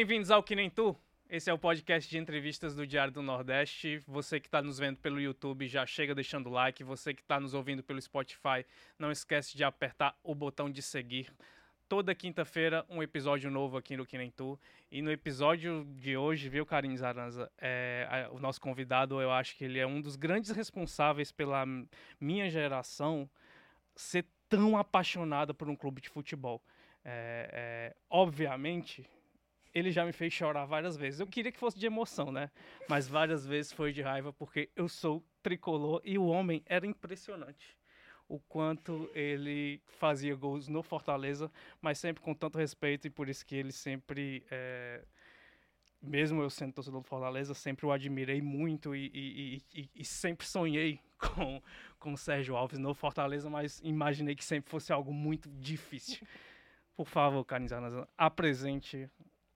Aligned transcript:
Bem-vindos 0.00 0.30
ao 0.30 0.42
Que 0.42 0.56
Nem 0.56 0.70
Tu. 0.70 0.96
Esse 1.28 1.50
é 1.50 1.52
o 1.52 1.58
podcast 1.58 2.08
de 2.08 2.16
entrevistas 2.16 2.74
do 2.74 2.86
Diário 2.86 3.12
do 3.12 3.20
Nordeste. 3.20 4.02
Você 4.08 4.40
que 4.40 4.46
está 4.46 4.62
nos 4.62 4.78
vendo 4.78 4.96
pelo 4.96 5.20
YouTube 5.20 5.68
já 5.68 5.84
chega 5.84 6.14
deixando 6.14 6.46
o 6.46 6.52
like. 6.52 6.82
Você 6.82 7.12
que 7.12 7.20
está 7.20 7.38
nos 7.38 7.52
ouvindo 7.52 7.82
pelo 7.82 8.00
Spotify, 8.00 8.64
não 8.98 9.12
esquece 9.12 9.54
de 9.54 9.62
apertar 9.62 10.16
o 10.24 10.34
botão 10.34 10.70
de 10.70 10.80
seguir. 10.80 11.30
Toda 11.86 12.14
quinta-feira, 12.14 12.82
um 12.88 13.02
episódio 13.02 13.50
novo 13.50 13.76
aqui 13.76 13.94
no 13.94 14.06
Que 14.06 14.16
Nem 14.16 14.30
Tu. 14.30 14.58
E 14.90 15.02
no 15.02 15.12
episódio 15.12 15.84
de 15.98 16.16
hoje, 16.16 16.48
viu, 16.48 16.64
Karine 16.64 16.96
Zaranza? 16.96 17.52
É, 17.58 18.26
o 18.32 18.38
nosso 18.38 18.58
convidado, 18.58 19.20
eu 19.20 19.30
acho 19.30 19.54
que 19.54 19.64
ele 19.64 19.78
é 19.78 19.86
um 19.86 20.00
dos 20.00 20.16
grandes 20.16 20.50
responsáveis 20.50 21.30
pela 21.30 21.66
minha 22.18 22.48
geração 22.48 23.28
ser 23.94 24.24
tão 24.48 24.78
apaixonada 24.78 25.52
por 25.52 25.68
um 25.68 25.76
clube 25.76 26.00
de 26.00 26.08
futebol. 26.08 26.62
É, 27.04 27.50
é, 27.52 27.96
obviamente, 28.08 29.06
ele 29.74 29.90
já 29.90 30.04
me 30.04 30.12
fez 30.12 30.32
chorar 30.32 30.64
várias 30.64 30.96
vezes. 30.96 31.20
Eu 31.20 31.26
queria 31.26 31.52
que 31.52 31.58
fosse 31.58 31.78
de 31.78 31.86
emoção, 31.86 32.32
né? 32.32 32.50
Mas 32.88 33.08
várias 33.08 33.46
vezes 33.46 33.72
foi 33.72 33.92
de 33.92 34.02
raiva 34.02 34.32
porque 34.32 34.70
eu 34.74 34.88
sou 34.88 35.24
tricolor 35.42 36.00
e 36.04 36.18
o 36.18 36.26
homem 36.26 36.62
era 36.66 36.86
impressionante. 36.86 37.76
O 38.28 38.38
quanto 38.38 39.10
ele 39.14 39.82
fazia 39.86 40.34
gols 40.34 40.68
no 40.68 40.82
Fortaleza, 40.82 41.50
mas 41.80 41.98
sempre 41.98 42.22
com 42.22 42.34
tanto 42.34 42.58
respeito 42.58 43.06
e 43.06 43.10
por 43.10 43.28
isso 43.28 43.44
que 43.44 43.56
ele 43.56 43.72
sempre, 43.72 44.44
é... 44.50 45.04
mesmo 46.00 46.40
eu 46.40 46.50
sendo 46.50 46.72
torcedor 46.72 47.00
do 47.00 47.08
Fortaleza, 47.08 47.54
sempre 47.54 47.86
o 47.86 47.92
admirei 47.92 48.40
muito 48.40 48.94
e, 48.94 49.10
e, 49.12 49.62
e, 49.74 49.90
e 49.96 50.04
sempre 50.04 50.46
sonhei 50.46 51.00
com, 51.98 52.12
o 52.12 52.16
Sérgio 52.16 52.56
Alves 52.56 52.78
no 52.78 52.94
Fortaleza, 52.94 53.50
mas 53.50 53.80
imaginei 53.82 54.34
que 54.34 54.44
sempre 54.44 54.70
fosse 54.70 54.92
algo 54.92 55.12
muito 55.12 55.48
difícil. 55.50 56.24
Por 56.96 57.06
favor, 57.06 57.44
Canizana, 57.44 58.06
apresente 58.16 59.08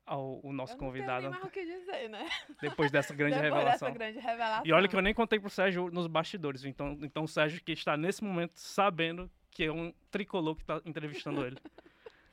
ao 0.07 0.41
o 0.43 0.53
nosso 0.53 0.75
eu 0.75 0.79
convidado. 0.79 1.31
Não 1.31 1.33
tenho 1.33 1.33
nem 1.33 1.41
mais 1.41 1.45
o 1.45 1.51
que 1.51 1.65
dizer, 1.65 2.09
né? 2.09 2.29
Depois 2.61 2.91
dessa 2.91 3.13
grande 3.15 3.35
Depois 3.35 3.53
revelação. 3.53 3.89
dessa 3.89 3.99
grande 3.99 4.19
revelação. 4.19 4.67
E 4.67 4.73
olha 4.73 4.89
que 4.89 4.97
eu 4.97 5.03
nem 5.03 5.15
contei 5.15 5.39
pro 5.41 5.51
Sérgio 5.51 5.91
nos 5.91 6.07
bastidores. 6.07 6.65
Então, 6.65 6.99
então 7.03 7.25
o 7.25 7.29
Sérgio 7.29 7.63
que 7.63 7.73
está 7.73 7.97
nesse 7.97 8.23
momento 8.23 8.53
sabendo 8.57 9.31
que 9.51 9.65
é 9.65 9.73
um 9.73 9.93
tricolor 10.11 10.57
que 10.57 10.63
está 10.63 10.81
entrevistando 10.85 11.47
ele. 11.47 11.57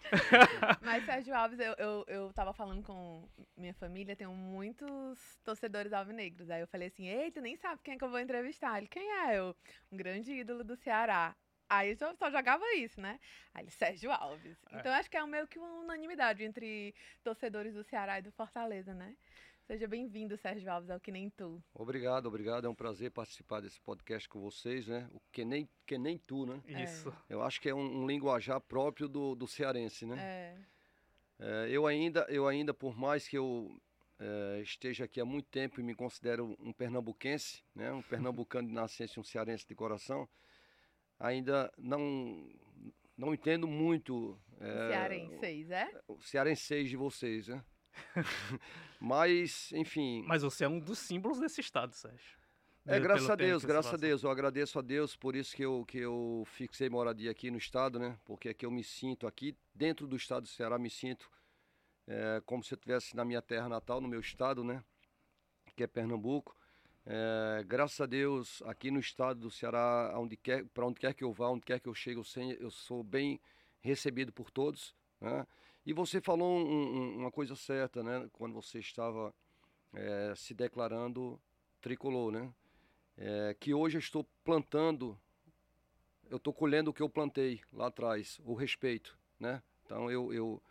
Mas 0.82 1.06
Sérgio 1.06 1.34
Alves, 1.34 1.60
eu, 1.60 1.74
eu, 1.78 2.06
eu 2.08 2.34
tava 2.34 2.54
falando 2.54 2.84
com 2.84 3.28
minha 3.56 3.74
família, 3.74 4.16
tenho 4.16 4.34
muitos 4.34 5.40
torcedores 5.44 5.94
alvinegros. 5.94 6.50
Aí 6.50 6.62
eu 6.62 6.68
falei 6.68 6.88
assim, 6.88 7.08
eita, 7.08 7.40
nem 7.40 7.56
sabe 7.56 7.82
quem 7.84 7.94
é 7.94 7.98
que 7.98 8.04
eu 8.04 8.10
vou 8.10 8.20
entrevistar. 8.20 8.78
Ele, 8.78 8.88
quem 8.88 9.10
é? 9.10 9.38
Eu, 9.38 9.56
um 9.92 9.98
grande 9.98 10.34
ídolo 10.34 10.64
do 10.64 10.76
Ceará. 10.76 11.36
Aí 11.72 11.96
eu 11.98 12.16
só 12.18 12.30
jogava 12.30 12.66
isso, 12.76 13.00
né? 13.00 13.18
Aí 13.54 13.64
ele, 13.64 13.72
Sérgio 13.72 14.12
Alves. 14.12 14.58
É. 14.70 14.80
Então 14.80 14.92
acho 14.92 15.10
que 15.10 15.16
é 15.16 15.26
meio 15.26 15.48
que 15.48 15.58
uma 15.58 15.80
unanimidade 15.80 16.44
entre 16.44 16.94
torcedores 17.24 17.74
do 17.74 17.82
Ceará 17.82 18.20
e 18.20 18.22
do 18.22 18.30
Fortaleza, 18.30 18.94
né? 18.94 19.16
Seja 19.66 19.88
bem-vindo, 19.88 20.36
Sérgio 20.36 20.70
Alves, 20.70 20.90
ao 20.90 21.00
Que 21.00 21.14
Nem 21.14 21.30
Tu. 21.30 21.64
Obrigado, 21.74 22.26
obrigado. 22.26 22.66
É 22.66 22.70
um 22.70 22.76
prazer 22.76 23.10
participar 23.12 23.62
desse 23.62 23.80
podcast 23.80 24.28
com 24.28 24.42
vocês, 24.42 24.86
né? 24.86 25.10
O 25.14 25.22
que 25.32 25.46
nem, 25.46 25.70
que 25.86 25.98
nem 25.98 26.18
tu, 26.18 26.46
né? 26.46 26.62
Isso. 26.84 27.16
Eu 27.30 27.42
acho 27.42 27.62
que 27.62 27.70
é 27.70 27.74
um, 27.74 28.02
um 28.02 28.06
linguajar 28.06 28.60
próprio 28.60 29.08
do, 29.08 29.34
do 29.34 29.48
cearense, 29.48 30.06
né? 30.06 30.18
É. 30.20 30.58
É, 31.40 31.70
eu 31.70 31.88
ainda, 31.88 32.26
eu 32.28 32.50
ainda, 32.50 32.74
por 32.74 32.98
mais 32.98 33.30
que 33.30 33.38
eu 33.38 33.82
é, 34.20 34.60
esteja 34.62 35.06
aqui 35.06 35.22
há 35.22 35.26
muito 35.26 35.48
tempo 35.48 35.80
e 35.80 35.84
me 35.84 35.96
considero 35.96 36.54
um 36.60 36.74
pernambuquense, 36.74 37.64
né? 37.74 37.94
Um 37.94 38.02
pernambucano 38.02 38.68
de 38.68 38.74
nascença 38.74 39.14
e 39.16 39.22
um 39.22 39.24
cearense 39.24 39.66
de 39.66 39.74
coração, 39.74 40.28
ainda 41.22 41.72
não 41.78 42.50
não 43.18 43.34
entendo 43.34 43.68
muito 43.68 44.38
é, 44.60 44.90
Cearenseis, 44.90 45.72
é? 45.72 46.02
o 46.08 46.20
cearenseis 46.22 46.90
de 46.90 46.98
vocês, 46.98 47.48
né? 47.48 47.64
Mas, 49.00 49.72
enfim, 49.74 50.24
Mas 50.28 50.42
você 50.44 50.66
é 50.66 50.70
um 50.70 50.80
dos 50.80 51.00
símbolos 51.00 51.40
desse 51.40 51.62
estado, 51.62 51.94
Sérgio. 51.94 52.40
É, 52.86 53.00
graças 53.00 53.30
a 53.30 53.36
Deus, 53.36 53.64
graças 53.64 53.94
a 53.94 53.98
Deus. 53.98 54.24
Eu 54.24 54.32
agradeço 54.32 54.80
a 54.80 54.82
Deus 54.82 55.16
por 55.16 55.36
isso 55.36 55.56
que 55.56 55.64
eu, 55.64 55.86
que 55.86 56.00
eu 56.00 56.44
fixei 56.48 56.90
moradia 56.90 57.30
aqui 57.30 57.52
no 57.52 57.58
estado, 57.58 58.00
né? 58.00 58.18
Porque 58.26 58.50
aqui 58.50 58.66
eu 58.66 58.72
me 58.72 58.84
sinto, 58.84 59.28
aqui 59.28 59.56
dentro 59.74 60.08
do 60.08 60.16
estado 60.16 60.44
do 60.44 60.50
Ceará, 60.50 60.80
me 60.80 60.90
sinto 60.90 61.30
é, 62.08 62.42
como 62.44 62.64
se 62.64 62.74
eu 62.74 62.76
estivesse 62.76 63.16
na 63.16 63.24
minha 63.24 63.42
terra 63.42 63.70
natal, 63.70 64.02
no 64.02 64.08
meu 64.08 64.20
estado, 64.20 64.64
né? 64.64 64.84
Que 65.76 65.84
é 65.84 65.88
Pernambuco. 65.88 66.56
É, 67.06 67.64
graças 67.66 68.00
a 68.00 68.06
Deus, 68.06 68.62
aqui 68.64 68.92
no 68.92 69.00
estado 69.00 69.40
do 69.40 69.52
Ceará, 69.52 70.14
para 70.74 70.86
onde 70.86 71.00
quer 71.00 71.14
que 71.14 71.24
eu 71.24 71.34
vá, 71.34 71.50
onde 71.50 71.66
quer 71.66 71.80
que 71.80 71.88
eu 71.90 71.96
chegue, 71.96 72.20
eu, 72.20 72.52
eu 72.60 72.70
sou 72.72 73.04
bem 73.04 73.40
recebido 73.80 74.32
por 74.32 74.52
todos. 74.52 74.96
Né? 75.20 75.46
E 75.86 75.94
você 75.94 76.22
falou 76.22 76.48
um- 76.60 76.64
um- 76.64 77.18
uma 77.18 77.32
coisa 77.32 77.56
certa, 77.56 78.04
né? 78.04 78.30
Quando 78.34 78.54
você 78.54 78.80
estava 78.80 79.34
é, 79.94 80.34
se 80.38 80.54
declarando 80.54 81.38
tricolor, 81.82 82.32
né? 82.32 82.54
É, 83.18 83.56
que 83.60 83.74
hoje 83.74 83.98
eu 83.98 84.00
estou 84.00 84.26
plantando, 84.44 85.20
eu 86.30 86.38
estou 86.38 86.54
colhendo 86.54 86.92
o 86.92 86.94
que 86.94 87.02
eu 87.02 87.10
plantei 87.10 87.62
lá 87.74 87.88
atrás, 87.88 88.40
o 88.46 88.54
respeito, 88.54 89.18
né? 89.40 89.62
Então 89.86 90.10
eu, 90.10 90.34
eu, 90.34 90.64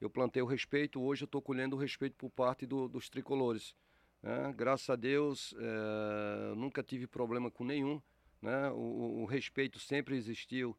eu 0.00 0.08
plantei 0.08 0.40
o 0.42 0.46
respeito, 0.46 1.00
hoje 1.02 1.24
eu 1.24 1.26
estou 1.26 1.42
colhendo 1.42 1.74
o 1.76 1.78
respeito 1.78 2.14
por 2.16 2.30
parte 2.30 2.66
do- 2.66 2.88
dos 2.88 3.08
tricolores. 3.08 3.74
Né? 4.22 4.52
Graças 4.56 4.88
a 4.90 4.96
Deus, 4.96 5.54
é, 5.58 6.54
nunca 6.54 6.82
tive 6.82 7.06
problema 7.06 7.50
com 7.50 7.64
nenhum, 7.64 8.00
né? 8.42 8.70
O, 8.70 8.74
o- 8.76 9.22
o 9.22 9.24
respeito 9.26 9.78
sempre 9.78 10.16
existiu 10.16 10.76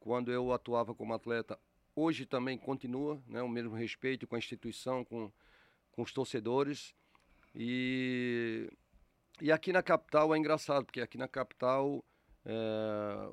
quando 0.00 0.32
eu 0.32 0.52
atuava 0.52 0.94
como 0.94 1.14
atleta. 1.14 1.58
Hoje 1.94 2.26
também 2.26 2.58
continua, 2.58 3.20
né? 3.26 3.42
O 3.42 3.48
mesmo 3.48 3.74
respeito 3.74 4.26
com 4.26 4.36
a 4.36 4.38
instituição, 4.38 5.04
com, 5.04 5.30
com 5.92 6.02
os 6.02 6.12
torcedores. 6.12 6.94
E 7.54 8.70
e 9.40 9.52
aqui 9.52 9.72
na 9.72 9.82
capital 9.82 10.34
é 10.34 10.38
engraçado, 10.38 10.84
porque 10.86 11.00
aqui 11.00 11.18
na 11.18 11.28
capital 11.28 12.04
é, 12.44 13.28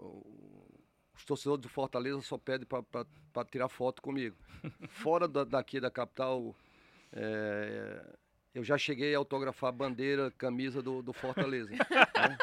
os 1.15 1.23
torcedores 1.25 1.61
do 1.61 1.69
Fortaleza 1.69 2.21
só 2.21 2.37
pedem 2.37 2.67
para 2.67 3.45
tirar 3.45 3.69
foto 3.69 4.01
comigo. 4.01 4.35
Fora 4.89 5.27
da- 5.27 5.43
daqui 5.43 5.79
da 5.79 5.91
capital, 5.91 6.55
é, 7.11 8.15
eu 8.53 8.63
já 8.63 8.77
cheguei 8.77 9.15
a 9.15 9.17
autografar 9.17 9.71
bandeira, 9.71 10.31
camisa 10.31 10.81
do, 10.81 11.01
do 11.01 11.11
Fortaleza. 11.11 11.71
né? 11.73 12.37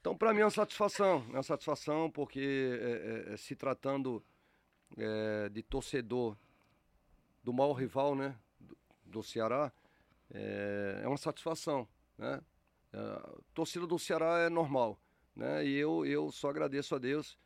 Então, 0.00 0.16
para 0.16 0.34
mim 0.34 0.40
é 0.40 0.44
uma 0.44 0.50
satisfação, 0.50 1.24
é 1.30 1.36
uma 1.36 1.42
satisfação 1.42 2.10
porque 2.10 2.78
é, 2.80 3.30
é, 3.30 3.34
é, 3.34 3.36
se 3.36 3.54
tratando 3.54 4.22
é, 4.98 5.48
de 5.48 5.62
torcedor 5.62 6.36
do 7.42 7.52
maior 7.52 7.72
rival, 7.72 8.14
né, 8.14 8.36
do, 8.58 8.76
do 9.04 9.22
Ceará, 9.22 9.72
é, 10.30 11.00
é 11.04 11.08
uma 11.08 11.16
satisfação, 11.16 11.88
né? 12.18 12.40
A 12.92 13.38
torcida 13.52 13.88
do 13.88 13.98
Ceará 13.98 14.38
é 14.40 14.48
normal, 14.48 15.00
né? 15.34 15.66
E 15.66 15.74
eu, 15.74 16.06
eu 16.06 16.30
só 16.30 16.48
agradeço 16.48 16.94
a 16.94 16.98
Deus 16.98 17.36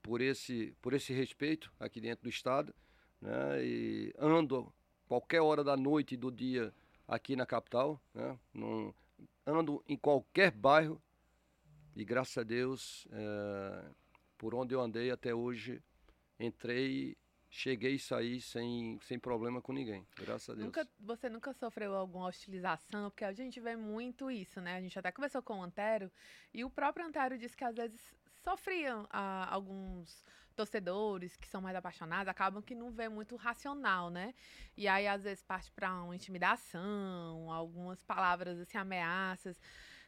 por, 0.00 0.20
esse, 0.20 0.76
por 0.80 0.92
esse 0.92 1.12
respeito 1.12 1.72
aqui 1.80 2.00
dentro 2.00 2.22
do 2.22 2.28
estado, 2.28 2.72
né? 3.20 3.64
E 3.64 4.14
ando 4.16 4.72
qualquer 5.08 5.40
hora 5.40 5.62
da 5.64 5.76
noite 5.76 6.14
e 6.14 6.16
do 6.16 6.30
dia 6.30 6.72
aqui 7.06 7.36
na 7.36 7.46
capital, 7.46 8.00
né? 8.14 8.38
Num- 8.52 8.92
ando 9.46 9.82
em 9.86 9.96
qualquer 9.96 10.50
bairro 10.50 11.00
e 11.94 12.04
graças 12.04 12.36
a 12.38 12.42
Deus, 12.42 13.06
eh, 13.12 13.84
por 14.38 14.54
onde 14.54 14.74
eu 14.74 14.80
andei 14.80 15.10
até 15.10 15.34
hoje, 15.34 15.82
entrei, 16.40 17.16
cheguei 17.50 17.94
e 17.94 17.98
saí 17.98 18.40
sem, 18.40 18.98
sem 19.02 19.18
problema 19.18 19.62
com 19.62 19.72
ninguém, 19.72 20.04
graças 20.16 20.50
a 20.50 20.54
Deus. 20.54 20.66
Nunca, 20.66 20.88
você 20.98 21.28
nunca 21.28 21.52
sofreu 21.52 21.94
alguma 21.94 22.26
hostilização? 22.28 23.10
Porque 23.10 23.24
a 23.24 23.32
gente 23.32 23.60
vê 23.60 23.76
muito 23.76 24.30
isso, 24.30 24.60
né? 24.60 24.76
A 24.76 24.80
gente 24.80 24.98
até 24.98 25.12
conversou 25.12 25.42
com 25.42 25.60
o 25.60 25.62
Antero 25.62 26.10
e 26.52 26.64
o 26.64 26.70
próprio 26.70 27.06
Antero 27.06 27.38
disse 27.38 27.56
que 27.56 27.64
às 27.64 27.76
vezes 27.76 28.00
sofriam 28.42 29.06
ah, 29.10 29.48
alguns 29.52 30.24
torcedores 30.54 31.36
que 31.36 31.48
são 31.48 31.60
mais 31.60 31.76
apaixonados, 31.76 32.28
acabam 32.28 32.62
que 32.62 32.74
não 32.74 32.90
vê 32.90 33.08
muito 33.08 33.36
racional, 33.36 34.10
né? 34.10 34.34
E 34.76 34.88
aí 34.88 35.06
às 35.06 35.22
vezes 35.22 35.42
parte 35.42 35.70
para 35.72 36.02
uma 36.02 36.14
intimidação, 36.14 37.50
algumas 37.52 38.02
palavras 38.02 38.58
assim, 38.58 38.78
ameaças. 38.78 39.60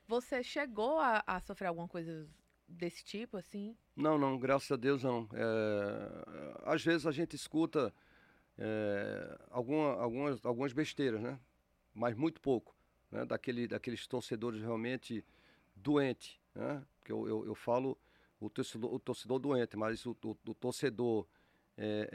Você 0.07 0.43
chegou 0.43 1.01
a, 1.01 1.23
a 1.27 1.41
sofrer 1.41 1.69
alguma 1.69 1.89
coisa 1.89 2.29
desse 2.69 3.05
tipo, 3.05 3.37
assim? 3.37 3.77
Não, 3.95 4.19
não, 4.19 4.39
graças 4.39 4.71
a 4.71 4.77
Deus 4.77 5.03
não. 5.03 5.29
É, 5.33 6.63
às 6.65 6.83
vezes 6.83 7.07
a 7.07 7.13
gente 7.13 7.35
escuta 7.35 7.93
é, 8.59 9.39
alguma, 9.51 9.95
algumas, 9.95 10.45
algumas 10.45 10.73
besteiras, 10.73 11.21
né? 11.21 11.39
Mas 11.93 12.15
muito 12.15 12.41
pouco, 12.41 12.77
né? 13.11 13.25
Daquele, 13.25 13.67
daqueles 13.67 14.07
torcedores 14.07 14.61
realmente 14.61 15.25
doentes, 15.75 16.39
né? 16.55 16.83
Porque 16.99 17.13
eu, 17.13 17.29
eu, 17.29 17.47
eu 17.47 17.55
falo 17.55 17.99
o 18.41 18.51
torcedor, 18.51 18.93
o 18.95 18.99
torcedor 18.99 19.39
doente, 19.39 19.77
mas 19.77 20.05
o, 20.07 20.17
o, 20.25 20.31
o 20.47 20.55
torcedor 20.55 21.27
é, 21.79 22.09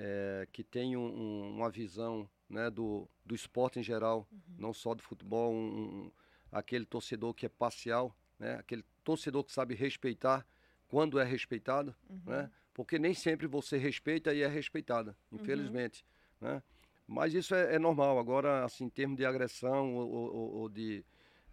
é, 0.44 0.48
que 0.52 0.64
tem 0.64 0.96
um- 0.98 1.02
um- 1.06 1.50
uma 1.56 1.70
visão 1.70 2.30
né, 2.50 2.70
do, 2.70 3.08
do 3.26 3.36
esporte 3.36 3.80
em 3.80 3.84
geral, 3.84 4.28
não 4.58 4.74
só 4.74 4.94
do 4.94 5.02
futebol, 5.04 5.54
um- 5.54 6.12
aquele 6.52 6.86
torcedor 6.86 7.34
que 7.34 7.46
é 7.46 7.50
parcial, 7.50 8.16
né? 8.40 8.56
Aquele 8.56 8.84
torcedor 9.04 9.44
que 9.44 9.52
sabe 9.54 9.74
respeitar 9.76 10.46
quando 10.88 11.20
é 11.20 11.24
respeitado, 11.24 11.96
né? 12.26 12.52
Porque 12.74 12.98
nem 13.00 13.14
sempre 13.14 13.48
você 13.48 13.78
respeita 13.78 14.34
e 14.34 14.42
é 14.42 14.48
respeitada, 14.48 15.16
infelizmente, 15.32 16.04
né? 16.40 16.62
Mas 17.08 17.34
isso 17.34 17.54
é, 17.56 17.76
é 17.76 17.80
normal. 17.80 18.18
Agora, 18.20 18.64
assim, 18.66 18.86
em 18.86 18.90
termos 18.90 19.18
de 19.18 19.26
agressão 19.26 19.96
ou, 19.96 20.10
ou, 20.10 20.54
ou 20.62 20.70
de 20.70 21.04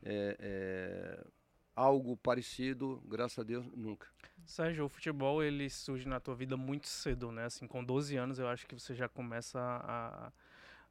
é, 0.02 0.36
é, 0.40 1.26
algo 1.76 2.16
parecido, 2.16 3.02
graças 3.06 3.38
a 3.38 3.42
Deus, 3.42 3.66
nunca. 3.74 4.06
Sérgio, 4.44 4.86
o 4.86 4.88
futebol 4.88 5.42
ele 5.42 5.68
surge 5.68 6.08
na 6.08 6.20
tua 6.20 6.34
vida 6.34 6.56
muito 6.56 6.88
cedo, 6.88 7.30
né? 7.30 7.44
Assim, 7.44 7.66
com 7.66 7.84
12 7.84 8.16
anos 8.16 8.38
eu 8.38 8.48
acho 8.48 8.66
que 8.66 8.74
você 8.74 8.94
já 8.94 9.08
começa 9.08 9.60
a, 9.60 10.32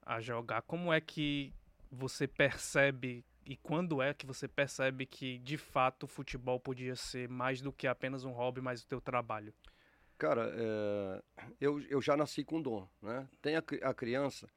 a 0.05 0.21
jogar. 0.21 0.61
Como 0.61 0.93
é 0.93 1.01
que 1.01 1.53
você 1.91 2.27
percebe 2.27 3.25
e 3.45 3.55
quando 3.55 4.01
é 4.01 4.13
que 4.13 4.25
você 4.25 4.47
percebe 4.47 5.05
que 5.05 5.39
de 5.39 5.57
fato 5.57 6.03
o 6.03 6.07
futebol 6.07 6.59
podia 6.59 6.95
ser 6.95 7.29
mais 7.29 7.61
do 7.61 7.71
que 7.71 7.87
apenas 7.87 8.25
um 8.25 8.31
hobby, 8.31 8.59
mas 8.59 8.83
o 8.83 8.87
teu 8.87 8.99
trabalho? 8.99 9.53
Cara, 10.17 10.51
é, 10.53 11.23
eu, 11.61 11.79
eu 11.83 12.01
já 12.01 12.17
nasci 12.17 12.43
com 12.43 12.61
dom, 12.61 12.87
né? 13.01 13.27
Tem 13.41 13.55
a, 13.55 13.63
a, 13.83 13.93
criança 13.93 14.49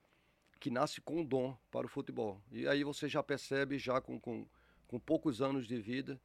que 0.59 0.71
nasce 0.71 1.01
com 1.01 1.25
dom 1.25 1.57
para 1.71 1.87
o 1.87 1.89
futebol. 1.89 2.43
E 2.51 2.67
aí 2.67 2.83
você 2.83 3.09
já 3.09 3.23
percebe, 3.23 3.79
já 3.79 4.01
com, 4.01 4.19
com, 4.19 4.47
com 4.89 4.99
poucos 4.99 5.41
anos 5.41 5.67
de 5.67 5.79
vida, 5.79 6.21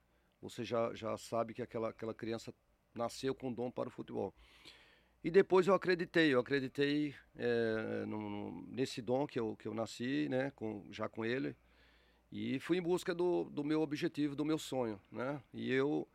você 0.49 0.63
já, 0.63 0.93
já 0.93 1.17
sabe 1.17 1.53
que 1.53 1.61
aquela, 1.61 1.89
aquela 1.89 2.13
criança 2.13 2.53
nasceu 2.93 3.33
com 3.35 3.51
dom 3.51 3.69
para 3.71 3.89
o 3.89 3.91
futebol. 3.91 4.33
E 5.23 5.31
depois 5.31 5.67
eu 5.67 5.73
acreditei, 5.73 6.33
eu 6.33 6.39
acreditei 6.39 7.15
é, 7.35 8.05
no, 8.05 8.29
no, 8.29 8.67
nesse 8.67 9.01
dom 9.01 9.25
que 9.25 9.39
eu, 9.39 9.55
que 9.55 9.67
eu 9.67 9.73
nasci, 9.73 10.29
né, 10.29 10.51
com, 10.55 10.85
já 10.91 11.09
com 11.09 11.25
ele, 11.25 11.55
e 12.31 12.59
fui 12.59 12.77
em 12.77 12.81
busca 12.81 13.13
do, 13.13 13.45
do 13.45 13.63
meu 13.63 13.81
objetivo, 13.81 14.35
do 14.35 14.45
meu 14.45 14.59
sonho, 14.59 15.01
né, 15.11 15.41
e 15.51 15.71
eu 15.71 16.07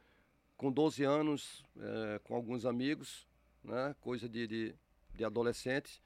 com 0.56 0.71
12 0.71 1.03
anos, 1.03 1.65
é, 1.77 2.21
com 2.21 2.37
alguns 2.37 2.65
amigos, 2.65 3.27
né, 3.65 3.97
coisa 4.00 4.29
de, 4.29 4.47
de, 4.47 4.75
de 5.12 5.25
adolescentes, 5.25 6.00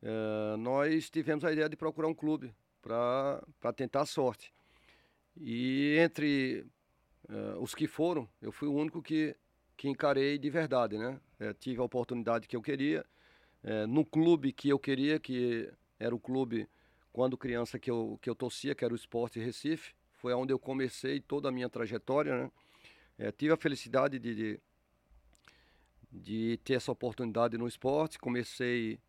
é, 0.00 0.56
nós 0.56 1.10
tivemos 1.10 1.44
a 1.44 1.52
ideia 1.52 1.68
de 1.68 1.76
procurar 1.76 2.08
um 2.08 2.14
clube 2.14 2.54
para 2.80 3.72
tentar 3.76 4.00
a 4.00 4.06
sorte. 4.06 4.52
E 5.36 5.96
entre 5.98 6.66
é, 7.32 7.56
os 7.58 7.74
que 7.74 7.86
foram, 7.86 8.28
eu 8.42 8.52
fui 8.52 8.68
o 8.68 8.74
único 8.74 9.00
que, 9.00 9.34
que 9.74 9.88
encarei 9.88 10.36
de 10.36 10.50
verdade, 10.50 10.98
né? 10.98 11.18
É, 11.40 11.54
tive 11.54 11.80
a 11.80 11.84
oportunidade 11.84 12.46
que 12.46 12.54
eu 12.54 12.60
queria, 12.60 13.06
é, 13.62 13.86
no 13.86 14.04
clube 14.04 14.52
que 14.52 14.68
eu 14.68 14.78
queria, 14.78 15.18
que 15.18 15.72
era 15.98 16.14
o 16.14 16.20
clube, 16.20 16.68
quando 17.10 17.38
criança, 17.38 17.78
que 17.78 17.90
eu, 17.90 18.18
que 18.20 18.28
eu 18.28 18.34
torcia, 18.34 18.74
que 18.74 18.84
era 18.84 18.92
o 18.92 18.96
Esporte 18.96 19.40
Recife. 19.40 19.94
Foi 20.12 20.34
onde 20.34 20.52
eu 20.52 20.58
comecei 20.58 21.20
toda 21.20 21.48
a 21.48 21.52
minha 21.52 21.70
trajetória, 21.70 22.44
né? 22.44 22.50
É, 23.18 23.32
tive 23.32 23.52
a 23.54 23.56
felicidade 23.56 24.18
de, 24.18 24.34
de, 24.34 24.60
de, 26.10 26.60
ter 26.64 26.74
essa 26.74 26.92
oportunidade 26.92 27.56
no 27.56 27.66
esporte. 27.66 28.18
Comecei 28.18 29.00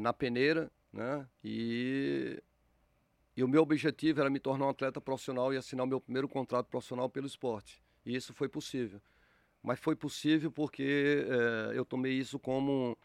na 0.00 0.12
peneira, 0.12 0.70
né? 0.92 1.26
E, 1.42 2.40
e 3.36 3.44
o 3.44 3.48
meu 3.48 3.62
objetivo 3.62 4.20
era 4.20 4.30
me 4.30 4.40
tornar 4.40 4.66
um 4.66 4.70
atleta 4.70 5.00
profissional 5.00 5.52
e 5.52 5.56
assinar 5.56 5.84
o 5.84 5.88
meu 5.88 6.00
primeiro 6.00 6.28
contrato 6.28 6.66
profissional 6.66 7.08
pelo 7.10 7.26
esporte. 7.26 7.82
E 8.04 8.16
isso 8.16 8.32
foi 8.32 8.48
possível. 8.48 9.00
Mas 9.62 9.78
foi 9.78 9.94
possível 9.94 10.50
porque 10.50 11.26
é, 11.28 11.78
eu 11.78 11.84
tomei 11.84 12.12
isso 12.14 12.38
como 12.38 12.96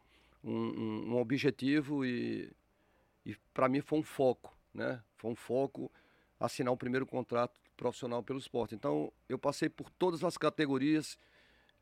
um, 0.44 0.52
um, 0.52 1.14
um 1.14 1.18
objetivo 1.18 2.06
e, 2.06 2.50
e 3.26 3.36
para 3.54 3.68
mim 3.68 3.82
foi 3.82 4.00
um 4.00 4.04
foco, 4.04 4.56
né? 4.74 5.04
Foi 5.18 5.32
um 5.32 5.36
foco 5.36 5.92
assinar 6.40 6.74
o 6.74 6.78
primeiro 6.78 7.06
contrato 7.06 7.60
profissional 7.76 8.24
pelo 8.24 8.40
esporte. 8.40 8.74
Então, 8.74 9.12
eu 9.28 9.38
passei 9.38 9.68
por 9.68 9.90
todas 9.90 10.24
as 10.24 10.38
categorias 10.38 11.18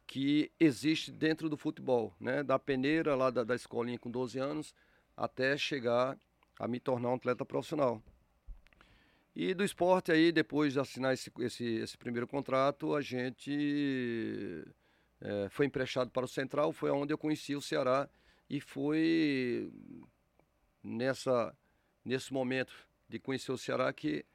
que 0.08 0.52
existe 0.60 1.12
dentro 1.12 1.50
do 1.50 1.58
futebol, 1.58 2.16
né? 2.20 2.42
Da 2.42 2.58
peneira 2.58 3.16
lá 3.16 3.30
da, 3.30 3.44
da 3.44 3.54
escolinha 3.54 4.00
com 4.00 4.10
12 4.10 4.40
anos 4.40 4.74
até 5.16 5.56
chegar 5.56 6.18
a 6.58 6.68
me 6.68 6.80
tornar 6.80 7.10
um 7.10 7.16
atleta 7.16 7.46
profissional. 7.46 8.02
E 9.42 9.54
do 9.54 9.64
esporte 9.64 10.12
aí, 10.12 10.34
depois 10.34 10.74
de 10.74 10.82
assinar 10.82 11.14
esse, 11.14 11.32
esse, 11.40 11.64
esse 11.64 11.98
primeiro 11.98 12.28
contrato, 12.28 12.94
a 12.94 13.00
gente 13.00 14.66
é, 15.22 15.48
foi 15.48 15.66
emprestado 15.66 16.12
para 16.12 16.26
o 16.26 16.28
Central, 16.28 16.74
foi 16.74 16.92
onde 16.92 17.14
eu 17.14 17.18
conheci 17.18 17.56
o 17.56 17.62
Ceará 17.62 18.10
e 18.50 18.60
foi 18.60 19.72
nessa, 20.84 21.56
nesse 22.04 22.34
momento 22.34 22.74
de 23.08 23.18
conhecer 23.18 23.54
o 23.54 23.58
Ceará 23.58 23.94
que 23.94 24.26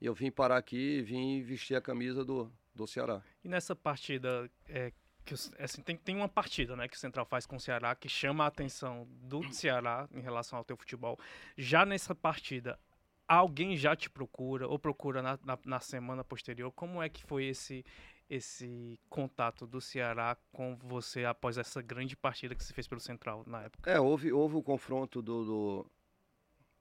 eu 0.00 0.14
vim 0.14 0.30
parar 0.30 0.56
aqui 0.56 1.00
e 1.00 1.02
vim 1.02 1.42
vestir 1.42 1.74
a 1.74 1.80
camisa 1.82 2.24
do, 2.24 2.50
do 2.74 2.86
Ceará. 2.86 3.22
E 3.44 3.48
nessa 3.50 3.76
partida, 3.76 4.50
é, 4.70 4.90
que, 5.22 5.34
assim, 5.58 5.82
tem, 5.82 5.98
tem 5.98 6.16
uma 6.16 6.30
partida 6.30 6.74
né, 6.74 6.88
que 6.88 6.96
o 6.96 6.98
Central 6.98 7.26
faz 7.26 7.44
com 7.44 7.56
o 7.56 7.60
Ceará 7.60 7.94
que 7.94 8.08
chama 8.08 8.44
a 8.44 8.46
atenção 8.46 9.06
do 9.10 9.52
Ceará 9.52 10.08
em 10.14 10.22
relação 10.22 10.58
ao 10.58 10.64
teu 10.64 10.78
futebol. 10.78 11.18
Já 11.58 11.84
nessa 11.84 12.14
partida, 12.14 12.78
alguém 13.28 13.76
já 13.76 13.96
te 13.96 14.08
procura 14.08 14.68
ou 14.68 14.78
procura 14.78 15.22
na, 15.22 15.38
na, 15.44 15.58
na 15.64 15.80
semana 15.80 16.22
posterior? 16.22 16.72
Como 16.72 17.02
é 17.02 17.08
que 17.08 17.24
foi 17.24 17.46
esse, 17.46 17.84
esse 18.28 18.98
contato 19.08 19.66
do 19.66 19.80
Ceará 19.80 20.36
com 20.52 20.76
você 20.76 21.24
após 21.24 21.58
essa 21.58 21.82
grande 21.82 22.16
partida 22.16 22.54
que 22.54 22.64
você 22.64 22.72
fez 22.72 22.86
pelo 22.86 23.00
Central 23.00 23.44
na 23.46 23.62
época? 23.62 23.90
É, 23.90 24.00
houve, 24.00 24.32
houve 24.32 24.56
o 24.56 24.62
confronto 24.62 25.20
do, 25.22 25.44
do, 25.44 25.86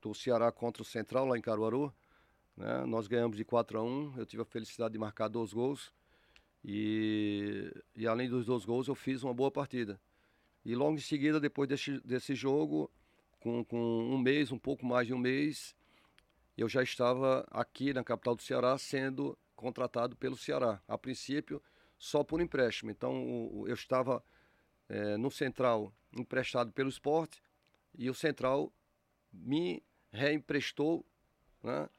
do 0.01 0.13
Ceará 0.13 0.51
contra 0.51 0.81
o 0.81 0.85
Central 0.85 1.25
lá 1.25 1.37
em 1.37 1.41
Caruaru. 1.41 1.93
Né? 2.55 2.85
Nós 2.85 3.07
ganhamos 3.07 3.37
de 3.37 3.43
4 3.43 3.79
a 3.79 3.83
1 3.83 4.13
eu 4.17 4.25
tive 4.25 4.41
a 4.41 4.45
felicidade 4.45 4.93
de 4.93 4.99
marcar 4.99 5.27
dois 5.27 5.53
gols. 5.53 5.93
E, 6.63 7.71
e 7.95 8.07
além 8.07 8.27
dos 8.27 8.45
dois 8.45 8.65
gols, 8.65 8.87
eu 8.87 8.95
fiz 8.95 9.21
uma 9.21 9.33
boa 9.33 9.51
partida. 9.51 10.01
E 10.63 10.75
logo 10.75 10.95
em 10.95 10.99
seguida, 10.99 11.39
depois 11.39 11.69
desse, 11.69 11.99
desse 11.99 12.33
jogo, 12.33 12.89
com, 13.39 13.63
com 13.63 13.77
um 13.79 14.17
mês, 14.17 14.51
um 14.51 14.57
pouco 14.57 14.83
mais 14.83 15.05
de 15.05 15.13
um 15.13 15.17
mês, 15.19 15.75
eu 16.57 16.69
já 16.69 16.81
estava 16.81 17.45
aqui 17.51 17.93
na 17.93 18.03
capital 18.03 18.35
do 18.35 18.41
Ceará 18.41 18.77
sendo 18.77 19.37
contratado 19.55 20.15
pelo 20.15 20.37
Ceará. 20.37 20.81
A 20.87 20.97
princípio, 20.97 21.61
só 21.97 22.23
por 22.23 22.41
empréstimo. 22.41 22.91
Então, 22.91 23.63
eu 23.67 23.73
estava 23.73 24.23
é, 24.87 25.17
no 25.17 25.31
Central 25.31 25.93
emprestado 26.13 26.71
pelo 26.71 26.89
esporte 26.89 27.41
e 27.97 28.09
o 28.09 28.13
Central 28.13 28.71
me 29.31 29.83
reemprestou 30.11 31.05
né, 31.61 31.89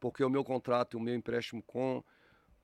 porque 0.00 0.24
o 0.24 0.30
meu 0.30 0.42
contrato, 0.42 0.96
o 0.96 1.00
meu 1.00 1.14
empréstimo 1.14 1.62
com 1.62 2.02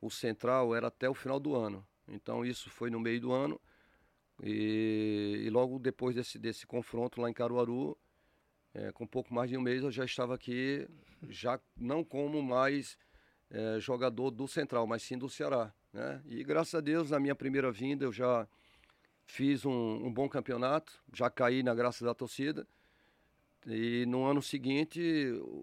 o 0.01 0.11
Central 0.11 0.75
era 0.75 0.89
até 0.89 1.09
o 1.09 1.15
final 1.15 1.39
do 1.39 1.55
ano. 1.55 1.87
Então 2.09 2.44
isso 2.44 2.70
foi 2.70 2.91
no 2.91 2.99
meio 2.99 3.20
do 3.20 3.32
ano. 3.32 3.61
E, 4.43 5.43
e 5.44 5.51
logo 5.51 5.79
depois 5.79 6.15
desse, 6.15 6.39
desse 6.39 6.67
confronto 6.67 7.20
lá 7.20 7.29
em 7.29 7.32
Caruaru, 7.32 7.96
é, 8.75 8.93
com 8.93 9.06
pouco 9.06 9.32
mais 9.32 9.51
de 9.51 9.56
um 9.56 9.60
mês, 9.60 9.82
eu 9.82 9.91
já 9.91 10.05
estava 10.05 10.34
aqui, 10.34 10.89
já 11.29 11.58
não 11.77 12.05
como 12.05 12.43
mais 12.43 12.98
é, 13.51 13.81
jogador 13.81 14.31
do 14.31 14.46
Central, 14.46 14.87
mas 14.87 15.03
sim 15.03 15.17
do 15.17 15.29
Ceará. 15.29 15.72
Né? 15.93 16.22
E 16.27 16.44
graças 16.44 16.75
a 16.75 16.81
Deus, 16.81 17.10
na 17.10 17.19
minha 17.19 17.34
primeira 17.34 17.72
vinda, 17.72 18.05
eu 18.05 18.13
já 18.13 18.46
fiz 19.27 19.65
um, 19.65 20.06
um 20.06 20.13
bom 20.13 20.29
campeonato, 20.29 20.93
já 21.13 21.31
caí 21.31 21.63
na 21.63 21.75
graça 21.75 22.05
da 22.05 22.15
torcida. 22.15 22.67
E 23.67 24.06
no 24.06 24.25
ano 24.25 24.41
seguinte, 24.41 25.01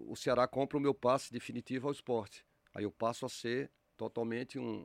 o 0.06 0.14
Ceará 0.14 0.46
compra 0.46 0.78
o 0.78 0.80
meu 0.80 0.94
passe 0.94 1.32
definitivo 1.32 1.88
ao 1.88 1.92
esporte. 1.92 2.44
Aí 2.74 2.84
eu 2.84 2.90
passo 2.90 3.24
a 3.24 3.28
ser 3.28 3.70
totalmente 3.96 4.58
um, 4.58 4.84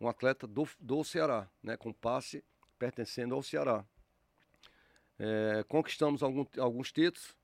um 0.00 0.08
atleta 0.08 0.46
do, 0.46 0.66
do 0.80 1.04
Ceará, 1.04 1.48
né, 1.62 1.76
com 1.76 1.92
passe 1.92 2.42
pertencendo 2.78 3.34
ao 3.34 3.42
Ceará. 3.42 3.84
É, 5.18 5.64
conquistamos 5.68 6.22
algum, 6.22 6.44
alguns 6.58 6.90
títulos 6.90 7.36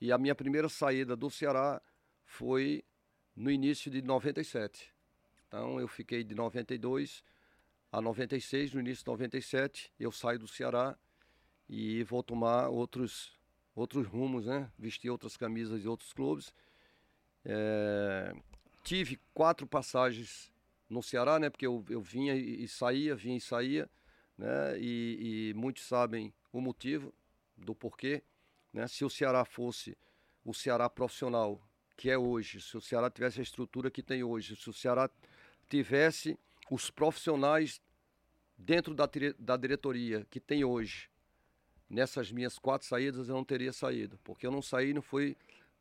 e 0.00 0.10
a 0.12 0.18
minha 0.18 0.34
primeira 0.34 0.68
saída 0.68 1.14
do 1.14 1.30
Ceará 1.30 1.80
foi 2.24 2.84
no 3.34 3.50
início 3.50 3.90
de 3.90 4.02
97. 4.02 4.92
Então 5.46 5.80
eu 5.80 5.88
fiquei 5.88 6.24
de 6.24 6.34
92 6.34 7.22
a 7.90 8.00
96, 8.00 8.74
no 8.74 8.80
início 8.80 9.04
de 9.04 9.10
97 9.10 9.92
eu 9.98 10.12
saio 10.12 10.38
do 10.38 10.48
Ceará 10.48 10.96
e 11.68 12.02
vou 12.04 12.22
tomar 12.22 12.68
outros 12.68 13.36
outros 13.74 14.06
rumos, 14.06 14.46
né? 14.46 14.70
Vestir 14.78 15.08
outras 15.10 15.36
camisas 15.36 15.80
de 15.80 15.88
outros 15.88 16.12
clubes. 16.12 16.52
É, 17.44 18.34
tive 18.82 19.18
quatro 19.32 19.66
passagens 19.66 20.52
no 20.88 21.02
Ceará, 21.02 21.38
né? 21.38 21.48
Porque 21.48 21.66
eu, 21.66 21.84
eu 21.88 22.00
vinha 22.00 22.34
e, 22.34 22.66
saía, 22.66 23.14
vinha 23.14 23.36
e 23.36 23.40
saía, 23.40 23.88
né? 24.36 24.78
E, 24.78 25.50
e, 25.50 25.54
muitos 25.54 25.84
sabem 25.84 26.32
o 26.52 26.60
motivo 26.60 27.14
do 27.58 27.74
porquê, 27.74 28.22
né? 28.72 28.86
Se 28.88 29.04
o 29.04 29.10
Ceará 29.10 29.44
fosse 29.44 29.96
o 30.44 30.54
Ceará 30.54 30.88
profissional 30.88 31.60
que 31.96 32.08
é 32.08 32.16
hoje, 32.16 32.60
se 32.60 32.76
o 32.76 32.80
Ceará 32.80 33.10
tivesse 33.10 33.40
a 33.40 33.42
estrutura 33.42 33.90
que 33.90 34.02
tem 34.02 34.22
hoje, 34.22 34.54
se 34.54 34.70
o 34.70 34.72
Ceará 34.72 35.10
tivesse 35.68 36.38
os 36.70 36.90
profissionais 36.90 37.80
dentro 38.56 38.94
da, 38.94 39.08
da 39.38 39.56
diretoria 39.56 40.26
que 40.30 40.38
tem 40.38 40.64
hoje, 40.64 41.10
nessas 41.88 42.30
minhas 42.30 42.58
quatro 42.58 42.86
saídas 42.86 43.28
eu 43.28 43.34
não 43.34 43.44
teria 43.44 43.72
saído. 43.72 44.18
Porque 44.22 44.46
eu 44.46 44.50
não 44.50 44.62
saí 44.62 44.92
não 44.92 45.02
foi 45.02 45.36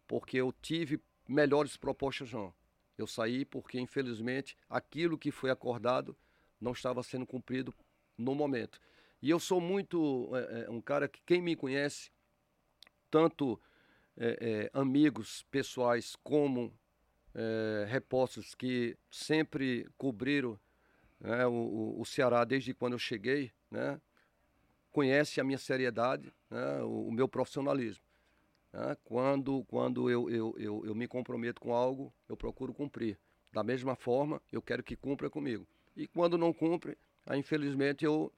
porque 0.08 0.38
eu 0.38 0.54
tive 0.62 1.00
melhores 1.28 1.76
propostas, 1.76 2.32
não. 2.32 2.54
Eu 2.98 3.06
saí 3.06 3.46
porque, 3.46 3.80
infelizmente, 3.80 4.58
aquilo 4.70 5.18
que 5.18 5.32
foi 5.32 5.52
acordado 5.52 6.16
não 6.60 6.72
estava 6.72 7.04
sendo 7.04 7.26
cumprido 7.26 7.74
no 8.18 8.34
momento. 8.34 8.80
E 9.22 9.30
eu 9.30 9.40
sou 9.40 9.60
muito 9.60 10.30
é, 10.36 10.70
um 10.70 10.82
cara 10.82 11.08
que, 11.08 11.20
quem 11.26 11.42
me 11.42 11.56
conhece, 11.56 12.12
tanto 13.10 13.60
é, 14.16 14.70
é, 14.74 14.80
amigos 14.80 15.44
pessoais 15.50 16.16
como 16.24 16.74
é, 17.34 17.86
repórteres 17.88 18.54
que 18.54 18.98
sempre 19.10 19.88
cobriram 19.98 20.60
né, 21.20 21.46
o, 21.48 21.96
o, 22.00 22.06
Ceará 22.06 22.44
desde 22.44 22.74
quando 22.74 22.94
eu 22.94 23.00
cheguei, 23.00 23.52
né, 23.72 24.00
conhece 24.92 25.40
a 25.40 25.44
minha 25.44 25.58
seriedade, 25.58 26.32
né, 26.50 26.82
o, 26.84 27.08
o, 27.08 27.12
meu 27.12 27.28
profissionalismo. 27.28 28.04
Né, 28.74 28.96
quando 29.04 29.64
quando 29.66 30.10
eu, 30.10 30.30
eu, 30.30 30.56
eu, 30.58 30.86
eu 30.86 30.96
me 30.96 31.08
comprometo 31.08 31.62
com 31.62 31.74
algo, 31.74 32.14
eu 32.28 32.38
procuro 32.38 32.74
cumprir. 32.74 33.18
Da 33.52 33.64
mesma 33.64 33.96
forma, 33.96 34.42
eu 34.52 34.62
quero 34.62 34.84
que 34.84 34.96
cumpra 34.96 35.30
comigo. 35.30 35.68
E 35.96 36.08
quando 36.08 36.38
não 36.38 36.54
cumpre, 36.54 36.98
aí, 37.26 37.40
infelizmente 37.40 38.06
eu 38.06 38.32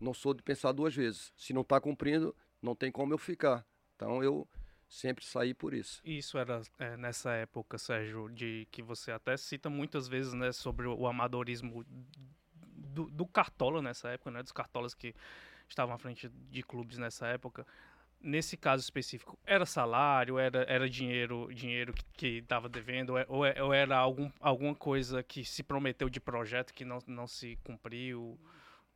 não 0.00 0.14
sou 0.14 0.34
de 0.34 0.42
pensar 0.42 0.72
duas 0.72 0.94
vezes. 0.94 1.32
Se 1.36 1.52
não 1.52 1.62
está 1.62 1.80
cumprindo, 1.80 2.34
não 2.60 2.74
tem 2.74 2.90
como 2.90 3.12
eu 3.12 3.18
ficar. 3.18 3.64
Então 3.94 4.22
eu 4.22 4.48
sempre 4.88 5.24
saí 5.24 5.54
por 5.54 5.74
isso. 5.74 6.00
Isso 6.04 6.38
era 6.38 6.60
é, 6.78 6.96
nessa 6.96 7.32
época, 7.32 7.78
Sérgio, 7.78 8.28
de 8.28 8.66
que 8.70 8.82
você 8.82 9.10
até 9.10 9.36
cita 9.36 9.68
muitas 9.68 10.08
vezes, 10.08 10.32
né, 10.32 10.52
sobre 10.52 10.86
o 10.86 11.06
amadorismo 11.06 11.84
do, 12.60 13.10
do 13.10 13.26
Cartola 13.26 13.82
nessa 13.82 14.10
época, 14.10 14.30
né, 14.30 14.42
dos 14.42 14.52
Cartolas 14.52 14.94
que 14.94 15.14
estavam 15.68 15.94
à 15.94 15.98
frente 15.98 16.28
de 16.28 16.62
clubes 16.62 16.98
nessa 16.98 17.26
época. 17.26 17.66
Nesse 18.18 18.56
caso 18.56 18.82
específico, 18.82 19.38
era 19.44 19.66
salário, 19.66 20.38
era, 20.38 20.62
era 20.62 20.88
dinheiro 20.88 21.52
dinheiro 21.52 21.92
que 22.14 22.38
estava 22.38 22.68
devendo, 22.68 23.12
ou, 23.28 23.44
é, 23.44 23.62
ou 23.62 23.74
era 23.74 23.96
algum, 23.96 24.30
alguma 24.40 24.74
coisa 24.74 25.22
que 25.22 25.44
se 25.44 25.62
prometeu 25.62 26.08
de 26.08 26.18
projeto 26.18 26.72
que 26.72 26.84
não, 26.84 26.98
não 27.06 27.26
se 27.26 27.56
cumpriu? 27.62 28.38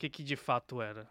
O 0.01 0.07
que, 0.09 0.09
que 0.09 0.23
de 0.23 0.35
fato 0.35 0.81
era? 0.81 1.07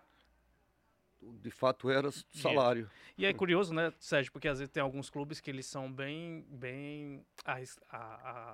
de 1.22 1.52
fato 1.52 1.92
era 1.92 2.10
salário. 2.34 2.90
E 3.18 3.26
é 3.26 3.34
curioso, 3.34 3.74
né, 3.74 3.94
Sérgio, 4.00 4.32
porque 4.32 4.48
às 4.48 4.58
vezes 4.58 4.72
tem 4.72 4.82
alguns 4.82 5.12
clubes 5.12 5.40
que 5.40 5.52
eles 5.52 5.66
são 5.66 5.92
bem, 5.92 6.44
bem 6.50 7.24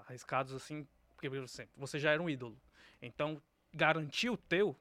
arriscados 0.06 0.54
assim, 0.54 0.86
porque 1.15 1.30
você, 1.30 1.70
você 1.77 2.00
já 2.00 2.12
era 2.12 2.22
um 2.22 2.30
ídolo. 2.30 2.60
Então, 3.01 3.42
garantir 3.74 4.30
o 4.30 4.36
teu 4.36 4.75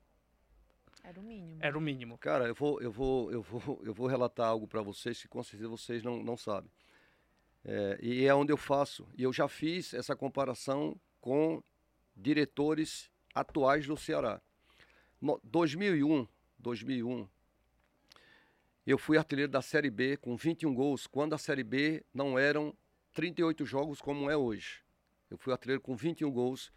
era 1.05 1.21
o 1.21 1.23
mínimo. 1.23 1.59
Era 1.61 1.79
o 1.79 1.81
mínimo. 1.81 2.19
Cara, 2.19 2.47
eu 2.47 2.55
vou, 2.55 2.81
eu 2.81 2.91
vou, 2.91 3.31
eu 3.31 3.43
vou, 3.43 3.81
eu 3.85 3.93
vou 3.93 4.09
relatar 4.09 4.49
algo 4.49 4.67
para 4.67 4.81
vocês 4.81 5.21
que 5.21 5.29
com 5.29 5.43
certeza 5.43 5.69
vocês 5.69 6.03
não, 6.03 6.23
não 6.23 6.37
sabem. 6.37 6.71
É, 7.65 7.99
e 8.03 8.27
é 8.27 8.35
onde 8.35 8.53
eu 8.53 8.57
faço. 8.57 9.07
E 9.17 9.23
eu 9.23 9.33
já 9.33 9.47
fiz 9.47 9.95
essa 9.95 10.17
comparação 10.17 10.99
com 11.21 11.63
diretores 12.17 13.11
atuais 13.35 13.87
do 13.87 13.97
Ceará. 13.97 14.41
No, 15.21 15.41
2001, 15.45 16.27
2001, 16.59 17.29
eu 18.87 18.99
fui 18.99 19.17
artilheiro 19.17 19.51
da 19.51 19.63
Série 19.63 19.91
B 19.91 20.17
com 20.17 20.37
21 20.37 20.75
gols, 20.75 21.07
quando 21.07 21.35
a 21.35 21.39
Série 21.39 21.65
B 21.65 22.05
não 22.13 22.39
eram 22.39 22.77
38 23.15 23.65
jogos 23.65 24.01
como 24.01 24.29
é 24.29 24.37
hoje. 24.37 24.83
Eu 25.31 25.39
fui 25.39 25.53
artilheiro 25.53 25.81
com 25.81 25.97
21 25.97 26.31
gols 26.31 26.71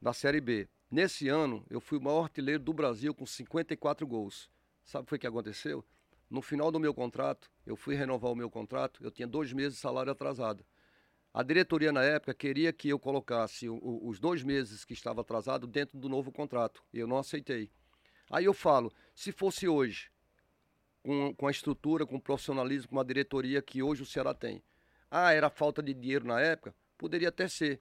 da 0.00 0.12
Série 0.12 0.40
B. 0.40 0.68
Nesse 0.90 1.28
ano, 1.28 1.64
eu 1.68 1.80
fui 1.80 1.98
o 1.98 2.00
maior 2.00 2.22
artilheiro 2.22 2.62
do 2.62 2.72
Brasil 2.72 3.14
com 3.14 3.26
54 3.26 4.06
gols. 4.06 4.50
Sabe 4.84 5.06
o 5.14 5.18
que 5.18 5.26
aconteceu? 5.26 5.84
No 6.30 6.40
final 6.40 6.70
do 6.70 6.80
meu 6.80 6.94
contrato, 6.94 7.50
eu 7.66 7.76
fui 7.76 7.94
renovar 7.94 8.32
o 8.32 8.36
meu 8.36 8.48
contrato, 8.48 9.04
eu 9.04 9.10
tinha 9.10 9.28
dois 9.28 9.52
meses 9.52 9.74
de 9.74 9.80
salário 9.80 10.10
atrasado. 10.10 10.64
A 11.32 11.42
diretoria 11.42 11.92
na 11.92 12.02
época 12.02 12.34
queria 12.34 12.72
que 12.72 12.88
eu 12.88 12.98
colocasse 12.98 13.68
os 13.68 14.18
dois 14.18 14.42
meses 14.42 14.84
que 14.84 14.92
estava 14.92 15.20
atrasado 15.20 15.66
dentro 15.66 15.98
do 15.98 16.08
novo 16.08 16.32
contrato. 16.32 16.82
E 16.92 16.98
eu 16.98 17.06
não 17.06 17.18
aceitei. 17.18 17.70
Aí 18.30 18.44
eu 18.44 18.54
falo, 18.54 18.92
se 19.14 19.32
fosse 19.32 19.66
hoje, 19.66 20.10
com, 21.02 21.34
com 21.34 21.48
a 21.48 21.50
estrutura, 21.50 22.06
com 22.06 22.16
o 22.16 22.20
profissionalismo, 22.20 22.88
com 22.88 23.00
a 23.00 23.04
diretoria 23.04 23.60
que 23.60 23.82
hoje 23.82 24.02
o 24.02 24.06
Ceará 24.06 24.32
tem. 24.32 24.62
Ah, 25.10 25.32
era 25.32 25.50
falta 25.50 25.82
de 25.82 25.92
dinheiro 25.92 26.24
na 26.24 26.40
época? 26.40 26.74
Poderia 26.96 27.28
até 27.28 27.48
ser. 27.48 27.80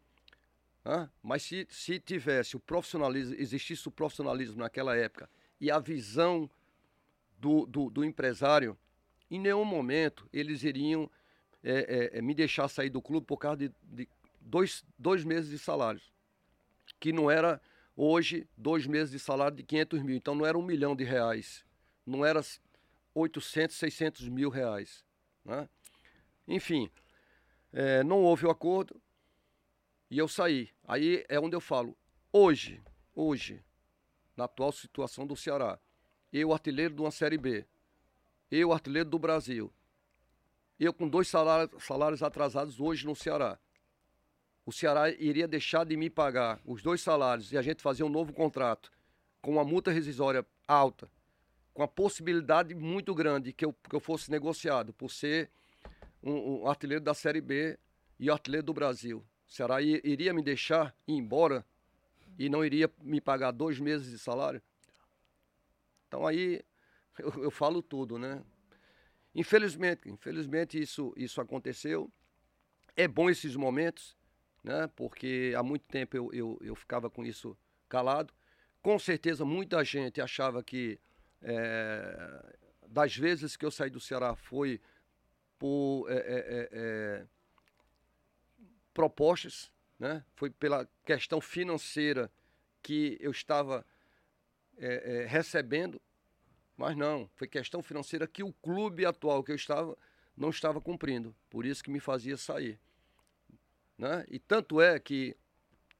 Ah, 0.83 1.07
mas 1.21 1.43
se, 1.43 1.67
se 1.69 1.99
tivesse 1.99 2.55
o 2.55 2.59
profissionalismo, 2.59 3.35
existisse 3.37 3.87
o 3.87 3.91
profissionalismo 3.91 4.57
naquela 4.57 4.95
época 4.95 5.29
e 5.59 5.69
a 5.69 5.77
visão 5.77 6.49
do, 7.37 7.65
do, 7.65 7.89
do 7.89 8.03
empresário, 8.03 8.77
em 9.29 9.39
nenhum 9.39 9.65
momento 9.65 10.27
eles 10.33 10.63
iriam 10.63 11.09
é, 11.63 12.09
é, 12.13 12.17
é 12.17 12.21
me 12.21 12.33
deixar 12.33 12.67
sair 12.69 12.89
do 12.89 13.01
clube 13.01 13.27
por 13.27 13.37
causa 13.37 13.57
de, 13.57 13.71
de 13.83 14.09
dois, 14.39 14.83
dois 14.97 15.23
meses 15.23 15.49
de 15.49 15.59
salário. 15.59 16.01
Que 16.99 17.11
não 17.11 17.29
era 17.29 17.61
hoje 18.01 18.47
dois 18.55 18.87
meses 18.87 19.11
de 19.11 19.19
salário 19.19 19.57
de 19.57 19.63
500 19.63 20.01
mil. 20.01 20.15
Então 20.15 20.33
não 20.33 20.45
era 20.45 20.57
um 20.57 20.63
milhão 20.63 20.95
de 20.95 21.03
reais. 21.03 21.65
Não 22.05 22.25
era 22.25 22.41
800, 23.13 23.75
600 23.75 24.29
mil 24.29 24.49
reais. 24.49 25.03
Né? 25.43 25.67
Enfim, 26.47 26.89
é, 27.73 28.01
não 28.01 28.23
houve 28.23 28.45
o 28.45 28.49
acordo 28.49 29.01
e 30.09 30.17
eu 30.17 30.29
saí. 30.29 30.69
Aí 30.87 31.25
é 31.27 31.37
onde 31.39 31.57
eu 31.57 31.61
falo, 31.61 31.95
hoje, 32.31 32.81
hoje, 33.13 33.61
na 34.35 34.45
atual 34.45 34.71
situação 34.71 35.27
do 35.27 35.35
Ceará, 35.35 35.77
eu 36.31 36.53
artilheiro 36.53 36.93
de 36.93 37.01
uma 37.01 37.11
Série 37.11 37.37
B, 37.37 37.65
eu 38.49 38.71
artilheiro 38.71 39.09
do 39.09 39.19
Brasil, 39.19 39.71
eu 40.79 40.93
com 40.93 41.09
dois 41.09 41.27
salários, 41.27 41.83
salários 41.83 42.23
atrasados 42.23 42.79
hoje 42.79 43.05
no 43.05 43.15
Ceará. 43.15 43.59
O 44.69 44.71
Ceará 44.71 45.09
iria 45.09 45.47
deixar 45.47 45.83
de 45.83 45.97
me 45.97 46.11
pagar 46.11 46.61
os 46.63 46.83
dois 46.83 47.01
salários 47.01 47.51
e 47.51 47.57
a 47.57 47.61
gente 47.63 47.81
fazer 47.81 48.03
um 48.03 48.09
novo 48.09 48.31
contrato 48.31 48.91
com 49.41 49.49
uma 49.49 49.63
multa 49.63 49.89
rescisória 49.89 50.45
alta 50.67 51.09
com 51.73 51.81
a 51.81 51.87
possibilidade 51.87 52.75
muito 52.75 53.15
grande 53.15 53.51
que 53.51 53.65
eu, 53.65 53.73
que 53.73 53.95
eu 53.95 53.99
fosse 53.99 54.29
negociado 54.29 54.93
por 54.93 55.09
ser 55.09 55.49
um, 56.21 56.61
um 56.61 56.67
artilheiro 56.67 57.03
da 57.03 57.15
Série 57.15 57.41
B 57.41 57.79
e 58.19 58.29
artilheiro 58.29 58.63
do 58.63 58.71
Brasil. 58.71 59.25
O 59.47 59.51
Ceará 59.51 59.81
iria 59.81 60.35
me 60.35 60.43
deixar 60.43 60.95
ir 61.07 61.13
embora 61.13 61.65
e 62.37 62.47
não 62.47 62.63
iria 62.63 62.91
me 63.01 63.19
pagar 63.19 63.49
dois 63.49 63.79
meses 63.79 64.11
de 64.11 64.19
salário? 64.19 64.61
Então 66.07 66.27
aí 66.27 66.61
eu, 67.17 67.45
eu 67.45 67.49
falo 67.49 67.81
tudo, 67.81 68.19
né? 68.19 68.43
Infelizmente, 69.33 70.07
infelizmente 70.07 70.79
isso, 70.79 71.11
isso 71.17 71.41
aconteceu. 71.41 72.07
É 72.95 73.07
bom 73.07 73.31
esses 73.31 73.55
momentos, 73.55 74.18
né? 74.63 74.89
Porque 74.95 75.53
há 75.57 75.63
muito 75.63 75.85
tempo 75.87 76.15
eu, 76.15 76.33
eu, 76.33 76.59
eu 76.61 76.75
ficava 76.75 77.09
com 77.09 77.25
isso 77.25 77.57
calado. 77.87 78.33
Com 78.81 78.97
certeza 78.97 79.43
muita 79.43 79.83
gente 79.83 80.21
achava 80.21 80.63
que 80.63 80.99
é, 81.41 82.55
das 82.87 83.15
vezes 83.15 83.55
que 83.55 83.65
eu 83.65 83.71
saí 83.71 83.89
do 83.89 83.99
Ceará 83.99 84.35
foi 84.35 84.81
por 85.57 86.07
é, 86.09 86.69
é, 86.71 87.25
propostas, 88.93 89.71
né? 89.97 90.23
foi 90.35 90.49
pela 90.49 90.87
questão 91.05 91.41
financeira 91.41 92.31
que 92.81 93.17
eu 93.19 93.31
estava 93.31 93.85
recebendo, 95.27 96.01
mas 96.77 96.95
não, 96.95 97.29
foi 97.35 97.49
questão 97.49 97.83
financeira 97.83 98.25
que 98.25 98.41
o 98.41 98.53
clube 98.53 99.05
atual 99.05 99.43
que 99.43 99.51
eu 99.51 99.55
estava 99.57 99.97
não 100.37 100.49
estava 100.49 100.79
cumprindo, 100.79 101.35
por 101.49 101.65
isso 101.65 101.83
que 101.83 101.91
me 101.91 101.99
fazia 101.99 102.37
sair. 102.37 102.79
Né? 103.99 104.25
E 104.29 104.39
tanto 104.39 104.79
é 104.79 104.97
que 104.97 105.35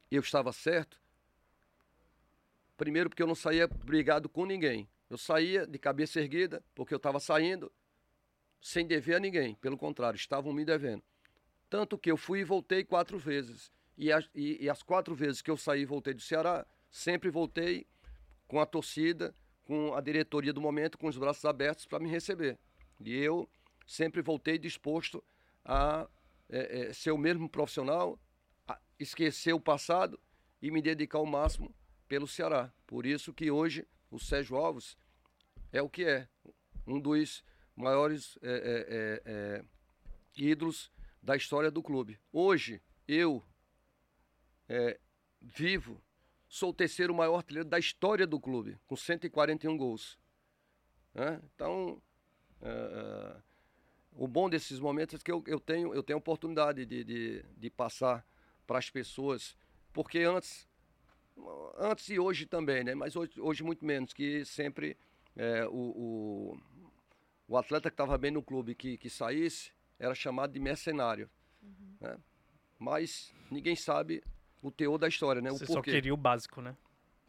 eu 0.10 0.22
estava 0.22 0.54
certo, 0.54 0.98
primeiro 2.78 3.10
porque 3.10 3.22
eu 3.22 3.28
não 3.28 3.36
saía 3.36 3.68
brigado 3.68 4.30
com 4.30 4.46
ninguém. 4.46 4.88
Eu 5.10 5.18
saía 5.18 5.68
de 5.68 5.78
cabeça 5.78 6.22
erguida, 6.22 6.64
porque 6.74 6.94
eu 6.94 6.98
estava 6.98 7.20
saindo 7.20 7.70
sem 8.62 8.88
dever 8.88 9.16
a 9.16 9.20
ninguém. 9.20 9.54
Pelo 9.56 9.78
contrário, 9.78 10.16
estavam 10.16 10.54
me 10.54 10.64
devendo. 10.64 11.04
Tanto 11.70 11.98
que 11.98 12.10
eu 12.10 12.16
fui 12.16 12.40
e 12.40 12.44
voltei 12.46 12.86
quatro 12.86 13.20
vezes. 13.20 13.70
E 13.98 14.14
as, 14.14 14.30
e, 14.34 14.64
e 14.64 14.70
as 14.70 14.82
quatro 14.82 15.14
vezes 15.14 15.42
que 15.42 15.52
eu 15.52 15.58
saí 15.58 15.82
e 15.82 15.86
voltei 15.86 16.14
do 16.14 16.22
Ceará, 16.22 16.66
sempre 16.90 17.30
voltei 17.30 17.86
com 18.48 18.62
a 18.62 18.66
torcida, 18.66 19.36
com 19.66 19.94
a 19.94 20.00
diretoria 20.00 20.54
do 20.54 20.62
momento, 20.62 20.98
com 20.98 21.08
os 21.08 21.18
braços 21.18 21.44
abertos 21.44 21.86
para 21.86 22.00
me 22.00 22.10
receber. 22.10 22.58
E 23.02 23.14
eu 23.14 23.50
sempre 23.86 24.22
voltei 24.22 24.58
disposto 24.58 25.22
a 25.66 26.08
é, 26.50 26.82
é, 26.82 26.94
ser 26.94 27.12
o 27.12 27.18
mesmo 27.18 27.48
profissional, 27.48 28.20
esquecer 29.00 29.54
o 29.54 29.60
passado 29.60 30.20
e 30.62 30.72
me 30.72 30.82
dedicar 30.82 31.20
ao 31.20 31.26
máximo 31.26 31.74
pelo 32.08 32.28
Ceará. 32.28 32.74
Por 32.86 33.06
isso 33.06 33.34
que 33.34 33.52
hoje 33.52 33.88
o 34.10 34.20
Sérgio 34.20 34.58
Alves 34.58 34.98
é 35.72 35.82
o 35.82 35.90
que 35.90 36.04
é, 36.04 36.28
um 36.86 37.00
dos 37.00 37.44
maiores 37.76 38.38
é, 38.42 38.50
é, 38.50 38.54
é, 38.54 39.22
é, 39.26 39.66
ídolos 40.36 40.92
da 41.22 41.36
história 41.36 41.70
do 41.70 41.84
clube. 41.84 42.20
Hoje, 42.32 42.82
eu 43.08 43.44
vivo, 45.42 46.02
sou 46.48 46.70
o 46.70 46.74
terceiro 46.74 47.14
maior 47.14 47.38
artilheiro 47.38 47.68
da 47.68 47.80
história 47.80 48.28
do 48.28 48.40
clube, 48.40 48.78
com 48.86 48.96
141 48.96 49.76
gols. 49.78 50.18
Né? 51.14 51.42
Então, 51.56 52.02
o 54.12 54.28
bom 54.28 54.50
desses 54.50 54.80
momentos 54.80 55.20
é 55.20 55.24
que 55.24 55.32
eu, 55.32 55.44
eu, 55.48 55.60
tenho, 55.60 55.94
eu 55.94 56.04
tenho 56.04 56.20
oportunidade 56.20 56.86
de, 56.86 57.04
de, 57.04 57.46
de 57.58 57.70
passar 57.70 58.26
para 58.66 58.78
as 58.78 58.90
pessoas, 58.90 59.56
porque 59.94 60.20
antes 60.20 60.68
antes 61.78 62.10
e 62.10 62.20
hoje 62.20 62.46
também, 62.46 62.84
né? 62.84 62.94
Mas 62.96 63.16
hoje, 63.16 63.40
hoje 63.40 63.64
muito 63.64 63.86
menos, 63.86 64.14
que 64.14 64.44
sempre 64.46 64.98
é, 65.36 65.66
o, 65.68 65.72
o, 65.72 66.60
o, 67.48 67.58
atleta 67.58 67.90
que 67.90 67.94
estava 67.94 68.18
bem 68.18 68.32
no 68.32 68.44
clube 68.44 68.76
que, 68.76 68.98
que 68.98 69.10
saísse, 69.10 69.72
era 69.98 70.14
chamado 70.14 70.52
de 70.52 70.60
mercenário. 70.60 71.30
Uhum. 71.62 71.96
Né? 72.02 72.18
Mas 72.78 73.34
ninguém 73.50 73.76
sabe 73.76 74.24
o 74.62 74.72
teor 74.72 74.98
da 74.98 75.08
história, 75.08 75.42
né? 75.42 75.50
Você 75.52 75.66
o 75.66 75.68
só 75.68 75.82
queria 75.82 76.14
o 76.14 76.18
básico, 76.18 76.62
né? 76.62 76.76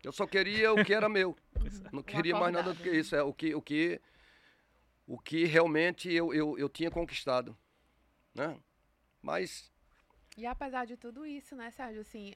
Eu 0.02 0.12
só 0.12 0.26
queria 0.26 0.72
o 0.72 0.84
que 0.84 0.94
era 0.94 1.08
meu. 1.08 1.36
Não 1.92 2.02
queria 2.02 2.36
mais 2.36 2.52
nada 2.52 2.72
do 2.72 2.82
que 2.82 2.90
isso. 2.90 3.14
É 3.14 3.22
o 3.22 3.34
que, 3.34 3.54
o 3.54 3.60
que, 3.60 4.00
o 5.10 5.18
que 5.18 5.44
realmente 5.44 6.08
eu, 6.08 6.32
eu, 6.32 6.56
eu 6.56 6.68
tinha 6.68 6.88
conquistado. 6.88 7.58
Né? 8.32 8.56
Mas. 9.20 9.68
E 10.36 10.46
apesar 10.46 10.84
de 10.84 10.96
tudo 10.96 11.26
isso, 11.26 11.56
né, 11.56 11.68
Sérgio, 11.72 12.02
assim, 12.02 12.32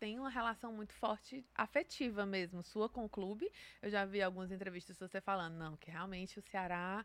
tem 0.00 0.18
uma 0.18 0.30
relação 0.30 0.72
muito 0.72 0.94
forte 0.94 1.44
afetiva 1.54 2.24
mesmo, 2.24 2.62
sua 2.62 2.88
com 2.88 3.04
o 3.04 3.08
clube. 3.08 3.52
Eu 3.82 3.90
já 3.90 4.06
vi 4.06 4.22
algumas 4.22 4.50
entrevistas 4.50 4.98
você 4.98 5.20
falando, 5.20 5.56
não, 5.56 5.76
que 5.76 5.90
realmente 5.90 6.38
o 6.38 6.42
Ceará 6.42 7.04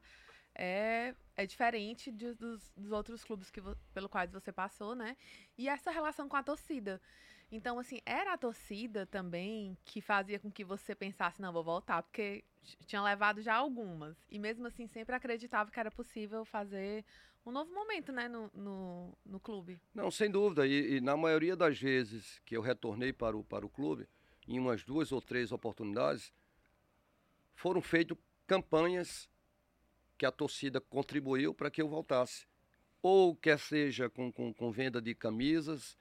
é, 0.55 1.13
é 1.35 1.45
diferente 1.45 2.09
de, 2.09 2.33
dos, 2.33 2.71
dos 2.77 2.91
outros 2.93 3.21
clubes 3.21 3.49
que, 3.49 3.61
pelo 3.93 4.07
quais 4.07 4.31
você 4.31 4.53
passou, 4.53 4.95
né? 4.95 5.17
E 5.57 5.67
essa 5.67 5.91
relação 5.91 6.29
com 6.29 6.37
a 6.37 6.43
torcida. 6.43 7.01
Então, 7.51 7.77
assim, 7.77 7.99
era 8.05 8.33
a 8.33 8.37
torcida 8.37 9.05
também 9.05 9.77
que 9.83 9.99
fazia 9.99 10.39
com 10.39 10.49
que 10.49 10.63
você 10.63 10.95
pensasse, 10.95 11.41
não, 11.41 11.51
vou 11.51 11.63
voltar, 11.63 12.01
porque 12.01 12.45
tinha 12.85 13.03
levado 13.03 13.41
já 13.41 13.55
algumas. 13.55 14.15
E 14.29 14.39
mesmo 14.39 14.65
assim, 14.67 14.87
sempre 14.87 15.13
acreditava 15.13 15.69
que 15.69 15.79
era 15.79 15.91
possível 15.91 16.45
fazer 16.45 17.03
um 17.45 17.51
novo 17.51 17.73
momento, 17.73 18.11
né, 18.11 18.29
no, 18.29 18.49
no, 18.53 19.17
no 19.25 19.39
clube. 19.39 19.79
Não, 19.93 20.09
sem 20.09 20.29
dúvida. 20.31 20.65
E, 20.65 20.97
e, 20.97 21.01
na 21.01 21.17
maioria 21.17 21.55
das 21.55 21.77
vezes 21.77 22.39
que 22.45 22.55
eu 22.55 22.61
retornei 22.61 23.11
para 23.11 23.35
o, 23.35 23.43
para 23.43 23.65
o 23.65 23.69
clube, 23.69 24.07
em 24.47 24.57
umas 24.57 24.83
duas 24.83 25.11
ou 25.11 25.21
três 25.21 25.51
oportunidades, 25.51 26.31
foram 27.53 27.81
feitas 27.81 28.17
campanhas 28.47 29.29
que 30.17 30.25
a 30.25 30.31
torcida 30.31 30.79
contribuiu 30.79 31.53
para 31.53 31.69
que 31.69 31.81
eu 31.81 31.89
voltasse. 31.89 32.47
Ou 33.01 33.35
quer 33.35 33.59
seja 33.59 34.09
com, 34.09 34.31
com, 34.31 34.53
com 34.53 34.71
venda 34.71 35.01
de 35.01 35.15
camisas, 35.15 35.97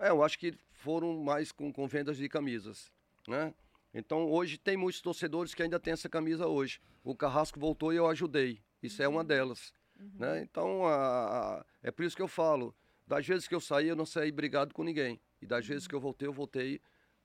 é, 0.00 0.10
eu 0.10 0.22
acho 0.22 0.38
que 0.38 0.54
foram 0.72 1.18
mais 1.22 1.52
com, 1.52 1.72
com 1.72 1.86
vendas 1.86 2.16
de 2.16 2.28
camisas, 2.28 2.90
né? 3.28 3.54
Então 3.92 4.30
hoje 4.30 4.56
tem 4.56 4.76
muitos 4.76 5.00
torcedores 5.00 5.54
que 5.54 5.62
ainda 5.62 5.78
tem 5.80 5.92
essa 5.92 6.08
camisa 6.08 6.46
hoje. 6.46 6.80
O 7.02 7.14
Carrasco 7.14 7.58
voltou 7.58 7.92
e 7.92 7.96
eu 7.96 8.06
ajudei. 8.06 8.62
Isso 8.82 9.02
uhum. 9.02 9.06
é 9.06 9.08
uma 9.08 9.20
uhum. 9.20 9.26
delas. 9.26 9.72
Uhum. 9.98 10.12
Né? 10.14 10.42
Então 10.42 10.86
a, 10.86 11.58
a, 11.58 11.66
é 11.82 11.90
por 11.90 12.04
isso 12.04 12.16
que 12.16 12.22
eu 12.22 12.28
falo. 12.28 12.74
Das 13.06 13.26
vezes 13.26 13.48
que 13.48 13.54
eu 13.54 13.60
saí, 13.60 13.88
eu 13.88 13.96
não 13.96 14.06
saí 14.06 14.30
brigado 14.30 14.72
com 14.72 14.84
ninguém. 14.84 15.20
E 15.42 15.46
das 15.46 15.64
uhum. 15.64 15.72
vezes 15.72 15.88
que 15.88 15.94
eu 15.94 16.00
voltei, 16.00 16.28
eu 16.28 16.32
voltei 16.32 16.80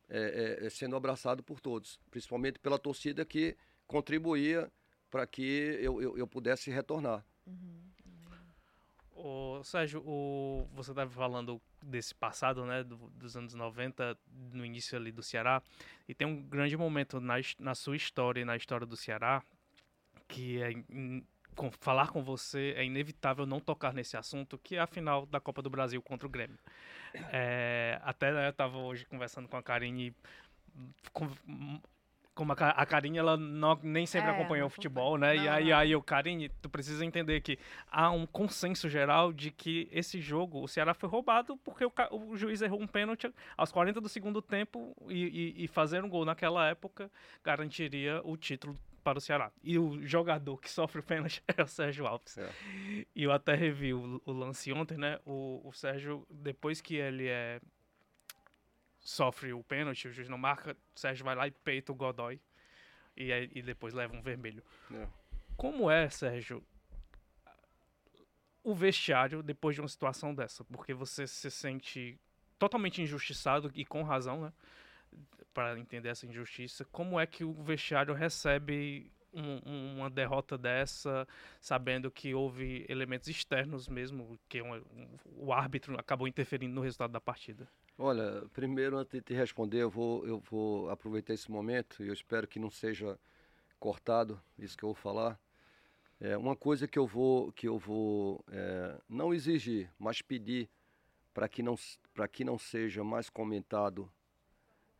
é, 0.10 0.58
é, 0.62 0.66
é, 0.66 0.70
sendo 0.70 0.96
abraçado 0.96 1.44
por 1.44 1.60
todos. 1.60 2.00
Principalmente 2.10 2.60
pela 2.60 2.80
torcida 2.80 3.24
que 3.24 3.56
contribuía 3.88 4.72
para 5.10 5.26
que 5.28 5.78
eu, 5.80 6.02
eu, 6.02 6.18
eu, 6.18 6.28
pudesse 6.28 6.72
retornar. 6.72 7.24
Uhum. 7.46 7.84
O 9.16 9.64
Sérgio, 9.64 10.04
o, 10.06 10.68
você 10.74 10.92
estava 10.92 11.10
falando 11.10 11.62
desse 11.82 12.14
passado, 12.14 12.66
né, 12.66 12.84
do, 12.84 12.98
dos 13.12 13.38
anos 13.38 13.54
90, 13.54 14.18
no 14.52 14.66
início 14.66 14.98
ali 14.98 15.12
do 15.12 15.24
Ceará, 15.24 15.64
e 16.08 16.14
tem 16.14 16.28
um 16.28 16.44
grande 16.44 16.76
momento 16.76 17.22
na, 17.22 17.36
na 17.58 17.74
sua 17.74 17.96
história 17.96 18.42
e 18.42 18.46
na 18.46 18.58
história 18.58 18.86
do 18.86 18.98
Ceará, 18.98 19.42
que 20.28 20.62
é 20.62 20.74
com, 21.56 21.72
falar 21.72 22.10
com 22.10 22.22
você 22.22 22.74
é 22.76 22.84
inevitável 22.84 23.46
não 23.46 23.60
tocar 23.60 23.94
nesse 23.94 24.18
assunto, 24.18 24.58
que 24.58 24.76
é 24.76 24.80
a 24.80 24.88
final 24.88 25.26
da 25.26 25.40
Copa 25.40 25.62
do 25.62 25.70
Brasil 25.70 26.02
contra 26.02 26.28
o 26.28 26.30
Grêmio. 26.30 26.60
É, 27.32 28.00
até 28.04 28.32
né, 28.32 28.48
eu 28.48 28.50
estava 28.50 28.78
hoje 28.78 29.06
conversando 29.06 29.48
com 29.48 29.56
a 29.56 29.64
Karine, 29.64 30.14
como 32.36 32.52
a, 32.52 32.56
a 32.56 32.86
Karine, 32.86 33.18
ela 33.18 33.38
não, 33.38 33.80
nem 33.82 34.06
sempre 34.06 34.30
é, 34.30 34.34
acompanhou 34.34 34.68
o 34.68 34.70
futebol, 34.70 35.18
né? 35.18 35.36
Não, 35.36 35.44
e 35.44 35.48
aí, 35.48 35.74
aí 35.74 35.92
eu, 35.92 36.04
Karine, 36.04 36.50
tu 36.62 36.70
precisa 36.70 37.04
entender 37.06 37.40
que 37.40 37.58
há 37.90 38.12
um 38.12 38.28
consenso 38.28 38.90
geral 38.90 39.32
de 39.32 39.50
que 39.50 39.88
esse 39.92 40.20
jogo, 40.20 40.62
o 40.62 40.68
Ceará 40.68 40.94
foi 40.94 41.10
roubado 41.10 41.58
porque 41.64 41.86
o, 41.86 41.92
o 42.12 42.36
juiz 42.36 42.62
errou 42.62 42.82
um 42.82 42.88
pênalti 42.88 43.34
aos 43.56 43.72
40 43.72 44.02
do 44.02 44.10
segundo 44.10 44.42
tempo 44.42 44.94
e, 45.08 45.54
e, 45.58 45.64
e 45.64 45.68
fazer 45.68 46.04
um 46.04 46.10
gol 46.10 46.26
naquela 46.26 46.68
época 46.68 47.10
garantiria 47.42 48.22
o 48.26 48.36
título 48.36 48.78
para 49.02 49.20
o 49.20 49.22
Ceará. 49.22 49.52
E 49.64 49.78
o 49.78 50.06
jogador 50.06 50.60
que 50.60 50.70
sofre 50.70 51.00
o 51.00 51.04
pênalti 51.04 51.42
é 51.56 51.62
o 51.62 51.68
Sérgio 51.68 52.06
Alves. 52.06 52.38
É. 52.38 52.50
E 53.16 53.24
eu 53.24 53.32
até 53.32 53.56
revi 53.56 53.94
o, 53.94 54.22
o 54.26 54.32
lance 54.34 54.74
ontem, 54.74 54.98
né? 54.98 55.20
O, 55.26 55.62
o 55.64 55.72
Sérgio, 55.72 56.26
depois 56.30 56.82
que 56.82 56.96
ele 56.96 57.28
é 57.28 57.62
sofre 59.06 59.54
o 59.54 59.64
pênalti, 59.64 60.08
o 60.08 60.12
juiz 60.12 60.28
não 60.28 60.38
marca, 60.38 60.76
o 60.96 61.00
Sérgio 61.00 61.24
vai 61.24 61.36
lá 61.36 61.48
e 61.48 61.52
peita 61.52 61.92
o 61.92 61.96
Godoy 61.96 62.42
e, 63.16 63.32
e 63.54 63.62
depois 63.62 63.94
leva 63.94 64.16
um 64.18 64.22
vermelho. 64.22 64.64
É. 64.92 65.08
Como 65.56 65.90
é, 65.90 66.10
Sérgio, 66.10 66.66
o 68.64 68.74
vestiário 68.74 69.44
depois 69.44 69.76
de 69.76 69.82
uma 69.82 69.88
situação 69.88 70.34
dessa? 70.34 70.64
Porque 70.66 70.94
você 70.94 71.28
se 71.28 71.52
sente 71.52 72.20
totalmente 72.58 73.00
injustiçado 73.00 73.72
e 73.76 73.86
com 73.86 74.02
razão, 74.02 74.42
né? 74.42 74.54
Para 75.54 75.80
entender 75.80 76.10
essa 76.10 76.26
injustiça, 76.26 76.84
como 76.86 77.20
é 77.20 77.28
que 77.28 77.44
o 77.44 77.54
vestiário 77.64 78.14
recebe 78.14 79.12
um, 79.36 79.98
uma 79.98 80.10
derrota 80.10 80.58
dessa, 80.58 81.28
sabendo 81.60 82.10
que 82.10 82.34
houve 82.34 82.86
elementos 82.88 83.28
externos 83.28 83.88
mesmo, 83.88 84.40
que 84.48 84.62
um, 84.62 84.76
um, 84.76 85.08
o 85.38 85.54
árbitro 85.54 86.00
acabou 86.00 86.28
interferindo 86.28 86.74
no 86.74 86.82
resultado 86.82 87.12
da 87.12 87.22
partida? 87.22 87.68
Olha, 87.98 88.44
primeiro, 88.54 88.98
antes 88.98 89.12
de 89.12 89.22
te 89.22 89.34
responder, 89.34 89.82
eu 89.82 89.90
vou, 89.90 90.26
eu 90.26 90.40
vou 90.40 90.90
aproveitar 90.90 91.34
esse 91.34 91.50
momento 91.50 92.04
e 92.04 92.08
eu 92.08 92.14
espero 92.14 92.48
que 92.48 92.60
não 92.60 92.70
seja 92.70 93.18
cortado 93.80 94.42
isso 94.58 94.78
que 94.78 94.84
eu 94.84 94.90
vou 94.90 94.96
falar. 94.96 95.40
É 96.20 96.38
uma 96.38 96.56
coisa 96.56 96.88
que 96.88 96.98
eu 96.98 97.06
vou, 97.06 97.52
que 97.52 97.68
eu 97.68 97.78
vou 97.78 98.44
é, 98.50 99.00
não 99.08 99.34
exigir, 99.34 99.92
mas 100.00 100.22
pedir 100.22 100.70
para 101.34 101.50
que 101.50 101.62
não 101.62 101.76
que 102.32 102.46
não 102.46 102.58
seja 102.58 103.04
mais 103.04 103.30
comentado 103.30 104.10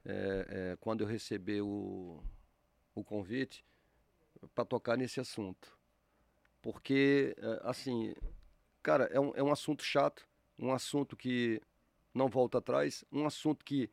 é, 0.06 0.72
é, 0.74 0.78
quando 0.82 1.02
eu 1.02 1.08
receber 1.08 1.62
o, 1.62 2.22
o 2.94 3.04
convite 3.04 3.64
para 4.54 4.66
tocar 4.66 4.98
nesse 4.98 5.20
assunto, 5.20 5.78
porque 6.62 7.36
é, 7.38 7.62
assim, 7.64 8.14
cara, 8.84 9.06
é 9.06 9.20
um, 9.20 9.32
é 9.36 9.44
um 9.44 9.52
assunto 9.52 9.84
chato, 9.84 10.28
um 10.58 10.72
assunto 10.72 11.16
que 11.16 11.62
não 12.14 12.30
volta 12.30 12.60
atrás. 12.60 13.04
Um 13.12 13.26
assunto 13.26 13.64
que 13.66 13.90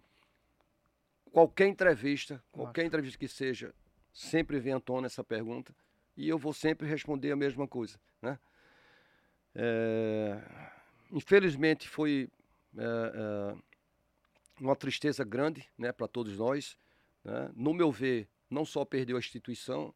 qualquer 1.32 1.66
entrevista, 1.66 2.42
qualquer 2.52 2.84
entrevista 2.84 3.18
que 3.18 3.28
seja, 3.28 3.74
sempre 4.12 4.60
vem 4.60 4.72
à 4.72 4.80
tona 4.80 5.06
essa 5.06 5.24
pergunta 5.24 5.74
e 6.16 6.28
eu 6.28 6.38
vou 6.38 6.52
sempre 6.52 6.86
responder 6.86 7.32
a 7.32 7.36
mesma 7.36 7.66
coisa, 7.66 7.98
né? 8.20 8.38
É, 9.54 10.40
infelizmente 11.10 11.88
foi 11.88 12.30
é, 12.76 12.82
é, 12.82 13.56
uma 14.60 14.76
tristeza 14.76 15.24
grande, 15.24 15.68
né, 15.76 15.92
para 15.92 16.08
todos 16.08 16.38
nós. 16.38 16.78
Né? 17.24 17.50
No 17.54 17.74
meu 17.74 17.90
ver, 17.90 18.28
não 18.48 18.64
só 18.64 18.84
perdeu 18.84 19.16
a 19.16 19.20
instituição 19.20 19.94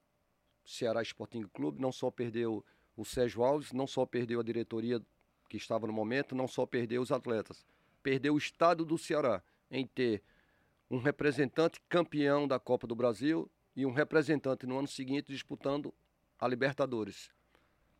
Ceará 0.66 1.00
Sporting 1.00 1.44
Clube, 1.54 1.80
não 1.80 1.92
só 1.92 2.10
perdeu 2.10 2.64
o 2.96 3.04
Sérgio 3.04 3.44
Alves, 3.44 3.72
não 3.72 3.86
só 3.86 4.04
perdeu 4.04 4.40
a 4.40 4.42
diretoria 4.42 5.00
que 5.48 5.56
estava 5.56 5.86
no 5.86 5.92
momento, 5.92 6.34
não 6.34 6.48
só 6.48 6.66
perdeu 6.66 7.00
os 7.00 7.12
atletas, 7.12 7.64
perdeu 8.02 8.34
o 8.34 8.38
estado 8.38 8.84
do 8.84 8.98
Ceará 8.98 9.42
em 9.70 9.86
ter 9.86 10.22
um 10.90 10.98
representante 10.98 11.80
campeão 11.88 12.46
da 12.46 12.58
Copa 12.58 12.86
do 12.86 12.94
Brasil 12.94 13.50
e 13.74 13.84
um 13.84 13.92
representante 13.92 14.66
no 14.66 14.78
ano 14.78 14.88
seguinte 14.88 15.32
disputando 15.32 15.94
a 16.38 16.48
Libertadores. 16.48 17.30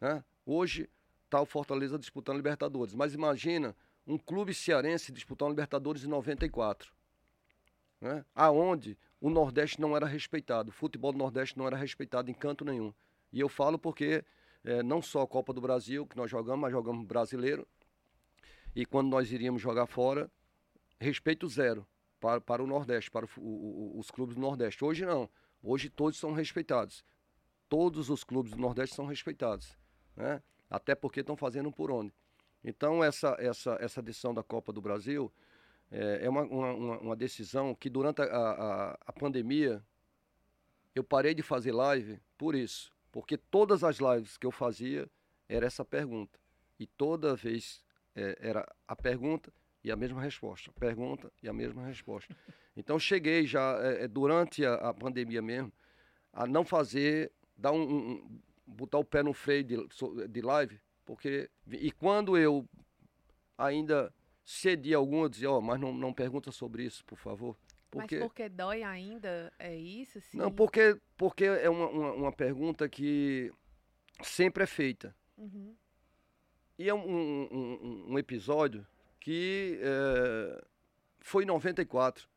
Né? 0.01 0.25
Hoje 0.45 0.89
está 1.25 1.41
o 1.41 1.47
Fortaleza 1.47 1.99
disputando 1.99 2.35
a 2.35 2.39
Libertadores, 2.39 2.95
mas 2.95 3.15
imagina 3.15 3.77
um 4.07 4.17
clube 4.17 4.55
cearense 4.55 5.13
disputando 5.13 5.49
a 5.49 5.51
Libertadores 5.51 6.05
em 6.05 6.09
94, 6.09 6.93
né? 8.01 8.25
aonde 8.35 8.97
o 9.21 9.31
Nordeste 9.31 9.81
não 9.81 9.97
era 9.97 10.07
respeitado, 10.07 10.71
o 10.71 10.73
futebol 10.73 11.13
do 11.13 11.19
Nordeste 11.19 11.57
não 11.57 11.67
era 11.67 11.77
respeitado 11.77 12.31
em 12.31 12.35
canto 12.35 12.65
nenhum. 12.65 12.93
E 13.33 13.41
eu 13.41 13.49
falo 13.49 13.79
porque 13.79 14.25
é, 14.65 14.83
não 14.83 15.01
só 15.01 15.23
a 15.23 15.27
Copa 15.27 15.53
do 15.53 15.61
Brasil 15.61 16.07
que 16.07 16.17
nós 16.17 16.31
jogamos, 16.31 16.61
mas 16.61 16.73
jogamos 16.73 17.07
brasileiro, 17.07 17.67
e 18.75 18.85
quando 18.85 19.09
nós 19.09 19.33
iríamos 19.33 19.63
jogar 19.63 19.87
fora, 19.87 20.31
respeito 21.01 21.49
zero 21.49 21.87
para, 22.21 22.41
para 22.41 22.63
o 22.63 22.67
Nordeste, 22.67 23.11
para 23.11 23.25
o, 23.25 23.29
o, 23.39 23.99
os 23.99 24.11
clubes 24.11 24.35
do 24.35 24.41
Nordeste. 24.41 24.85
Hoje 24.85 25.07
não. 25.07 25.31
Hoje 25.63 25.89
todos 25.89 26.19
são 26.19 26.33
respeitados. 26.33 27.05
Todos 27.69 28.11
os 28.11 28.23
clubes 28.23 28.53
do 28.53 28.59
Nordeste 28.59 28.95
são 28.95 29.07
respeitados. 29.07 29.79
Né? 30.15 30.43
Até 30.69 30.95
porque 30.95 31.21
estão 31.21 31.37
fazendo 31.37 31.73
por 31.73 31.91
onde. 31.91 32.13
Então, 32.63 33.03
essa, 33.03 33.37
essa, 33.39 33.79
essa 33.81 34.03
decisão 34.03 34.35
da 34.35 34.43
Copa 34.43 34.73
do 34.73 34.81
Brasil 34.81 35.33
é, 35.91 36.25
é 36.25 36.29
uma, 36.29 36.43
uma, 36.43 36.99
uma, 36.99 37.17
decisão 37.17 37.75
que, 37.75 37.89
durante 37.89 38.23
a, 38.23 38.25
a, 38.25 38.99
a 39.07 39.13
pandemia, 39.13 39.83
eu 40.95 41.05
parei 41.05 41.35
de 41.35 41.43
fazer 41.43 41.73
live 41.73 42.21
por 42.37 42.55
isso. 42.55 42.93
Porque 43.13 43.37
todas 43.37 43.85
as 43.85 43.99
lives 43.99 44.37
que 44.37 44.47
eu 44.47 44.51
fazia 44.51 45.09
era 45.49 45.67
essa 45.67 45.85
pergunta. 45.85 46.39
E 46.79 46.87
toda 46.87 47.35
vez 47.35 47.83
é, 48.15 48.37
era 48.41 48.67
a 48.87 48.97
pergunta 48.97 49.53
e 49.83 49.91
a 49.91 49.97
mesma 49.97 50.21
resposta. 50.21 50.73
Pergunta 50.73 51.33
e 51.43 51.49
a 51.49 51.53
mesma 51.53 51.87
resposta. 51.87 52.37
Então 52.77 52.99
cheguei 52.99 53.47
já 53.47 53.79
é, 53.81 54.05
é, 54.05 54.09
durante 54.09 54.65
a, 54.65 54.75
a, 54.75 54.95
pandemia 54.95 55.41
mesmo 55.41 55.73
a 56.33 56.47
não 56.47 56.65
fazer, 56.65 57.33
dar 57.57 57.73
um, 57.73 57.83
um, 57.83 58.41
botar 58.67 58.99
o 58.99 59.05
pé 59.05 59.23
no 59.23 59.33
freio 59.33 59.65
de, 59.65 59.77
de 60.29 60.41
live, 60.43 60.79
Porque, 61.05 61.49
e 61.67 61.91
quando 61.91 62.37
eu 62.37 62.69
ainda 63.57 64.13
cedi 64.47 64.95
algum, 64.95 65.25
eu 65.25 65.29
dizia, 65.29 65.51
ó, 65.51 65.61
mas 65.61 65.81
não, 65.81 65.93
não 65.93 66.15
pergunta 66.15 66.53
sobre 66.53 66.85
isso, 66.85 67.05
por 67.05 67.19
favor. 67.19 67.57
Porque... 67.91 68.17
Mas 68.17 68.25
porque 68.29 68.49
dói 68.49 68.85
ainda, 68.85 69.53
é 69.59 69.75
isso? 69.75 70.21
Sim? 70.21 70.39
Não, 70.39 70.53
porque, 70.53 70.97
porque 71.17 71.45
é 71.45 71.69
uma, 71.69 71.89
uma, 71.89 72.13
uma 72.13 72.33
pergunta 72.33 72.89
que 72.89 73.53
sempre 74.23 74.63
é 74.63 74.67
feita. 74.67 75.15
Uhum. 75.37 75.75
E 76.79 76.89
é 76.89 76.95
um, 76.95 77.49
um, 77.51 78.13
um 78.13 78.19
episódio 78.19 78.87
que 79.19 79.81
é, 79.83 80.65
foi 81.21 81.43
em 81.43 81.47
94, 81.47 82.29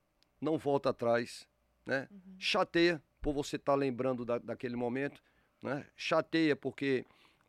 não 0.42 0.58
volta 0.58 0.90
atrás, 0.90 1.48
né? 1.86 2.08
Uhum. 2.10 2.36
Chateia 2.40 3.04
por 3.22 3.34
você 3.34 3.58
estar 3.58 3.74
tá 3.74 3.78
lembrando 3.78 4.26
da, 4.26 4.40
daquele 4.40 4.76
momento, 4.76 5.22
né? 5.62 5.86
Chateia 5.96 6.56
porque 6.56 7.06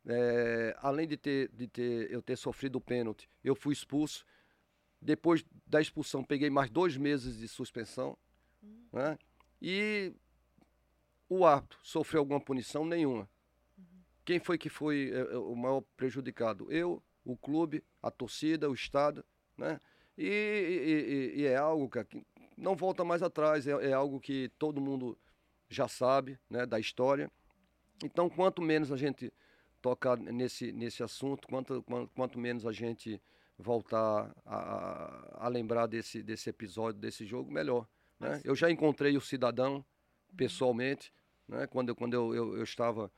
é, 0.07 0.77
além 0.81 1.07
de 1.07 1.17
ter, 1.17 1.49
de 1.53 1.67
ter 1.69 2.11
eu 2.11 2.21
ter 2.21 2.37
sofrido 2.37 2.77
o 2.77 2.81
pênalti, 2.81 3.29
eu 3.43 3.55
fui 3.55 3.73
expulso. 3.73 4.27
Depois 5.01 5.45
da 5.67 5.81
expulsão, 5.81 6.23
peguei 6.23 6.51
mais 6.51 6.71
dois 6.71 6.97
meses 6.97 7.39
de 7.39 7.49
suspensão, 7.49 8.17
uhum. 8.63 8.89
né? 8.93 9.19
E 9.61 10.13
o 11.29 11.45
árbitro 11.47 11.79
sofreu 11.83 12.21
alguma 12.21 12.41
punição? 12.41 12.85
Nenhuma. 12.85 13.29
Quem 14.25 14.39
foi 14.39 14.59
que 14.59 14.69
foi 14.69 15.11
é, 15.13 15.37
o 15.39 15.55
maior 15.55 15.83
prejudicado? 15.97 16.71
Eu, 16.71 17.03
o 17.25 17.37
clube, 17.37 17.83
a 18.03 18.11
torcida, 18.11 18.69
o 18.69 18.75
Estado, 18.75 19.25
né? 19.57 19.81
E, 20.17 21.35
e, 21.35 21.41
e 21.41 21.47
é 21.47 21.57
algo 21.57 21.89
que 21.89 22.23
não 22.57 22.77
volta 22.77 23.05
mais 23.05 23.23
atrás, 23.23 23.67
é, 23.67 23.71
é, 23.89 23.93
algo 23.93 24.21
que 24.21 24.51
todo 24.59 24.81
mundo 24.81 25.19
já 25.69 25.89
sabe, 25.89 26.39
né, 26.49 26.67
da 26.67 26.79
história. 26.79 27.31
Então, 28.05 28.29
quanto 28.29 28.61
menos 28.61 28.93
a 28.93 28.97
gente 28.97 29.33
tocar 29.81 30.19
nesse, 30.19 30.73
nesse 30.73 31.03
assunto, 31.03 31.49
quanto, 31.49 31.83
quanto, 31.85 32.13
quanto 32.15 32.39
menos 32.39 32.67
a 32.67 32.73
gente 32.73 33.21
voltar 33.61 34.35
a, 34.45 35.45
a, 35.45 35.49
lembrar 35.49 35.87
desse, 35.87 36.23
desse 36.23 36.51
episódio, 36.51 37.01
desse 37.01 37.25
jogo, 37.25 37.53
melhor. 37.53 37.87
Né? 38.19 38.41
Eu 38.45 38.55
já 38.55 38.71
encontrei 38.71 39.17
o 39.17 39.21
cidadão 39.21 39.77
uhum. 39.77 39.85
pessoalmente, 40.37 41.13
né? 41.49 41.67
quando, 41.67 41.91
eu, 41.91 41.97
quando 41.97 42.15
eu, 42.15 42.35
eu, 42.35 42.57
eu 42.57 42.65
estava 42.65 43.11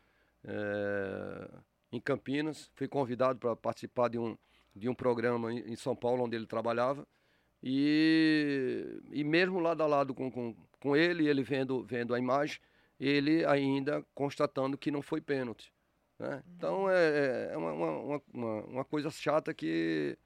é, 0.44 1.50
em 1.92 2.00
Campinas, 2.00 2.70
fui 2.74 2.88
convidado 2.88 3.38
para 3.38 3.54
participar 3.54 4.08
de 4.08 4.18
um, 4.18 4.36
de 4.74 4.88
um 4.88 4.94
programa 4.94 5.52
em, 5.52 5.76
São 5.76 5.94
Paulo, 5.94 6.24
onde 6.24 6.36
ele 6.36 6.46
trabalhava. 6.46 7.06
E, 7.62 9.00
e 9.12 9.22
mesmo 9.22 9.60
lado 9.60 9.82
a 9.82 9.86
lado 9.86 10.14
com, 10.14 10.30
com, 10.30 10.56
com 10.80 10.96
ele, 10.96 11.28
ele 11.28 11.42
vendo, 11.42 11.84
vendo 11.84 12.14
a 12.14 12.18
imagem, 12.18 12.60
ele 12.98 13.44
ainda 13.44 14.04
constatando 14.14 14.76
que 14.76 14.90
não 14.90 15.02
foi 15.02 15.20
pênalti. 15.20 15.72
Né? 16.18 16.36
Uhum. 16.36 16.42
Então 16.56 16.90
é, 16.90 17.50
é 17.52 17.56
uma, 17.56 17.72
uma, 17.72 18.22
uma, 18.32 18.64
uma, 18.64 18.84
coisa 18.84 19.10
chata 19.10 19.52
que 19.52 20.16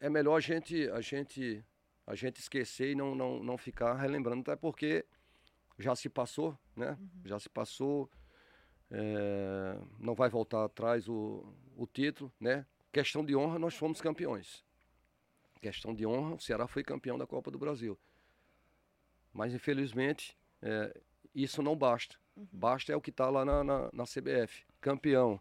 é, 0.00 0.08
melhor 0.08 0.36
a 0.36 0.40
gente, 0.40 0.88
a, 0.90 1.00
gente, 1.00 1.64
a 2.06 2.14
gente 2.14 2.40
esquecer 2.40 2.90
e 2.90 2.94
não, 2.94 3.14
não, 3.14 3.42
não 3.42 3.56
ficar 3.56 3.94
relembrando, 3.94 4.40
até 4.42 4.56
porque 4.56 5.04
já 5.78 5.94
se 5.94 6.08
passou, 6.08 6.58
né? 6.76 6.96
Uhum. 7.00 7.22
Já 7.24 7.38
se 7.38 7.48
passou. 7.48 8.10
É, 8.90 9.78
não 9.98 10.14
vai 10.14 10.28
voltar 10.28 10.64
atrás 10.64 11.08
o, 11.08 11.54
o 11.76 11.86
título, 11.86 12.32
né? 12.38 12.66
Questão 12.92 13.24
de 13.24 13.34
honra, 13.34 13.58
nós 13.58 13.74
fomos 13.74 14.00
campeões. 14.00 14.62
Questão 15.60 15.94
de 15.94 16.06
honra, 16.06 16.34
o 16.34 16.40
Ceará 16.40 16.66
foi 16.66 16.82
campeão 16.82 17.16
da 17.16 17.26
Copa 17.26 17.50
do 17.50 17.58
Brasil. 17.58 17.98
Mas, 19.32 19.54
infelizmente, 19.54 20.36
é, 20.60 21.00
isso 21.34 21.62
não 21.62 21.76
basta. 21.76 22.16
Uhum. 22.36 22.46
Basta 22.52 22.92
é 22.92 22.96
o 22.96 23.00
que 23.00 23.10
está 23.10 23.30
lá 23.30 23.44
na, 23.44 23.64
na, 23.64 23.90
na, 23.92 24.04
CBF, 24.04 24.64
campeão. 24.80 25.40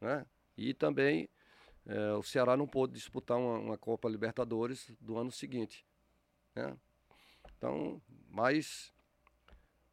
Né? 0.00 0.26
E 0.56 0.74
também 0.74 1.28
é, 1.86 2.12
o 2.12 2.22
Ceará 2.22 2.56
não 2.56 2.66
pôde 2.66 2.94
disputar 2.94 3.36
uma, 3.38 3.58
uma, 3.58 3.78
Copa 3.78 4.08
Libertadores 4.08 4.90
do 5.00 5.18
ano 5.18 5.30
seguinte. 5.30 5.84
Né? 6.54 6.76
Então, 7.56 8.00
mas 8.30 8.92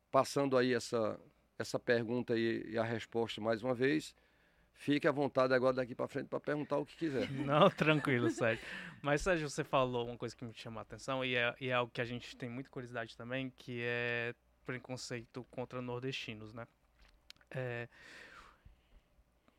passando 0.10 0.58
aí 0.58 0.74
essa, 0.74 1.20
essa 1.58 1.80
pergunta 1.80 2.38
e, 2.38 2.72
e 2.72 2.78
a 2.78 2.84
resposta 2.84 3.42
mais 3.42 3.64
uma 3.64 3.74
vez. 3.74 4.16
Fique 4.74 5.08
à 5.08 5.12
vontade 5.12 5.54
agora 5.54 5.76
daqui 5.76 5.94
para 5.94 6.08
frente 6.08 6.28
para 6.28 6.40
perguntar 6.40 6.78
o 6.78 6.86
que 6.86 6.96
quiser. 6.96 7.30
Não, 7.46 7.70
tranquilo, 7.70 8.32
Sérgio. 8.32 8.66
Mas, 9.00 9.22
Sérgio, 9.22 9.48
você 9.48 9.64
falou 9.64 10.08
uma 10.08 10.18
coisa 10.18 10.36
que 10.36 10.44
me 10.44 10.54
chamou 10.56 10.80
a 10.80 10.82
atenção 10.82 11.24
e 11.24 11.36
é, 11.36 11.54
e 11.62 11.70
é 11.70 11.74
algo 11.74 11.92
que 11.92 12.02
a 12.02 12.06
gente 12.06 12.36
tem 12.36 12.50
muita 12.50 12.68
curiosidade 12.70 13.16
também, 13.16 13.54
que 13.60 13.82
é 13.84 14.34
preconceito 14.66 15.46
contra 15.52 15.82
nordestinos, 15.84 16.52
né? 16.52 16.66
É, 17.52 17.88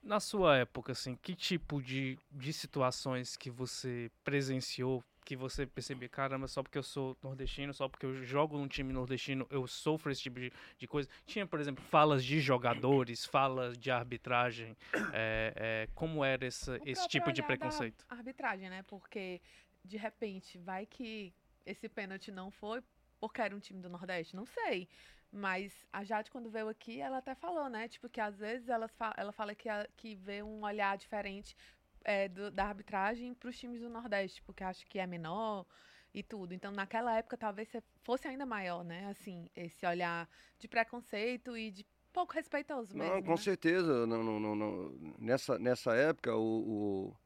na 0.03 0.21
sua 0.21 0.59
época, 0.59 0.93
assim, 0.93 1.17
que 1.17 1.35
tipo 1.35 1.81
de, 1.81 2.19
de 2.31 2.53
situações 2.53 3.37
que 3.37 3.51
você 3.51 4.11
presenciou 4.25 5.03
que 5.25 5.37
você 5.37 5.65
percebia, 5.67 6.09
caramba, 6.09 6.49
só 6.49 6.63
porque 6.63 6.77
eu 6.77 6.83
sou 6.83 7.17
nordestino, 7.23 7.73
só 7.73 7.89
porque 7.89 8.05
eu 8.05 8.25
jogo 8.25 8.59
num 8.59 8.67
time 8.67 8.93
nordestino, 8.93 9.47
eu 9.51 9.67
sofro 9.67 10.11
esse 10.11 10.21
tipo 10.21 10.41
de, 10.41 10.53
de 10.77 10.87
coisa. 10.89 11.09
Tinha, 11.25 11.47
por 11.47 11.61
exemplo, 11.61 11.83
falas 11.85 12.25
de 12.25 12.41
jogadores, 12.41 13.25
falas 13.25 13.79
de 13.79 13.91
arbitragem. 13.91 14.77
É, 15.13 15.53
é, 15.57 15.89
como 15.95 16.25
era 16.25 16.45
esse, 16.45 16.71
esse 16.85 17.07
tipo 17.07 17.33
de 17.33 17.43
preconceito? 17.43 18.05
Arbitragem, 18.09 18.69
né? 18.69 18.83
Porque, 18.83 19.41
de 19.85 19.97
repente, 19.97 20.59
vai 20.59 20.87
que 20.87 21.33
esse 21.65 21.89
pênalti 21.89 22.33
não 22.33 22.51
foi 22.51 22.83
porque 23.21 23.41
era 23.41 23.55
um 23.55 23.61
time 23.61 23.81
do 23.81 23.89
Nordeste? 23.89 24.35
Não 24.35 24.45
sei. 24.45 24.89
Mas 25.33 25.73
a 25.91 26.05
Jade, 26.05 26.31
quando 26.31 26.51
veio 26.51 26.69
aqui, 26.69 27.01
ela 27.01 27.19
até 27.19 27.35
falou, 27.35 27.71
né? 27.71 27.89
Tipo, 27.89 28.07
que 28.09 28.21
às 28.21 28.39
vezes 28.39 28.69
ela, 28.69 28.87
fa 28.87 29.15
ela 29.17 29.33
fala 29.33 29.55
que, 29.55 29.67
a, 29.67 29.89
que 29.97 30.15
vê 30.15 30.43
um 30.43 30.63
olhar 30.63 30.99
diferente 30.99 31.57
é, 32.05 32.29
do, 32.29 32.51
da 32.51 32.67
arbitragem 32.67 33.33
para 33.33 33.49
os 33.49 33.59
times 33.59 33.81
do 33.81 33.89
Nordeste, 33.89 34.43
porque 34.43 34.63
acho 34.63 34.87
que 34.87 34.99
é 34.99 35.07
menor 35.07 35.65
e 36.13 36.23
tudo. 36.23 36.53
Então, 36.53 36.71
naquela 36.71 37.17
época, 37.17 37.39
talvez 37.39 37.71
fosse 38.03 38.29
ainda 38.29 38.45
maior, 38.45 38.85
né? 38.85 39.09
Assim, 39.09 39.49
esse 39.57 39.87
olhar 39.87 40.29
de 40.59 40.69
preconceito 40.69 41.57
e 41.57 41.71
de 41.71 41.87
pouco 42.13 42.35
respeitoso 42.35 42.95
mesmo. 42.95 43.15
Não, 43.15 43.23
com 43.23 43.31
né? 43.31 43.37
certeza. 43.39 44.07
Não, 44.07 44.23
não, 44.23 44.55
não, 44.55 45.15
Nessa, 45.19 45.59
nessa 45.59 45.95
época, 45.95 46.37
o, 46.37 47.17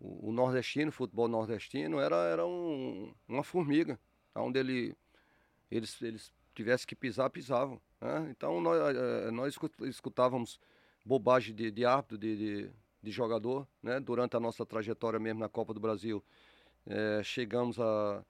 o, 0.00 0.28
o, 0.28 0.32
nordestino, 0.32 0.88
o 0.88 0.92
futebol 0.92 1.28
nordestino, 1.28 2.00
era, 2.00 2.16
era 2.24 2.46
um, 2.46 3.14
uma 3.28 3.44
formiga. 3.44 4.00
Onde 4.34 4.58
ele, 4.58 4.96
eles, 5.70 6.00
eles 6.00 6.32
tivessem 6.62 6.86
que 6.86 6.94
pisar, 6.94 7.30
pisavam. 7.30 7.80
Né? 8.00 8.28
Então, 8.30 8.60
nós, 8.60 8.96
eh, 8.96 9.30
nós 9.30 9.56
escutávamos 9.82 10.60
bobagem 11.04 11.54
de, 11.54 11.70
de 11.70 11.84
árbitro, 11.84 12.18
de, 12.18 12.36
de 12.36 12.70
de 13.02 13.10
jogador, 13.10 13.66
né? 13.82 13.98
Durante 14.00 14.36
a 14.36 14.40
nossa 14.40 14.64
trajetória 14.66 15.18
mesmo 15.18 15.40
na 15.40 15.48
Copa 15.48 15.72
do 15.72 15.80
Brasil, 15.80 16.22
é, 16.86 17.22
chegamos 17.22 17.78
a 17.78 18.24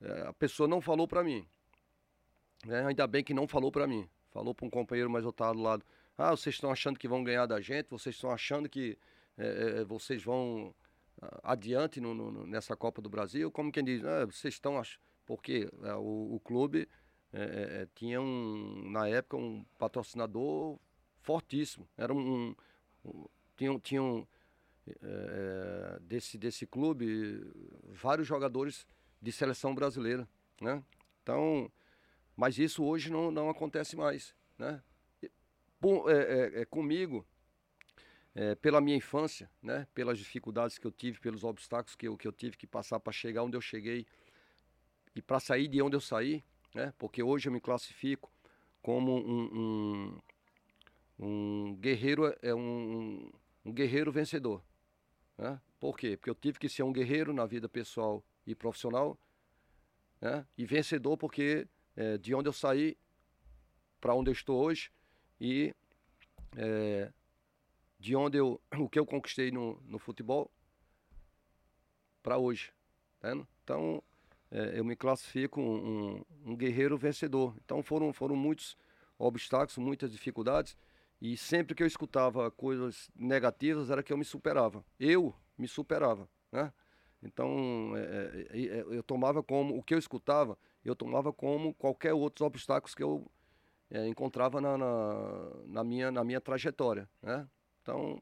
é, 0.00 0.26
a 0.28 0.32
pessoa 0.32 0.68
não 0.68 0.80
falou 0.80 1.08
para 1.08 1.24
mim, 1.24 1.46
né? 2.64 2.86
Ainda 2.86 3.06
bem 3.06 3.24
que 3.24 3.32
não 3.32 3.46
falou 3.48 3.70
para 3.72 3.86
mim, 3.86 4.08
falou 4.30 4.54
para 4.54 4.66
um 4.66 4.70
companheiro, 4.70 5.08
mas 5.08 5.24
eu 5.24 5.30
estava 5.30 5.54
do 5.54 5.62
lado. 5.62 5.84
Ah, 6.18 6.30
vocês 6.30 6.54
estão 6.54 6.70
achando 6.70 6.98
que 6.98 7.08
vão 7.08 7.22
ganhar 7.22 7.46
da 7.46 7.60
gente? 7.60 7.88
Vocês 7.90 8.14
estão 8.14 8.30
achando 8.30 8.68
que 8.68 8.98
é, 9.38 9.84
vocês 9.84 10.22
vão 10.22 10.74
adiante 11.42 12.00
no, 12.00 12.14
no, 12.14 12.46
nessa 12.46 12.76
Copa 12.76 13.00
do 13.00 13.08
Brasil? 13.08 13.50
Como 13.50 13.72
quem 13.72 13.84
diz, 13.84 14.04
ah, 14.04 14.26
vocês 14.26 14.54
estão 14.54 14.78
achando 14.78 15.00
porque 15.24 15.68
o, 15.98 16.36
o, 16.36 16.40
clube 16.40 16.88
é, 17.38 17.82
é, 17.82 17.88
tinha 17.94 18.18
um, 18.18 18.90
na 18.90 19.06
época 19.06 19.36
um 19.36 19.62
patrocinador 19.78 20.78
fortíssimo. 21.20 21.86
Era 21.94 22.14
um, 22.14 22.56
um, 23.04 23.26
tinham, 23.54 23.78
tinham 23.78 24.26
é, 25.02 25.98
desse, 26.00 26.38
desse 26.38 26.66
clube 26.66 27.44
vários 27.92 28.26
jogadores 28.26 28.86
de 29.20 29.30
seleção 29.30 29.74
brasileira, 29.74 30.26
né? 30.62 30.82
Então, 31.22 31.70
mas 32.34 32.58
isso 32.58 32.82
hoje 32.82 33.12
não, 33.12 33.30
não 33.30 33.50
acontece 33.50 33.96
mais, 33.96 34.34
né? 34.56 34.82
É, 36.08 36.62
é, 36.62 36.64
comigo, 36.64 37.24
pela 38.60 38.80
minha 38.80 38.96
infância, 38.96 39.50
né? 39.62 39.86
Pelas 39.94 40.18
dificuldades 40.18 40.78
que 40.78 40.86
eu 40.86 40.90
tive, 40.90 41.20
pelos 41.20 41.44
obstáculos 41.44 41.94
que 41.94 42.08
eu, 42.08 42.16
que 42.16 42.26
eu 42.26 42.32
tive 42.32 42.56
que 42.56 42.66
passar 42.66 42.98
para 42.98 43.12
chegar 43.12 43.42
onde 43.42 43.56
eu 43.56 43.60
cheguei 43.60 44.06
e 45.14 45.20
para 45.20 45.38
sair 45.38 45.68
de 45.68 45.80
onde 45.82 45.96
eu 45.96 46.00
saí, 46.00 46.42
né? 46.76 46.92
Porque 46.98 47.22
hoje 47.22 47.48
eu 47.48 47.52
me 47.52 47.58
classifico 47.58 48.30
como 48.82 49.16
um, 49.16 50.20
um, 51.18 51.26
um 51.26 51.74
guerreiro, 51.76 52.36
é 52.42 52.54
um, 52.54 53.32
um 53.64 53.72
guerreiro 53.72 54.12
vencedor. 54.12 54.62
Né? 55.38 55.58
Por 55.80 55.96
quê? 55.96 56.18
Porque 56.18 56.28
eu 56.28 56.34
tive 56.34 56.58
que 56.58 56.68
ser 56.68 56.82
um 56.82 56.92
guerreiro 56.92 57.32
na 57.32 57.46
vida 57.46 57.66
pessoal 57.66 58.22
e 58.46 58.54
profissional, 58.54 59.18
né? 60.20 60.46
e 60.56 60.66
vencedor 60.66 61.16
porque 61.16 61.66
é, 61.96 62.18
de 62.18 62.34
onde 62.34 62.48
eu 62.50 62.52
saí 62.52 62.94
para 63.98 64.14
onde 64.14 64.28
eu 64.28 64.34
estou 64.34 64.62
hoje 64.62 64.92
e 65.40 65.74
é, 66.58 67.10
de 67.98 68.14
onde 68.14 68.36
eu 68.36 68.60
o 68.78 68.86
que 68.86 68.98
eu 68.98 69.06
conquistei 69.06 69.50
no, 69.50 69.80
no 69.86 69.98
futebol 69.98 70.50
para 72.22 72.36
hoje. 72.36 72.70
Tá 73.18 73.32
então 73.64 74.02
eu 74.50 74.84
me 74.84 74.94
classifico 74.94 75.60
um, 75.60 75.74
um, 75.74 76.24
um, 76.52 76.56
guerreiro 76.56 76.96
vencedor. 76.96 77.54
Então 77.64 77.82
foram, 77.82 78.12
foram 78.12 78.36
muitos 78.36 78.76
obstáculos, 79.18 79.78
muitas 79.78 80.12
dificuldades 80.12 80.76
E 81.20 81.36
sempre 81.36 81.74
que 81.74 81.82
eu 81.82 81.86
escutava 81.86 82.50
coisas 82.50 83.10
negativas 83.14 83.90
era 83.90 84.02
que 84.02 84.12
eu 84.12 84.18
me 84.18 84.24
superava. 84.24 84.84
Eu 85.00 85.34
me 85.58 85.66
superava, 85.66 86.28
né? 86.52 86.72
Então, 87.22 87.92
é, 87.96 88.46
é, 88.50 88.66
é, 88.78 88.80
eu 88.88 89.02
tomava 89.02 89.42
como, 89.42 89.76
o 89.76 89.82
que 89.82 89.94
eu 89.94 89.98
escutava, 89.98 90.56
eu 90.84 90.94
tomava 90.94 91.32
como 91.32 91.74
qualquer 91.74 92.12
outros 92.12 92.46
obstáculos 92.46 92.94
que 92.94 93.02
eu 93.02 93.28
é, 93.90 94.06
encontrava 94.06 94.60
na, 94.60 94.76
na, 94.76 95.50
na, 95.66 95.84
minha, 95.84 96.10
na 96.10 96.22
minha 96.22 96.40
trajetória, 96.40 97.08
né? 97.22 97.48
Então, 97.82 98.20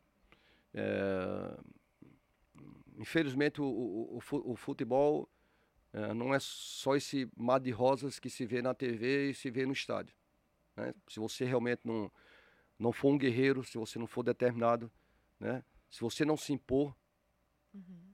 é, 0.73 1.57
infelizmente, 2.97 3.61
o, 3.61 3.65
o, 3.67 4.21
o 4.53 4.57
futebol 4.57 5.29
é, 5.95 6.13
não 6.13 6.35
é 6.35 6.41
só 6.41 6.97
esse 6.97 7.31
mar 7.37 7.61
de 7.61 7.71
rosas 7.71 8.19
que 8.19 8.29
se 8.29 8.45
vê 8.45 8.61
na 8.61 8.75
TV 8.75 9.31
e 9.31 9.35
se 9.35 9.49
vê 9.49 9.65
no 9.65 9.73
estádio. 9.73 10.13
Né? 10.77 10.93
Se 11.07 11.21
você 11.21 11.45
realmente 11.45 11.83
não, 11.85 12.11
não 12.77 12.93
for 12.93 13.11
um 13.11 13.19
guerreiro, 13.19 13.63
se 13.63 13.79
você 13.79 13.97
não 13.97 14.09
for 14.09 14.25
determinado, 14.25 14.91
né? 15.39 15.65
se 15.89 16.01
você 16.01 16.25
não 16.25 16.37
se 16.37 16.53
impor, 16.53 16.97
uhum. 17.73 18.13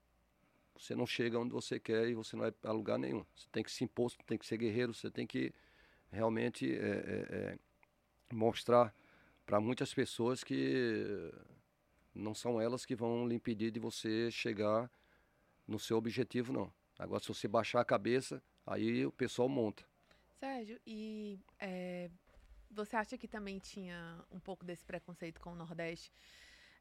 você 0.77 0.95
não 0.95 1.07
chega 1.07 1.39
onde 1.39 1.53
você 1.53 1.81
quer 1.81 2.07
e 2.07 2.15
você 2.15 2.37
não 2.37 2.43
vai 2.43 2.53
a 2.65 2.71
lugar 2.71 2.99
nenhum. 2.99 3.25
Você 3.35 3.49
tem 3.51 3.65
que 3.65 3.73
se 3.73 3.83
impor, 3.83 4.11
você 4.11 4.19
tem 4.27 4.37
que 4.37 4.47
ser 4.47 4.59
guerreiro, 4.59 4.93
você 4.93 5.11
tem 5.11 5.27
que 5.27 5.51
realmente 6.13 6.71
é, 6.71 6.77
é, 6.77 7.59
é 8.31 8.35
mostrar 8.35 8.95
para 9.47 9.59
muitas 9.59 9.95
pessoas 9.95 10.45
que 10.45 11.33
não 12.15 12.35
são 12.35 12.61
elas 12.61 12.85
que 12.85 12.95
vão 12.95 13.27
lhe 13.27 13.37
impedir 13.37 13.71
de 13.71 13.81
você 13.81 14.31
chegar 14.31 14.91
no 15.67 15.79
seu 15.79 15.97
objetivo, 15.97 16.53
não. 16.53 16.71
Agora, 17.01 17.23
se 17.23 17.29
você 17.29 17.49
baixar 17.49 17.81
a 17.81 17.85
cabeça, 17.85 18.43
aí 18.67 19.07
o 19.07 19.13
pessoal 19.13 19.49
monta. 19.49 19.83
Sérgio, 20.39 20.79
e 20.87 21.41
é, 21.59 22.11
você 22.71 22.95
acha 22.95 23.17
que 23.17 23.27
também 23.27 23.59
tinha 23.59 24.23
um 24.31 24.39
pouco 24.39 24.67
desse 24.67 24.85
preconceito 24.85 25.41
com 25.41 25.53
o 25.53 25.57
Nordeste 25.57 26.13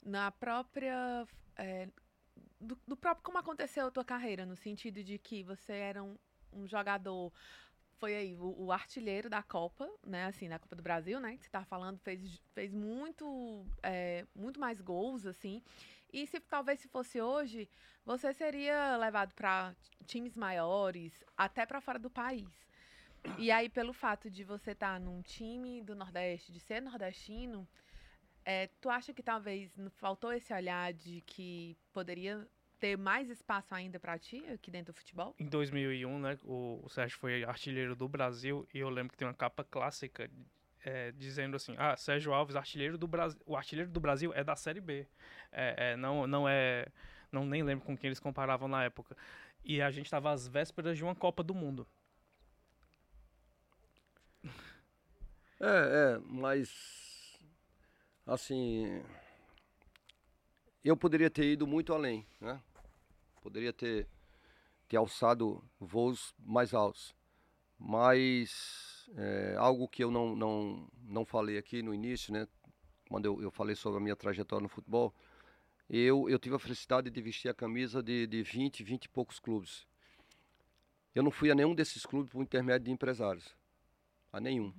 na 0.03 0.29
própria. 0.29 1.25
É, 1.55 1.87
do, 2.59 2.77
do, 2.85 2.97
próprio 2.97 3.23
como 3.23 3.37
aconteceu 3.37 3.87
a 3.87 3.91
tua 3.91 4.03
carreira, 4.03 4.45
no 4.45 4.57
sentido 4.57 5.01
de 5.01 5.17
que 5.17 5.41
você 5.41 5.71
era 5.71 6.03
um, 6.03 6.17
um 6.51 6.67
jogador. 6.67 7.31
Foi 7.97 8.13
aí 8.15 8.35
o, 8.35 8.65
o, 8.65 8.71
artilheiro 8.73 9.29
da 9.29 9.41
Copa, 9.41 9.89
né? 10.05 10.25
Assim, 10.25 10.49
da 10.49 10.59
Copa 10.59 10.75
do 10.75 10.83
Brasil, 10.83 11.19
né? 11.21 11.37
Que 11.37 11.45
você 11.45 11.51
tá 11.51 11.63
falando, 11.63 11.97
fez, 11.99 12.41
fez 12.53 12.73
muito, 12.73 13.65
é, 13.81 14.25
muito 14.35 14.59
mais 14.59 14.81
gols, 14.81 15.25
assim. 15.25 15.61
E 16.11 16.25
se 16.27 16.39
talvez 16.39 16.79
se 16.79 16.87
fosse 16.87 17.21
hoje, 17.21 17.69
você 18.05 18.33
seria 18.33 18.97
levado 18.97 19.33
para 19.33 19.75
times 20.05 20.35
maiores, 20.35 21.23
até 21.37 21.65
para 21.65 21.81
fora 21.81 21.99
do 21.99 22.09
país. 22.09 22.47
E 23.37 23.51
aí, 23.51 23.69
pelo 23.69 23.93
fato 23.93 24.29
de 24.29 24.43
você 24.43 24.71
estar 24.71 24.93
tá 24.93 24.99
num 24.99 25.21
time 25.21 25.81
do 25.81 25.95
Nordeste, 25.95 26.51
de 26.51 26.59
ser 26.59 26.81
nordestino, 26.81 27.67
é, 28.45 28.67
tu 28.81 28.89
acha 28.89 29.13
que 29.13 29.21
talvez 29.21 29.77
faltou 29.97 30.31
esse 30.33 30.53
olhar 30.53 30.93
de 30.93 31.21
que 31.21 31.77
poderia 31.93 32.47
ter 32.79 32.97
mais 32.97 33.29
espaço 33.29 33.75
ainda 33.75 33.99
para 33.99 34.17
ti 34.17 34.43
aqui 34.47 34.71
dentro 34.71 34.93
do 34.93 34.97
futebol? 34.97 35.35
Em 35.37 35.45
2001, 35.45 36.19
né, 36.19 36.37
o, 36.43 36.79
o 36.83 36.89
Sérgio 36.89 37.19
foi 37.19 37.43
artilheiro 37.43 37.95
do 37.95 38.07
Brasil 38.07 38.67
e 38.73 38.79
eu 38.79 38.89
lembro 38.89 39.11
que 39.11 39.17
tem 39.17 39.27
uma 39.27 39.33
capa 39.33 39.63
clássica 39.63 40.31
é, 40.83 41.11
dizendo 41.11 41.55
assim, 41.55 41.75
ah, 41.77 41.95
Sérgio 41.97 42.33
Alves, 42.33 42.55
artilheiro 42.55 42.97
do 42.97 43.07
Brasil, 43.07 43.39
o 43.45 43.55
artilheiro 43.55 43.91
do 43.91 43.99
Brasil 43.99 44.33
é 44.33 44.43
da 44.43 44.55
Série 44.55 44.81
B, 44.81 45.07
é, 45.51 45.91
é, 45.91 45.97
não, 45.97 46.25
não 46.25 46.47
é, 46.47 46.87
não 47.31 47.45
nem 47.45 47.63
lembro 47.63 47.85
com 47.85 47.97
quem 47.97 48.07
eles 48.07 48.19
comparavam 48.19 48.67
na 48.67 48.83
época. 48.83 49.15
E 49.63 49.81
a 49.81 49.91
gente 49.91 50.05
estava 50.05 50.31
às 50.31 50.47
vésperas 50.47 50.97
de 50.97 51.03
uma 51.03 51.15
Copa 51.15 51.43
do 51.43 51.53
Mundo. 51.53 51.87
É, 55.61 56.15
é, 56.15 56.19
mas 56.25 57.37
assim, 58.25 59.03
eu 60.83 60.95
poderia 60.95 61.29
ter 61.29 61.51
ido 61.51 61.67
muito 61.67 61.93
além, 61.93 62.25
né? 62.39 62.61
Poderia 63.41 63.73
ter, 63.73 64.07
ter 64.87 64.95
alçado 64.95 65.63
voos 65.77 66.33
mais 66.39 66.73
altos, 66.73 67.13
mas 67.77 68.98
é, 69.15 69.55
algo 69.57 69.87
que 69.87 70.03
eu 70.03 70.11
não, 70.11 70.35
não, 70.35 70.87
não 71.03 71.25
falei 71.25 71.57
aqui 71.57 71.81
no 71.81 71.93
início, 71.93 72.33
né? 72.33 72.47
Quando 73.09 73.25
eu, 73.25 73.41
eu 73.41 73.51
falei 73.51 73.75
sobre 73.75 73.97
a 73.97 74.01
minha 74.01 74.15
trajetória 74.15 74.61
no 74.61 74.69
futebol, 74.69 75.13
eu, 75.89 76.29
eu 76.29 76.37
tive 76.37 76.55
a 76.55 76.59
felicidade 76.59 77.09
de 77.09 77.21
vestir 77.21 77.49
a 77.49 77.53
camisa 77.53 78.03
de, 78.03 78.27
de 78.27 78.43
20, 78.43 78.83
20 78.83 79.05
e 79.05 79.09
poucos 79.09 79.39
clubes. 79.39 79.87
Eu 81.15 81.23
não 81.23 81.31
fui 81.31 81.49
a 81.49 81.55
nenhum 81.55 81.73
desses 81.73 82.05
clubes 82.05 82.31
por 82.31 82.41
intermédio 82.43 82.85
de 82.85 82.91
empresários. 82.91 83.55
A 84.31 84.39
nenhum. 84.39 84.71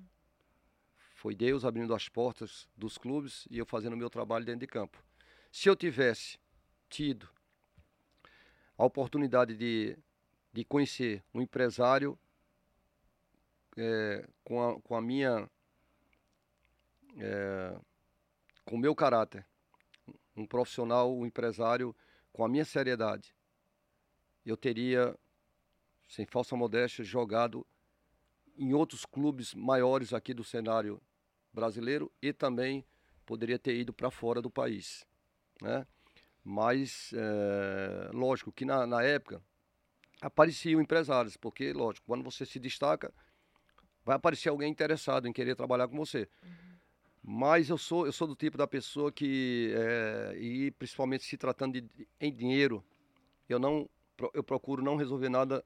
Foi 1.14 1.35
Deus 1.35 1.64
abrindo 1.64 1.93
as 1.93 2.09
portas 2.09 2.69
dos 2.77 2.97
clubes 2.97 3.47
e 3.51 3.59
eu 3.59 3.66
fazendo 3.66 3.95
o 3.95 3.97
meu 3.97 4.09
trabalho 4.09 4.45
dentro 4.45 4.61
de 4.61 4.66
campo. 4.69 5.03
Se 5.51 5.69
eu 5.69 5.75
tivesse 5.75 6.38
tido 6.88 7.29
a 8.79 8.85
oportunidade 8.85 9.57
de, 9.57 9.99
de 10.53 10.64
conhecer 10.64 11.23
um 11.35 11.43
empresário 11.43 12.16
é, 13.77 14.29
com, 14.45 14.63
a, 14.63 14.81
com 14.81 14.97
a 14.97 15.03
minha. 15.03 15.49
É, 17.19 17.79
com 18.65 18.77
o 18.77 18.79
meu 18.79 18.95
caráter, 18.95 19.45
um 20.37 20.47
profissional, 20.47 21.13
um 21.17 21.27
empresário 21.27 21.95
com 22.33 22.45
a 22.45 22.49
minha 22.49 22.65
seriedade, 22.65 23.35
eu 24.47 24.57
teria, 24.57 25.19
sem 26.09 26.25
falsa 26.25 26.57
modéstia, 26.57 27.05
jogado 27.05 27.67
em 28.57 28.73
outros 28.73 29.05
clubes 29.05 29.55
maiores 29.55 30.13
aqui 30.13 30.33
do 30.33 30.45
cenário 30.45 31.01
brasileiro 31.53 32.13
e 32.23 32.33
também 32.33 32.85
poderia 33.27 33.59
ter 33.59 33.75
ido 33.77 33.93
para 33.93 34.11
fora 34.11 34.41
do 34.41 34.51
país, 34.51 35.05
né? 35.61 35.87
Mas, 36.43 37.13
é, 37.13 38.11
lógico 38.13 38.51
que 38.51 38.65
na, 38.65 38.87
na 38.87 39.03
época 39.03 39.43
apareciam 40.21 40.81
empresários, 40.81 41.37
porque, 41.37 41.73
lógico, 41.73 42.07
quando 42.07 42.25
você 42.25 42.47
se 42.47 42.59
destaca, 42.59 43.13
vai 44.05 44.17
aparecer 44.17 44.49
alguém 44.49 44.71
interessado 44.71 45.27
em 45.29 45.33
querer 45.33 45.55
trabalhar 45.55 45.89
com 45.89 45.97
você. 45.97 46.29
Uhum. 46.43 46.71
Mas 47.23 47.69
eu 47.69 47.77
sou, 47.77 48.07
eu 48.07 48.13
sou 48.13 48.27
do 48.27 48.35
tipo 48.35 48.57
da 48.57 48.67
pessoa 48.67 49.13
que, 49.13 49.75
é, 49.77 50.37
e 50.39 50.71
principalmente 50.73 51.25
se 51.25 51.37
tratando 51.37 51.81
de 51.81 52.09
em 52.19 52.35
dinheiro, 52.35 52.83
eu 53.49 53.59
não, 53.59 53.89
eu 54.33 54.43
procuro 54.43 54.83
não 54.83 54.97
resolver 54.97 55.29
nada 55.29 55.65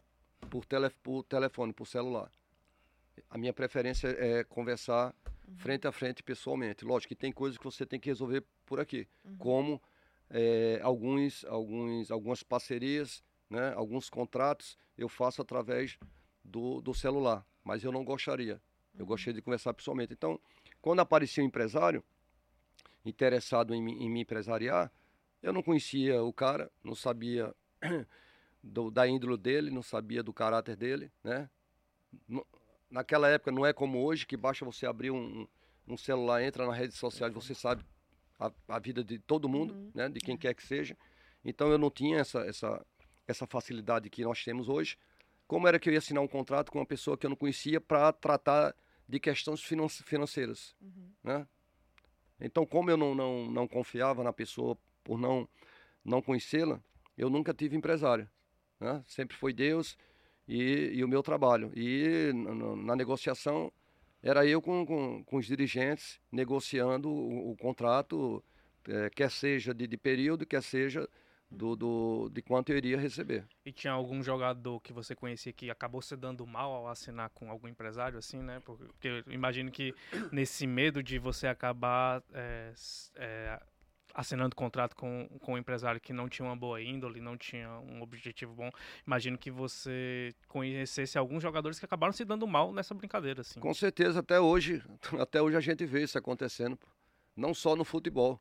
por, 0.50 0.64
tele, 0.64 0.90
por 1.02 1.22
telefone, 1.22 1.72
por 1.72 1.86
celular. 1.86 2.30
A 3.30 3.38
minha 3.38 3.52
preferência 3.52 4.08
é 4.08 4.42
conversar 4.42 5.14
uhum. 5.46 5.56
frente 5.56 5.86
a 5.86 5.92
frente 5.92 6.22
pessoalmente. 6.22 6.84
Lógico 6.84 7.10
que 7.10 7.20
tem 7.20 7.30
coisas 7.30 7.56
que 7.56 7.64
você 7.64 7.86
tem 7.86 8.00
que 8.00 8.08
resolver 8.08 8.44
por 8.66 8.80
aqui, 8.80 9.06
uhum. 9.24 9.36
como 9.36 9.82
é, 10.28 10.80
alguns, 10.82 11.44
alguns, 11.44 12.10
algumas 12.10 12.42
parcerias, 12.42 13.22
né, 13.48 13.72
alguns 13.76 14.10
contratos 14.10 14.76
eu 14.96 15.08
faço 15.08 15.42
através 15.42 15.98
do, 16.42 16.80
do 16.80 16.94
celular, 16.94 17.46
mas 17.64 17.82
eu 17.82 17.90
não 17.90 18.04
gostaria. 18.04 18.60
Eu 18.94 19.00
uhum. 19.00 19.06
gostaria 19.06 19.34
de 19.34 19.42
conversar 19.42 19.74
pessoalmente. 19.74 20.12
Então, 20.12 20.38
quando 20.80 21.00
aparecia 21.00 21.42
um 21.42 21.46
empresário 21.46 22.04
interessado 23.04 23.74
em, 23.74 24.04
em 24.04 24.10
me 24.10 24.20
empresariar, 24.20 24.92
eu 25.42 25.52
não 25.52 25.62
conhecia 25.62 26.22
o 26.22 26.32
cara, 26.32 26.70
não 26.82 26.94
sabia 26.94 27.54
do, 28.62 28.90
da 28.90 29.06
índole 29.08 29.36
dele, 29.36 29.70
não 29.70 29.82
sabia 29.82 30.22
do 30.22 30.32
caráter 30.32 30.76
dele, 30.76 31.10
né? 31.22 31.48
naquela 32.90 33.28
época 33.28 33.50
não 33.50 33.66
é 33.66 33.72
como 33.72 34.04
hoje, 34.04 34.24
que 34.24 34.36
basta 34.36 34.64
você 34.64 34.86
abrir 34.86 35.10
um, 35.10 35.46
um 35.86 35.96
celular, 35.96 36.42
entra 36.42 36.64
na 36.64 36.72
rede 36.72 36.94
social 36.94 37.28
e 37.28 37.32
você 37.32 37.54
sabe 37.54 37.84
a, 38.38 38.52
a 38.68 38.78
vida 38.78 39.02
de 39.02 39.18
todo 39.18 39.48
mundo, 39.48 39.74
uhum. 39.74 39.90
né? 39.94 40.08
De 40.08 40.20
quem 40.20 40.36
quer 40.36 40.54
que 40.54 40.64
seja. 40.64 40.96
Então 41.44 41.70
eu 41.70 41.78
não 41.78 41.90
tinha 41.90 42.18
essa, 42.18 42.40
essa, 42.40 42.86
essa 43.26 43.46
facilidade 43.46 44.08
que 44.08 44.22
nós 44.22 44.42
temos 44.44 44.68
hoje. 44.68 44.96
Como 45.46 45.68
era 45.68 45.78
que 45.78 45.88
eu 45.88 45.92
ia 45.92 45.98
assinar 45.98 46.22
um 46.22 46.28
contrato 46.28 46.70
com 46.70 46.78
uma 46.78 46.86
pessoa 46.86 47.16
que 47.16 47.26
eu 47.26 47.30
não 47.30 47.36
conhecia 47.36 47.80
para 47.80 48.12
tratar 48.12 48.74
de 49.08 49.20
questões 49.20 49.62
finan 49.62 49.88
financeiras, 49.88 50.74
uhum. 50.80 51.10
né? 51.22 51.46
Então, 52.40 52.66
como 52.66 52.90
eu 52.90 52.96
não, 52.96 53.14
não, 53.14 53.50
não 53.50 53.68
confiava 53.68 54.24
na 54.24 54.32
pessoa 54.32 54.76
por 55.02 55.18
não, 55.18 55.48
não 56.04 56.20
conhecê-la, 56.20 56.80
eu 57.16 57.30
nunca 57.30 57.54
tive 57.54 57.76
empresário. 57.76 58.28
Né? 58.80 59.02
Sempre 59.06 59.36
foi 59.36 59.52
Deus 59.52 59.96
e, 60.48 60.90
e 60.94 61.04
o 61.04 61.08
meu 61.08 61.22
trabalho. 61.22 61.72
E 61.74 62.32
na, 62.34 62.76
na 62.76 62.96
negociação 62.96 63.72
era 64.22 64.46
eu 64.46 64.60
com, 64.60 64.84
com, 64.84 65.24
com, 65.24 65.36
os 65.36 65.46
dirigentes 65.46 66.20
negociando 66.32 67.10
o, 67.10 67.52
o 67.52 67.56
contrato, 67.56 68.42
é, 68.88 69.10
quer 69.10 69.30
seja 69.30 69.72
de, 69.72 69.86
de, 69.86 69.96
período, 69.96 70.46
quer 70.46 70.62
seja 70.62 71.08
do, 71.54 71.76
do, 71.76 72.30
de 72.30 72.42
quanto 72.42 72.70
eu 72.70 72.76
iria 72.76 72.98
receber. 72.98 73.46
E 73.64 73.72
tinha 73.72 73.92
algum 73.92 74.22
jogador 74.22 74.80
que 74.80 74.92
você 74.92 75.14
conhecia 75.14 75.52
que 75.52 75.70
acabou 75.70 76.02
se 76.02 76.16
dando 76.16 76.46
mal 76.46 76.72
ao 76.72 76.88
assinar 76.88 77.30
com 77.30 77.50
algum 77.50 77.68
empresário, 77.68 78.18
assim, 78.18 78.38
né? 78.38 78.60
Porque 78.64 79.08
eu 79.08 79.32
imagino 79.32 79.70
que 79.70 79.94
nesse 80.30 80.66
medo 80.66 81.02
de 81.02 81.18
você 81.18 81.46
acabar 81.46 82.22
é, 82.32 82.72
é, 83.16 83.60
assinando 84.14 84.54
contrato 84.54 84.94
com, 84.94 85.28
com 85.40 85.54
um 85.54 85.58
empresário 85.58 86.00
que 86.00 86.12
não 86.12 86.28
tinha 86.28 86.46
uma 86.46 86.56
boa 86.56 86.80
índole, 86.80 87.20
não 87.20 87.36
tinha 87.36 87.68
um 87.80 88.00
objetivo 88.00 88.54
bom, 88.54 88.70
imagino 89.06 89.36
que 89.36 89.50
você 89.50 90.32
conhecesse 90.46 91.18
alguns 91.18 91.42
jogadores 91.42 91.78
que 91.78 91.84
acabaram 91.84 92.12
se 92.12 92.24
dando 92.24 92.46
mal 92.46 92.72
nessa 92.72 92.94
brincadeira, 92.94 93.40
assim. 93.40 93.58
Com 93.58 93.74
certeza, 93.74 94.20
até 94.20 94.40
hoje, 94.40 94.82
até 95.20 95.42
hoje 95.42 95.56
a 95.56 95.60
gente 95.60 95.84
vê 95.84 96.02
isso 96.04 96.16
acontecendo. 96.16 96.78
Não 97.36 97.52
só 97.52 97.74
no 97.74 97.84
futebol, 97.84 98.40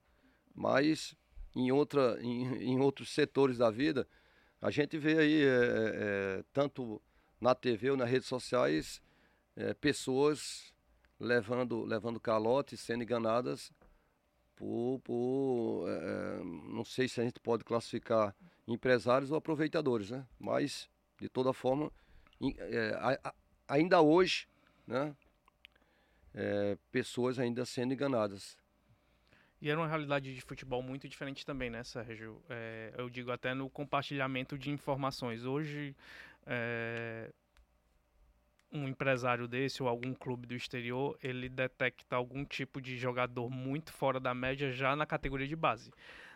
mas 0.53 1.15
em, 1.55 1.71
outra, 1.71 2.17
em, 2.21 2.71
em 2.73 2.79
outros 2.79 3.09
setores 3.09 3.57
da 3.57 3.69
vida. 3.69 4.07
A 4.61 4.71
gente 4.71 4.97
vê 4.97 5.17
aí, 5.17 5.43
é, 5.43 5.47
é, 5.47 6.43
tanto 6.53 7.01
na 7.39 7.53
TV 7.53 7.91
ou 7.91 7.97
nas 7.97 8.09
redes 8.09 8.27
sociais, 8.27 9.01
é, 9.55 9.73
pessoas 9.73 10.73
levando, 11.19 11.83
levando 11.83 12.19
calote, 12.19 12.77
sendo 12.77 13.03
enganadas 13.03 13.71
por, 14.55 14.99
por 15.03 15.85
é, 15.89 16.43
não 16.43 16.85
sei 16.85 17.07
se 17.07 17.19
a 17.19 17.23
gente 17.23 17.39
pode 17.39 17.63
classificar 17.63 18.35
empresários 18.67 19.31
ou 19.31 19.37
aproveitadores, 19.37 20.11
né? 20.11 20.25
Mas, 20.39 20.89
de 21.19 21.27
toda 21.27 21.51
forma, 21.53 21.91
é, 22.57 23.19
ainda 23.67 24.01
hoje, 24.01 24.47
né? 24.87 25.15
É, 26.33 26.77
pessoas 26.91 27.37
ainda 27.37 27.65
sendo 27.65 27.93
enganadas. 27.93 28.57
E 29.63 29.69
era 29.69 29.79
uma 29.79 29.87
realidade 29.87 30.35
de 30.35 30.41
futebol 30.41 30.83
muito 30.83 31.07
diferente 31.07 31.45
também, 31.45 31.69
né, 31.69 31.85
Sérgio? 31.85 32.43
É, 32.49 32.93
eu 32.97 33.09
digo 33.09 33.31
até 33.31 33.53
no 33.53 33.69
compartilhamento 33.69 34.57
de 34.57 34.69
informações. 34.69 35.45
Hoje, 35.45 35.95
é, 36.45 37.31
um 38.69 38.89
empresário 38.89 39.47
desse 39.47 39.81
ou 39.81 39.87
algum 39.87 40.13
clube 40.13 40.45
do 40.45 40.53
exterior, 40.53 41.17
ele 41.23 41.47
detecta 41.47 42.13
algum 42.13 42.43
tipo 42.43 42.81
de 42.81 42.97
jogador 42.97 43.49
muito 43.49 43.93
fora 43.93 44.19
da 44.19 44.33
média 44.33 44.69
já 44.69 44.97
na 44.97 45.05
categoria 45.05 45.47
de 45.47 45.55
base. 45.55 45.93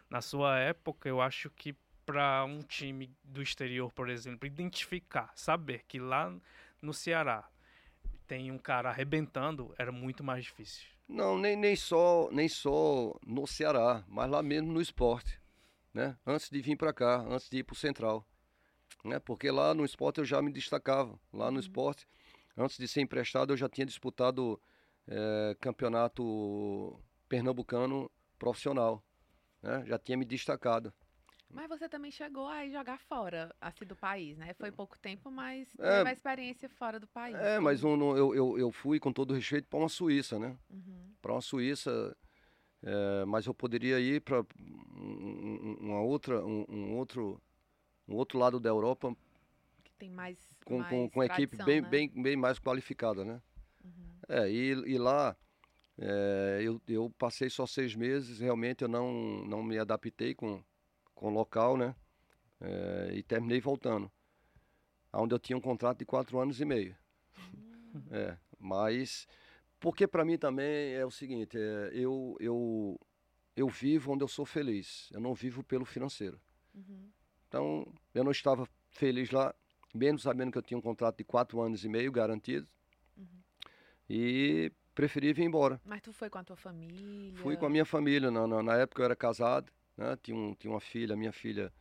Na 0.09 0.21
sua 0.21 0.57
época, 0.57 1.09
eu 1.09 1.19
acho 1.19 1.49
que 1.49 1.75
para 2.05 2.45
um 2.45 2.61
time 2.61 3.13
do 3.25 3.41
exterior, 3.41 3.91
por 3.91 4.07
exemplo, 4.07 4.47
identificar, 4.47 5.33
saber 5.35 5.83
que 5.85 5.99
lá 5.99 6.33
no 6.81 6.93
Ceará 6.93 7.45
tem 8.25 8.53
um 8.53 8.57
cara 8.57 8.87
arrebentando, 8.87 9.75
era 9.77 9.91
muito 9.91 10.23
mais 10.23 10.45
difícil. 10.45 10.96
Não, 11.07 11.37
nem, 11.37 11.55
nem 11.55 11.75
só 11.75 12.29
nem 12.31 12.49
só 12.49 13.17
no 13.25 13.47
Ceará, 13.47 14.03
mas 14.07 14.29
lá 14.29 14.43
mesmo 14.43 14.71
no 14.71 14.81
esporte, 14.81 15.39
né? 15.93 16.17
Antes 16.25 16.49
de 16.49 16.61
vir 16.61 16.75
para 16.75 16.93
cá, 16.93 17.21
antes 17.29 17.49
de 17.49 17.59
ir 17.59 17.63
para 17.63 17.73
o 17.73 17.77
Central, 17.77 18.27
né? 19.05 19.19
Porque 19.19 19.49
lá 19.49 19.73
no 19.73 19.85
esporte 19.85 20.19
eu 20.19 20.25
já 20.25 20.41
me 20.41 20.51
destacava, 20.51 21.17
lá 21.31 21.49
no 21.49 21.57
uhum. 21.57 21.61
esporte 21.61 22.07
Antes 22.57 22.77
de 22.79 22.87
ser 22.87 23.01
emprestado, 23.01 23.53
eu 23.53 23.57
já 23.57 23.69
tinha 23.69 23.85
disputado 23.85 24.59
é, 25.07 25.55
campeonato 25.61 26.99
pernambucano 27.29 28.09
profissional. 28.39 29.03
Né? 29.61 29.85
Já 29.85 29.99
tinha 29.99 30.17
me 30.17 30.25
destacado. 30.25 30.91
Mas 31.49 31.69
você 31.69 31.87
também 31.87 32.11
chegou 32.11 32.47
a 32.47 32.67
jogar 32.67 32.99
fora, 32.99 33.53
assim, 33.59 33.85
do 33.85 33.95
país, 33.95 34.37
né? 34.37 34.53
Foi 34.53 34.71
pouco 34.71 34.99
tempo, 34.99 35.31
mas 35.31 35.67
é, 35.79 35.97
teve 35.97 36.09
a 36.09 36.13
experiência 36.13 36.69
fora 36.69 36.99
do 36.99 37.07
país. 37.07 37.35
É, 37.35 37.59
mas 37.59 37.83
um, 37.83 38.15
eu, 38.15 38.35
eu, 38.35 38.59
eu 38.59 38.71
fui, 38.71 38.99
com 38.99 39.13
todo 39.13 39.33
respeito, 39.33 39.67
para 39.67 39.79
uma 39.79 39.89
Suíça, 39.89 40.37
né? 40.37 40.57
Uhum. 40.69 41.13
Para 41.21 41.31
uma 41.31 41.41
Suíça, 41.41 42.15
é, 42.83 43.25
mas 43.25 43.45
eu 43.45 43.53
poderia 43.53 43.99
ir 43.99 44.21
para 44.21 44.41
um, 44.99 45.77
uma 45.79 46.01
outra, 46.01 46.45
um, 46.45 46.65
um, 46.67 46.95
outro, 46.97 47.41
um 48.07 48.15
outro 48.15 48.37
lado 48.37 48.59
da 48.59 48.69
Europa. 48.69 49.15
Que 49.83 49.93
tem 49.93 50.09
mais 50.09 50.37
com, 50.65 50.83
com, 50.83 51.09
com 51.09 51.23
equipe 51.23 51.57
bem, 51.63 51.81
né? 51.81 51.89
bem, 51.89 52.09
bem 52.09 52.35
mais 52.35 52.59
qualificada, 52.59 53.23
né? 53.23 53.41
Uhum. 53.83 54.19
É, 54.27 54.51
e, 54.51 54.71
e 54.85 54.97
lá 54.97 55.35
é, 55.97 56.59
eu, 56.61 56.79
eu 56.87 57.09
passei 57.17 57.49
só 57.49 57.65
seis 57.65 57.95
meses, 57.95 58.39
realmente 58.39 58.83
eu 58.83 58.87
não, 58.87 59.43
não 59.45 59.63
me 59.63 59.79
adaptei 59.79 60.35
com, 60.35 60.63
com 61.17 61.29
local, 61.29 61.75
né? 61.75 61.95
É, 62.61 63.11
e 63.13 63.23
terminei 63.23 63.59
voltando. 63.59 64.09
Onde 65.11 65.33
eu 65.33 65.39
tinha 65.39 65.57
um 65.57 65.61
contrato 65.61 65.99
de 65.99 66.05
quatro 66.05 66.39
anos 66.39 66.61
e 66.61 66.65
meio. 66.65 66.95
Uhum. 67.93 68.03
É, 68.11 68.37
mas, 68.59 69.27
porque 69.79 70.07
para 70.07 70.23
mim 70.23 70.37
também 70.37 70.93
é 70.93 71.05
o 71.05 71.11
seguinte, 71.11 71.57
é, 71.57 71.89
eu, 71.93 72.37
eu, 72.39 72.99
eu 73.55 73.67
vivo 73.67 74.11
onde 74.11 74.23
eu 74.23 74.27
sou 74.27 74.45
feliz, 74.45 75.09
eu 75.11 75.19
não 75.19 75.33
vivo 75.33 75.63
pelo 75.63 75.85
financeiro. 75.85 76.39
Uhum. 76.73 77.09
Então, 77.47 77.93
eu 78.13 78.23
não 78.23 78.31
estava 78.31 78.67
feliz 78.91 79.31
lá, 79.31 79.55
mesmo 79.93 80.19
sabendo 80.19 80.51
que 80.51 80.57
eu 80.57 80.63
tinha 80.63 80.77
um 80.77 80.81
contrato 80.81 81.17
de 81.17 81.23
quatro 81.23 81.61
anos 81.61 81.83
e 81.83 81.89
meio 81.89 82.11
garantido. 82.11 82.67
Uhum. 83.17 83.25
E 84.09 84.71
preferi 84.93 85.33
vir 85.33 85.43
embora. 85.43 85.81
Mas 85.83 86.01
tu 86.01 86.13
foi 86.13 86.29
com 86.29 86.37
a 86.37 86.43
tua 86.43 86.55
família? 86.55 87.37
Fui 87.37 87.57
com 87.57 87.65
a 87.65 87.69
minha 87.69 87.85
família. 87.85 88.29
Na, 88.29 88.45
na, 88.45 88.61
na 88.61 88.75
época 88.75 89.01
eu 89.01 89.05
era 89.05 89.15
casado, 89.15 89.71
né? 89.97 90.17
tinha, 90.21 90.37
um, 90.37 90.53
tinha 90.53 90.71
uma 90.71 90.79
filha, 90.79 91.15
minha 91.15 91.31
filha 91.31 91.73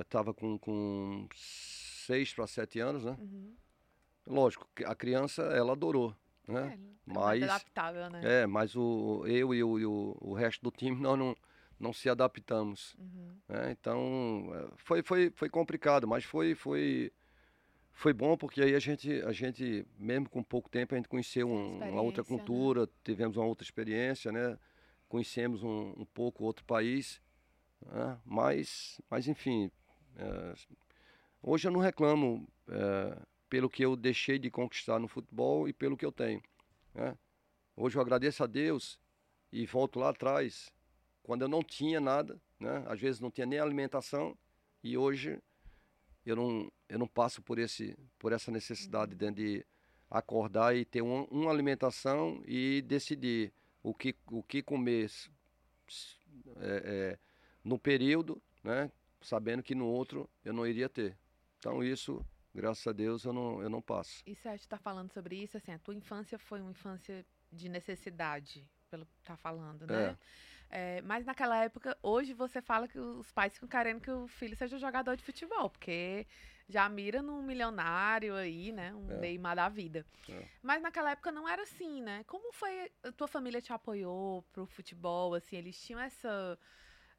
estava 0.00 0.30
é, 0.30 0.34
com, 0.34 0.58
com 0.58 1.28
seis 1.34 2.32
para 2.32 2.46
sete 2.46 2.78
anos, 2.78 3.04
né? 3.04 3.16
Uhum. 3.18 3.54
Lógico, 4.26 4.66
a 4.84 4.94
criança, 4.94 5.42
ela 5.42 5.72
adorou, 5.72 6.14
né? 6.46 6.78
É, 6.78 7.10
é 7.10 7.14
mas, 7.14 7.42
adaptável, 7.42 8.08
né? 8.08 8.42
É, 8.42 8.46
mas 8.46 8.74
o, 8.76 9.24
eu 9.26 9.54
e, 9.54 9.62
o, 9.62 9.78
e 9.78 9.84
o, 9.84 10.16
o 10.20 10.32
resto 10.32 10.62
do 10.62 10.70
time, 10.70 11.00
nós 11.00 11.18
não 11.18 11.36
não 11.78 11.92
se 11.92 12.08
adaptamos. 12.08 12.94
Uhum. 12.98 13.36
Né? 13.48 13.72
Então, 13.72 14.50
é, 14.54 14.72
foi, 14.76 15.02
foi, 15.02 15.30
foi 15.30 15.48
complicado, 15.48 16.06
mas 16.06 16.24
foi, 16.24 16.54
foi, 16.54 17.12
foi 17.92 18.12
bom 18.12 18.36
porque 18.36 18.62
aí 18.62 18.74
a 18.74 18.78
gente, 18.78 19.10
a 19.22 19.32
gente, 19.32 19.86
mesmo 19.98 20.28
com 20.28 20.42
pouco 20.42 20.68
tempo, 20.68 20.94
a 20.94 20.96
gente 20.96 21.08
conheceu 21.08 21.48
um, 21.48 21.78
uma 21.78 22.00
outra 22.00 22.22
né? 22.22 22.28
cultura, 22.28 22.82
né? 22.82 22.88
tivemos 23.04 23.36
uma 23.36 23.46
outra 23.46 23.64
experiência, 23.64 24.32
né? 24.32 24.58
Conhecemos 25.08 25.62
um, 25.62 25.94
um 25.96 26.04
pouco 26.06 26.44
outro 26.44 26.64
país, 26.64 27.20
né? 27.82 28.18
mas, 28.24 29.00
mas 29.10 29.28
enfim, 29.28 29.70
é, 30.16 30.54
hoje 31.42 31.68
eu 31.68 31.72
não 31.72 31.80
reclamo 31.80 32.48
é, 32.68 33.18
pelo 33.48 33.70
que 33.70 33.84
eu 33.84 33.96
deixei 33.96 34.38
de 34.38 34.50
conquistar 34.50 34.98
no 34.98 35.08
futebol 35.08 35.68
e 35.68 35.72
pelo 35.72 35.96
que 35.96 36.04
eu 36.04 36.12
tenho. 36.12 36.42
Né? 36.94 37.16
Hoje 37.76 37.96
eu 37.96 38.02
agradeço 38.02 38.42
a 38.42 38.46
Deus 38.46 38.98
e 39.52 39.66
volto 39.66 39.98
lá 39.98 40.10
atrás 40.10 40.72
quando 41.22 41.42
eu 41.42 41.48
não 41.48 41.62
tinha 41.62 42.00
nada, 42.00 42.40
né? 42.60 42.84
Às 42.86 43.00
vezes 43.00 43.20
não 43.20 43.30
tinha 43.30 43.46
nem 43.46 43.58
alimentação 43.58 44.36
e 44.82 44.96
hoje 44.96 45.40
eu 46.24 46.36
não, 46.36 46.70
eu 46.88 46.98
não 46.98 47.06
passo 47.06 47.42
por, 47.42 47.58
esse, 47.58 47.96
por 48.18 48.32
essa 48.32 48.50
necessidade 48.50 49.14
de 49.14 49.64
acordar 50.10 50.76
e 50.76 50.84
ter 50.84 51.02
um, 51.02 51.24
uma 51.24 51.50
alimentação 51.50 52.42
e 52.46 52.82
decidir 52.82 53.52
o 53.82 53.94
que, 53.94 54.14
o 54.30 54.42
que 54.42 54.62
comer 54.62 55.10
é, 56.56 56.82
é, 56.84 57.18
no 57.64 57.78
período, 57.78 58.40
né? 58.62 58.90
Sabendo 59.20 59.62
que 59.62 59.74
no 59.74 59.86
outro 59.86 60.28
eu 60.44 60.52
não 60.52 60.66
iria 60.66 60.88
ter. 60.88 61.16
Então 61.58 61.82
isso, 61.82 62.24
graças 62.54 62.86
a 62.86 62.92
Deus, 62.92 63.24
eu 63.24 63.32
não, 63.32 63.62
eu 63.62 63.70
não 63.70 63.80
passo. 63.80 64.22
E 64.26 64.34
você 64.34 64.50
está 64.50 64.78
falando 64.78 65.12
sobre 65.12 65.36
isso, 65.36 65.56
assim, 65.56 65.72
a 65.72 65.78
tua 65.78 65.94
infância 65.94 66.38
foi 66.38 66.60
uma 66.60 66.70
infância 66.70 67.24
de 67.50 67.68
necessidade, 67.68 68.68
pelo 68.90 69.06
que 69.06 69.22
tá 69.22 69.36
falando, 69.36 69.86
né? 69.86 70.10
É. 70.10 70.16
É, 70.70 71.00
mas 71.02 71.24
naquela 71.24 71.62
época, 71.62 71.96
hoje 72.02 72.32
você 72.32 72.60
fala 72.60 72.88
que 72.88 72.98
os 72.98 73.30
pais 73.30 73.54
ficam 73.54 73.68
querendo 73.68 74.00
que 74.00 74.10
o 74.10 74.26
filho 74.26 74.56
seja 74.56 74.76
jogador 74.76 75.16
de 75.16 75.22
futebol, 75.22 75.70
porque 75.70 76.26
já 76.68 76.88
mira 76.88 77.22
num 77.22 77.42
milionário 77.42 78.34
aí, 78.34 78.72
né? 78.72 78.94
Um 78.94 79.10
é. 79.12 79.18
Neymar 79.18 79.56
da 79.56 79.68
vida. 79.68 80.04
É. 80.28 80.48
Mas 80.62 80.82
naquela 80.82 81.10
época 81.12 81.30
não 81.30 81.48
era 81.48 81.62
assim, 81.62 82.02
né? 82.02 82.24
Como 82.26 82.52
foi. 82.52 82.90
A 83.02 83.12
tua 83.12 83.28
família 83.28 83.60
te 83.60 83.72
apoiou 83.72 84.42
pro 84.52 84.66
futebol? 84.66 85.34
Assim, 85.34 85.56
eles 85.56 85.80
tinham 85.80 86.00
essa. 86.00 86.58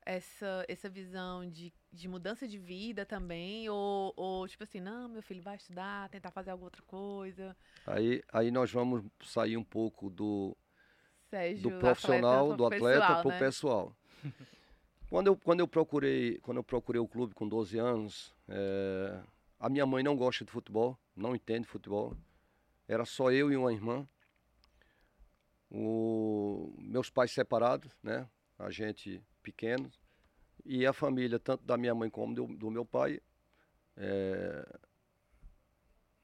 Essa, 0.05 0.63
essa 0.67 0.87
visão 0.87 1.49
de, 1.49 1.73
de 1.91 2.07
mudança 2.07 2.47
de 2.47 2.59
vida 2.59 3.05
também? 3.05 3.67
Ou, 3.69 4.13
ou, 4.15 4.47
tipo 4.47 4.63
assim, 4.63 4.79
não, 4.79 5.09
meu 5.09 5.23
filho 5.23 5.41
vai 5.41 5.55
estudar, 5.55 6.09
tentar 6.09 6.29
fazer 6.29 6.51
alguma 6.51 6.67
outra 6.67 6.83
coisa? 6.83 7.57
Aí, 7.87 8.21
aí 8.31 8.51
nós 8.51 8.71
vamos 8.71 9.03
sair 9.23 9.57
um 9.57 9.63
pouco 9.63 10.09
do, 10.09 10.55
do 11.59 11.71
profissional, 11.79 12.51
atleta, 12.51 12.57
do 12.57 12.65
atleta 12.65 13.05
para 13.21 13.27
o 13.27 13.31
né? 13.31 13.39
pessoal. 13.39 13.95
quando, 15.09 15.27
eu, 15.27 15.35
quando, 15.37 15.59
eu 15.61 15.67
procurei, 15.67 16.37
quando 16.39 16.57
eu 16.57 16.63
procurei 16.63 17.01
o 17.01 17.07
clube 17.07 17.33
com 17.33 17.47
12 17.47 17.77
anos, 17.79 18.33
é, 18.47 19.19
a 19.59 19.69
minha 19.69 19.85
mãe 19.85 20.03
não 20.03 20.15
gosta 20.15 20.45
de 20.45 20.51
futebol, 20.51 20.97
não 21.15 21.35
entende 21.35 21.67
futebol. 21.67 22.15
Era 22.87 23.05
só 23.05 23.31
eu 23.31 23.51
e 23.51 23.57
uma 23.57 23.73
irmã. 23.73 24.07
O, 25.71 26.75
meus 26.77 27.09
pais 27.09 27.31
separados, 27.31 27.91
né? 28.03 28.29
A 28.57 28.69
gente 28.69 29.21
pequeno. 29.45 29.91
E 30.65 30.85
a 30.85 30.91
família, 30.91 31.39
tanto 31.39 31.63
da 31.63 31.77
minha 31.77 31.93
mãe 31.93 32.09
como 32.09 32.33
do, 32.33 32.47
do 32.47 32.71
meu 32.71 32.83
pai, 32.83 33.21
é, 33.95 34.67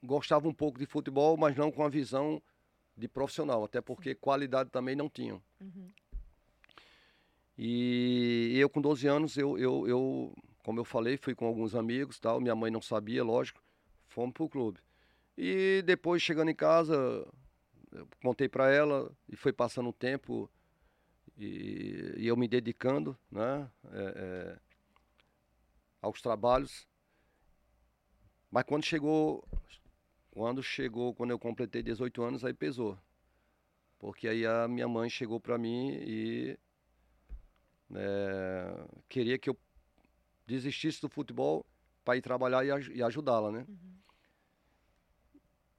gostava 0.04 0.48
um 0.48 0.54
pouco 0.54 0.80
de 0.80 0.86
futebol, 0.86 1.38
mas 1.38 1.56
não 1.56 1.72
com 1.72 1.84
a 1.84 1.90
visão 1.90 2.42
de 2.98 3.08
profissional, 3.08 3.64
até 3.64 3.80
porque 3.80 4.16
qualidade 4.16 4.70
também 4.72 4.96
não 4.96 5.08
tinham. 5.08 5.42
Uhum. 5.60 5.90
E 7.58 8.58
eu 8.58 8.70
com 8.70 8.82
12 8.82 9.08
anos, 9.08 9.38
eu, 9.38 9.58
eu, 9.58 9.88
eu, 9.88 10.36
como 10.64 10.80
eu 10.80 10.86
falei, 10.86 11.18
fui 11.18 11.36
com 11.36 11.46
alguns 11.46 11.76
amigos, 11.76 12.20
tal, 12.20 12.42
minha 12.42 12.56
mãe 12.56 12.72
não 12.72 12.82
sabia, 12.82 13.24
lógico, 13.24 13.62
fomos 14.08 14.34
pro 14.34 14.50
clube. 14.50 14.80
E 15.38 15.84
depois, 15.86 16.22
chegando 16.22 16.50
em 16.50 16.56
casa, 16.56 17.28
contei 18.22 18.50
para 18.50 18.72
ela 18.72 19.12
e 19.30 19.36
foi 19.36 19.54
passando 19.54 19.90
o 19.90 19.94
tempo 19.94 20.50
e, 21.38 22.14
e 22.18 22.28
eu 22.28 22.38
me 22.38 22.48
dedicando 22.48 23.18
né, 23.32 23.70
é, 23.92 24.14
é, 24.16 24.60
aos 26.02 26.22
trabalhos. 26.22 26.88
Mas 28.50 28.64
quando 28.64 28.86
chegou 28.86 29.48
quando 30.32 30.64
chegou, 30.64 31.14
quando 31.14 31.32
eu 31.32 31.40
completei 31.40 31.84
18 31.84 32.24
anos, 32.24 32.46
aí 32.46 32.54
pesou. 32.54 32.98
Porque 34.00 34.28
aí 34.28 34.46
a 34.46 34.68
minha 34.68 34.88
mãe 34.88 35.10
chegou 35.10 35.40
para 35.40 35.58
mim 35.58 35.92
e 35.92 36.58
é, 37.94 38.86
queria 39.10 39.38
que 39.38 39.50
eu 39.50 39.58
desistisse 40.48 41.02
do 41.02 41.10
futebol 41.10 41.66
para 42.04 42.18
ir 42.18 42.22
trabalhar 42.22 42.66
e, 42.66 42.72
aj 42.72 42.90
e 42.90 43.04
ajudá-la, 43.04 43.52
né? 43.52 43.66
Uhum. 43.68 43.92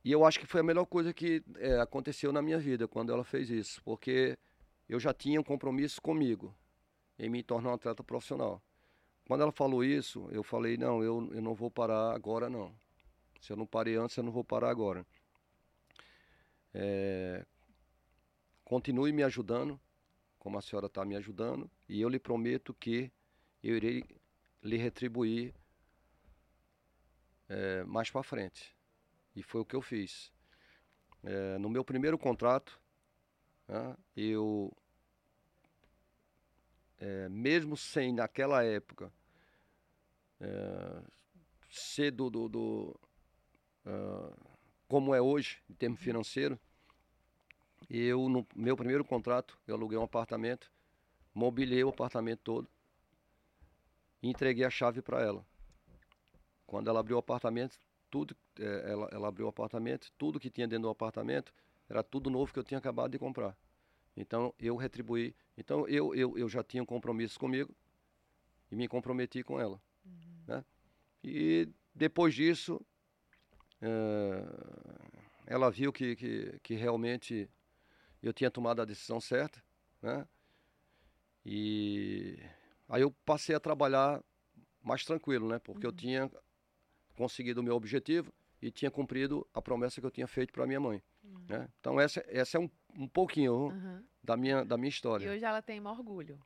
E 0.05 0.13
eu 0.13 0.25
acho 0.25 0.39
que 0.39 0.47
foi 0.47 0.61
a 0.61 0.65
melhor 0.65 0.85
coisa 0.85 1.15
que 1.15 1.43
é, 1.57 1.81
aconteceu 1.81 2.33
na 2.33 2.43
minha 2.43 2.59
vida 2.59 2.87
quando 2.87 3.13
ela 3.13 3.25
fez 3.25 3.49
isso, 3.51 3.81
porque 3.85 4.37
eu 4.93 5.01
já 5.01 5.15
tinha 5.15 5.41
um 5.41 5.45
compromisso 5.45 6.03
comigo 6.03 6.55
em 7.19 7.31
me 7.31 7.43
tornar 7.43 7.71
um 7.71 7.75
atleta 7.75 8.05
profissional. 8.05 8.63
Quando 9.27 9.41
ela 9.41 9.51
falou 9.53 9.83
isso, 9.83 10.29
eu 10.31 10.43
falei: 10.43 10.77
não, 10.77 11.03
eu, 11.03 11.31
eu 11.33 11.41
não 11.41 11.55
vou 11.55 11.71
parar 11.71 12.15
agora, 12.15 12.51
não. 12.51 12.75
Se 13.41 13.51
eu 13.51 13.57
não 13.57 13.67
parei 13.67 13.97
antes, 13.97 14.17
eu 14.19 14.23
não 14.23 14.31
vou 14.31 14.45
parar 14.45 14.69
agora. 14.69 15.07
É, 16.75 17.47
continue 18.65 19.13
me 19.13 19.23
ajudando, 19.23 19.81
como 20.39 20.59
a 20.59 20.63
senhora 20.63 20.87
está 20.87 21.07
me 21.07 21.17
ajudando, 21.17 21.71
e 21.89 21.99
eu 22.01 22.09
lhe 22.11 22.19
prometo 22.19 22.75
que 22.75 23.11
eu 23.63 23.77
irei 23.77 24.05
lhe 24.63 24.77
retribuir 24.77 25.55
é, 27.49 27.83
mais 27.85 28.11
para 28.11 28.23
frente. 28.23 28.77
E 29.35 29.43
foi 29.43 29.63
o 29.63 29.65
que 29.65 29.75
eu 29.75 29.81
fiz. 29.81 30.31
É, 31.23 31.57
no 31.57 31.71
meu 31.71 31.83
primeiro 31.83 32.19
contrato, 32.19 32.79
né, 33.67 33.97
eu, 34.15 34.71
é, 37.03 37.29
mesmo 37.29 37.77
sem 37.77 38.13
naquela 38.13 38.65
época 38.65 39.13
é, 40.41 41.03
ser 41.69 42.13
do, 42.13 42.31
do, 42.31 42.49
do 42.49 43.01
uh, 43.85 44.33
como 44.87 45.13
é 45.13 45.21
hoje, 45.21 45.61
em 45.69 45.75
termos 45.75 45.99
uhum. 45.99 46.05
financeiros, 46.05 46.59
eu, 47.91 48.29
no 48.29 48.47
meu 48.55 48.77
primeiro 48.77 49.05
contrato, 49.05 49.59
eu 49.67 49.75
aluguei 49.75 49.99
um 49.99 50.05
apartamento, 50.05 50.71
mobilei 51.35 51.83
o 51.83 51.89
apartamento 51.89 52.41
todo 52.45 52.71
e 54.23 54.29
entreguei 54.29 54.65
a 54.65 54.71
chave 54.71 55.03
para 55.03 55.21
ela. 55.21 55.45
Quando 56.65 56.89
ela 56.89 57.01
abriu 57.01 57.17
o 57.17 57.19
apartamento, 57.19 57.77
tudo, 58.09 58.37
é, 58.61 58.93
ela, 58.93 59.09
ela 59.11 59.29
abriu 59.29 59.47
o 59.47 59.49
apartamento, 59.49 60.13
tudo 60.17 60.39
que 60.39 60.51
tinha 60.51 60.69
dentro 60.69 60.85
do 60.85 60.91
apartamento 60.91 61.53
era 61.89 62.03
tudo 62.05 62.31
novo 62.31 62.53
que 62.53 62.61
eu 62.61 62.65
tinha 62.65 62.79
acabado 62.79 63.11
de 63.11 63.19
comprar. 63.19 63.57
Então 64.17 64.55
eu 64.59 64.77
retribuí. 64.77 65.35
Então 65.57 65.87
eu, 65.89 66.15
eu, 66.15 66.37
eu 66.39 66.49
já 66.49 66.63
tinha 66.63 66.83
um 66.83 66.87
compromisso 66.87 67.39
comigo 67.39 67.75
e 68.71 68.77
me 68.77 68.89
comprometi 68.89 69.43
com 69.43 69.61
ela. 69.61 69.81
Uhum. 70.05 70.45
Né? 70.47 70.65
E 71.23 71.69
depois 71.95 72.35
disso, 72.35 72.81
é, 73.81 74.45
ela 75.47 75.71
viu 75.71 75.93
que, 75.93 76.17
que, 76.17 76.59
que, 76.63 76.75
realmente 76.75 77.49
eu 78.23 78.33
tinha 78.33 78.51
tomado 78.51 78.81
a 78.81 78.85
decisão 78.85 79.21
certa. 79.21 79.63
Né? 80.01 80.27
E 81.45 82.39
aí 82.89 83.03
eu 83.03 83.11
passei 83.25 83.55
a 83.55 83.61
trabalhar 83.61 84.23
mais 84.83 85.05
tranquilo, 85.05 85.49
né? 85.49 85.59
Porque 85.59 85.87
uhum. 85.87 85.93
eu 85.93 85.97
tinha 85.97 86.31
conseguido 87.15 87.61
o 87.61 87.65
meu 87.65 87.75
objetivo 87.75 88.33
e 88.61 88.71
tinha 88.71 88.91
cumprido 88.91 89.47
a 89.53 89.61
promessa 89.61 90.01
que 90.01 90.07
eu 90.07 90.11
tinha 90.11 90.27
feito 90.27 90.53
para 90.53 90.67
minha 90.67 90.81
mãe. 90.81 91.03
Uhum. 91.23 91.45
Né? 91.49 91.69
Então 91.81 92.01
essa, 92.01 92.25
essa 92.29 92.57
é 92.57 92.61
um, 92.61 92.71
um 92.97 93.09
pouquinho 93.09 93.69
uhum. 93.69 94.03
da, 94.23 94.37
minha, 94.37 94.65
da 94.65 94.77
minha 94.77 94.89
história. 94.89 95.25
E 95.27 95.29
hoje 95.29 95.45
ela 95.45 95.63
tem 95.63 95.85
orgulho. 95.87 96.39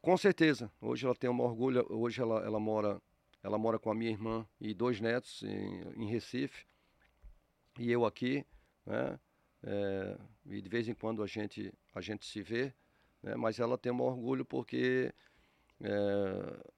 Com 0.00 0.16
certeza. 0.16 0.70
Hoje 0.80 1.06
ela 1.06 1.14
tem 1.14 1.30
um 1.30 1.40
orgulho. 1.40 1.86
Hoje 1.90 2.20
ela, 2.20 2.44
ela 2.44 2.58
mora 2.58 3.00
ela 3.42 3.58
mora 3.58 3.78
com 3.78 3.90
a 3.90 3.94
minha 3.94 4.10
irmã 4.10 4.46
e 4.60 4.72
dois 4.72 5.00
netos 5.00 5.42
em, 5.42 5.82
em 5.96 6.06
Recife 6.06 6.64
e 7.78 7.90
eu 7.90 8.04
aqui, 8.04 8.46
né? 8.86 9.18
É, 9.64 10.18
e 10.46 10.60
de 10.60 10.68
vez 10.68 10.88
em 10.88 10.94
quando 10.94 11.22
a 11.22 11.26
gente 11.26 11.72
a 11.94 12.00
gente 12.00 12.24
se 12.26 12.42
vê, 12.42 12.72
né? 13.22 13.34
Mas 13.36 13.58
ela 13.58 13.78
tem 13.78 13.92
um 13.92 14.00
orgulho 14.00 14.44
porque 14.44 15.12
é, 15.80 16.70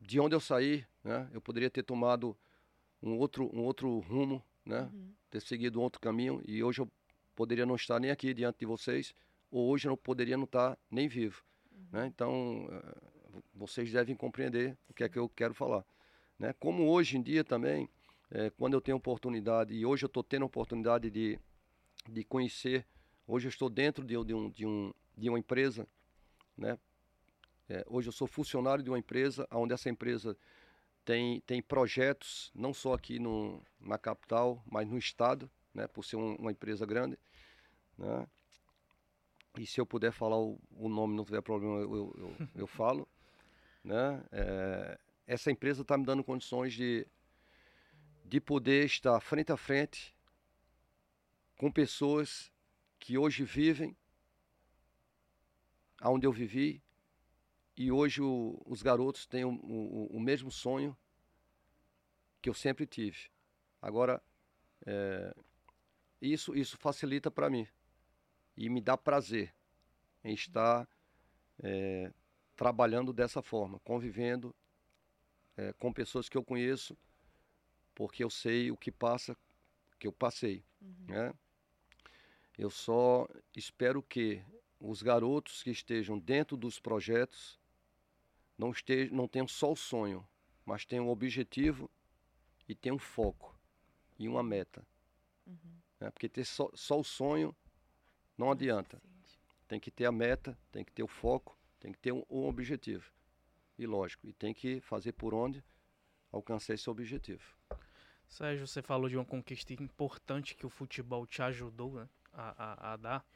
de 0.00 0.20
onde 0.20 0.34
eu 0.34 0.40
saí, 0.40 0.86
né? 1.02 1.28
Eu 1.32 1.40
poderia 1.40 1.70
ter 1.70 1.82
tomado 1.82 2.36
um 3.02 3.16
outro, 3.16 3.50
um 3.54 3.62
outro 3.62 3.98
rumo, 4.00 4.42
né? 4.64 4.82
Uhum. 4.92 5.14
Ter 5.34 5.40
seguido 5.40 5.82
outro 5.82 6.00
caminho 6.00 6.40
e 6.46 6.62
hoje 6.62 6.80
eu 6.80 6.88
poderia 7.34 7.66
não 7.66 7.74
estar 7.74 7.98
nem 7.98 8.08
aqui 8.08 8.32
diante 8.32 8.60
de 8.60 8.66
vocês, 8.66 9.12
ou 9.50 9.68
hoje 9.68 9.88
eu 9.88 9.90
não 9.90 9.96
poderia 9.96 10.36
não 10.36 10.44
estar 10.44 10.78
nem 10.88 11.08
vivo, 11.08 11.42
uhum. 11.72 11.86
né? 11.90 12.06
Então, 12.06 12.66
uh, 12.66 13.42
vocês 13.52 13.90
devem 13.90 14.14
compreender 14.14 14.78
o 14.88 14.94
que 14.94 15.02
é 15.02 15.08
que 15.08 15.18
eu 15.18 15.28
quero 15.28 15.52
falar, 15.52 15.84
né? 16.38 16.52
Como 16.52 16.88
hoje 16.88 17.16
em 17.16 17.20
dia 17.20 17.42
também, 17.42 17.90
é, 18.30 18.48
quando 18.50 18.74
eu 18.74 18.80
tenho 18.80 18.96
oportunidade, 18.96 19.74
e 19.74 19.84
hoje 19.84 20.04
eu 20.04 20.06
estou 20.06 20.22
tendo 20.22 20.46
oportunidade 20.46 21.10
de, 21.10 21.36
de 22.08 22.22
conhecer, 22.22 22.86
hoje 23.26 23.48
eu 23.48 23.50
estou 23.50 23.68
dentro 23.68 24.04
de, 24.04 24.14
de, 24.24 24.34
um, 24.34 24.48
de, 24.48 24.64
um, 24.64 24.94
de 25.18 25.28
uma 25.28 25.38
empresa, 25.40 25.84
né? 26.56 26.78
É, 27.68 27.84
hoje 27.88 28.06
eu 28.06 28.12
sou 28.12 28.28
funcionário 28.28 28.84
de 28.84 28.90
uma 28.90 29.00
empresa, 29.00 29.48
onde 29.50 29.74
essa 29.74 29.90
empresa 29.90 30.36
tem, 31.04 31.40
tem 31.42 31.62
projetos, 31.62 32.50
não 32.54 32.72
só 32.72 32.94
aqui 32.94 33.18
no, 33.18 33.62
na 33.80 33.98
capital, 33.98 34.62
mas 34.66 34.88
no 34.88 34.96
estado, 34.96 35.50
né, 35.72 35.86
por 35.86 36.04
ser 36.04 36.16
um, 36.16 36.34
uma 36.36 36.50
empresa 36.50 36.86
grande. 36.86 37.18
Né? 37.98 38.26
E 39.58 39.66
se 39.66 39.80
eu 39.80 39.86
puder 39.86 40.12
falar 40.12 40.38
o, 40.38 40.58
o 40.72 40.88
nome, 40.88 41.14
não 41.14 41.24
tiver 41.24 41.42
problema, 41.42 41.80
eu, 41.80 42.14
eu, 42.16 42.48
eu, 42.54 42.66
falo. 42.66 43.06
Né? 43.82 44.24
É, 44.32 44.98
essa 45.26 45.50
empresa 45.50 45.82
está 45.82 45.96
me 45.96 46.04
dando 46.04 46.24
condições 46.24 46.72
de, 46.72 47.06
de 48.24 48.40
poder 48.40 48.86
estar 48.86 49.20
frente 49.20 49.52
a 49.52 49.56
frente 49.56 50.14
com 51.56 51.70
pessoas 51.70 52.50
que 52.98 53.16
hoje 53.18 53.44
vivem 53.44 53.96
onde 56.02 56.26
eu 56.26 56.32
vivi, 56.32 56.82
e 57.76 57.90
hoje 57.90 58.22
o, 58.22 58.60
os 58.66 58.82
garotos 58.82 59.26
têm 59.26 59.44
o, 59.44 59.52
o, 59.52 60.16
o, 60.16 60.20
mesmo 60.20 60.50
sonho 60.50 60.96
que 62.40 62.48
eu 62.48 62.54
sempre 62.54 62.86
tive. 62.86 63.30
Agora, 63.82 64.22
é, 64.86 65.34
isso, 66.20 66.54
isso 66.54 66.76
facilita 66.76 67.30
para 67.30 67.50
mim 67.50 67.66
e 68.56 68.68
me 68.68 68.80
dá 68.80 68.96
prazer 68.96 69.52
em 70.22 70.34
estar 70.34 70.88
é, 71.62 72.12
trabalhando 72.56 73.12
dessa 73.12 73.42
forma, 73.42 73.80
convivendo 73.80 74.54
é, 75.56 75.72
com 75.74 75.92
pessoas 75.92 76.28
que 76.28 76.36
eu 76.36 76.44
conheço, 76.44 76.96
porque 77.94 78.22
eu 78.22 78.30
sei 78.30 78.70
o 78.70 78.76
que 78.76 78.90
passa, 78.90 79.36
que 79.98 80.06
eu 80.06 80.12
passei. 80.12 80.64
Uhum. 80.80 81.06
Né? 81.08 81.34
Eu 82.56 82.70
só 82.70 83.28
espero 83.54 84.02
que 84.02 84.44
os 84.78 85.02
garotos 85.02 85.62
que 85.62 85.70
estejam 85.70 86.18
dentro 86.18 86.56
dos 86.56 86.78
projetos 86.78 87.58
não, 88.56 88.70
esteja, 88.70 89.14
não 89.14 89.28
tenham 89.28 89.48
só 89.48 89.72
o 89.72 89.76
sonho, 89.76 90.26
mas 90.64 90.84
tenham 90.84 91.06
um 91.06 91.10
objetivo 91.10 91.90
e 92.68 92.74
tenham 92.74 92.96
um 92.96 92.98
foco 92.98 93.58
e 94.18 94.28
uma 94.28 94.42
meta. 94.42 94.86
Uhum. 95.46 95.78
Né? 96.00 96.10
Porque 96.10 96.28
ter 96.28 96.44
só, 96.44 96.70
só, 96.74 96.98
o 96.98 97.04
sonho 97.04 97.54
não 98.36 98.50
adianta. 98.50 99.00
Tem 99.66 99.80
que 99.80 99.90
ter 99.90 100.04
a 100.04 100.12
meta, 100.12 100.56
tem 100.70 100.84
que 100.84 100.92
ter 100.92 101.02
o 101.02 101.08
foco, 101.08 101.58
tem 101.80 101.92
que 101.92 101.98
ter 101.98 102.12
um, 102.12 102.24
um 102.30 102.46
objetivo. 102.46 103.10
E 103.78 103.86
lógico, 103.86 104.26
e 104.26 104.32
tem 104.32 104.54
que 104.54 104.80
fazer 104.80 105.12
por 105.12 105.34
onde 105.34 105.64
alcançar 106.30 106.74
esse 106.74 106.88
objetivo. 106.88 107.42
Sérgio, 108.28 108.66
você 108.66 108.82
falou 108.82 109.08
de 109.08 109.16
uma 109.16 109.24
conquista 109.24 109.72
importante 109.72 110.54
que 110.54 110.66
o 110.66 110.70
futebol 110.70 111.26
te 111.26 111.42
ajudou 111.42 111.94
né, 111.94 112.08
a, 112.32 112.90
a, 112.90 112.92
a 112.92 112.96
dar. 112.96 113.26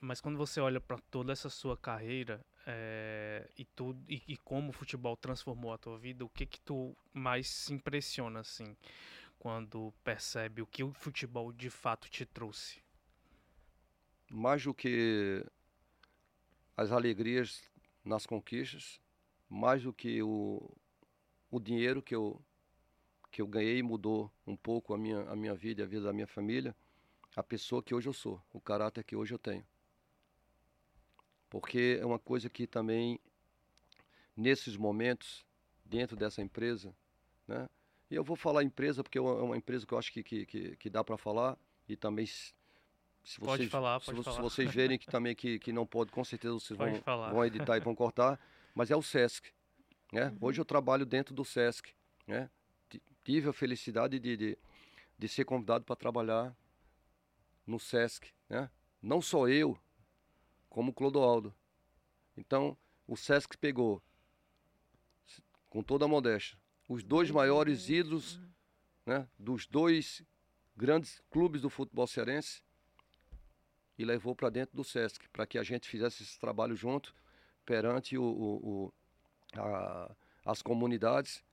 Mas 0.00 0.20
quando 0.20 0.38
você 0.38 0.60
olha 0.60 0.80
para 0.80 0.98
toda 1.10 1.32
essa 1.32 1.50
sua 1.50 1.76
carreira 1.76 2.44
é, 2.66 3.50
e 3.56 3.64
tudo 3.64 4.02
e, 4.08 4.22
e, 4.26 4.36
como 4.38 4.70
o 4.70 4.72
futebol 4.72 5.16
transformou 5.16 5.72
a 5.72 5.78
tua 5.78 5.98
vida, 5.98 6.24
o 6.24 6.28
que 6.28 6.46
que 6.46 6.60
tu 6.60 6.96
mais 7.12 7.48
se 7.48 7.74
impressiona 7.74 8.40
assim 8.40 8.76
quando 9.38 9.92
percebe 10.02 10.62
o 10.62 10.66
que 10.66 10.82
o 10.82 10.92
futebol 10.92 11.52
de 11.52 11.68
fato 11.68 12.08
te 12.08 12.24
trouxe? 12.24 12.82
Mais 14.30 14.62
do 14.64 14.72
que 14.72 15.44
as 16.76 16.90
alegrias 16.90 17.62
nas 18.04 18.24
conquistas, 18.24 19.00
mais 19.48 19.82
do 19.82 19.92
que 19.92 20.22
o, 20.22 20.74
o 21.50 21.60
dinheiro 21.60 22.02
que 22.02 22.14
eu 22.14 22.40
que 23.30 23.42
eu 23.42 23.46
ganhei 23.46 23.82
mudou 23.82 24.32
um 24.46 24.56
pouco 24.56 24.94
a 24.94 24.98
minha 24.98 25.20
a 25.28 25.36
minha 25.36 25.54
vida, 25.54 25.82
a 25.82 25.86
vida 25.86 26.04
da 26.04 26.12
minha 26.12 26.26
família 26.26 26.74
a 27.38 27.42
pessoa 27.42 27.80
que 27.80 27.94
hoje 27.94 28.08
eu 28.08 28.12
sou, 28.12 28.42
o 28.52 28.60
caráter 28.60 29.04
que 29.04 29.14
hoje 29.14 29.32
eu 29.32 29.38
tenho. 29.38 29.64
Porque 31.48 31.96
é 32.00 32.04
uma 32.04 32.18
coisa 32.18 32.50
que 32.50 32.66
também, 32.66 33.20
nesses 34.36 34.76
momentos, 34.76 35.46
dentro 35.84 36.16
dessa 36.16 36.42
empresa, 36.42 36.92
né? 37.46 37.68
E 38.10 38.16
eu 38.16 38.24
vou 38.24 38.34
falar 38.34 38.64
empresa 38.64 39.04
porque 39.04 39.18
é 39.18 39.20
uma 39.20 39.56
empresa 39.56 39.86
que 39.86 39.94
eu 39.94 39.98
acho 39.98 40.12
que, 40.12 40.24
que, 40.24 40.46
que, 40.46 40.76
que 40.76 40.90
dá 40.90 41.04
para 41.04 41.16
falar 41.16 41.56
e 41.88 41.94
também 41.94 42.26
se 42.26 42.52
pode 43.38 43.62
vocês, 43.62 43.70
falar, 43.70 44.00
pode 44.00 44.18
se, 44.18 44.24
falar. 44.24 44.36
se 44.36 44.42
vocês 44.42 44.74
verem 44.74 44.98
que 44.98 45.06
também 45.06 45.36
que, 45.36 45.60
que 45.60 45.72
não 45.72 45.86
pode, 45.86 46.10
com 46.10 46.24
certeza 46.24 46.54
vocês 46.54 46.76
vão, 46.76 46.92
falar. 47.02 47.30
vão 47.30 47.44
editar 47.44 47.76
e 47.76 47.80
vão 47.80 47.94
cortar, 47.94 48.40
mas 48.74 48.90
é 48.90 48.96
o 48.96 49.02
SESC. 49.02 49.52
Né? 50.12 50.26
Uhum. 50.26 50.38
Hoje 50.40 50.60
eu 50.60 50.64
trabalho 50.64 51.06
dentro 51.06 51.32
do 51.32 51.44
SESC. 51.44 51.94
Né? 52.26 52.50
Tive 53.22 53.48
a 53.48 53.52
felicidade 53.52 54.18
de, 54.18 54.36
de, 54.36 54.58
de 55.16 55.28
ser 55.28 55.44
convidado 55.44 55.84
para 55.84 55.94
trabalhar 55.94 56.56
no 57.68 57.78
SESC, 57.78 58.32
né? 58.48 58.70
Não 59.00 59.20
só 59.20 59.46
eu, 59.46 59.78
como 60.68 60.90
o 60.90 60.94
Clodoaldo. 60.94 61.54
Então, 62.36 62.76
o 63.06 63.16
SESC 63.16 63.56
pegou, 63.58 64.02
com 65.68 65.82
toda 65.82 66.06
a 66.06 66.08
modéstia, 66.08 66.58
os 66.88 67.04
dois 67.04 67.30
maiores 67.30 67.90
ídolos 67.90 68.40
né, 69.04 69.28
dos 69.38 69.66
dois 69.66 70.22
grandes 70.74 71.22
clubes 71.30 71.60
do 71.60 71.68
futebol 71.68 72.06
cearense 72.06 72.62
e 73.98 74.04
levou 74.04 74.34
para 74.34 74.48
dentro 74.48 74.74
do 74.74 74.84
SESC, 74.84 75.28
para 75.28 75.46
que 75.46 75.58
a 75.58 75.62
gente 75.62 75.88
fizesse 75.88 76.22
esse 76.22 76.38
trabalho 76.38 76.74
junto 76.74 77.14
perante 77.66 78.16
o, 78.16 78.22
o, 78.22 78.68
o 78.86 78.94
a, 79.54 80.14
as 80.46 80.62
comunidades 80.62 81.44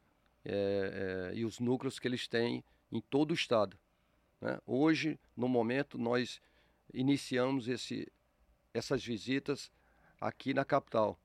é, 0.45 1.31
é, 1.33 1.37
e 1.37 1.43
os 1.43 1.59
núcleos 1.59 1.99
que 1.99 2.07
eles 2.07 2.27
têm 2.27 2.63
em 2.91 3.01
todo 3.01 3.31
o 3.31 3.33
estado. 3.33 3.77
Né? 4.41 4.59
Hoje, 4.65 5.19
no 5.35 5.47
momento, 5.47 5.97
nós 5.97 6.41
iniciamos 6.93 7.67
esse, 7.67 8.11
essas 8.73 9.03
visitas 9.03 9.71
aqui 10.19 10.53
na 10.53 10.65
capital. 10.65 11.19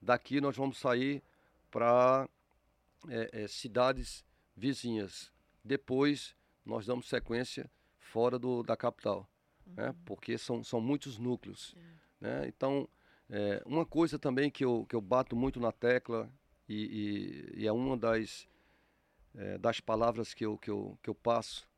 Daqui 0.00 0.40
nós 0.40 0.56
vamos 0.56 0.78
sair 0.78 1.22
para 1.70 2.28
é, 3.08 3.42
é, 3.42 3.48
cidades 3.48 4.24
vizinhas. 4.56 5.30
Depois 5.64 6.34
nós 6.64 6.86
damos 6.86 7.08
sequência 7.08 7.70
fora 7.98 8.38
do, 8.38 8.62
da 8.62 8.76
capital, 8.76 9.28
né? 9.66 9.88
uhum. 9.88 9.92
né? 9.92 9.96
porque 10.04 10.36
são, 10.38 10.64
são 10.64 10.80
muitos 10.80 11.18
núcleos. 11.18 11.74
É. 11.76 11.80
Né? 12.20 12.48
Então, 12.48 12.88
é, 13.28 13.62
uma 13.64 13.86
coisa 13.86 14.18
também 14.18 14.50
que 14.50 14.64
eu, 14.64 14.84
que 14.88 14.96
eu 14.96 15.00
bato 15.00 15.36
muito 15.36 15.60
na 15.60 15.70
tecla, 15.70 16.30
e, 16.68 17.52
e, 17.56 17.62
e 17.62 17.66
é 17.66 17.72
uma 17.72 17.96
das, 17.96 18.48
é, 19.34 19.58
das 19.58 19.80
palavras 19.80 20.32
que 20.32 20.44
eu, 20.44 20.56
que 20.56 20.70
eu, 20.70 20.98
que 21.02 21.10
eu 21.10 21.14
passo 21.14 21.69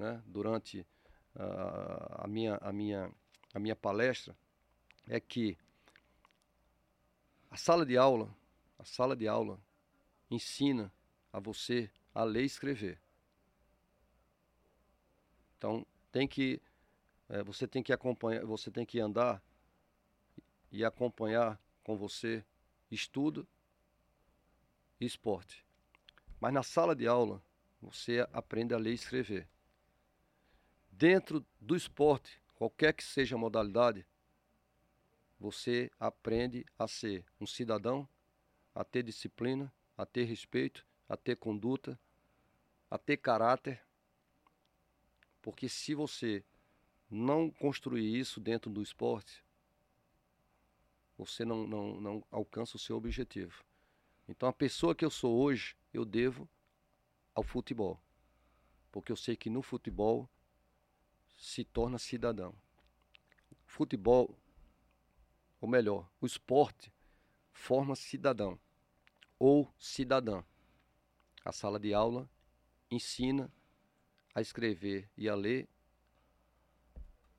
né? 0.00 0.22
durante 0.26 0.86
a, 1.34 2.24
a, 2.24 2.26
minha, 2.26 2.56
a, 2.56 2.72
minha, 2.72 3.10
a 3.54 3.58
minha 3.58 3.76
palestra, 3.76 4.36
é 5.06 5.20
que 5.20 5.56
a 7.50 7.56
sala 7.56 7.84
de 7.84 7.96
aula, 7.96 8.34
a 8.78 8.84
sala 8.84 9.14
de 9.14 9.28
aula 9.28 9.60
ensina 10.30 10.92
a 11.32 11.38
você 11.38 11.90
a 12.14 12.24
ler 12.24 12.42
e 12.42 12.46
escrever. 12.46 13.00
Então 15.56 15.86
tem 16.10 16.26
que 16.26 16.60
é, 17.28 17.42
você 17.44 17.68
tem 17.68 17.82
que 17.82 17.92
acompanhar, 17.92 18.44
você 18.44 18.70
tem 18.70 18.84
que 18.84 18.98
andar 18.98 19.42
e 20.72 20.84
acompanhar 20.84 21.60
com 21.84 21.96
você 21.96 22.44
estudo 22.90 23.46
e 25.00 25.06
esporte. 25.06 25.64
Mas 26.40 26.52
na 26.52 26.62
sala 26.62 26.96
de 26.96 27.06
aula 27.06 27.42
você 27.80 28.26
aprende 28.32 28.74
a 28.74 28.78
ler 28.78 28.90
e 28.92 28.94
escrever. 28.94 29.48
Dentro 31.00 31.42
do 31.58 31.74
esporte, 31.74 32.38
qualquer 32.54 32.92
que 32.92 33.02
seja 33.02 33.34
a 33.34 33.38
modalidade, 33.38 34.06
você 35.38 35.90
aprende 35.98 36.66
a 36.78 36.86
ser 36.86 37.24
um 37.40 37.46
cidadão, 37.46 38.06
a 38.74 38.84
ter 38.84 39.02
disciplina, 39.02 39.72
a 39.96 40.04
ter 40.04 40.24
respeito, 40.24 40.86
a 41.08 41.16
ter 41.16 41.36
conduta, 41.36 41.98
a 42.90 42.98
ter 42.98 43.16
caráter. 43.16 43.82
Porque 45.40 45.70
se 45.70 45.94
você 45.94 46.44
não 47.10 47.50
construir 47.50 48.20
isso 48.20 48.38
dentro 48.38 48.70
do 48.70 48.82
esporte, 48.82 49.42
você 51.16 51.46
não, 51.46 51.66
não, 51.66 51.98
não 51.98 52.24
alcança 52.30 52.76
o 52.76 52.78
seu 52.78 52.98
objetivo. 52.98 53.64
Então, 54.28 54.46
a 54.46 54.52
pessoa 54.52 54.94
que 54.94 55.06
eu 55.06 55.10
sou 55.10 55.34
hoje, 55.40 55.74
eu 55.94 56.04
devo 56.04 56.46
ao 57.34 57.42
futebol. 57.42 57.98
Porque 58.92 59.10
eu 59.10 59.16
sei 59.16 59.34
que 59.34 59.48
no 59.48 59.62
futebol 59.62 60.28
se 61.40 61.64
torna 61.64 61.98
cidadão. 61.98 62.54
Futebol 63.64 64.38
ou 65.60 65.68
melhor, 65.68 66.08
o 66.20 66.26
esporte 66.26 66.92
forma 67.52 67.96
cidadão 67.96 68.58
ou 69.38 69.72
cidadã. 69.78 70.44
A 71.44 71.52
sala 71.52 71.80
de 71.80 71.92
aula 71.92 72.28
ensina 72.90 73.50
a 74.34 74.40
escrever 74.40 75.10
e 75.16 75.28
a 75.28 75.34
ler 75.34 75.68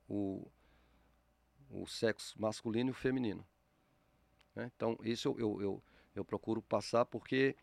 o, 0.08 0.50
o 1.70 1.86
sexo 1.86 2.40
masculino 2.40 2.90
e 2.90 2.92
o 2.92 2.94
feminino. 2.94 3.46
Né? 4.54 4.70
Então, 4.74 4.98
isso 5.02 5.28
eu, 5.28 5.38
eu, 5.38 5.62
eu, 5.62 5.82
eu, 6.16 6.24
procuro 6.24 6.60
passar 6.60 7.04
porque 7.04 7.56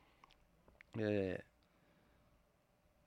é, 0.98 1.44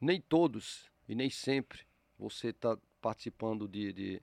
nem 0.01 0.21
todos 0.21 0.91
e 1.09 1.15
nem 1.15 1.31
sempre 1.31 1.87
você 2.19 2.49
está 2.49 2.79
participando 3.03 3.67
de, 3.67 3.93
de, 3.93 4.23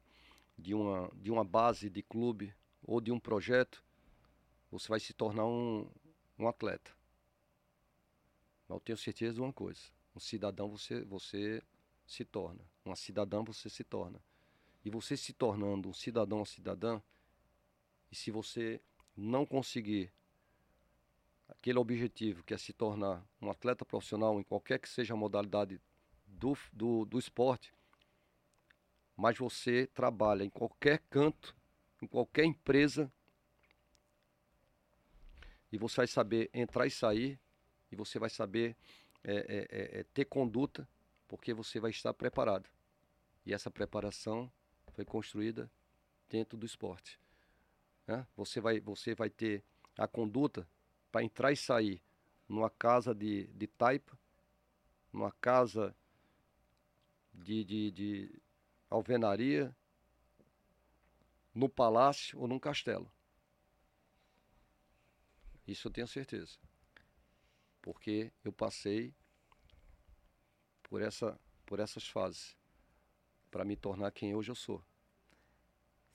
de, 0.58 0.74
uma, 0.74 1.12
de 1.14 1.30
uma 1.30 1.44
base 1.44 1.90
de 1.90 2.02
clube 2.02 2.56
ou 2.82 3.02
de 3.02 3.12
um 3.12 3.20
projeto, 3.20 3.84
você 4.72 4.88
vai 4.88 5.00
se 5.00 5.14
tornar 5.14 5.46
um, 5.46 5.88
um 6.38 6.48
atleta. 6.48 6.92
Mas 8.68 8.78
eu 8.78 8.80
tenho 8.80 8.98
certeza 8.98 9.34
de 9.34 9.42
uma 9.42 9.52
coisa: 9.52 9.82
um 10.16 10.20
cidadão 10.20 10.70
você, 10.70 11.02
você 11.02 11.62
se 12.08 12.24
torna, 12.24 12.62
uma 12.86 12.96
cidadã 12.96 13.44
você 13.44 13.70
se 13.70 13.84
torna. 13.84 14.20
E 14.84 14.90
você 14.90 15.18
se 15.18 15.34
tornando 15.34 15.90
um 15.90 15.94
cidadão 15.94 16.40
ou 16.40 16.46
cidadã, 16.46 17.02
e 18.10 18.16
se 18.16 18.32
você 18.32 18.82
não 19.16 19.46
conseguir 19.46 20.10
aquele 21.50 21.78
objetivo 21.78 22.44
que 22.44 22.54
é 22.54 22.58
se 22.58 22.72
tornar 22.72 23.22
um 23.42 23.52
atleta 23.52 23.84
profissional 23.84 24.40
em 24.40 24.44
qualquer 24.44 24.80
que 24.80 24.88
seja 24.88 25.14
a 25.14 25.18
modalidade 25.18 25.82
do, 26.26 26.58
do, 26.72 27.04
do 27.06 27.20
esporte, 27.20 27.74
mas 29.20 29.38
você 29.38 29.86
trabalha 29.88 30.45
em 30.45 30.49
qualquer 30.49 30.99
canto 31.09 31.53
em 32.01 32.07
qualquer 32.07 32.45
empresa 32.45 33.11
e 35.70 35.78
você 35.78 35.97
vai 35.97 36.07
saber 36.07 36.49
entrar 36.53 36.88
e 36.88 36.89
sair 36.89 37.38
e 37.91 37.97
você 37.97 38.17
vai 38.17 38.30
saber 38.30 38.78
é, 39.22 39.34
é, 39.34 39.67
é, 39.70 39.99
é, 39.99 40.03
ter 40.13 40.24
conduta 40.24 40.88
porque 41.28 41.53
você 41.53 41.82
vai 41.82 41.91
estar 41.91 42.13
preparado 42.13 42.70
e 43.45 43.53
essa 43.53 43.70
preparação 43.70 44.49
foi 44.93 45.03
construída 45.03 45.70
dentro 46.30 46.57
do 46.57 46.65
esporte 46.65 47.20
né? 48.07 48.26
você 48.38 48.61
vai 48.61 48.80
você 48.80 49.13
vai 49.13 49.30
ter 49.30 49.61
a 49.97 50.07
conduta 50.07 50.65
para 51.11 51.26
entrar 51.26 51.51
e 51.51 51.57
sair 51.57 52.01
numa 52.47 52.70
casa 52.70 53.13
de, 53.13 53.47
de 53.47 53.67
taipa 53.67 54.17
numa 55.11 55.32
casa 55.34 55.93
de, 57.34 57.65
de, 57.65 57.91
de 57.91 58.41
alvenaria 58.90 59.76
no 61.54 61.70
palácio 61.70 62.40
ou 62.40 62.48
num 62.48 62.60
castelo. 62.60 63.12
Isso 65.68 65.88
eu 65.88 65.92
tenho 65.92 66.08
certeza. 66.08 66.58
Porque 67.82 68.32
eu 68.44 68.52
passei 68.52 69.14
por, 70.84 71.02
essa, 71.02 71.40
por 71.66 71.80
essas 71.80 72.08
fases 72.08 72.58
para 73.52 73.64
me 73.64 73.76
tornar 73.76 74.12
quem 74.12 74.36
hoje 74.36 74.52
eu 74.52 74.56
sou. 74.56 74.84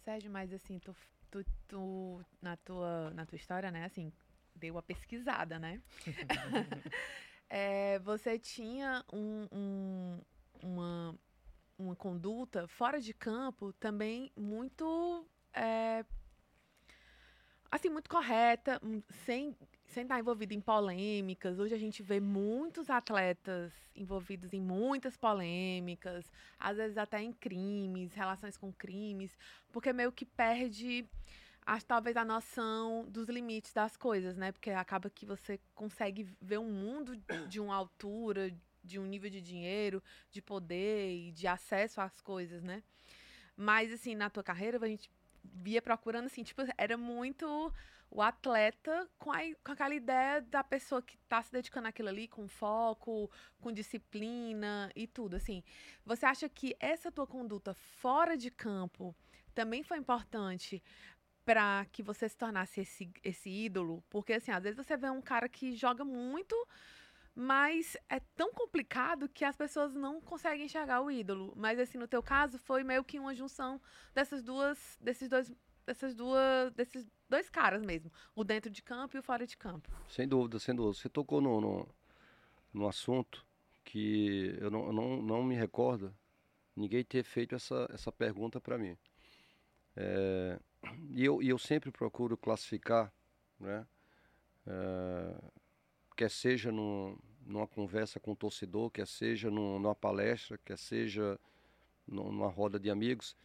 Sérgio, 0.04 0.30
mas 0.30 0.52
assim, 0.52 0.78
tu, 0.78 0.94
tu, 1.30 1.44
tu, 1.66 2.24
na, 2.42 2.56
tua, 2.56 3.10
na 3.10 3.24
tua 3.24 3.36
história, 3.36 3.70
né, 3.70 3.84
assim, 3.84 4.12
deu 4.54 4.74
uma 4.74 4.82
pesquisada, 4.82 5.58
né? 5.58 5.82
é, 7.48 7.98
você 8.00 8.38
tinha 8.38 9.04
um, 9.12 9.48
um, 9.50 10.20
uma, 10.62 11.18
uma 11.78 11.96
conduta 11.96 12.66
fora 12.68 13.00
de 13.00 13.12
campo 13.12 13.72
também 13.74 14.30
muito 14.36 15.26
é, 15.52 16.04
assim, 17.74 17.88
muito 17.88 18.08
correta, 18.08 18.80
hum, 18.84 19.02
sem, 19.24 19.56
sem 19.86 20.04
estar 20.04 20.18
envolvida 20.18 20.54
em 20.54 20.60
polêmicas. 20.60 21.58
Hoje 21.58 21.74
a 21.74 21.78
gente 21.78 22.02
vê 22.02 22.20
muitos 22.20 22.88
atletas 22.88 23.72
envolvidos 23.96 24.52
em 24.52 24.60
muitas 24.60 25.16
polêmicas, 25.16 26.30
às 26.58 26.76
vezes 26.76 26.96
até 26.96 27.20
em 27.20 27.32
crimes, 27.32 28.14
relações 28.14 28.56
com 28.56 28.72
crimes, 28.72 29.36
porque 29.72 29.92
meio 29.92 30.12
que 30.12 30.24
perde 30.24 31.08
talvez 31.88 32.16
a 32.16 32.24
noção 32.24 33.06
dos 33.08 33.28
limites 33.28 33.72
das 33.72 33.96
coisas, 33.96 34.36
né? 34.36 34.52
Porque 34.52 34.70
acaba 34.70 35.10
que 35.10 35.26
você 35.26 35.58
consegue 35.74 36.28
ver 36.40 36.58
um 36.58 36.70
mundo 36.70 37.16
de 37.48 37.58
uma 37.58 37.74
altura, 37.74 38.54
de 38.84 38.98
um 38.98 39.06
nível 39.06 39.30
de 39.30 39.40
dinheiro, 39.40 40.02
de 40.30 40.42
poder 40.42 41.10
e 41.10 41.32
de 41.32 41.46
acesso 41.46 42.00
às 42.00 42.20
coisas, 42.20 42.62
né? 42.62 42.82
Mas, 43.56 43.92
assim, 43.92 44.14
na 44.14 44.28
tua 44.28 44.42
carreira, 44.42 44.78
a 44.80 44.88
gente 44.88 45.10
via 45.42 45.80
procurando, 45.80 46.26
assim, 46.26 46.42
tipo, 46.42 46.62
era 46.76 46.96
muito 46.96 47.72
o 48.10 48.22
atleta 48.22 49.08
com, 49.18 49.32
a, 49.32 49.38
com 49.64 49.72
aquela 49.72 49.94
ideia 49.94 50.40
da 50.40 50.62
pessoa 50.62 51.02
que 51.02 51.16
está 51.16 51.42
se 51.42 51.50
dedicando 51.50 51.88
àquilo 51.88 52.08
ali, 52.08 52.28
com 52.28 52.46
foco, 52.46 53.30
com 53.60 53.72
disciplina 53.72 54.90
e 54.94 55.06
tudo, 55.06 55.36
assim. 55.36 55.62
Você 56.04 56.26
acha 56.26 56.48
que 56.48 56.76
essa 56.78 57.10
tua 57.10 57.26
conduta 57.26 57.74
fora 57.74 58.36
de 58.36 58.50
campo 58.50 59.14
também 59.54 59.82
foi 59.82 59.98
importante 59.98 60.82
para 61.44 61.84
que 61.92 62.02
você 62.02 62.28
se 62.28 62.36
tornasse 62.36 62.80
esse, 62.80 63.10
esse 63.22 63.50
ídolo? 63.50 64.02
Porque, 64.08 64.34
assim, 64.34 64.52
às 64.52 64.62
vezes 64.62 64.76
você 64.76 64.96
vê 64.96 65.10
um 65.10 65.22
cara 65.22 65.48
que 65.48 65.72
joga 65.72 66.04
muito 66.04 66.54
mas 67.34 67.96
é 68.08 68.20
tão 68.36 68.52
complicado 68.52 69.28
que 69.28 69.44
as 69.44 69.56
pessoas 69.56 69.92
não 69.94 70.20
conseguem 70.20 70.66
enxergar 70.66 71.00
o 71.02 71.10
ídolo. 71.10 71.52
Mas 71.56 71.78
assim, 71.78 71.98
no 71.98 72.06
teu 72.06 72.22
caso, 72.22 72.58
foi 72.58 72.84
meio 72.84 73.02
que 73.02 73.18
uma 73.18 73.34
junção 73.34 73.80
dessas 74.14 74.42
duas, 74.42 74.98
desses 75.00 75.28
dois, 75.28 75.52
dessas 75.84 76.14
duas, 76.14 76.72
desses 76.72 77.06
dois 77.28 77.50
caras 77.50 77.82
mesmo, 77.82 78.12
o 78.34 78.44
dentro 78.44 78.70
de 78.70 78.82
campo 78.82 79.16
e 79.16 79.20
o 79.20 79.22
fora 79.22 79.46
de 79.46 79.56
campo. 79.56 79.90
Sem 80.08 80.28
dúvida, 80.28 80.58
sem 80.58 80.74
dúvida. 80.74 80.94
Você 80.94 81.08
tocou 81.08 81.40
no, 81.40 81.60
no, 81.60 81.88
no 82.72 82.88
assunto 82.88 83.44
que 83.84 84.56
eu 84.60 84.70
não, 84.70 84.92
não, 84.92 85.22
não 85.22 85.42
me 85.42 85.56
recordo 85.56 86.14
ninguém 86.76 87.04
ter 87.04 87.24
feito 87.24 87.54
essa, 87.54 87.88
essa 87.92 88.12
pergunta 88.12 88.60
para 88.60 88.78
mim. 88.78 88.96
É, 89.96 90.58
e, 91.10 91.24
eu, 91.24 91.42
e 91.42 91.48
eu 91.48 91.58
sempre 91.58 91.90
procuro 91.90 92.36
classificar, 92.36 93.12
né? 93.58 93.86
É, 94.66 95.34
quer 96.16 96.30
seja 96.30 96.70
no, 96.70 97.18
numa 97.44 97.66
conversa 97.66 98.18
com 98.18 98.32
o 98.32 98.36
torcedor, 98.36 98.90
quer 98.90 99.06
seja 99.06 99.50
no, 99.50 99.78
numa 99.78 99.94
palestra, 99.94 100.58
quer 100.58 100.78
seja 100.78 101.38
numa 102.06 102.48
roda 102.48 102.78
de 102.78 102.90
amigos, 102.90 103.36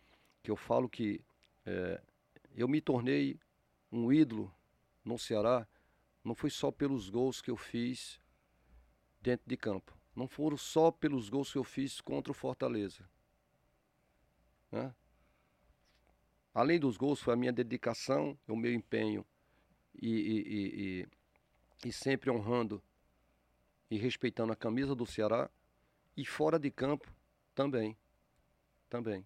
que 0.44 0.52
eu 0.52 0.56
falo 0.56 0.90
que 0.90 1.22
é, 1.66 2.02
eu 2.56 2.68
me 2.68 2.82
tornei 2.82 3.40
um 3.92 4.12
ídolo 4.12 4.54
no 5.04 5.18
Ceará, 5.18 5.68
não 6.24 6.36
foi 6.36 6.50
só 6.50 6.72
pelos 6.72 7.10
gols 7.10 7.42
que 7.42 7.50
eu 7.50 7.58
fiz 7.58 8.20
dentro 9.22 9.48
de 9.48 9.58
campo, 9.58 9.98
não 10.16 10.28
foram 10.28 10.58
só 10.58 10.92
pelos 10.92 11.30
gols 11.30 11.52
que 11.52 11.58
eu 11.58 11.64
fiz 11.64 12.02
contra 12.02 12.32
o 12.32 12.36
Fortaleza. 12.36 13.10
Né? 14.72 14.94
Além 16.54 16.80
dos 16.80 16.98
gols, 16.98 17.22
foi 17.22 17.34
a 17.34 17.38
minha 17.38 17.54
dedicação, 17.54 18.38
o 18.48 18.56
meu 18.56 18.74
empenho 18.74 19.26
e, 20.02 20.10
e, 20.10 21.02
e, 21.02 21.08
e 21.86 21.92
sempre 21.92 22.30
honrando 22.30 22.82
e 23.90 23.98
respeitando 23.98 24.54
a 24.54 24.56
camisa 24.56 24.94
do 24.94 25.06
Ceará 25.06 25.50
e 26.16 26.26
fora 26.26 26.60
de 26.60 26.70
campo 26.70 27.12
também. 27.56 27.98
Também. 28.90 29.26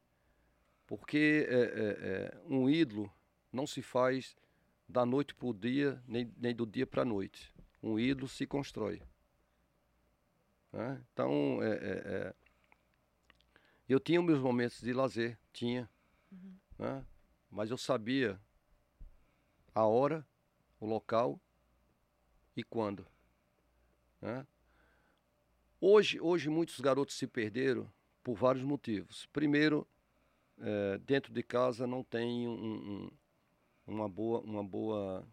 Porque 0.85 1.47
é, 1.49 1.53
é, 1.53 1.61
é, 1.61 2.41
um 2.45 2.69
ídolo 2.69 3.11
não 3.51 3.65
se 3.65 3.81
faz 3.81 4.35
da 4.87 5.05
noite 5.05 5.33
para 5.33 5.47
o 5.47 5.53
dia, 5.53 6.01
nem, 6.07 6.31
nem 6.37 6.55
do 6.55 6.65
dia 6.65 6.85
para 6.85 7.01
a 7.01 7.05
noite. 7.05 7.53
Um 7.81 7.97
ídolo 7.97 8.27
se 8.27 8.45
constrói. 8.45 9.01
Né? 10.71 11.01
Então, 11.11 11.61
é, 11.61 11.71
é, 11.71 12.01
é, 12.05 12.35
eu 13.87 13.99
tinha 13.99 14.21
meus 14.21 14.39
momentos 14.39 14.81
de 14.81 14.93
lazer, 14.93 15.37
tinha. 15.51 15.89
Uhum. 16.31 16.55
Né? 16.79 17.05
Mas 17.49 17.69
eu 17.69 17.77
sabia 17.77 18.39
a 19.73 19.85
hora, 19.85 20.25
o 20.79 20.85
local 20.85 21.39
e 22.55 22.63
quando. 22.63 23.05
Né? 24.21 24.45
Hoje, 25.79 26.19
hoje 26.21 26.49
muitos 26.49 26.79
garotos 26.79 27.15
se 27.15 27.27
perderam 27.27 27.91
por 28.23 28.35
vários 28.35 28.63
motivos. 28.63 29.25
Primeiro, 29.33 29.87
é, 30.59 30.97
dentro 30.99 31.33
de 31.33 31.43
casa 31.43 31.85
não 31.85 32.03
tem 32.03 32.47
um, 32.47 32.51
um, 32.53 33.11
uma 33.85 34.07
boa, 34.07 34.39
uma 34.41 34.63
boa, 34.63 35.27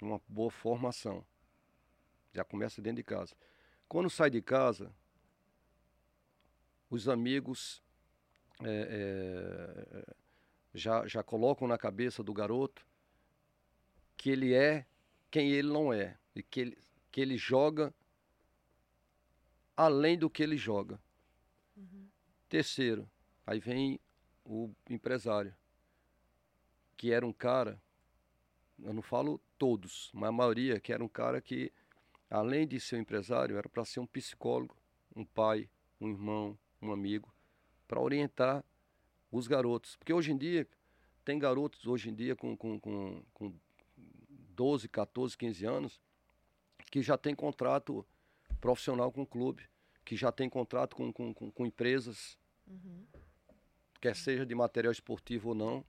uma 0.00 0.20
boa 0.28 0.50
formação. 0.50 1.24
Já 2.32 2.44
começa 2.44 2.82
dentro 2.82 2.96
de 2.96 3.04
casa. 3.04 3.34
Quando 3.88 4.10
sai 4.10 4.28
de 4.28 4.42
casa, 4.42 4.94
os 6.90 7.08
amigos 7.08 7.82
é, 8.62 9.86
é, 9.90 10.14
já, 10.74 11.06
já 11.06 11.22
colocam 11.22 11.66
na 11.66 11.78
cabeça 11.78 12.22
do 12.22 12.34
garoto 12.34 12.86
que 14.16 14.30
ele 14.30 14.52
é 14.52 14.86
quem 15.30 15.50
ele 15.50 15.68
não 15.68 15.92
é 15.92 16.16
e 16.34 16.42
que 16.42 16.60
ele, 16.60 16.78
que 17.10 17.20
ele 17.20 17.36
joga 17.36 17.94
além 19.76 20.18
do 20.18 20.30
que 20.30 20.42
ele 20.42 20.56
joga. 20.56 21.00
Uhum. 21.76 22.08
Terceiro, 22.48 23.10
aí 23.46 23.58
vem 23.58 23.98
o 24.44 24.70
empresário, 24.88 25.54
que 26.96 27.12
era 27.12 27.26
um 27.26 27.32
cara, 27.32 27.80
eu 28.82 28.92
não 28.92 29.02
falo 29.02 29.40
todos, 29.58 30.10
mas 30.12 30.28
a 30.28 30.32
maioria, 30.32 30.78
que 30.78 30.92
era 30.92 31.02
um 31.02 31.08
cara 31.08 31.40
que, 31.40 31.72
além 32.30 32.66
de 32.66 32.78
ser 32.78 32.96
um 32.96 33.00
empresário, 33.00 33.56
era 33.56 33.68
para 33.68 33.84
ser 33.84 34.00
um 34.00 34.06
psicólogo, 34.06 34.76
um 35.16 35.24
pai, 35.24 35.68
um 36.00 36.08
irmão, 36.08 36.58
um 36.80 36.92
amigo, 36.92 37.32
para 37.88 38.00
orientar 38.00 38.64
os 39.30 39.46
garotos. 39.46 39.96
Porque 39.96 40.12
hoje 40.12 40.32
em 40.32 40.36
dia, 40.36 40.68
tem 41.24 41.38
garotos 41.38 41.86
hoje 41.86 42.10
em 42.10 42.14
dia 42.14 42.36
com, 42.36 42.56
com, 42.56 42.78
com, 42.78 43.22
com 43.32 43.54
12, 44.54 44.88
14, 44.88 45.36
15 45.36 45.64
anos, 45.64 46.00
que 46.94 47.02
já 47.02 47.18
tem 47.18 47.34
contrato 47.34 48.06
profissional 48.60 49.10
com 49.10 49.22
o 49.22 49.26
clube, 49.26 49.68
que 50.04 50.14
já 50.14 50.30
tem 50.30 50.48
contrato 50.48 50.94
com, 50.94 51.12
com, 51.12 51.34
com, 51.34 51.50
com 51.50 51.66
empresas, 51.66 52.38
uhum. 52.68 53.04
quer 54.00 54.14
seja 54.14 54.46
de 54.46 54.54
material 54.54 54.92
esportivo 54.92 55.48
ou 55.48 55.54
não. 55.56 55.84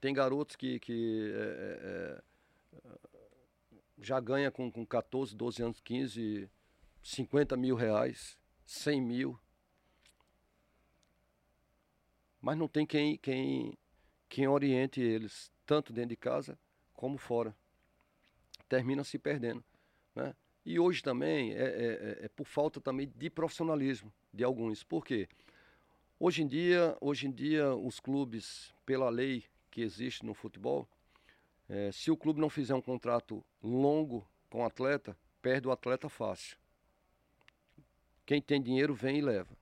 Tem 0.00 0.12
garotos 0.12 0.56
que, 0.56 0.80
que 0.80 1.32
é, 1.32 1.38
é, 1.38 2.78
é 2.78 2.98
já 4.02 4.18
ganha 4.18 4.50
com, 4.50 4.72
com 4.72 4.84
14, 4.84 5.36
12 5.36 5.62
anos, 5.62 5.80
15, 5.80 6.50
50 7.00 7.56
mil 7.56 7.76
reais, 7.76 8.36
100 8.66 9.00
mil. 9.00 9.38
Mas 12.40 12.58
não 12.58 12.66
tem 12.66 12.84
quem, 12.84 13.16
quem, 13.18 13.78
quem 14.28 14.48
oriente 14.48 15.00
eles, 15.00 15.52
tanto 15.64 15.92
dentro 15.92 16.08
de 16.08 16.16
casa 16.16 16.58
como 16.92 17.18
fora. 17.18 17.56
Termina 18.68 19.04
se 19.04 19.16
perdendo. 19.16 19.62
Né? 20.12 20.34
E 20.64 20.78
hoje 20.78 21.02
também 21.02 21.52
é, 21.52 21.56
é, 21.56 21.62
é, 21.62 22.24
é, 22.24 22.28
por 22.28 22.46
falta 22.46 22.80
também 22.80 23.10
de 23.16 23.30
profissionalismo 23.30 24.12
de 24.32 24.44
alguns. 24.44 24.84
Por 24.84 25.04
quê? 25.04 25.28
Hoje 26.18 26.42
em 26.42 26.46
dia, 26.46 26.96
hoje 27.00 27.26
em 27.26 27.32
dia 27.32 27.74
os 27.74 27.98
clubes, 27.98 28.74
pela 28.84 29.08
lei 29.08 29.44
que 29.70 29.80
existe 29.80 30.24
no 30.24 30.34
futebol, 30.34 30.86
é, 31.68 31.90
se 31.92 32.10
o 32.10 32.16
clube 32.16 32.40
não 32.40 32.50
fizer 32.50 32.74
um 32.74 32.82
contrato 32.82 33.44
longo 33.62 34.26
com 34.50 34.62
o 34.62 34.66
atleta, 34.66 35.16
perde 35.40 35.66
o 35.66 35.70
atleta 35.70 36.08
fácil. 36.08 36.58
Quem 38.26 38.42
tem 38.42 38.60
dinheiro 38.60 38.92
vem 38.94 39.18
e 39.18 39.22
leva. 39.22 39.56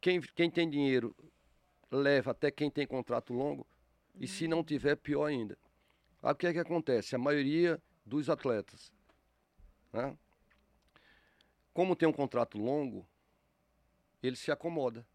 Quem, 0.00 0.20
quem 0.20 0.50
tem 0.50 0.68
dinheiro 0.68 1.14
leva 1.90 2.30
até 2.30 2.50
quem 2.50 2.70
tem 2.70 2.86
contrato 2.86 3.34
longo, 3.34 3.66
e 4.18 4.26
se 4.26 4.48
não 4.48 4.64
tiver, 4.64 4.96
pior 4.96 5.26
ainda. 5.26 5.58
Aí 6.22 6.32
o 6.32 6.34
que 6.34 6.46
é 6.46 6.52
que 6.52 6.58
acontece? 6.58 7.14
A 7.14 7.18
maioria 7.18 7.80
dos 8.04 8.30
atletas 8.30 8.95
né? 9.96 10.16
Como 11.72 11.96
tem 11.96 12.08
um 12.08 12.12
contrato 12.12 12.58
longo, 12.58 13.06
ele 14.22 14.36
se 14.36 14.50
acomoda. 14.50 15.06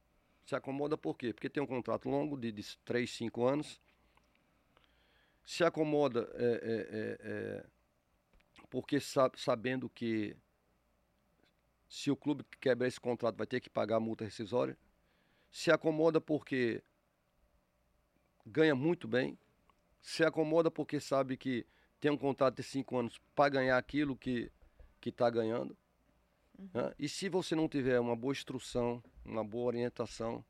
Se 0.46 0.56
acomoda 0.56 0.98
por 0.98 1.18
quê? 1.18 1.34
Porque 1.34 1.50
tem 1.50 1.62
um 1.62 1.68
contrato 1.68 2.10
longo 2.10 2.38
de, 2.38 2.52
de 2.52 2.78
3, 2.80 3.10
5 3.10 3.46
anos. 3.46 3.82
Se 5.46 5.64
acomoda 5.64 6.30
é, 6.34 6.44
é, 6.44 6.52
é, 6.52 7.18
é, 7.22 7.66
porque 8.70 9.00
sabe, 9.00 9.40
sabendo 9.40 9.90
que 9.90 10.36
se 11.90 12.10
o 12.10 12.16
clube 12.16 12.46
quebrar 12.60 12.88
esse 12.88 13.00
contrato 13.00 13.38
vai 13.38 13.48
ter 13.48 13.60
que 13.60 13.70
pagar 13.70 13.98
a 13.98 14.00
multa 14.00 14.24
rescisória. 14.24 14.78
Se 15.52 15.72
acomoda 15.72 16.22
porque 16.22 16.82
ganha 18.46 18.76
muito 18.76 19.08
bem. 19.08 19.38
Se 20.02 20.24
acomoda 20.24 20.72
porque 20.72 21.00
sabe 21.00 21.36
que 21.36 21.66
tem 22.00 22.10
um 22.10 22.18
contrato 22.18 22.56
de 22.56 22.64
cinco 22.64 22.98
anos 22.98 23.20
para 23.36 23.50
ganhar 23.50 23.78
aquilo 23.78 24.16
que 24.16 24.52
que 25.02 25.10
está 25.10 25.30
ganhando. 25.30 25.76
Uhum. 26.58 26.70
Né? 26.74 26.94
E 26.98 27.10
se 27.10 27.28
você 27.28 27.56
não 27.56 27.68
tiver 27.68 28.00
uma 28.00 28.16
boa 28.16 28.32
instrução, 28.32 29.04
uma 29.26 29.44
boa 29.44 29.66
orientação, 29.66 30.46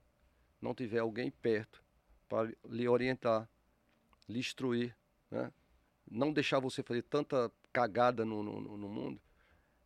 não 0.62 0.76
tiver 0.76 0.99
alguém 0.99 1.32
perto 1.32 1.84
para 2.28 2.54
lhe 2.70 2.88
orientar, 2.88 3.49
lhe 4.28 4.39
instruir, 4.39 4.95
né? 5.32 5.52
não 6.10 6.32
deixar 6.32 6.60
você 6.60 6.84
fazer 6.84 7.02
tanta 7.04 7.52
cagada 7.74 8.26
no, 8.26 8.43
no, 8.43 8.78
no 8.78 8.89
mundo, 8.89 9.20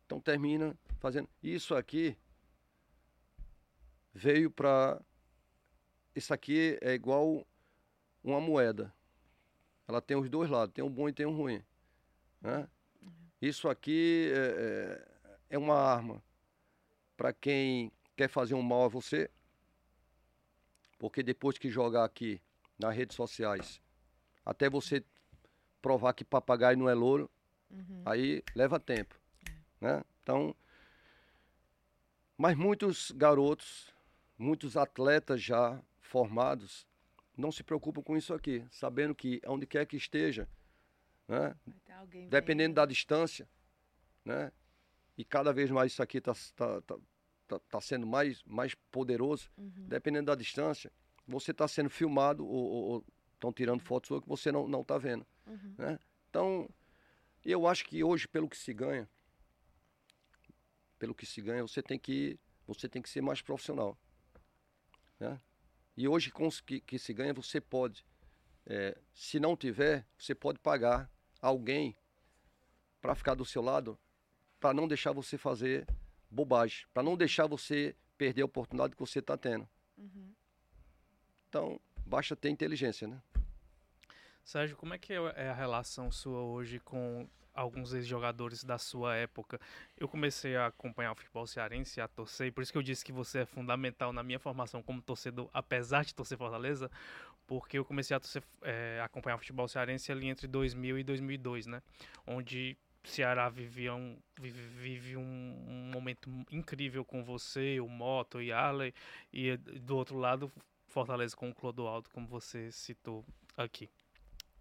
então 0.04 0.20
termina 0.20 0.76
fazendo. 0.98 1.28
Isso 1.42 1.74
aqui 1.74 2.16
veio 4.12 4.50
para. 4.50 5.00
Isso 6.14 6.32
aqui 6.32 6.78
é 6.80 6.94
igual 6.94 7.46
uma 8.24 8.40
moeda. 8.40 8.92
Ela 9.86 10.00
tem 10.00 10.16
os 10.16 10.28
dois 10.28 10.50
lados, 10.50 10.74
tem 10.74 10.82
um 10.82 10.90
bom 10.90 11.08
e 11.08 11.12
tem 11.12 11.26
um 11.26 11.36
ruim. 11.36 11.62
Né? 12.40 12.68
Isso 13.40 13.68
aqui 13.68 14.32
é, 14.34 14.38
é, 14.38 15.56
é 15.56 15.58
uma 15.58 15.76
arma 15.76 16.22
para 17.16 17.32
quem 17.32 17.92
quer 18.16 18.28
fazer 18.28 18.54
um 18.54 18.62
mal 18.62 18.84
a 18.84 18.88
você, 18.88 19.30
porque 20.98 21.22
depois 21.22 21.58
que 21.58 21.70
jogar 21.70 22.04
aqui 22.04 22.40
nas 22.78 22.94
redes 22.94 23.16
sociais, 23.16 23.80
até 24.44 24.68
você 24.68 25.04
provar 25.82 26.14
que 26.14 26.24
papagaio 26.24 26.76
não 26.76 26.88
é 26.88 26.94
louro, 26.94 27.30
uhum. 27.70 28.02
aí 28.04 28.42
leva 28.54 28.80
tempo, 28.80 29.18
é. 29.48 29.52
né? 29.80 30.04
Então, 30.22 30.54
mas 32.36 32.56
muitos 32.56 33.10
garotos, 33.12 33.94
muitos 34.38 34.76
atletas 34.76 35.42
já 35.42 35.80
formados, 36.00 36.86
não 37.36 37.52
se 37.52 37.62
preocupam 37.62 38.02
com 38.02 38.16
isso 38.16 38.32
aqui, 38.32 38.64
sabendo 38.70 39.14
que 39.14 39.40
onde 39.46 39.66
quer 39.66 39.86
que 39.86 39.96
esteja, 39.96 40.48
né? 41.28 41.54
Dependendo 42.28 42.74
da 42.74 42.86
distância, 42.86 43.48
né? 44.24 44.52
e 45.16 45.24
cada 45.24 45.52
vez 45.52 45.70
mais 45.70 45.92
isso 45.92 46.02
aqui 46.02 46.18
está 46.18 46.34
tá, 46.54 46.80
tá, 46.82 46.98
tá, 47.48 47.58
tá 47.58 47.80
sendo 47.80 48.06
mais, 48.06 48.42
mais 48.44 48.74
poderoso, 48.90 49.50
Uhum. 49.56 49.88
dependendo 49.88 50.26
da 50.26 50.34
distância, 50.34 50.92
você 51.26 51.50
está 51.50 51.66
sendo 51.66 51.90
filmado 51.90 52.46
ou 52.46 53.04
estão 53.34 53.52
tirando 53.52 53.80
fotos 53.80 54.08
suas 54.08 54.22
que 54.22 54.28
você 54.28 54.52
não 54.52 54.68
não 54.68 54.82
está 54.82 54.98
vendo. 54.98 55.26
Uhum. 55.46 55.74
Né? 55.78 55.98
Então, 56.28 56.68
eu 57.44 57.66
acho 57.66 57.84
que 57.84 58.02
hoje, 58.04 58.28
pelo 58.28 58.48
que 58.48 58.56
se 58.56 58.74
ganha, 58.74 59.08
pelo 60.98 61.14
que 61.14 61.26
se 61.26 61.40
ganha, 61.40 61.62
você 61.62 61.82
tem 61.82 61.98
que, 61.98 62.38
você 62.66 62.88
tem 62.88 63.00
que 63.02 63.08
ser 63.08 63.20
mais 63.20 63.40
profissional. 63.40 63.98
Né? 65.18 65.40
E 65.96 66.06
hoje, 66.06 66.30
com 66.30 66.48
que, 66.64 66.80
que 66.80 66.98
se 66.98 67.12
ganha, 67.14 67.32
você 67.32 67.60
pode, 67.60 68.04
eh, 68.66 68.98
se 69.14 69.40
não 69.40 69.56
tiver, 69.56 70.06
você 70.18 70.34
pode 70.34 70.58
pagar 70.58 71.10
alguém 71.46 71.96
para 73.00 73.14
ficar 73.14 73.34
do 73.34 73.44
seu 73.44 73.62
lado, 73.62 73.98
para 74.58 74.74
não 74.74 74.88
deixar 74.88 75.12
você 75.12 75.38
fazer 75.38 75.86
bobagem, 76.30 76.86
para 76.92 77.02
não 77.02 77.16
deixar 77.16 77.46
você 77.46 77.94
perder 78.18 78.42
a 78.42 78.46
oportunidade 78.46 78.94
que 78.94 79.00
você 79.00 79.20
está 79.20 79.36
tendo. 79.36 79.68
Uhum. 79.96 80.32
Então, 81.48 81.80
basta 82.04 82.34
ter 82.34 82.50
inteligência, 82.50 83.06
né? 83.06 83.20
Sérgio, 84.44 84.76
como 84.76 84.94
é 84.94 84.98
que 84.98 85.12
é 85.12 85.48
a 85.48 85.54
relação 85.54 86.10
sua 86.10 86.40
hoje 86.40 86.78
com 86.78 87.28
alguns 87.52 87.92
ex-jogadores 87.94 88.62
da 88.62 88.78
sua 88.78 89.16
época? 89.16 89.60
Eu 89.96 90.06
comecei 90.08 90.56
a 90.56 90.66
acompanhar 90.66 91.12
o 91.12 91.14
futebol 91.16 91.46
cearense, 91.46 92.00
a 92.00 92.06
torcer, 92.06 92.48
e 92.48 92.50
por 92.50 92.62
isso 92.62 92.70
que 92.70 92.78
eu 92.78 92.82
disse 92.82 93.04
que 93.04 93.12
você 93.12 93.40
é 93.40 93.46
fundamental 93.46 94.12
na 94.12 94.22
minha 94.22 94.38
formação 94.38 94.82
como 94.82 95.02
torcedor, 95.02 95.48
apesar 95.52 96.04
de 96.04 96.14
torcer 96.14 96.38
Fortaleza, 96.38 96.90
porque 97.46 97.78
eu 97.78 97.84
comecei 97.84 98.16
a 98.16 98.20
torcer, 98.20 98.42
eh, 98.62 99.00
acompanhar 99.02 99.36
o 99.36 99.38
futebol 99.38 99.68
cearense 99.68 100.10
ali 100.10 100.28
entre 100.28 100.46
2000 100.46 100.98
e 100.98 101.04
2002, 101.04 101.66
né? 101.66 101.82
Onde 102.26 102.76
Ceará 103.04 103.48
vivia 103.48 103.94
um, 103.94 104.18
vive, 104.38 104.60
vive 104.60 105.16
um, 105.16 105.64
um 105.68 105.90
momento 105.92 106.28
incrível 106.50 107.04
com 107.04 107.22
você, 107.22 107.78
o 107.80 107.88
Moto 107.88 108.42
e 108.42 108.52
Arley, 108.52 108.92
e 109.32 109.50
eh, 109.50 109.56
do 109.56 109.96
outro 109.96 110.18
lado, 110.18 110.50
Fortaleza 110.88 111.36
com 111.36 111.50
o 111.50 111.54
Clodoaldo, 111.54 112.10
como 112.10 112.26
você 112.26 112.70
citou 112.72 113.24
aqui. 113.56 113.88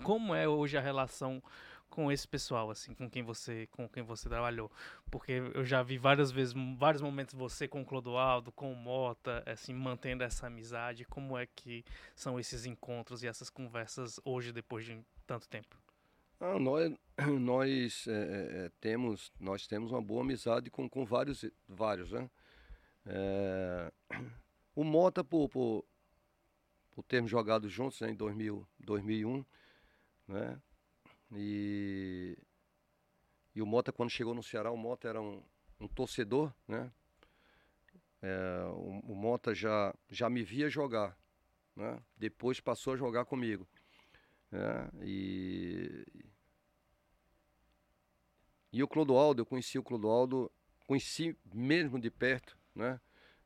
Como 0.04 0.36
é 0.36 0.48
hoje 0.48 0.78
a 0.78 0.82
relação 0.82 1.42
com 1.90 2.12
esse 2.12 2.28
pessoal, 2.28 2.70
assim, 2.70 2.94
com 2.94 3.10
quem 3.10 3.24
você, 3.24 3.68
com 3.72 3.88
quem 3.88 4.04
você 4.04 4.28
trabalhou? 4.28 4.72
Porque 5.10 5.32
eu 5.54 5.64
já 5.64 5.82
vi 5.82 5.98
várias 5.98 6.32
vezes, 6.32 6.54
vários 6.78 7.02
momentos 7.02 7.34
você 7.34 7.68
com 7.68 7.82
o 7.82 7.86
Clodoaldo, 7.86 8.52
com 8.52 8.72
o 8.72 8.76
Mota, 8.76 9.44
assim, 9.46 9.74
mantendo 9.74 10.24
essa 10.24 10.48
amizade. 10.48 11.06
Como 11.06 11.38
é 11.38 11.46
que 11.46 11.86
são 12.16 12.40
esses 12.40 12.66
encontros 12.66 13.24
e 13.24 13.28
essas 13.28 13.50
conversas 13.50 14.20
hoje, 14.26 14.52
depois 14.52 14.86
de 14.86 15.00
tanto 15.26 15.48
tempo? 15.48 15.78
Ah, 16.40 16.60
nós 16.60 16.94
nós 17.40 18.08
é, 18.08 18.66
é, 18.66 18.72
temos 18.82 19.32
nós 19.40 19.68
temos 19.68 19.92
uma 19.92 20.02
boa 20.02 20.22
amizade 20.22 20.70
com, 20.70 20.90
com 20.90 21.06
vários 21.06 21.46
vários 21.68 22.12
né 22.12 22.30
É, 23.08 23.92
o 24.76 24.84
Mota 24.84 25.24
por, 25.24 25.48
por, 25.50 25.86
por 26.92 27.04
termos 27.04 27.32
jogado 27.32 27.70
juntos 27.70 28.02
né, 28.02 28.10
em 28.10 28.16
2000, 28.16 28.68
2001 28.80 29.46
né 30.28 30.62
e 31.36 32.38
e 33.54 33.62
o 33.62 33.66
Mota 33.66 33.92
quando 33.92 34.10
chegou 34.10 34.34
no 34.34 34.44
Ceará 34.44 34.72
o 34.72 34.78
Mota 34.78 35.08
era 35.08 35.22
um, 35.22 35.42
um 35.80 35.88
torcedor 35.88 36.54
né 36.68 36.92
É, 38.22 38.64
o, 38.70 39.12
o 39.12 39.16
Mota 39.16 39.54
já 39.54 39.94
já 40.10 40.30
me 40.30 40.44
via 40.44 40.70
jogar 40.70 41.18
né 41.76 42.00
depois 42.18 42.60
passou 42.60 42.94
a 42.94 42.98
jogar 42.98 43.26
comigo 43.26 43.68
né? 44.56 44.90
E, 45.02 46.06
e 48.72 48.84
o 48.84 48.88
Clodoaldo, 48.88 49.42
eu 49.42 49.46
conheci 49.46 49.78
o 49.78 49.84
Clodoaldo, 49.84 50.52
conheci 50.88 51.36
mesmo 51.54 52.00
de 52.00 52.10
perto, 52.10 52.58
né? 52.74 53.00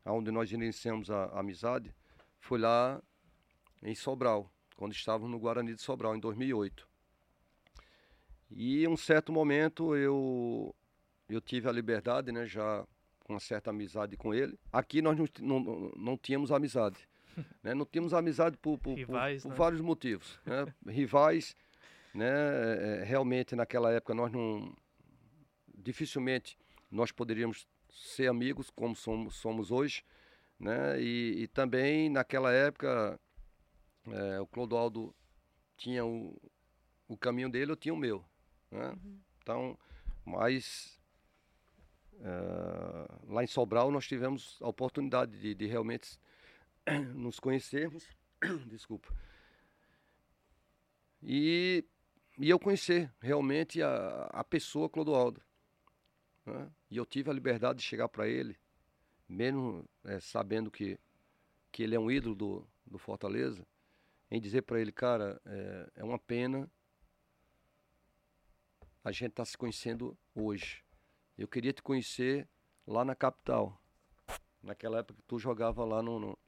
Onde 0.04 0.30
nós 0.30 0.50
iniciamos 0.50 1.10
a, 1.10 1.24
a 1.26 1.40
amizade, 1.40 1.94
foi 2.38 2.58
lá 2.58 3.02
em 3.82 3.94
Sobral, 3.94 4.50
quando 4.76 4.92
estávamos 4.92 5.30
no 5.30 5.38
Guarani 5.38 5.74
de 5.74 5.82
Sobral, 5.82 6.16
em 6.16 6.20
2008. 6.20 6.88
E 8.50 8.84
em 8.84 8.88
um 8.88 8.96
certo 8.96 9.32
momento 9.32 9.94
eu, 9.94 10.74
eu 11.28 11.40
tive 11.40 11.68
a 11.68 11.72
liberdade, 11.72 12.32
né? 12.32 12.46
Já 12.46 12.84
com 13.24 13.34
uma 13.34 13.40
certa 13.40 13.70
amizade 13.70 14.16
com 14.16 14.34
ele. 14.34 14.58
Aqui 14.72 15.00
nós 15.00 15.16
não, 15.16 15.26
não, 15.40 15.92
não 15.96 16.18
tínhamos 16.18 16.50
amizade. 16.50 16.96
Né? 17.62 17.72
Não 17.74 17.86
tínhamos 17.86 18.12
amizade 18.12 18.56
por, 18.58 18.76
por, 18.76 18.94
Rivais, 18.94 19.42
por, 19.42 19.48
por 19.48 19.50
né? 19.50 19.56
vários 19.56 19.80
motivos. 19.80 20.38
Né? 20.44 20.74
Rivais, 20.92 21.54
né? 22.12 22.26
É, 22.26 23.04
Realmente 23.04 23.54
naquela 23.54 23.92
época 23.92 24.12
nós 24.14 24.32
não. 24.32 24.74
Dificilmente 25.72 26.58
nós 26.90 27.12
poderíamos 27.12 27.68
ser 27.88 28.26
amigos 28.26 28.68
como 28.68 28.96
somos, 28.96 29.36
somos 29.36 29.70
hoje. 29.70 30.02
Né? 30.58 31.00
E, 31.00 31.44
e 31.44 31.46
também 31.46 32.10
naquela 32.10 32.52
época 32.52 33.18
é, 34.08 34.40
o 34.40 34.46
Clodoaldo 34.46 35.14
tinha 35.76 36.04
o, 36.04 36.36
o 37.08 37.16
caminho 37.16 37.48
dele, 37.48 37.72
eu 37.72 37.76
tinha 37.76 37.94
o 37.94 37.96
meu. 37.96 38.24
Né? 38.70 38.96
Então, 39.42 39.78
mas 40.24 41.00
eh, 42.20 43.08
lá 43.28 43.42
em 43.42 43.46
Sobral 43.46 43.90
nós 43.90 44.06
tivemos 44.06 44.58
a 44.60 44.68
oportunidade 44.68 45.38
de, 45.38 45.54
de 45.54 45.66
realmente 45.66 46.18
nos 47.14 47.40
conhecermos, 47.40 48.06
desculpa, 48.68 49.12
e, 51.22 51.84
e 52.38 52.48
eu 52.48 52.58
conhecer 52.58 53.12
realmente 53.20 53.82
a, 53.82 54.24
a 54.32 54.44
pessoa 54.44 54.88
Clodoaldo. 54.88 55.42
né? 56.46 56.70
E 56.90 56.96
eu 56.96 57.06
tive 57.06 57.30
a 57.30 57.34
liberdade 57.34 57.78
de 57.80 57.84
chegar 57.84 58.08
para 58.08 58.28
ele, 58.28 58.56
mesmo 59.28 59.88
eh, 60.04 60.20
sabendo 60.20 60.70
que, 60.70 60.98
que 61.72 61.82
ele 61.82 61.94
é 61.94 62.00
um 62.00 62.10
ídolo 62.10 62.34
do, 62.34 62.68
do 62.86 62.98
Fortaleza, 62.98 63.66
em 64.30 64.40
dizer 64.40 64.62
para 64.62 64.80
ele, 64.80 64.92
cara, 64.92 65.40
é, 65.44 65.90
é 65.96 66.04
uma 66.04 66.18
pena 66.18 66.70
a 69.02 69.12
gente 69.12 69.30
estar 69.30 69.44
se 69.44 69.56
conhecendo 69.56 70.16
hoje. 70.34 70.84
Eu 71.36 71.48
queria 71.48 71.72
te 71.72 71.82
conhecer 71.82 72.48
lá 72.86 73.04
na 73.04 73.14
capital, 73.14 73.80
naquela 74.62 74.98
época 74.98 75.14
que 75.20 75.26
tu 75.26 75.38
jogava 75.38 75.84
lá 75.84 76.02
no, 76.02 76.18
no, 76.18 76.38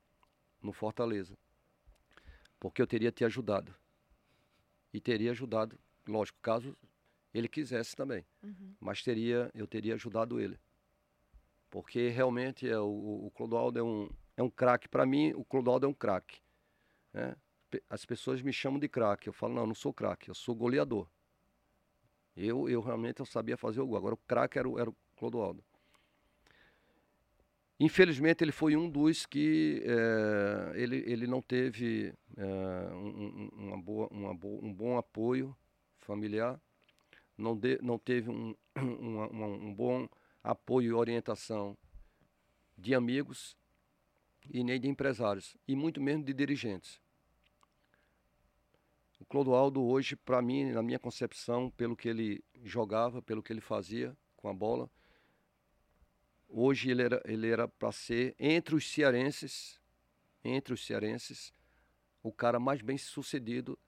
no 0.61 0.73
Fortaleza, 0.73 1.37
porque 2.61 2.81
eu 2.83 2.87
teria 2.87 3.11
te 3.11 3.25
ajudado. 3.25 3.75
E 4.93 5.01
teria 5.01 5.31
ajudado, 5.31 5.79
lógico, 6.07 6.39
caso 6.43 6.77
ele 7.33 7.49
quisesse 7.49 7.97
também, 7.97 8.27
Uhum. 8.43 8.75
mas 8.79 9.03
teria, 9.03 9.51
eu 9.55 9.67
teria 9.67 9.95
ajudado 9.95 10.39
ele. 10.39 10.59
Porque 11.71 12.09
realmente 12.11 12.69
é, 12.69 12.79
o, 12.79 13.27
o 13.27 13.31
Clodoaldo 13.31 13.79
é 13.79 13.83
um, 13.83 14.11
é 14.37 14.43
um 14.43 14.51
craque. 14.51 14.87
Para 14.91 15.07
mim, 15.07 15.33
o 15.33 15.43
Clodoaldo 15.43 15.87
é 15.87 15.89
um 15.89 15.95
craque. 15.95 16.43
né? 17.15 17.35
As 17.89 18.05
pessoas 18.05 18.43
me 18.43 18.53
chamam 18.53 18.79
de 18.79 18.87
craque. 18.87 19.27
Eu 19.29 19.33
falo, 19.33 19.55
não, 19.55 19.63
eu 19.63 19.67
não 19.69 19.75
sou 19.75 19.95
craque, 19.95 20.29
eu 20.29 20.35
sou 20.35 20.55
goleador. 20.55 21.09
Eu, 22.37 22.69
eu 22.69 22.81
realmente 22.81 23.21
eu 23.21 23.27
sabia 23.27 23.57
fazer 23.57 23.81
o 23.81 23.87
gol. 23.87 23.97
Agora 23.99 24.15
o 24.15 24.19
craque 24.19 24.59
era, 24.59 24.69
era 24.81 24.91
o 24.91 24.97
Clodoaldo. 25.17 25.63
Infelizmente 27.81 28.45
ele 28.45 28.53
foi 28.53 28.77
um 28.77 28.89
dos 28.89 29.27
que 29.27 29.83
eh, 29.85 30.73
ele, 30.77 30.97
ele 31.07 31.27
não 31.27 31.43
teve 31.43 32.15
eh, 32.37 32.91
um, 32.93 33.09
um- 33.09 33.51
uma 33.55 33.83
boa, 33.83 34.09
uma 34.11 34.31
um 34.31 34.73
bom 34.73 34.97
apoio 34.97 35.57
familiar, 35.99 36.61
não, 37.39 37.57
de, 37.57 37.79
não 37.83 37.99
teve 37.99 38.31
um, 38.31 38.55
uma- 38.77 39.29
uma- 39.29 39.47
um 39.49 39.75
bom 39.75 40.09
apoio 40.45 40.91
e 40.91 40.95
orientação 40.95 41.77
de 42.77 42.95
amigos 42.95 43.57
e 44.51 44.65
nem 44.65 44.81
de 44.81 44.89
empresários, 44.89 45.57
e 45.69 45.77
muito 45.77 46.01
menos 46.01 46.25
de 46.27 46.33
dirigentes. 46.35 47.01
Clodoaldo 49.33 49.83
hoje, 49.83 50.15
para 50.15 50.43
mim, 50.43 50.73
na 50.73 50.83
minha 50.83 50.99
concepção, 50.99 51.71
pelo 51.71 51.97
que 51.97 52.07
ele 52.07 52.45
jogava, 52.65 53.23
pelo 53.23 53.43
que 53.43 53.51
ele 53.51 53.63
fazia 53.63 54.15
com 54.37 54.47
a 54.47 54.53
bola, 54.53 54.91
hoje 56.47 56.91
ele 56.91 57.01
era 57.01 57.23
ele 57.25 57.49
era 57.49 57.67
para 57.67 57.91
ser 57.93 58.37
entre 58.39 58.75
os 58.75 58.87
cearenses, 58.93 59.81
entre 60.45 60.75
os 60.75 60.85
cearenses, 60.85 61.51
o 62.23 62.31
cara 62.31 62.61
mais 62.61 62.83
bem 62.83 62.99
sucedido 62.99 63.79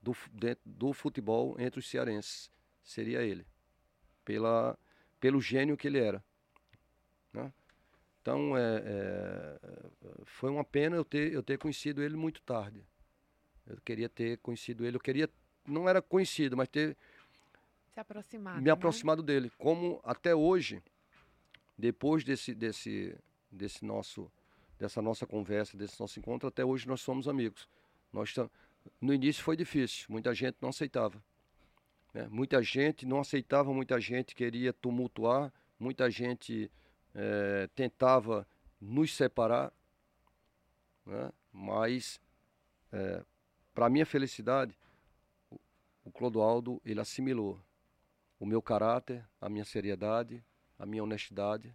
do, 0.00 0.16
dentro 0.32 0.62
do 0.64 0.94
futebol 0.94 1.60
entre 1.60 1.78
os 1.78 1.86
cearenses 1.86 2.50
seria 2.82 3.20
ele, 3.20 3.46
pela 4.24 4.78
pelo 5.20 5.38
gênio 5.38 5.76
que 5.76 5.86
ele 5.86 5.98
era. 5.98 6.24
né? 7.30 7.52
Então 8.22 8.56
é, 8.56 8.82
é, 8.86 9.60
foi 10.24 10.48
uma 10.48 10.64
pena 10.64 10.96
eu 10.96 11.04
ter 11.04 11.30
eu 11.30 11.42
ter 11.42 11.58
conhecido 11.58 12.02
ele 12.02 12.16
muito 12.16 12.40
tarde. 12.40 12.82
Eu 13.66 13.78
queria 13.84 14.08
ter 14.08 14.38
conhecido 14.38 14.84
ele, 14.84 14.96
eu 14.96 15.00
queria 15.00 15.28
não 15.66 15.88
era 15.88 16.00
conhecido, 16.02 16.56
mas 16.56 16.68
ter 16.68 16.96
Se 17.92 18.00
aproximar. 18.00 18.56
me 18.56 18.62
né? 18.62 18.70
aproximado 18.70 19.22
dele. 19.22 19.50
Como 19.58 20.00
até 20.02 20.34
hoje, 20.34 20.82
depois 21.78 22.24
desse, 22.24 22.54
desse, 22.54 23.16
desse 23.50 23.84
nosso, 23.84 24.30
dessa 24.78 25.00
nossa 25.00 25.26
conversa, 25.26 25.76
desse 25.76 26.00
nosso 26.00 26.18
encontro, 26.18 26.48
até 26.48 26.64
hoje 26.64 26.88
nós 26.88 27.00
somos 27.00 27.28
amigos. 27.28 27.68
Nós 28.12 28.32
tam- 28.32 28.50
no 29.00 29.12
início 29.12 29.44
foi 29.44 29.56
difícil, 29.56 30.06
muita 30.08 30.34
gente 30.34 30.56
não 30.60 30.70
aceitava. 30.70 31.22
Né? 32.12 32.26
Muita 32.30 32.62
gente 32.62 33.06
não 33.06 33.20
aceitava, 33.20 33.72
muita 33.72 34.00
gente 34.00 34.34
queria 34.34 34.72
tumultuar, 34.72 35.52
muita 35.78 36.10
gente 36.10 36.70
é, 37.14 37.68
tentava 37.74 38.46
nos 38.80 39.14
separar, 39.14 39.72
né? 41.04 41.30
mas, 41.52 42.20
é, 42.92 43.22
para 43.80 43.88
minha 43.88 44.04
felicidade, 44.04 44.78
o, 46.04 46.10
Clodoaldo 46.12 46.82
ele 46.84 47.00
assimilou 47.00 47.58
o 48.38 48.44
meu 48.44 48.60
caráter, 48.60 49.26
a 49.40 49.48
minha 49.48 49.64
seriedade, 49.64 50.44
a 50.78 50.84
minha 50.84 51.02
honestidade. 51.02 51.74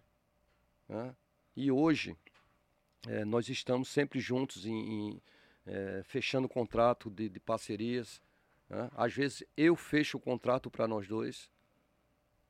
Né? 0.88 1.16
E 1.56 1.68
hoje 1.68 2.16
é, 3.08 3.24
nós 3.24 3.48
estamos 3.48 3.88
sempre 3.88 4.20
juntos 4.20 4.66
em, 4.66 4.70
em 4.72 5.22
é, 5.66 6.02
fechando 6.04 6.48
contrato 6.48 7.10
de, 7.10 7.28
de 7.28 7.40
parcerias. 7.40 8.22
Né? 8.68 8.88
Às 8.94 9.12
vezes 9.12 9.42
eu 9.56 9.74
fecho 9.74 10.16
o 10.16 10.20
contrato 10.20 10.70
para 10.70 10.86
nós 10.86 11.08
dois. 11.08 11.50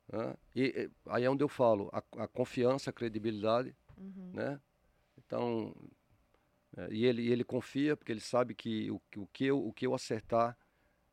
Né? 0.07 0.35
E, 0.55 0.91
aí 1.07 1.23
é 1.23 1.29
onde 1.31 1.43
eu 1.43 1.49
falo, 1.49 1.89
a, 1.91 2.03
a 2.25 2.27
confiança, 2.27 2.91
a 2.91 2.93
credibilidade. 2.93 3.75
Uhum. 3.97 4.33
Né? 4.35 4.61
Então, 5.17 5.73
e 6.91 7.05
ele, 7.05 7.31
ele 7.31 7.43
confia, 7.43 7.97
porque 7.97 8.11
ele 8.11 8.21
sabe 8.21 8.53
que 8.53 8.91
o, 8.91 9.01
o, 9.15 9.27
que 9.27 9.45
eu, 9.45 9.65
o 9.65 9.73
que 9.73 9.87
eu 9.87 9.95
acertar 9.95 10.57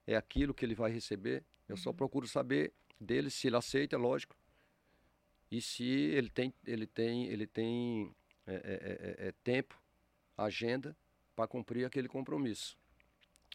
é 0.07 0.17
aquilo 0.17 0.53
que 0.53 0.65
ele 0.65 0.75
vai 0.75 0.91
receber. 0.91 1.45
Eu 1.69 1.77
uhum. 1.77 1.83
só 1.83 1.93
procuro 1.93 2.27
saber 2.27 2.73
dele 3.01 3.31
se 3.31 3.47
ele 3.47 3.57
aceita, 3.57 3.97
lógico. 3.97 4.37
E 5.51 5.61
se 5.61 5.85
ele 5.85 6.29
tem, 6.29 6.53
ele 6.67 6.87
tem, 6.87 7.27
ele 7.27 7.47
tem 7.47 8.15
é, 8.47 8.55
é, 8.55 9.25
é, 9.25 9.29
é 9.29 9.33
tempo, 9.43 9.81
agenda 10.37 10.97
para 11.35 11.47
cumprir 11.47 11.85
aquele 11.85 12.09
compromisso. 12.09 12.77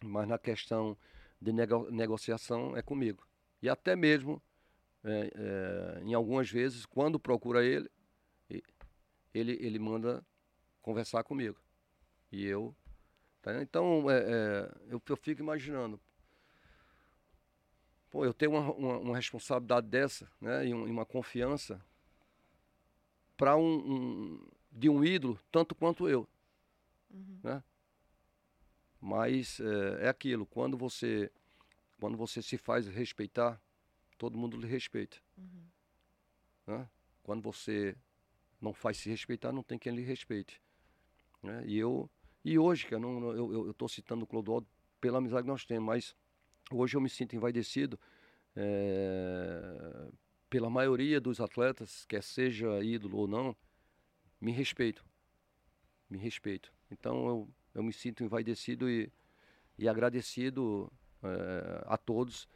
Mas 0.02 0.28
na 0.28 0.38
questão 0.38 0.98
de 1.42 1.52
nego 1.52 1.90
negociação 1.92 2.76
é 2.76 2.82
comigo. 2.82 3.28
E 3.62 3.70
até 3.70 3.96
mesmo, 3.96 4.42
é, 5.04 5.32
é, 6.00 6.04
em 6.04 6.14
algumas 6.14 6.50
vezes, 6.50 6.86
quando 6.86 7.20
procura 7.20 7.64
ele, 7.64 7.90
ele, 9.34 9.58
ele 9.60 9.80
manda 9.80 10.26
conversar 10.82 11.24
comigo. 11.24 11.58
E 12.32 12.46
eu. 12.46 12.76
Tá? 13.42 13.62
Então, 13.62 14.10
é, 14.10 14.20
é, 14.20 14.72
eu, 14.90 15.02
eu 15.08 15.18
fico 15.18 15.42
imaginando. 15.42 16.00
Pô, 18.10 18.26
eu 18.26 18.34
tenho 18.34 18.52
uma, 18.52 18.72
uma, 18.72 18.98
uma 18.98 19.16
responsabilidade 19.16 19.88
dessa, 19.88 20.28
né? 20.42 20.66
E, 20.68 20.74
um, 20.74 20.88
e 20.88 20.92
uma 20.92 21.06
confiança 21.06 21.80
para 23.38 23.56
um, 23.56 23.78
um, 23.78 24.48
de 24.72 24.90
um 24.90 25.04
ídolo 25.04 25.40
tanto 25.52 25.76
quanto 25.76 26.10
eu. 26.10 26.28
Uhum. 27.10 27.40
Né? 27.44 27.64
Mas 29.00 29.60
é, 29.60 30.06
é, 30.06 30.10
aquilo, 30.10 30.46
quando 30.46 30.78
você, 30.78 31.32
quando 32.00 32.18
você 32.18 32.42
se 32.42 32.58
faz 32.58 32.88
respeitar, 32.88 33.62
todo 34.18 34.38
mundo 34.38 34.58
lhe 34.58 34.68
respeita. 34.68 35.18
Uhum. 35.38 35.66
Né? 36.68 36.90
Quando 37.24 37.42
você 37.42 37.96
não 38.60 38.74
faz 38.74 38.98
se 38.98 39.10
respeitar, 39.10 39.52
não 39.52 39.64
tem 39.64 39.80
quem 39.80 39.96
lhe 39.96 40.02
respeite. 40.02 40.62
Né? 41.42 41.64
E 41.66 41.78
eu 41.78 42.10
e 42.44 42.58
hoje, 42.58 42.86
que 42.86 42.96
eu 42.96 43.72
estou 43.72 43.88
citando 43.88 44.24
o 44.24 44.28
Clodoaldo 44.28 44.68
pela 45.00 45.18
amizade 45.18 45.44
que 45.44 45.50
nós 45.50 45.66
temos, 45.66 45.86
mas 45.86 46.16
hoje 46.72 46.96
eu 46.96 47.02
me 47.02 47.10
sinto 47.10 47.36
envaidecido 47.36 48.00
é, 48.56 50.10
pela 50.50 50.70
maioria 50.70 51.20
dos 51.20 51.40
atletas, 51.40 52.06
quer 52.06 52.24
seja 52.24 52.84
ídolo 52.84 53.18
ou 53.18 53.28
não, 53.28 53.56
me 54.40 54.52
respeito. 54.52 55.06
Me 56.10 56.18
respeito. 56.18 56.74
Então 56.90 57.28
eu, 57.28 57.50
eu 57.76 57.84
me 57.84 57.94
sinto 57.94 58.24
envaidecido 58.24 58.90
e, 58.90 59.12
e 59.78 59.88
agradecido 59.88 60.92
é, 61.22 61.84
a 61.86 61.98
todos 61.98 62.48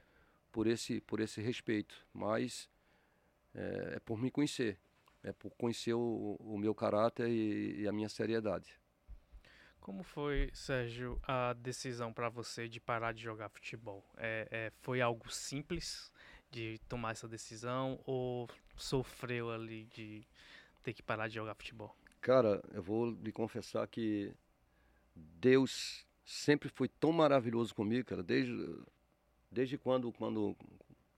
por 0.51 0.65
esse, 0.67 1.01
por 1.01 1.19
esse 1.19 1.41
respeito. 1.41 1.95
Mas 2.13 2.69
é, 3.53 3.93
é, 3.95 3.99
por 3.99 4.17
me 4.17 4.31
conhecer, 4.31 4.79
é 5.21 5.31
por 5.31 5.51
conhecer 5.51 5.93
o, 5.93 6.37
o 6.39 6.57
meu 6.57 6.73
caráter 6.73 7.29
e, 7.29 7.81
e 7.81 7.87
a 7.87 7.91
minha 7.91 8.09
seriedade. 8.09 8.82
Como 9.83 10.01
foi, 10.01 10.49
Sérgio, 10.53 11.19
a 11.27 11.51
decisão 11.51 12.13
para 12.13 12.29
você 12.29 12.69
de 12.69 12.79
parar 12.79 13.11
de 13.11 13.21
jogar 13.21 13.49
futebol? 13.49 14.01
É, 14.15 14.47
é, 14.49 14.71
foi 14.79 15.01
algo 15.01 15.29
simples 15.29 16.09
de 16.49 16.79
tomar 16.87 17.11
essa 17.11 17.27
decisão 17.27 17.99
ou 18.05 18.49
sofreu 18.77 19.51
ali 19.51 19.83
de 19.93 20.25
ter 20.83 20.93
que 20.93 21.03
parar 21.03 21.27
de 21.27 21.35
jogar 21.35 21.53
futebol? 21.55 21.93
Cara, 22.21 22.63
eu 22.71 22.81
vou 22.81 23.11
lhe 23.11 23.33
confessar 23.33 23.85
que 23.89 24.33
Deus 25.13 26.07
sempre 26.23 26.69
foi 26.69 26.87
tão 26.87 27.11
maravilhoso 27.11 27.75
comigo, 27.75 28.07
cara, 28.07 28.23
desde, 28.23 28.55
desde 29.51 29.77
quando, 29.77 30.13
quando, 30.13 30.55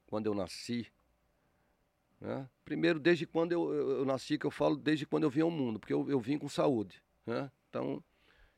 quando 0.07 0.25
eu 0.25 0.33
nasci. 0.33 0.91
Né? 2.19 2.49
Primeiro, 2.63 2.99
desde 2.99 3.27
quando 3.27 3.51
eu, 3.51 3.71
eu, 3.71 3.91
eu, 3.99 4.05
nasci, 4.05 4.39
que 4.39 4.45
eu 4.47 4.51
falo 4.51 4.75
desde 4.75 5.05
quando 5.05 5.25
eu 5.25 5.29
vim 5.29 5.41
ao 5.41 5.51
mundo, 5.51 5.79
porque 5.79 5.93
eu, 5.93 6.09
eu 6.09 6.19
vim 6.19 6.39
com 6.39 6.49
saúde. 6.49 6.99
Né? 7.27 7.51
Então, 7.69 8.03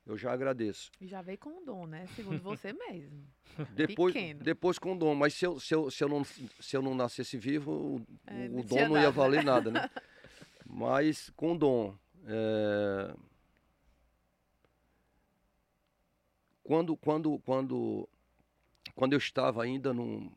eu 0.07 0.17
já 0.17 0.31
agradeço. 0.31 0.89
E 1.01 1.07
já 1.07 1.21
veio 1.21 1.37
com 1.37 1.63
dom, 1.65 1.85
né? 1.85 2.07
Segundo 2.15 2.41
você 2.41 2.71
mesmo. 2.89 3.27
Depois, 3.75 4.13
Pequeno. 4.13 4.39
depois 4.41 4.79
com 4.79 4.97
dom, 4.97 5.13
mas 5.13 5.33
se 5.33 5.45
eu, 5.45 5.59
se, 5.59 5.75
eu, 5.75 5.91
se, 5.91 6.03
eu 6.03 6.07
não, 6.07 6.23
se 6.23 6.77
eu 6.77 6.81
não 6.81 6.95
nascesse 6.95 7.37
vivo, 7.37 7.71
o, 7.71 8.07
é, 8.25 8.47
o 8.47 8.63
dom 8.63 8.89
não 8.89 9.01
ia 9.01 9.11
valer 9.11 9.43
nada, 9.43 9.69
né? 9.69 9.89
mas 10.65 11.29
com 11.35 11.57
dom. 11.57 11.95
É... 12.25 13.13
Quando, 16.63 16.95
quando, 16.95 17.39
quando, 17.39 18.09
quando 18.95 19.13
eu 19.13 19.17
estava 19.17 19.63
ainda 19.63 19.93
no, 19.93 20.31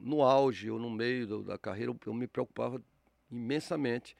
no 0.00 0.22
auge 0.22 0.70
ou 0.70 0.78
no 0.78 0.90
meio 0.90 1.26
do, 1.26 1.42
da 1.42 1.58
carreira, 1.58 1.94
eu 2.06 2.14
me 2.14 2.26
preocupava 2.26 2.82
imensamente 3.30 4.16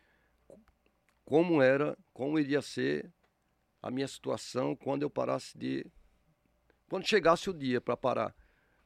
como 1.24 1.60
era, 1.60 1.96
como 2.12 2.38
iria 2.38 2.62
ser 2.62 3.10
a 3.86 3.90
minha 3.90 4.08
situação 4.08 4.74
quando 4.74 5.02
eu 5.02 5.10
parasse 5.10 5.56
de. 5.56 5.86
Quando 6.88 7.06
chegasse 7.06 7.48
o 7.48 7.54
dia 7.54 7.80
para 7.80 7.96
parar. 7.96 8.34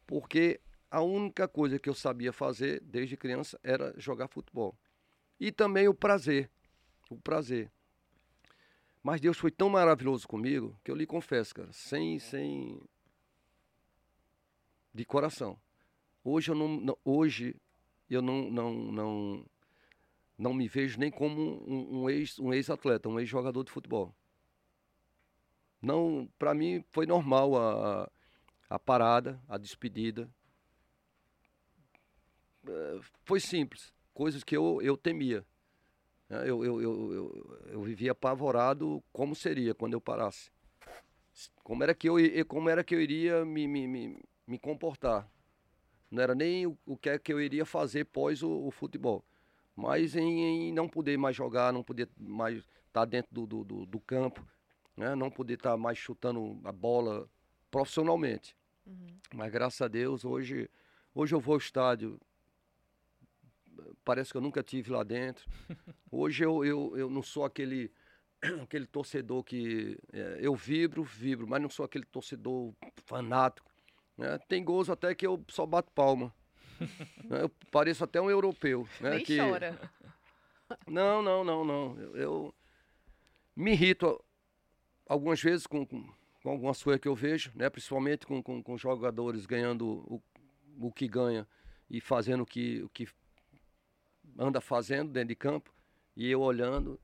Porque 0.07 0.61
a 0.91 1.01
única 1.01 1.49
coisa 1.49 1.79
que 1.79 1.89
eu 1.89 1.95
sabia 1.95 2.33
fazer 2.33 2.81
desde 2.81 3.17
criança 3.17 3.59
era 3.63 3.95
jogar 3.97 4.29
futebol. 4.29 4.77
E 5.39 5.51
também 5.51 5.89
o 5.89 5.95
prazer. 5.95 6.51
O 7.09 7.19
prazer. 7.19 7.71
Mas 9.03 9.21
Deus 9.21 9.39
foi 9.39 9.51
tão 9.51 9.71
maravilhoso 9.71 10.29
comigo 10.29 10.79
que 10.85 10.91
eu 10.91 10.95
lhe 10.95 11.07
confesso, 11.07 11.55
cara, 11.55 11.73
sem. 11.73 12.19
sem 12.19 12.81
de 14.93 15.05
coração. 15.05 15.59
Hoje 16.23 16.51
eu 16.51 16.55
não, 16.55 16.99
hoje 17.05 17.57
eu 18.11 18.21
não, 18.21 18.51
não, 18.51 18.75
não, 18.75 19.47
não 20.37 20.53
me 20.53 20.69
vejo 20.69 20.99
nem 20.99 21.11
como 21.11 21.65
um, 21.67 22.03
um 22.03 22.11
ex 22.11 22.39
um 22.39 22.53
ex-atleta, 22.53 23.09
um 23.09 23.19
ex-jogador 23.19 23.65
de 23.65 23.71
futebol. 23.71 24.15
Não, 25.81 26.29
para 26.39 26.55
mim 26.55 26.85
foi 26.91 27.07
normal 27.07 27.57
a, 27.57 28.11
a 28.69 28.79
parada, 28.79 29.41
a 29.49 29.57
despedida. 29.57 30.29
É, 32.69 33.01
foi 33.25 33.41
simples, 33.41 33.93
coisas 34.13 34.45
que 34.45 34.57
eu, 34.57 34.81
eu 34.83 34.97
temia. 34.97 35.45
É, 36.29 36.43
eu, 36.43 36.65
eu, 36.65 36.83
eu, 36.83 37.13
eu, 37.13 37.59
eu 37.73 37.83
vivia 37.83 38.13
apavorado 38.13 39.03
como 39.13 39.35
seria 39.35 39.75
quando 39.75 39.95
eu 39.95 40.01
parasse. 40.01 40.51
Como 41.65 41.83
era 41.83 41.95
que 41.95 42.09
eu, 42.09 42.17
como 42.47 42.69
era 42.69 42.85
que 42.85 42.95
eu 42.95 43.01
iria 43.01 43.45
me, 43.45 43.67
me, 43.67 43.89
me, 43.89 44.23
me 44.47 44.59
comportar. 44.59 45.29
Não 46.11 46.23
era 46.23 46.35
nem 46.35 46.67
o, 46.67 46.77
o 46.85 46.97
que 46.97 47.09
é 47.09 47.19
que 47.19 47.33
eu 47.33 47.41
iria 47.41 47.65
fazer 47.65 48.05
pós 48.05 48.43
o, 48.43 48.67
o 48.67 48.71
futebol. 48.71 49.25
Mas 49.75 50.15
em, 50.15 50.69
em, 50.69 50.73
não 50.73 50.89
poder 50.89 51.17
mais 51.17 51.35
jogar, 51.35 51.73
não 51.73 51.83
poder 51.83 52.09
mais 52.19 52.59
estar 52.59 52.71
tá 52.93 53.05
dentro 53.05 53.33
do, 53.33 53.47
do, 53.47 53.65
do, 53.65 53.87
do 53.87 54.01
campo 54.01 54.45
né? 55.01 55.15
não 55.15 55.31
poder 55.31 55.55
estar 55.55 55.71
tá 55.71 55.77
mais 55.77 55.97
chutando 55.97 56.61
a 56.63 56.71
bola 56.71 57.27
profissionalmente. 57.71 58.55
Uhum. 58.87 59.19
Mas 59.35 59.51
graças 59.51 59.81
a 59.81 59.89
Deus, 59.89 60.25
hoje, 60.25 60.69
hoje 61.15 61.35
eu 61.35 61.41
vou 61.41 61.55
ao 61.55 61.59
estádio, 61.59 62.21
parece 64.05 64.31
que 64.31 64.37
eu 64.37 64.43
nunca 64.43 64.63
tive 64.63 64.91
lá 64.91 65.03
dentro. 65.03 65.49
Hoje 66.13 66.45
eu, 66.45 66.65
eu, 66.65 66.97
eu 66.97 67.09
não 67.09 67.23
sou 67.23 67.45
aquele, 67.45 67.91
aquele 68.63 68.85
torcedor 68.85 69.45
que. 69.45 69.97
É, 70.13 70.39
eu 70.41 70.57
vibro, 70.57 71.05
vibro, 71.05 71.47
mas 71.47 71.63
não 71.63 71.71
sou 71.71 71.85
aquele 71.85 72.05
torcedor 72.05 72.75
fanático. 73.07 73.71
Né? 74.19 74.37
Tem 74.49 74.65
gols 74.65 74.91
até 74.91 75.15
que 75.15 75.25
eu 75.25 75.43
só 75.49 75.65
bato 75.65 75.91
palma. 75.93 76.35
Eu 77.31 77.49
pareço 77.71 78.03
até 78.03 78.21
um 78.21 78.31
europeu. 78.31 78.89
Né? 79.01 79.17
Nem 79.17 79.25
que... 79.25 79.37
chora. 79.37 79.79
Não, 80.89 81.21
não, 81.21 81.45
não, 81.45 81.63
não. 81.63 82.01
Eu, 82.01 82.17
eu 82.17 82.55
me 83.55 83.73
irrito 83.73 84.19
algumas 85.11 85.43
vezes 85.43 85.67
com, 85.67 85.85
com, 85.85 86.09
com 86.41 86.51
algumas 86.51 86.81
coisas 86.81 87.01
que 87.01 87.09
eu 87.09 87.17
vejo, 87.17 87.51
né? 87.57 87.69
principalmente 87.69 88.25
com, 88.25 88.41
com, 88.41 88.63
com 88.63 88.79
jogadores 88.79 89.45
ganhando 89.45 89.89
o, 89.89 90.23
o 90.79 90.93
que 90.93 91.09
ganha 91.09 91.49
e 91.91 92.01
fazendo 92.01 92.43
o 92.43 92.47
que, 92.47 92.81
o 92.83 92.89
que 92.89 93.09
anda 94.39 94.61
fazendo 94.61 95.11
dentro 95.11 95.31
de 95.31 95.35
campo, 95.35 95.75
e 96.17 96.31
eu 96.31 96.41
olhando, 96.41 97.01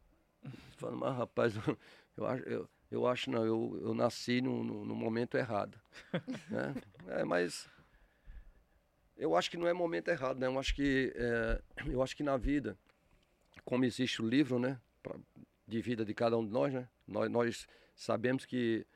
falando, 0.77 1.01
mas 1.01 1.17
rapaz, 1.17 1.55
eu 2.17 2.25
acho, 2.25 2.45
eu, 2.45 2.69
eu 2.93 3.07
acho 3.09 3.29
não, 3.29 3.45
eu, 3.45 3.77
eu 3.83 3.93
nasci 3.93 4.41
no, 4.41 4.63
no, 4.63 4.85
no 4.85 4.95
momento 4.95 5.37
errado. 5.37 5.77
né? 6.49 6.75
É, 7.09 7.25
mas 7.25 7.69
Eu 9.17 9.35
acho 9.35 9.51
que 9.51 9.57
não 9.57 9.67
é 9.67 9.73
momento 9.73 10.09
errado, 10.09 10.39
né? 10.39 10.47
Eu 10.47 10.57
acho 10.61 10.77
que, 10.77 11.13
é, 11.17 11.61
eu 11.87 12.01
acho 12.01 12.17
que 12.17 12.23
na 12.23 12.37
vida, 12.37 12.79
como 13.65 13.85
existe 13.85 14.23
o 14.23 14.29
livro, 14.29 14.61
né? 14.61 14.81
Pra, 15.03 15.17
de 15.67 15.83
vida 15.83 16.05
de 16.05 16.15
cada 16.15 16.39
um 16.39 16.47
de 16.47 16.53
nós, 16.53 16.73
né? 16.73 16.89
Nós, 17.09 17.29
nós 17.29 17.67
sabemos 17.97 18.45
que, 18.45 18.87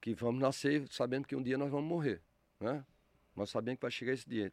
que 0.00 0.14
vamos 0.14 0.40
nascer, 0.40 0.86
sabemos 0.88 1.26
que 1.26 1.34
um 1.34 1.42
dia 1.42 1.58
nós 1.58 1.70
vamos 1.70 1.88
morrer, 1.88 2.22
né? 2.60 2.84
Nós 3.34 3.50
sabemos 3.50 3.78
que 3.78 3.82
vai 3.82 3.90
chegar 3.90 4.12
esse 4.12 4.28
dia. 4.28 4.52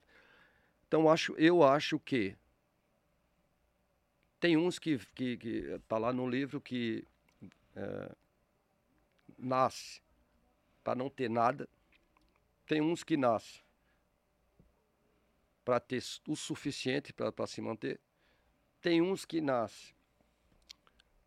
Então, 0.87 1.09
acho, 1.09 1.33
eu 1.33 1.61
acho 1.61 1.99
que 1.99 2.35
tem 4.39 4.57
uns 4.57 4.79
que, 4.79 4.97
que, 5.13 5.37
que 5.37 5.79
tá 5.87 5.97
lá 5.97 6.11
no 6.11 6.27
livro 6.27 6.59
que 6.59 7.05
é, 7.75 8.15
nasce 9.37 10.01
para 10.83 10.95
não 10.95 11.09
ter 11.09 11.29
nada. 11.29 11.69
Tem 12.65 12.81
uns 12.81 13.03
que 13.03 13.15
nascem 13.15 13.61
para 15.63 15.79
ter 15.79 16.01
o 16.27 16.35
suficiente 16.35 17.13
para 17.13 17.45
se 17.45 17.61
manter. 17.61 17.99
Tem 18.81 19.01
uns 19.01 19.25
que 19.25 19.39
nascem 19.41 19.93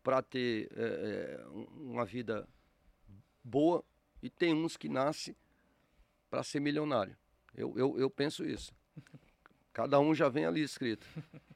para 0.03 0.21
ter 0.21 0.69
é, 0.75 1.43
uma 1.47 2.05
vida 2.05 2.47
boa 3.45 3.83
e 4.21 4.29
tem 4.29 4.53
uns 4.53 4.75
que 4.75 4.89
nascem 4.89 5.35
para 6.29 6.43
ser 6.43 6.59
milionário. 6.59 7.15
Eu, 7.53 7.77
eu, 7.77 7.99
eu 7.99 8.09
penso 8.09 8.43
isso. 8.43 8.73
Cada 9.71 9.99
um 9.99 10.15
já 10.15 10.27
vem 10.29 10.45
ali 10.45 10.61
escrito. 10.61 11.07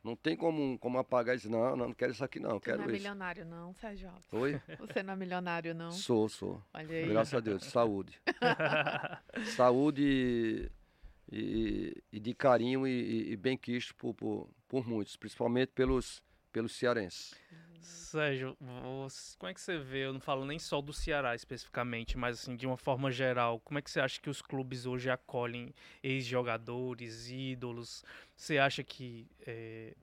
Não 0.04 0.16
tem 0.16 0.36
como, 0.36 0.78
como 0.80 0.98
apagar 0.98 1.36
e 1.36 1.38
dizer, 1.38 1.50
não, 1.50 1.76
não, 1.76 1.88
não 1.88 1.94
quero 1.94 2.12
isso 2.12 2.24
aqui 2.24 2.40
não, 2.40 2.52
Você 2.52 2.66
quero 2.66 2.78
não 2.78 2.84
é 2.86 2.88
isso. 2.88 2.98
milionário 2.98 3.46
não, 3.46 3.74
Sérgio 3.74 4.10
Alves. 4.10 4.34
Oi? 4.34 4.62
Você 4.80 5.04
não 5.04 5.14
é 5.14 5.16
milionário 5.16 5.74
não. 5.74 5.92
Sou, 5.92 6.30
sou. 6.30 6.62
Olha 6.74 6.96
aí. 6.98 7.08
Graças 7.08 7.34
a 7.34 7.40
Deus. 7.40 7.64
Saúde. 7.66 8.20
Saúde 9.56 10.04
e, 10.04 11.38
e, 11.38 12.04
e 12.14 12.20
de 12.20 12.34
carinho 12.34 12.88
e, 12.88 13.32
e 13.32 13.36
bem 13.36 13.58
quisto 13.58 13.96
por, 13.96 14.14
por, 14.14 14.50
por 14.68 14.88
muitos, 14.88 15.16
principalmente 15.16 15.72
pelos, 15.74 16.24
pelos 16.52 16.74
cearenses. 16.76 17.34
Sérgio, 17.82 18.58
você- 18.60 19.38
como 19.38 19.50
é 19.50 19.54
que 19.54 19.62
você 19.62 19.78
vê? 19.78 20.06
Eu 20.06 20.14
não 20.14 20.20
falo 20.20 20.46
nem 20.46 20.60
só 20.60 20.82
do 20.82 20.92
Ceará 20.92 21.36
especificamente, 21.36 22.18
mas 22.18 22.40
assim, 22.40 22.56
de 22.56 22.66
uma 22.66 22.78
forma 22.78 23.12
geral, 23.12 23.60
como 23.60 23.78
é 23.80 23.82
que 23.82 23.90
você 23.90 24.00
acha 24.00 24.20
que 24.20 24.30
os 24.30 24.42
clubes 24.42 24.86
hoje 24.86 25.10
acolhem 25.10 25.74
ex-jogadores, 26.02 27.30
ídolos? 27.30 28.04
Você 28.36 28.58
acha 28.58 28.84
que 28.84 29.28
eh, 29.46 29.96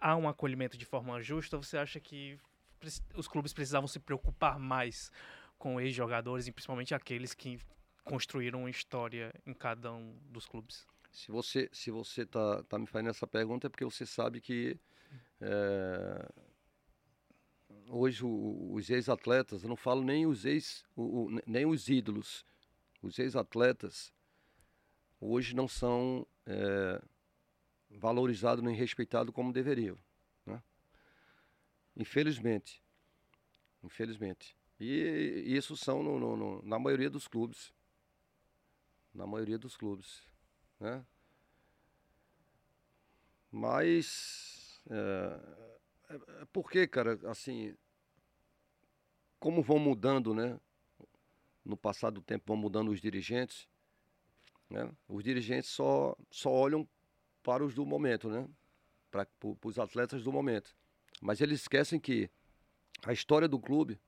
há 0.00 0.16
um 0.16 0.28
acolhimento 0.28 0.76
de 0.76 0.84
forma 0.84 1.20
justa 1.20 1.56
ou 1.56 1.62
você 1.62 1.78
acha 1.78 2.00
que 2.00 2.38
os 3.14 3.26
clubes 3.26 3.52
precisavam 3.52 3.88
se 3.88 3.98
preocupar 3.98 4.58
mais 4.58 5.10
com 5.58 5.80
ex-jogadores 5.80 6.46
e 6.46 6.52
principalmente 6.52 6.94
aqueles 6.94 7.34
que 7.34 7.58
construíram 8.04 8.60
uma 8.60 8.70
história 8.70 9.32
em 9.44 9.52
cada 9.52 9.92
um 9.92 10.16
dos 10.30 10.46
clubes? 10.46 10.86
Se 11.10 11.30
você 11.32 11.68
se 11.72 11.90
você 11.90 12.24
tá, 12.24 12.62
tá 12.64 12.78
me 12.78 12.86
fazendo 12.86 13.10
essa 13.10 13.26
pergunta 13.26 13.66
é 13.66 13.70
porque 13.70 13.84
você 13.84 14.06
sabe 14.06 14.40
que 14.40 14.78
é, 15.40 16.28
hoje 17.90 18.24
os 18.24 18.90
ex-atletas, 18.90 19.62
não 19.62 19.76
falo 19.76 20.02
nem 20.02 20.26
os 20.26 20.44
ex, 20.44 20.84
o- 20.96 21.26
o- 21.26 21.42
nem 21.46 21.66
os 21.66 21.88
ídolos, 21.88 22.44
os 23.02 23.18
ex-atletas 23.18 24.12
hoje 25.20 25.54
não 25.54 25.66
são 25.68 26.26
é, 26.46 27.02
valorizados 27.90 28.64
nem 28.64 28.74
respeitados 28.74 29.34
como 29.34 29.52
deveriam, 29.52 29.98
né? 30.46 30.62
Infelizmente, 31.96 32.82
infelizmente. 33.82 34.56
E 34.80 35.42
isso 35.46 35.76
são 35.76 36.02
no- 36.02 36.18
no- 36.18 36.36
no- 36.36 36.62
na 36.62 36.78
maioria 36.78 37.10
dos 37.10 37.26
clubes, 37.26 37.72
na 39.12 39.26
maioria 39.26 39.58
dos 39.58 39.76
clubes, 39.76 40.22
né? 40.80 41.04
Mas 43.50 44.80
é, 44.90 45.67
é, 46.08 46.14
é 46.14 46.44
porque, 46.52 46.86
cara, 46.86 47.18
assim, 47.30 47.74
como 49.38 49.62
vão 49.62 49.78
mudando, 49.78 50.34
né? 50.34 50.58
No 51.64 51.76
passar 51.76 52.10
do 52.10 52.22
tempo 52.22 52.44
vão 52.46 52.56
mudando 52.56 52.90
os 52.90 53.00
dirigentes, 53.00 53.68
né? 54.70 54.90
Os 55.08 55.22
dirigentes 55.22 55.70
só 55.70 56.16
só 56.30 56.50
olham 56.50 56.88
para 57.42 57.64
os 57.64 57.74
do 57.74 57.84
momento, 57.84 58.28
né? 58.28 58.48
Para 59.10 59.26
os 59.64 59.78
atletas 59.78 60.22
do 60.22 60.32
momento. 60.32 60.74
Mas 61.20 61.40
eles 61.40 61.60
esquecem 61.60 61.98
que 62.00 62.30
a 63.04 63.12
história 63.12 63.48
do 63.48 63.58
clube 63.58 64.00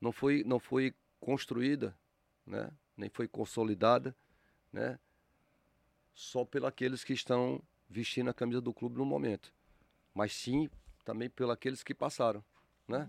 não 0.00 0.12
foi 0.12 0.44
não 0.44 0.58
foi 0.58 0.94
construída, 1.20 1.96
né? 2.46 2.70
Nem 2.96 3.08
foi 3.10 3.28
consolidada, 3.28 4.16
né? 4.72 4.98
Só 6.14 6.44
pelos 6.44 6.68
aqueles 6.68 7.04
que 7.04 7.12
estão 7.12 7.62
vestindo 7.88 8.30
a 8.30 8.34
camisa 8.34 8.60
do 8.60 8.72
clube 8.72 8.96
no 8.96 9.04
momento, 9.04 9.52
mas 10.14 10.32
sim 10.32 10.68
também 11.06 11.30
pelos 11.30 11.54
aqueles 11.54 11.84
que 11.84 11.94
passaram, 11.94 12.44
né? 12.88 13.08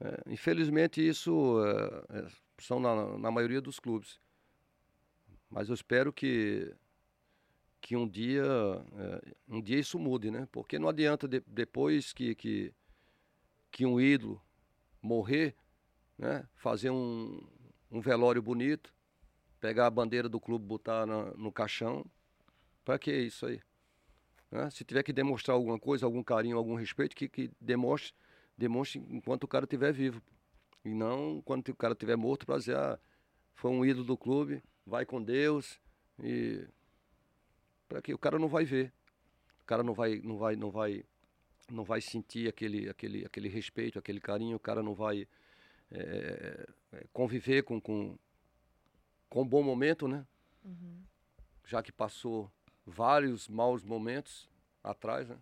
É, 0.00 0.22
infelizmente 0.32 1.06
isso 1.06 1.64
é, 1.64 2.18
é, 2.20 2.28
são 2.58 2.80
na, 2.80 3.16
na 3.18 3.30
maioria 3.30 3.60
dos 3.60 3.78
clubes, 3.78 4.18
mas 5.50 5.68
eu 5.68 5.74
espero 5.74 6.12
que 6.12 6.74
que 7.80 7.96
um 7.96 8.08
dia 8.08 8.44
é, 8.44 9.34
um 9.48 9.60
dia 9.60 9.78
isso 9.78 9.98
mude, 9.98 10.30
né? 10.30 10.46
Porque 10.52 10.78
não 10.78 10.88
adianta 10.88 11.26
de- 11.28 11.42
depois 11.46 12.12
que, 12.12 12.34
que 12.34 12.72
que 13.70 13.86
um 13.86 14.00
ídolo 14.00 14.40
morrer, 15.02 15.56
né? 16.18 16.48
Fazer 16.56 16.90
um, 16.90 17.40
um 17.90 18.00
velório 18.00 18.42
bonito, 18.42 18.94
pegar 19.60 19.86
a 19.86 19.90
bandeira 19.90 20.28
do 20.28 20.40
clube, 20.40 20.66
botar 20.66 21.06
na- 21.06 21.32
no 21.34 21.52
caixão 21.52 22.06
para 22.84 22.98
que 22.98 23.12
isso 23.12 23.46
aí? 23.46 23.60
Né? 24.52 24.68
Se 24.70 24.84
tiver 24.84 25.02
que 25.02 25.12
demonstrar 25.12 25.54
alguma 25.54 25.78
coisa, 25.78 26.04
algum 26.04 26.22
carinho, 26.22 26.58
algum 26.58 26.74
respeito, 26.74 27.16
que, 27.16 27.26
que 27.26 27.50
demonstre, 27.58 28.12
demonstre 28.56 29.02
enquanto 29.08 29.44
o 29.44 29.48
cara 29.48 29.64
estiver 29.64 29.92
vivo. 29.92 30.22
E 30.84 30.90
não 30.90 31.40
quando 31.42 31.66
o 31.68 31.74
cara 31.74 31.94
estiver 31.94 32.16
morto 32.16 32.44
para 32.44 32.58
dizer, 32.58 32.76
ah, 32.76 32.98
foi 33.54 33.70
um 33.70 33.84
ídolo 33.84 34.04
do 34.04 34.16
clube, 34.16 34.62
vai 34.86 35.06
com 35.06 35.22
Deus. 35.22 35.80
E 36.22 36.66
para 37.88 38.02
que 38.02 38.12
o 38.12 38.18
cara 38.18 38.38
não 38.38 38.48
vai 38.48 38.64
ver. 38.64 38.92
O 39.62 39.64
cara 39.64 39.82
não 39.82 39.94
vai, 39.94 40.20
não 40.22 40.36
vai, 40.36 40.54
não 40.54 40.70
vai, 40.70 41.04
não 41.70 41.84
vai 41.84 42.00
sentir 42.02 42.48
aquele, 42.48 42.90
aquele, 42.90 43.24
aquele 43.24 43.48
respeito, 43.48 43.98
aquele 43.98 44.20
carinho. 44.20 44.56
O 44.56 44.60
cara 44.60 44.82
não 44.82 44.92
vai 44.92 45.26
eh, 45.90 46.68
conviver 47.12 47.62
com, 47.62 47.80
com, 47.80 48.18
com 49.30 49.42
um 49.42 49.48
bom 49.48 49.62
momento, 49.62 50.06
né? 50.06 50.26
Uhum. 50.64 51.02
já 51.66 51.82
que 51.82 51.90
passou 51.90 52.48
vários 52.86 53.48
maus 53.48 53.82
momentos 53.82 54.48
atrás, 54.82 55.28
né? 55.28 55.38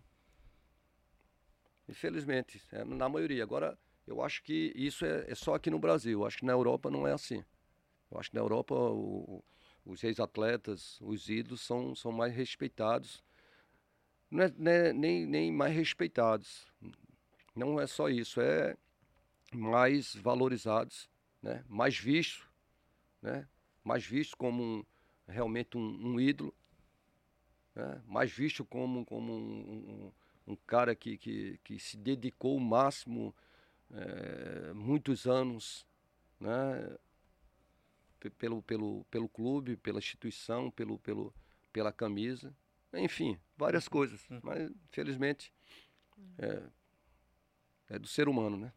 Infelizmente, 1.87 2.61
é, 2.71 2.83
na 2.83 3.09
maioria. 3.09 3.43
Agora, 3.43 3.77
eu 4.07 4.21
acho 4.21 4.41
que 4.43 4.71
isso 4.75 5.05
é, 5.05 5.25
é 5.29 5.35
só 5.35 5.55
aqui 5.55 5.69
no 5.69 5.79
Brasil. 5.79 6.19
Eu 6.21 6.25
acho 6.25 6.37
que 6.37 6.45
na 6.45 6.53
Europa 6.53 6.89
não 6.89 7.07
é 7.07 7.13
assim. 7.13 7.43
Eu 8.11 8.19
acho 8.19 8.29
que 8.29 8.35
na 8.35 8.41
Europa 8.41 8.75
o- 8.75 9.43
os 9.85 10.03
ex-atletas, 10.03 10.99
os 11.01 11.29
ídolos 11.29 11.61
são, 11.61 11.95
são 11.95 12.11
mais 12.11 12.33
respeitados. 12.35 13.23
Não 14.29 14.43
é, 14.43 14.53
não 14.57 14.71
é 14.71 14.93
nem, 14.93 15.25
nem 15.25 15.51
mais 15.51 15.75
respeitados. 15.75 16.65
Não 17.55 17.79
é 17.79 17.87
só 17.87 18.09
isso, 18.09 18.39
é 18.41 18.77
mais 19.53 20.15
valorizados, 20.15 21.09
né? 21.41 21.63
mais 21.67 21.97
vistos, 21.97 22.47
né? 23.21 23.47
mais 23.83 24.05
vistos 24.05 24.35
como 24.35 24.63
um, 24.63 24.85
realmente 25.27 25.77
um, 25.77 25.81
um 25.81 26.19
ídolo, 26.19 26.53
né? 27.75 28.01
mais 28.07 28.31
visto 28.31 28.65
como, 28.65 29.05
como 29.05 29.33
um, 29.33 30.11
um, 30.47 30.53
um 30.53 30.55
cara 30.67 30.95
que, 30.95 31.17
que, 31.17 31.59
que 31.63 31.79
se 31.79 31.97
dedicou 31.97 32.55
o 32.57 32.59
máximo, 32.61 33.35
eh, 33.91 34.73
muitos 34.73 35.27
anos, 35.27 35.85
né? 36.39 36.97
Pe- 38.19 38.29
pelo, 38.29 38.61
pelo, 38.61 39.03
pelo 39.09 39.27
clube, 39.27 39.75
pela 39.77 39.99
instituição, 39.99 40.69
pelo, 40.69 40.99
pelo, 40.99 41.33
pela 41.73 41.91
camisa, 41.91 42.53
enfim, 42.93 43.39
várias 43.57 43.87
coisas, 43.87 44.29
Uhum. 44.29 44.41
mas 44.41 44.69
infelizmente 44.89 45.51
é, 46.37 46.63
é 47.89 47.99
do 47.99 48.07
ser 48.07 48.27
humano, 48.27 48.57
né? 48.57 48.73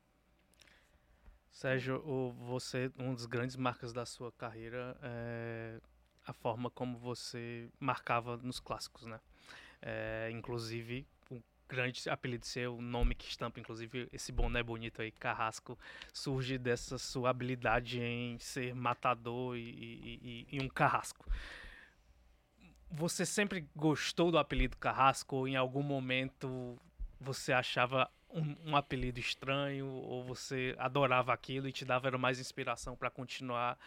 Sérgio, 1.51 2.03
o- 2.05 2.33
você, 2.33 2.91
uma 2.99 3.15
das 3.15 3.27
grandes 3.27 3.57
marcas 3.57 3.93
da 3.93 4.05
sua 4.05 4.33
carreira 4.33 4.99
é 5.03 5.81
a 6.27 6.33
forma 6.33 6.71
como 6.71 6.99
você 6.99 7.69
marcava 7.79 8.37
nos 8.39 8.61
clássicos, 8.61 9.07
né? 9.07 9.21
É, 9.83 10.31
inclusive, 10.33 11.07
o 11.31 11.43
grande 11.69 12.09
apelido 12.09 12.47
seu, 12.47 12.77
o 12.77 12.83
nome 12.83 13.15
que 13.15 13.29
estampa, 13.29 13.61
inclusive, 13.61 14.09
esse 14.13 14.33
boné 14.33 14.63
bonito 14.63 15.03
aí, 15.03 15.11
Carrasco, 15.13 15.79
surge 16.13 16.57
dessa 16.57 16.97
sua 16.99 17.31
habilidade 17.31 18.01
em 18.01 18.39
ser 18.39 18.75
matador 18.75 19.57
e, 19.57 19.61
e- 19.61 20.47
e- 20.51 20.57
e 20.57 20.61
um 20.63 20.69
carrasco. 20.69 21.27
Você 22.91 23.27
sempre 23.27 23.67
gostou 23.75 24.31
do 24.31 24.39
apelido 24.39 24.77
Carrasco 24.77 25.37
ou 25.37 25.49
em 25.49 25.57
algum 25.57 25.83
momento 25.83 26.79
você 27.21 27.53
achava 27.53 28.09
um, 28.31 28.71
um 28.71 28.77
apelido 28.77 29.19
estranho 29.19 29.87
ou 29.87 30.23
você 30.25 30.75
adorava 30.79 31.33
aquilo 31.33 31.67
e 31.69 31.73
te 31.73 31.85
dava 31.85 32.07
era 32.07 32.19
mais 32.19 32.39
inspiração 32.39 32.95
para 32.97 33.11
continuar 33.11 33.79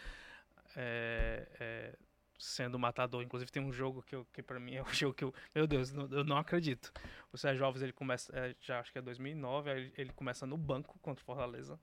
é, 0.76 1.48
é, 1.58 1.94
sendo 2.38 2.78
matador. 2.78 3.22
Inclusive 3.22 3.50
tem 3.50 3.62
um 3.62 3.72
jogo 3.72 4.02
que, 4.02 4.14
eu, 4.14 4.26
que 4.32 4.42
para 4.42 4.60
mim 4.60 4.76
é 4.76 4.82
um 4.82 4.86
jogo 4.94 5.14
que 5.14 5.24
eu, 5.24 5.34
meu 5.54 5.66
Deus, 5.66 5.92
não, 5.92 6.08
eu 6.10 6.24
não 6.24 6.36
acredito. 6.38 6.92
O 7.32 7.36
Sérgio 7.36 7.64
Alves 7.64 7.82
ele 7.82 7.92
começa, 7.92 8.32
é, 8.36 8.54
já 8.60 8.80
acho 8.80 8.92
que 8.92 8.98
é 8.98 9.02
2009, 9.02 9.70
ele, 9.70 9.92
ele 9.96 10.12
começa 10.12 10.46
no 10.46 10.56
banco 10.56 10.98
contra 11.00 11.22
o 11.22 11.24
Fortaleza. 11.24 11.78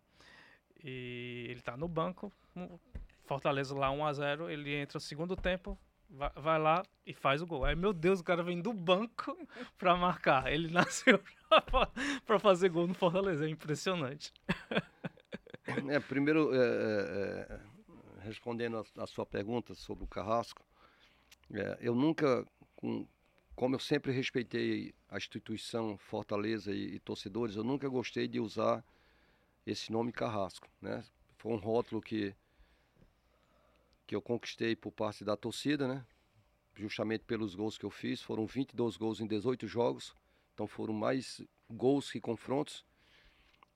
E 0.84 1.48
ele 1.50 1.62
tá 1.62 1.76
no 1.76 1.88
banco, 1.88 2.32
Fortaleza 3.26 3.76
lá 3.76 3.92
1 3.92 4.06
a 4.06 4.14
0, 4.14 4.50
ele 4.50 4.74
entra 4.74 4.98
no 4.98 5.02
segundo 5.02 5.36
tempo, 5.36 5.78
vai, 6.10 6.32
vai, 6.36 6.60
lá 6.60 6.84
e 7.06 7.14
faz 7.14 7.42
o 7.42 7.48
gol. 7.48 7.66
Aí, 7.66 7.76
meu 7.76 7.92
Deus, 7.92 8.20
o 8.20 8.24
cara 8.24 8.44
vem 8.44 8.62
do 8.62 8.72
banco 8.72 9.36
pra 9.78 9.96
marcar. 9.96 10.52
Ele 10.52 10.70
nasceu 10.72 11.20
pra 12.26 12.40
fazer 12.40 12.70
gol 12.70 12.88
no 12.88 12.94
Fortaleza. 12.94 13.46
É 13.46 13.50
impressionante. 13.50 14.32
É, 15.90 16.00
primeiro, 16.00 16.54
é, 16.54 16.58
é, 16.58 17.54
é 17.54 17.75
respondendo 18.26 18.78
a, 18.78 19.04
a, 19.04 19.08
sua 19.08 19.26
pergunta 19.26 19.74
sobre 19.76 20.04
o 20.04 20.08
Carrasco, 20.08 20.62
é, 21.54 21.78
eu 21.80 21.96
nunca, 21.96 22.46
com, 22.76 23.08
como 23.56 23.76
eu 23.76 23.80
sempre 23.80 24.12
respeitei 24.12 24.94
a 25.10 25.18
instituição 25.18 25.98
Fortaleza 25.98 26.74
e, 26.74 26.96
e, 26.96 27.00
torcedores, 27.00 27.56
eu 27.56 27.64
nunca 27.64 27.88
gostei 27.88 28.28
de 28.28 28.40
usar 28.40 28.84
esse 29.66 29.92
nome 29.92 30.12
Carrasco. 30.12 30.68
Né? 30.82 31.04
Foi 31.38 31.54
um 31.54 31.58
rótulo 31.58 32.02
que 32.02 32.36
que 34.06 34.16
eu 34.16 34.22
conquistei 34.22 34.76
por 34.76 34.92
parte 34.92 35.24
da 35.26 35.36
torcida, 35.36 35.88
né? 35.88 36.06
Justamente 36.76 37.24
pelos 37.24 37.56
gols 37.56 37.78
que 37.78 37.86
eu 37.86 37.90
fiz, 37.90 38.22
foram 38.22 38.46
22 38.46 38.98
gols 38.98 39.20
em 39.20 39.28
18 39.28 39.68
jogos, 39.68 40.16
então 40.54 40.68
foram 40.68 40.94
mais 40.94 41.42
gols 41.70 42.12
que 42.12 42.20
confrontos, 42.22 42.86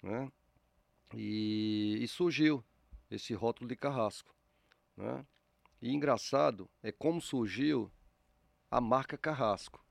né? 0.04 0.32
E, 1.16 1.97
e 2.02 2.08
surgiu 2.08 2.64
esse 3.10 3.34
rótulo 3.34 3.68
de 3.68 3.76
Carrasco, 3.76 4.34
né? 5.00 5.26
E 5.82 5.93
engraçado 5.93 6.70
é 6.84 6.91
como 6.91 7.22
surgiu 7.22 7.91
a 8.70 8.82
marca 8.82 9.18
Carrasco. 9.18 9.84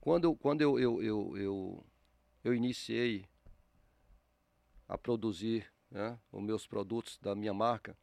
Quando, 0.00 0.34
quando 0.34 0.60
eu, 0.60 0.78
eu, 0.78 1.02
eu, 1.02 1.36
eu, 1.38 1.86
eu 2.42 2.54
iniciei 2.54 3.26
a 4.86 4.98
produzir 4.98 5.72
né, 5.90 6.18
os 6.30 6.42
meus 6.42 6.66
produtos 6.66 7.16
da 7.18 7.34
minha 7.34 7.54
marca, 7.54 7.96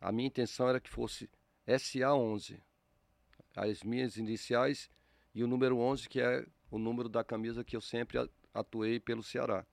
a 0.00 0.10
minha 0.10 0.28
intenção 0.28 0.68
era 0.68 0.80
que 0.80 0.88
fosse 0.88 1.28
SA11, 1.66 2.60
as 3.54 3.82
minhas 3.82 4.16
iniciais 4.16 4.88
e 5.34 5.44
o 5.44 5.46
número 5.46 5.78
11, 5.78 6.08
que 6.08 6.20
é 6.20 6.46
o 6.70 6.78
número 6.78 7.08
da 7.08 7.22
camisa 7.22 7.64
que 7.64 7.76
eu 7.76 7.80
sempre 7.80 8.18
atuei 8.54 8.98
pelo 8.98 9.22
Ceará. 9.22 9.66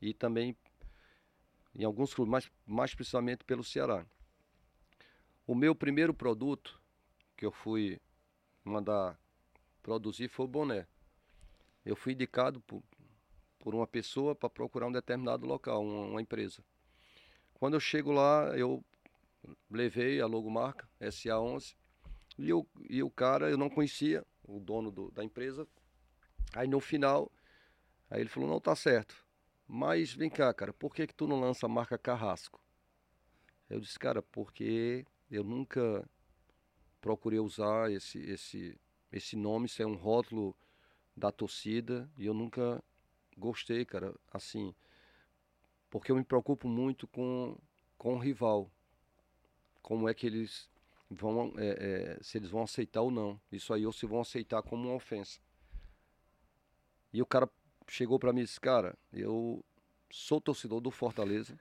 E 0.00 0.14
também 0.14 0.56
em 1.74 1.84
alguns 1.84 2.14
clubes, 2.14 2.30
mas 2.30 2.50
mais 2.64 2.94
precisamente 2.94 3.44
pelo 3.44 3.64
Ceará. 3.64 4.06
O 5.46 5.54
meu 5.54 5.74
primeiro 5.74 6.14
produto 6.14 6.80
que 7.36 7.44
eu 7.44 7.52
fui 7.52 8.00
mandar 8.64 9.18
produzir 9.82 10.28
foi 10.28 10.46
o 10.46 10.48
boné. 10.48 10.86
Eu 11.84 11.94
fui 11.94 12.14
indicado 12.14 12.62
por, 12.62 12.82
por 13.58 13.74
uma 13.74 13.86
pessoa 13.86 14.34
para 14.34 14.48
procurar 14.48 14.86
um 14.86 14.92
determinado 14.92 15.46
local, 15.46 15.84
uma, 15.84 16.06
uma 16.06 16.22
empresa. 16.22 16.64
Quando 17.52 17.74
eu 17.74 17.80
chego 17.80 18.10
lá, 18.10 18.56
eu 18.56 18.82
levei 19.70 20.20
a 20.20 20.26
logomarca 20.26 20.88
SA11 21.00 21.76
e, 22.38 22.48
eu, 22.48 22.66
e 22.88 23.02
o 23.02 23.10
cara 23.10 23.50
eu 23.50 23.58
não 23.58 23.68
conhecia, 23.68 24.24
o 24.42 24.58
dono 24.58 24.90
do, 24.90 25.10
da 25.10 25.22
empresa. 25.22 25.68
Aí 26.54 26.66
no 26.66 26.80
final, 26.80 27.30
aí 28.10 28.20
ele 28.20 28.30
falou, 28.30 28.48
não, 28.48 28.60
tá 28.60 28.74
certo. 28.74 29.14
Mas 29.66 30.14
vem 30.14 30.30
cá, 30.30 30.52
cara, 30.54 30.72
por 30.72 30.94
que 30.94 31.06
que 31.06 31.14
tu 31.14 31.26
não 31.26 31.40
lança 31.40 31.66
a 31.66 31.68
marca 31.68 31.98
Carrasco? 31.98 32.60
Eu 33.68 33.80
disse, 33.80 33.98
cara, 33.98 34.22
porque 34.22 35.06
eu 35.34 35.44
nunca 35.44 36.08
procurei 37.00 37.38
usar 37.38 37.90
esse, 37.90 38.18
esse, 38.18 38.80
esse 39.12 39.36
nome, 39.36 39.66
isso 39.66 39.82
é 39.82 39.86
um 39.86 39.96
rótulo 39.96 40.56
da 41.16 41.30
torcida 41.30 42.10
e 42.16 42.26
eu 42.26 42.34
nunca 42.34 42.82
gostei, 43.36 43.84
cara, 43.84 44.14
assim, 44.32 44.74
porque 45.90 46.10
eu 46.10 46.16
me 46.16 46.24
preocupo 46.24 46.68
muito 46.68 47.06
com, 47.06 47.56
com 47.96 48.14
o 48.14 48.18
rival 48.18 48.70
como 49.82 50.08
é 50.08 50.14
que 50.14 50.26
eles 50.26 50.68
vão, 51.10 51.52
é, 51.58 52.16
é, 52.16 52.22
se 52.22 52.38
eles 52.38 52.50
vão 52.50 52.62
aceitar 52.62 53.02
ou 53.02 53.10
não. 53.10 53.38
Isso 53.52 53.72
aí, 53.72 53.84
ou 53.84 53.92
se 53.92 54.06
vão 54.06 54.20
aceitar 54.20 54.62
como 54.62 54.88
uma 54.88 54.96
ofensa. 54.96 55.38
E 57.12 57.20
o 57.20 57.26
cara 57.26 57.48
chegou 57.86 58.18
para 58.18 58.32
mim 58.32 58.40
e 58.40 58.44
disse, 58.44 58.58
cara, 58.58 58.96
eu 59.12 59.62
sou 60.10 60.40
torcedor 60.40 60.80
do 60.80 60.90
Fortaleza. 60.90 61.58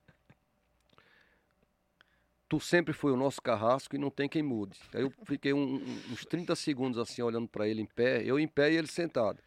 Tu 2.54 2.60
sempre 2.60 2.94
foi 2.94 3.12
o 3.12 3.18
nosso 3.18 3.42
carrasco 3.42 3.96
e 3.96 3.98
não 3.98 4.12
tem 4.12 4.30
quem 4.30 4.44
mude. 4.44 4.80
Aí 4.94 5.02
eu 5.02 5.10
fiquei 5.26 5.54
um, 5.54 5.78
uns 6.12 6.24
30 6.24 6.56
segundos 6.56 7.00
assim, 7.00 7.20
olhando 7.20 7.48
para 7.48 7.68
ele 7.68 7.82
em 7.82 7.86
pé, 7.88 8.22
eu 8.24 8.40
em 8.40 8.48
pé 8.48 8.72
e 8.72 8.78
ele 8.78 8.86
sentado. 8.86 9.42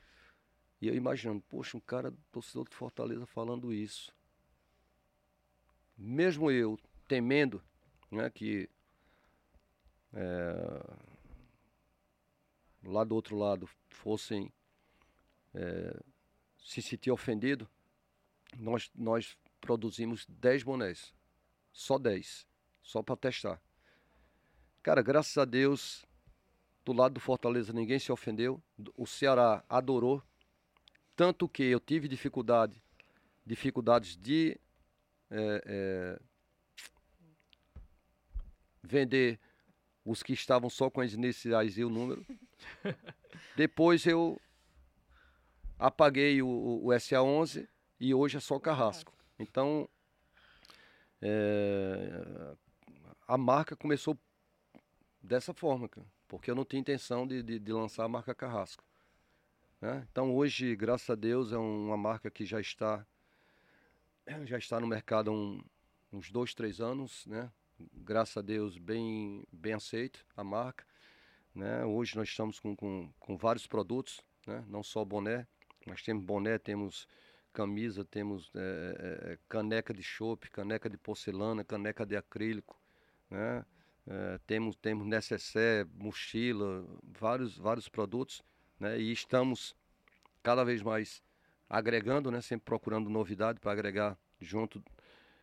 E 0.80 0.88
eu 0.88 0.94
imaginando, 0.96 1.40
poxa, 1.48 1.76
um 1.76 1.80
cara 1.80 2.12
torcedor 2.32 2.64
do 2.64 2.74
Fortaleza 2.74 3.24
falando 3.24 3.72
isso. 3.72 4.12
Mesmo 5.96 6.50
eu 6.50 6.76
temendo 7.07 7.62
né, 8.11 8.28
que 8.28 8.68
é, 10.12 10.82
lá 12.82 13.04
do 13.04 13.14
outro 13.14 13.36
lado 13.36 13.68
fossem 13.88 14.52
é, 15.54 15.96
se 16.59 16.82
sentir 16.82 17.12
ofendido, 17.12 17.68
nós, 18.59 18.90
nós 18.96 19.38
produzimos 19.61 20.26
10 20.26 20.64
bonés. 20.64 21.14
Só 21.72 22.00
10. 22.00 22.55
Só 22.87 23.03
para 23.03 23.16
testar. 23.16 23.61
Cara, 24.80 25.03
graças 25.03 25.37
a 25.37 25.45
Deus, 25.45 26.07
do 26.84 26.93
lado 26.93 27.14
do 27.14 27.20
Fortaleza 27.20 27.72
ninguém 27.72 27.99
se 27.99 28.12
ofendeu. 28.12 28.62
O 28.97 29.09
Ceará 29.09 29.64
adorou. 29.68 30.22
Tanto 31.16 31.49
que 31.49 31.64
eu 31.64 31.80
tive 31.80 32.07
dificuldade, 32.07 32.80
dificuldades 33.45 34.16
de 34.16 34.57
é, 35.28 35.62
é, 35.66 36.20
vender 38.84 39.41
os 40.05 40.22
que 40.22 40.32
estavam 40.32 40.70
só 40.70 40.89
com 40.89 41.01
as 41.01 41.12
iniciais 41.12 41.76
e 41.76 41.82
o 41.82 41.91
número. 41.91 42.24
Depois 43.57 44.07
eu 44.07 44.41
apaguei 45.76 46.41
o, 46.41 46.47
o, 46.47 46.87
SA11 46.91 47.66
e 47.99 48.14
hoje 48.14 48.37
é 48.37 48.41
só 48.41 48.61
Carrasco. 48.61 49.12
Então, 49.41 49.89
é, 51.20 52.55
a 53.27 53.36
marca 53.36 53.77
começou 53.77 54.19
dessa 55.20 55.53
forma, 55.53 55.89
porque 56.28 56.51
eu 56.51 56.55
não 56.55 56.65
tinha 56.65 56.81
intenção 56.81 57.27
de, 57.27 57.43
de, 57.43 57.59
de 57.59 57.73
lançar 57.73 58.05
a 58.05 58.09
marca 58.09 58.35
Carrasco. 58.35 58.85
Né? 59.81 60.07
Então, 60.11 60.35
hoje, 60.35 60.74
graças 60.77 61.11
a 61.11 61.15
Deus, 61.15 61.53
é 61.53 61.59
uma 61.59 61.97
marca 61.97 62.31
que 62.31 62.44
já 62.44 62.61
está 62.61 63.07
já 64.44 64.59
está 64.59 64.81
no 64.81 64.86
mercado 64.86 65.31
há 65.31 65.35
um, 65.35 65.62
uns 66.12 66.31
dois, 66.31 66.55
três 66.55 66.81
anos, 66.81 67.27
né? 67.27 67.51
graças 67.93 68.36
a 68.36 68.43
Deus, 68.43 68.78
bem, 68.78 69.44
bem 69.53 69.74
aceito 69.74 70.24
a 70.36 70.43
marca. 70.43 70.85
Né? 71.55 71.85
Hoje 71.85 72.16
nós 72.16 72.28
estamos 72.28 72.59
com, 72.61 72.74
com, 72.74 73.12
com 73.19 73.36
vários 73.36 73.66
produtos, 73.66 74.20
né? 74.47 74.65
não 74.69 74.82
só 74.82 75.05
boné, 75.05 75.47
mas 75.86 76.03
temos 76.03 76.24
boné, 76.24 76.59
temos 76.59 77.07
camisa, 77.53 78.05
temos 78.05 78.51
é, 78.55 79.32
é, 79.32 79.39
caneca 79.48 79.94
de 79.94 80.03
chope, 80.03 80.51
caneca 80.51 80.90
de 80.90 80.98
porcelana, 80.98 81.65
caneca 81.65 82.05
de 82.05 82.16
acrílico, 82.16 82.78
né? 83.31 83.65
É, 84.09 84.39
temos 84.47 84.77
temos 84.77 85.07
necessaire, 85.07 85.89
mochila, 85.94 86.86
vários 87.19 87.57
vários 87.59 87.89
produtos, 87.89 88.43
né? 88.78 88.98
E 88.98 89.12
estamos 89.12 89.74
cada 90.43 90.65
vez 90.65 90.82
mais 90.82 91.23
agregando, 91.69 92.31
né? 92.31 92.40
Sempre 92.40 92.65
procurando 92.65 93.11
novidade 93.11 93.61
para 93.61 93.73
agregar 93.73 94.19
junto 94.40 94.82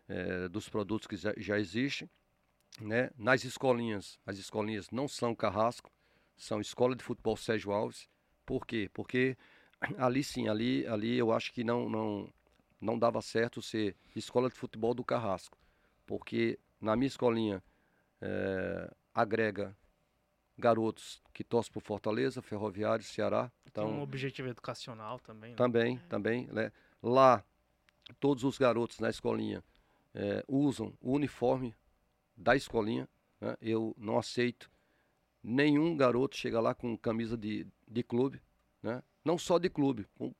é, 0.08 0.48
dos 0.48 0.70
produtos 0.70 1.08
que 1.08 1.18
já, 1.18 1.34
já 1.38 1.60
existem 1.60 2.10
né? 2.80 3.12
Nas 3.18 3.44
escolinhas, 3.44 4.20
as 4.26 4.38
escolinhas 4.38 4.90
não 4.90 5.08
são 5.08 5.36
carrasco, 5.36 5.92
são 6.36 6.60
escola 6.60 6.96
de 6.96 7.04
futebol 7.04 7.38
Sérgio 7.38 7.72
Alves. 7.72 8.10
Por 8.46 8.66
quê? 8.66 8.90
Porque 8.94 9.38
ali 9.98 10.24
sim, 10.24 10.48
ali, 10.48 10.86
ali 10.88 11.18
eu 11.18 11.32
acho 11.32 11.54
que 11.54 11.64
não, 11.64 11.90
não, 11.90 12.34
não 12.82 12.98
dava 12.98 13.22
certo 13.22 13.62
ser 13.62 13.96
escola 14.16 14.50
de 14.50 14.56
futebol 14.56 14.94
do 14.94 15.04
carrasco. 15.04 15.58
Porque 16.06 16.60
na 16.82 16.96
minha 16.96 17.08
escolinha 17.08 17.64
é, 18.24 18.90
agrega 19.14 19.76
garotos 20.58 21.22
que 21.34 21.44
torcem 21.44 21.74
por 21.74 21.82
Fortaleza, 21.82 22.42
Ferroviário, 22.42 23.04
Ceará. 23.04 23.52
Então, 23.66 23.88
Tem 23.88 23.96
um 23.96 24.02
objetivo 24.02 24.48
educacional 24.48 25.20
também. 25.20 25.52
Né? 25.52 25.56
Também, 25.56 25.98
também. 26.08 26.48
Né? 26.48 26.72
Lá, 27.02 27.44
todos 28.20 28.44
os 28.44 28.58
garotos 28.58 29.00
na 29.00 29.10
escolinha 29.10 29.64
é, 30.14 30.44
usam 30.48 30.94
o 31.02 31.12
uniforme 31.12 31.76
da 32.38 32.56
escolinha. 32.56 33.10
Né? 33.42 33.58
Eu 33.62 33.94
não 33.98 34.18
aceito 34.18 34.72
nenhum 35.44 35.98
garoto 35.98 36.38
chegar 36.38 36.62
lá 36.62 36.74
com 36.74 36.96
camisa 36.96 37.36
de, 37.36 37.68
de 37.86 38.04
clube, 38.04 38.42
né? 38.82 39.04
não 39.26 39.38
só 39.38 39.60
de 39.60 39.70
clube, 39.70 40.08
com 40.16 40.34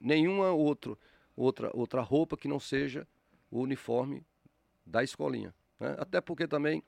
nenhuma 0.00 0.50
outro, 0.50 0.98
outra, 1.36 1.70
outra 1.72 2.00
roupa 2.00 2.36
que 2.36 2.48
não 2.48 2.58
seja 2.58 3.06
o 3.50 3.60
uniforme 3.60 4.26
da 4.84 5.04
escolinha. 5.04 5.54
Né? 5.78 5.94
Até 5.98 6.20
porque 6.20 6.48
também, 6.48 6.82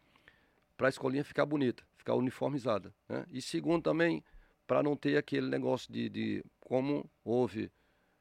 para 0.83 0.89
a 0.89 0.91
escolinha 0.91 1.23
ficar 1.23 1.47
bonita, 1.47 1.85
ficar 1.97 2.17
uniformizada. 2.17 2.93
Né? 3.09 3.25
E 3.31 3.41
segundo 3.41 3.85
também, 3.85 4.25
para 4.67 4.83
não 4.83 4.97
ter 4.97 5.17
aquele 5.17 5.49
negócio 5.49 5.93
de, 5.93 6.09
de 6.09 6.45
como 6.59 7.09
houve 7.25 7.71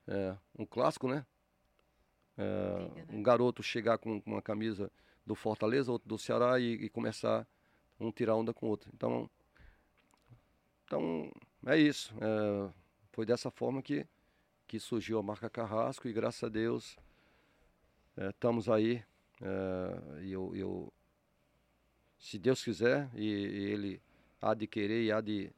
é, 0.07 0.37
um 0.59 0.63
clássico, 0.63 1.07
né? 1.07 1.25
É, 2.37 2.43
né? 2.43 3.05
um 3.09 3.23
garoto 3.23 3.63
chegar 3.63 3.97
com, 3.97 4.21
com 4.21 4.33
uma 4.33 4.43
camisa 4.43 4.91
do 5.25 5.33
Fortaleza, 5.33 5.91
outro 5.91 6.07
do 6.07 6.19
Ceará 6.19 6.59
e, 6.59 6.73
e 6.73 6.87
começar 6.87 7.47
um 7.99 8.11
tirar 8.11 8.35
onda 8.35 8.53
com 8.53 8.67
o 8.67 8.69
outro. 8.69 8.91
Então, 8.93 9.27
então 10.85 11.31
é 11.65 11.79
isso. 11.79 12.13
É, 12.21 12.71
foi 13.11 13.25
dessa 13.25 13.49
forma 13.49 13.81
que, 13.81 14.05
que 14.67 14.79
surgiu 14.79 15.17
a 15.17 15.23
marca 15.23 15.49
Carrasco 15.49 16.07
e 16.07 16.13
graças 16.13 16.43
a 16.43 16.47
Deus 16.47 16.95
é, 18.15 18.29
estamos 18.29 18.69
aí. 18.69 19.03
é, 19.41 20.21
e 20.21 20.31
eu, 20.31 20.55
eu, 20.55 20.93
se 22.21 22.37
Deus 22.37 22.63
quiser, 22.63 23.09
e, 23.15 23.25
e 23.25 23.71
Ele 23.71 24.01
há 24.39 24.53
de 24.53 24.67
querer 24.67 25.03
e 25.03 25.11
há 25.11 25.19
de, 25.19 25.51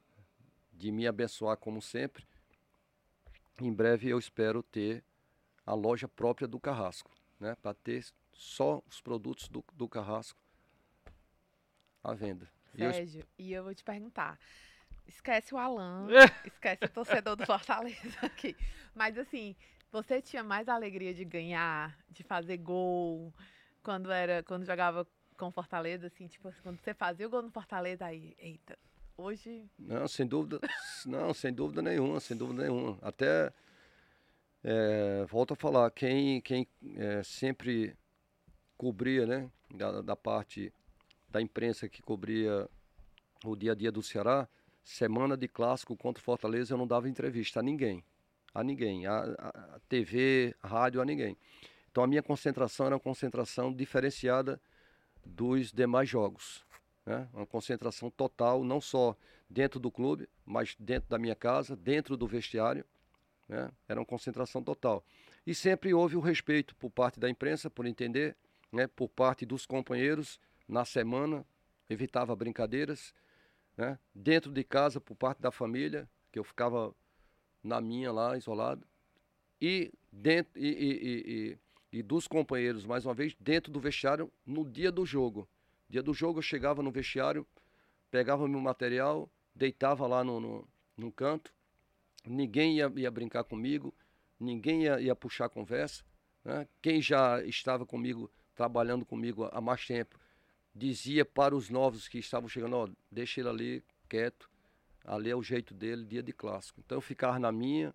de 0.72 0.90
me 0.90 1.06
abençoar 1.06 1.58
como 1.58 1.80
sempre, 1.80 2.26
em 3.60 3.72
breve 3.72 4.08
eu 4.08 4.18
espero 4.18 4.62
ter 4.62 5.04
a 5.64 5.74
loja 5.74 6.08
própria 6.08 6.48
do 6.48 6.58
Carrasco, 6.58 7.10
né? 7.38 7.54
Para 7.62 7.74
ter 7.74 8.04
só 8.32 8.82
os 8.88 9.00
produtos 9.00 9.48
do, 9.48 9.62
do 9.74 9.88
Carrasco 9.88 10.40
à 12.02 12.14
venda. 12.14 12.50
E 12.74 12.82
eu 12.82 12.92
Sérgio, 12.92 13.26
e 13.38 13.52
eu 13.52 13.62
vou 13.62 13.74
te 13.74 13.84
perguntar. 13.84 14.38
Esquece 15.06 15.54
o 15.54 15.58
Alan, 15.58 16.08
esquece 16.44 16.86
o 16.86 16.88
torcedor 16.88 17.36
do 17.36 17.46
Fortaleza 17.46 18.18
aqui. 18.22 18.56
Mas 18.94 19.16
assim, 19.18 19.54
você 19.92 20.20
tinha 20.20 20.42
mais 20.42 20.68
alegria 20.68 21.14
de 21.14 21.24
ganhar, 21.24 21.96
de 22.10 22.24
fazer 22.24 22.56
gol, 22.56 23.32
quando 23.82 24.10
era, 24.10 24.42
quando 24.42 24.64
jogava 24.64 25.06
com 25.36 25.50
Fortaleza, 25.50 26.06
assim, 26.06 26.26
tipo, 26.26 26.52
quando 26.62 26.80
você 26.80 26.94
fazia 26.94 27.26
o 27.26 27.30
gol 27.30 27.42
no 27.42 27.50
Fortaleza, 27.50 28.06
aí, 28.06 28.34
eita, 28.38 28.78
hoje. 29.16 29.68
Não, 29.78 30.06
sem 30.08 30.26
dúvida, 30.26 30.60
não, 31.06 31.34
sem 31.34 31.52
dúvida 31.52 31.82
nenhuma, 31.82 32.20
sem 32.20 32.36
dúvida 32.36 32.62
nenhuma. 32.62 32.98
Até 33.02 33.52
é, 34.62 35.24
volto 35.28 35.52
a 35.52 35.56
falar, 35.56 35.90
quem, 35.90 36.40
quem 36.40 36.66
é, 36.96 37.22
sempre 37.22 37.96
cobria, 38.76 39.26
né, 39.26 39.50
da, 39.74 40.00
da 40.00 40.16
parte 40.16 40.72
da 41.28 41.40
imprensa 41.40 41.88
que 41.88 42.02
cobria 42.02 42.68
o 43.44 43.56
dia 43.56 43.72
a 43.72 43.74
dia 43.74 43.92
do 43.92 44.02
Ceará, 44.02 44.48
semana 44.82 45.36
de 45.36 45.48
clássico 45.48 45.96
contra 45.96 46.20
o 46.20 46.24
Fortaleza, 46.24 46.72
eu 46.72 46.78
não 46.78 46.86
dava 46.86 47.08
entrevista 47.08 47.60
a 47.60 47.62
ninguém, 47.62 48.04
a 48.54 48.62
ninguém, 48.62 49.06
a, 49.06 49.18
a, 49.38 49.80
TV, 49.88 50.54
a 50.62 50.68
rádio, 50.68 51.00
a 51.00 51.04
ninguém. 51.04 51.36
Então 51.90 52.04
a 52.04 52.06
minha 52.06 52.22
concentração 52.22 52.86
era 52.86 52.94
uma 52.94 53.00
concentração 53.00 53.72
diferenciada 53.72 54.60
dos 55.24 55.72
demais 55.72 56.08
jogos, 56.08 56.64
né? 57.04 57.28
Uma 57.32 57.46
concentração 57.46 58.10
total, 58.10 58.64
não 58.64 58.80
só 58.80 59.16
dentro 59.48 59.78
do 59.78 59.90
clube, 59.90 60.28
mas 60.44 60.76
dentro 60.78 61.08
da 61.08 61.18
minha 61.18 61.34
casa, 61.34 61.76
dentro 61.76 62.16
do 62.16 62.26
vestiário, 62.26 62.84
né? 63.48 63.70
Era 63.88 64.00
uma 64.00 64.06
concentração 64.06 64.62
total. 64.62 65.04
E 65.46 65.54
sempre 65.54 65.92
houve 65.92 66.16
o 66.16 66.20
respeito 66.20 66.74
por 66.76 66.90
parte 66.90 67.20
da 67.20 67.28
imprensa, 67.28 67.68
por 67.68 67.86
entender, 67.86 68.36
né? 68.72 68.86
Por 68.86 69.08
parte 69.08 69.44
dos 69.44 69.66
companheiros 69.66 70.40
na 70.68 70.84
semana, 70.84 71.44
evitava 71.88 72.34
brincadeiras, 72.34 73.14
né? 73.76 73.98
Dentro 74.14 74.52
de 74.52 74.64
casa, 74.64 75.00
por 75.00 75.14
parte 75.14 75.40
da 75.40 75.50
família, 75.50 76.08
que 76.32 76.38
eu 76.38 76.44
ficava 76.44 76.94
na 77.62 77.80
minha 77.80 78.12
lá, 78.12 78.36
isolado, 78.36 78.86
e 79.60 79.92
dentro 80.12 80.60
e, 80.60 80.66
e- 80.66 81.50
e- 81.52 81.58
e- 81.94 82.02
dos 82.02 82.26
companheiros, 82.26 82.84
mais 82.84 83.06
uma 83.06 83.14
vez, 83.14 83.36
dentro 83.38 83.72
do 83.72 83.78
vestiário, 83.78 84.30
no 84.44 84.68
dia 84.68 84.90
do 84.90 85.06
jogo. 85.06 85.48
Dia 85.88 86.02
do 86.02 86.12
jogo 86.12 86.40
eu 86.40 86.42
chegava 86.42 86.82
no 86.82 86.90
vestiário, 86.90 87.46
pegava 88.10 88.48
meu 88.48 88.60
material, 88.60 89.30
deitava 89.54 90.04
lá 90.06 90.24
no, 90.24 90.40
no, 90.40 90.68
num 90.96 91.10
canto, 91.10 91.54
ninguém 92.26 92.78
ia, 92.78 92.92
ia 92.96 93.10
brincar 93.10 93.44
comigo, 93.44 93.94
ninguém 94.40 94.82
ia, 94.84 95.00
ia 95.00 95.14
puxar 95.14 95.48
conversa. 95.48 96.04
né? 96.44 96.66
Quem 96.82 97.00
já 97.00 97.40
estava 97.44 97.86
comigo, 97.86 98.28
trabalhando 98.56 99.04
comigo 99.04 99.48
há 99.52 99.60
mais 99.60 99.86
tempo, 99.86 100.18
dizia 100.74 101.24
para 101.24 101.54
os 101.54 101.70
novos 101.70 102.08
que 102.08 102.18
estavam 102.18 102.48
chegando, 102.48 102.76
ó, 102.76 102.88
deixa 103.08 103.40
ele 103.40 103.48
ali 103.48 103.84
quieto, 104.08 104.50
ali 105.04 105.30
é 105.30 105.36
o 105.36 105.42
jeito 105.42 105.72
dele, 105.72 106.04
dia 106.04 106.24
de 106.24 106.32
clássico. 106.32 106.80
Então 106.84 106.98
eu 106.98 107.02
ficava 107.02 107.38
na 107.38 107.52
minha 107.52 107.94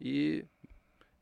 e 0.00 0.44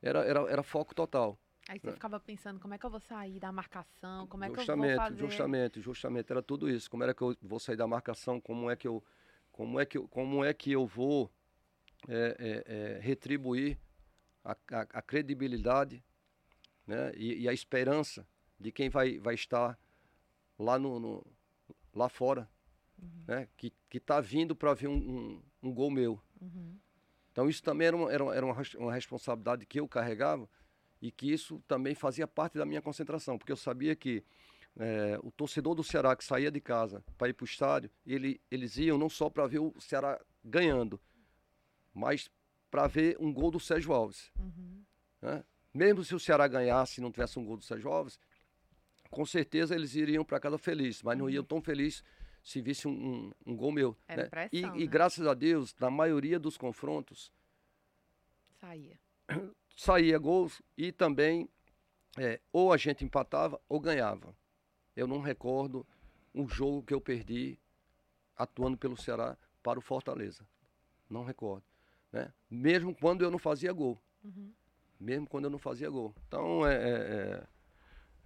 era, 0.03 0.23
era, 0.25 0.41
era 0.51 0.63
foco 0.63 0.95
total. 0.95 1.39
Aí 1.71 1.79
você 1.79 1.93
ficava 1.93 2.19
pensando, 2.19 2.59
como 2.59 2.75
é 2.75 2.79
que 2.79 2.85
eu 2.85 2.91
vou 2.91 2.99
sair 2.99 3.39
da 3.39 3.53
marcação? 3.53 4.27
Como 4.27 4.43
é 4.43 4.49
que 4.49 4.55
eu 4.55 4.57
justamente, 4.57 4.89
vou 4.91 4.97
fazer? 4.99 5.17
justamente, 5.17 5.81
justamente, 5.81 6.33
era 6.33 6.43
tudo 6.43 6.69
isso. 6.69 6.91
Como 6.91 7.05
era 7.05 7.15
que 7.15 7.23
eu 7.23 7.37
vou 7.41 7.61
sair 7.61 7.77
da 7.77 7.87
marcação? 7.87 8.41
Como 8.41 8.69
é 8.69 8.75
que 8.75 8.89
eu, 8.89 9.05
como 9.53 9.79
é 9.79 9.87
que 9.87 9.97
eu, 9.97 10.09
como 10.09 10.45
é 10.45 10.53
que 10.53 10.73
eu 10.73 10.85
vou 10.85 11.31
é, 12.09 12.37
é, 12.67 12.75
é, 12.97 12.99
retribuir 13.01 13.79
a, 14.45 14.51
a- 14.53 14.87
a 14.95 15.01
credibilidade, 15.03 16.03
né? 16.85 17.13
E, 17.15 17.43
e 17.43 17.49
a 17.49 17.53
esperança 17.53 18.27
de 18.59 18.73
quem 18.73 18.89
vai, 18.91 19.21
vai 19.21 19.35
estar 19.37 19.79
lá 20.59 20.77
no, 20.77 20.99
no- 20.99 21.27
lá 21.95 22.09
fora, 22.09 22.51
né? 23.29 23.47
Que 23.57 23.73
que 23.89 23.99
está 23.99 24.21
vindo 24.21 24.57
para 24.57 24.75
ver 24.75 24.89
um, 24.89 24.97
um, 24.97 25.43
um 25.63 25.73
gol 25.73 25.89
meu. 25.91 26.21
Uhum. 26.41 26.81
Então 27.31 27.49
isso 27.49 27.63
também 27.63 27.87
era 27.87 27.97
uma, 27.97 28.13
era 28.13 28.25
uma, 28.25 28.35
era 28.35 28.47
uma 28.77 28.93
responsabilidade 28.93 29.65
que 29.67 29.79
eu 29.79 29.87
carregava 29.87 30.49
e 31.01 31.11
que 31.11 31.33
isso 31.33 31.63
também 31.67 31.95
fazia 31.95 32.27
parte 32.27 32.59
da 32.59 32.67
minha 32.67 32.83
concentração, 32.83 33.39
porque 33.39 33.53
eu 33.53 33.57
sabia 33.57 33.97
que 33.97 34.23
eh, 34.79 35.19
o 35.23 35.31
torcedor 35.31 35.75
do 35.75 35.83
Ceará 35.83 36.15
que 36.15 36.25
saía 36.25 36.51
de 36.51 36.61
casa 36.61 37.03
para 37.17 37.29
ir 37.29 37.33
para 37.33 37.45
o 37.45 37.47
estádio, 37.47 37.91
ele, 38.07 38.41
eles 38.51 38.77
iam 38.77 38.99
não 38.99 39.09
só 39.09 39.31
para 39.31 39.47
ver 39.47 39.61
o 39.61 39.75
Ceará 39.81 40.21
ganhando, 40.45 41.01
mas 41.95 42.31
para 42.71 42.87
ver 42.87 43.17
um 43.19 43.33
gol 43.33 43.51
do 43.51 43.59
Sérgio 43.59 43.93
Alves. 43.93 44.31
Uhum. 44.39 44.85
né? 45.23 45.45
Mesmo 45.73 46.05
se 46.05 46.15
o 46.15 46.21
Ceará 46.21 46.47
ganhasse 46.47 47.01
e 47.01 47.03
não 47.03 47.11
tivesse 47.11 47.39
um 47.39 47.45
gol 47.45 47.57
do 47.57 47.65
Sérgio 47.65 47.91
Alves, 47.91 48.19
com 49.11 49.25
certeza 49.25 49.75
eles 49.75 49.95
iriam 49.95 50.25
para 50.25 50.39
casa 50.39 50.59
felizes, 50.59 51.03
mas 51.03 51.19
não 51.19 51.29
iam 51.29 51.45
tão 51.45 51.61
felizes 51.61 52.05
se 52.43 52.61
visse 52.61 52.89
um, 52.89 52.93
um, 52.93 53.33
um 53.53 53.57
gol 53.57 53.73
meu. 53.73 53.97
Né? 54.09 54.25
pressão, 54.25 54.77
e, 54.77 54.83
e 54.83 54.85
né? 54.85 54.87
graças 54.87 55.27
a 55.27 55.35
Deus, 55.35 55.75
na 55.79 55.91
maioria 55.91 56.39
dos 56.39 56.57
confrontos, 56.57 57.33
Saía. 58.61 58.99
saía 59.81 60.19
gols 60.19 60.61
e 60.77 60.93
também 60.93 61.49
é, 62.19 62.39
ou 62.53 62.71
a 62.71 62.77
gente 62.77 63.03
empatava 63.03 63.59
ou 63.67 63.81
ganhava. 63.81 64.37
Eu 64.95 65.07
não 65.07 65.21
recordo 65.21 65.87
um 66.35 66.47
jogo 66.47 66.83
que 66.83 66.93
eu 66.93 67.01
perdi 67.01 67.59
atuando 68.37 68.77
pelo 68.77 68.95
Ceará 68.95 69.39
para 69.63 69.79
o 69.79 69.83
Fortaleza. 69.83 70.47
Não 71.09 71.25
recordo. 71.25 71.65
Né? 72.13 72.31
Mesmo 72.51 72.95
quando 72.95 73.23
eu 73.23 73.31
não 73.31 73.39
fazia 73.39 73.73
gol. 73.73 73.99
Uhum. 74.23 74.53
Mesmo 75.01 75.27
quando 75.27 75.45
eu 75.45 75.51
não 75.51 75.59
fazia 75.59 75.89
gol. 75.89 76.15
Então, 76.29 76.67
é, 76.67 76.75
é, 76.75 77.47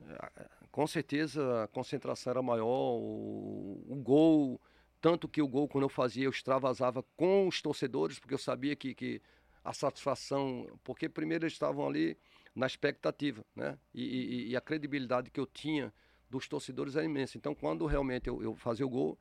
é, 0.09 0.49
com 0.73 0.89
certeza 0.89 1.63
a 1.63 1.69
concentração 1.69 2.33
era 2.33 2.43
maior, 2.43 2.99
o, 2.99 3.81
o 3.89 3.95
gol, 4.03 4.61
tanto 5.01 5.29
que 5.29 5.41
o 5.41 5.47
gol, 5.47 5.69
quando 5.69 5.85
eu 5.85 5.89
fazia, 5.89 6.25
eu 6.25 6.31
extravasava 6.31 7.05
com 7.17 7.47
os 7.47 7.63
torcedores, 7.63 8.19
porque 8.19 8.35
eu 8.35 8.39
sabia 8.39 8.75
que, 8.75 8.93
que 8.93 9.23
a 9.65 9.73
satisfação, 9.73 10.69
porque 10.85 11.09
primeiro 11.09 11.45
eles 11.45 11.55
estavam 11.55 11.87
ali 11.89 12.17
na 12.55 12.67
expectativa, 12.67 13.45
né? 13.57 13.79
E, 13.95 14.03
e- 14.05 14.49
e 14.51 14.57
a 14.57 14.61
credibilidade 14.61 15.31
que 15.31 15.41
eu 15.41 15.47
tinha 15.47 15.93
dos 16.31 16.47
torcedores 16.49 16.97
era 16.97 17.05
imensa. 17.05 17.39
Então, 17.39 17.55
quando 17.55 17.87
realmente 17.87 18.29
eu, 18.29 18.43
eu 18.43 18.55
fazia 18.57 18.87
o 18.87 18.91
gol, 18.91 19.19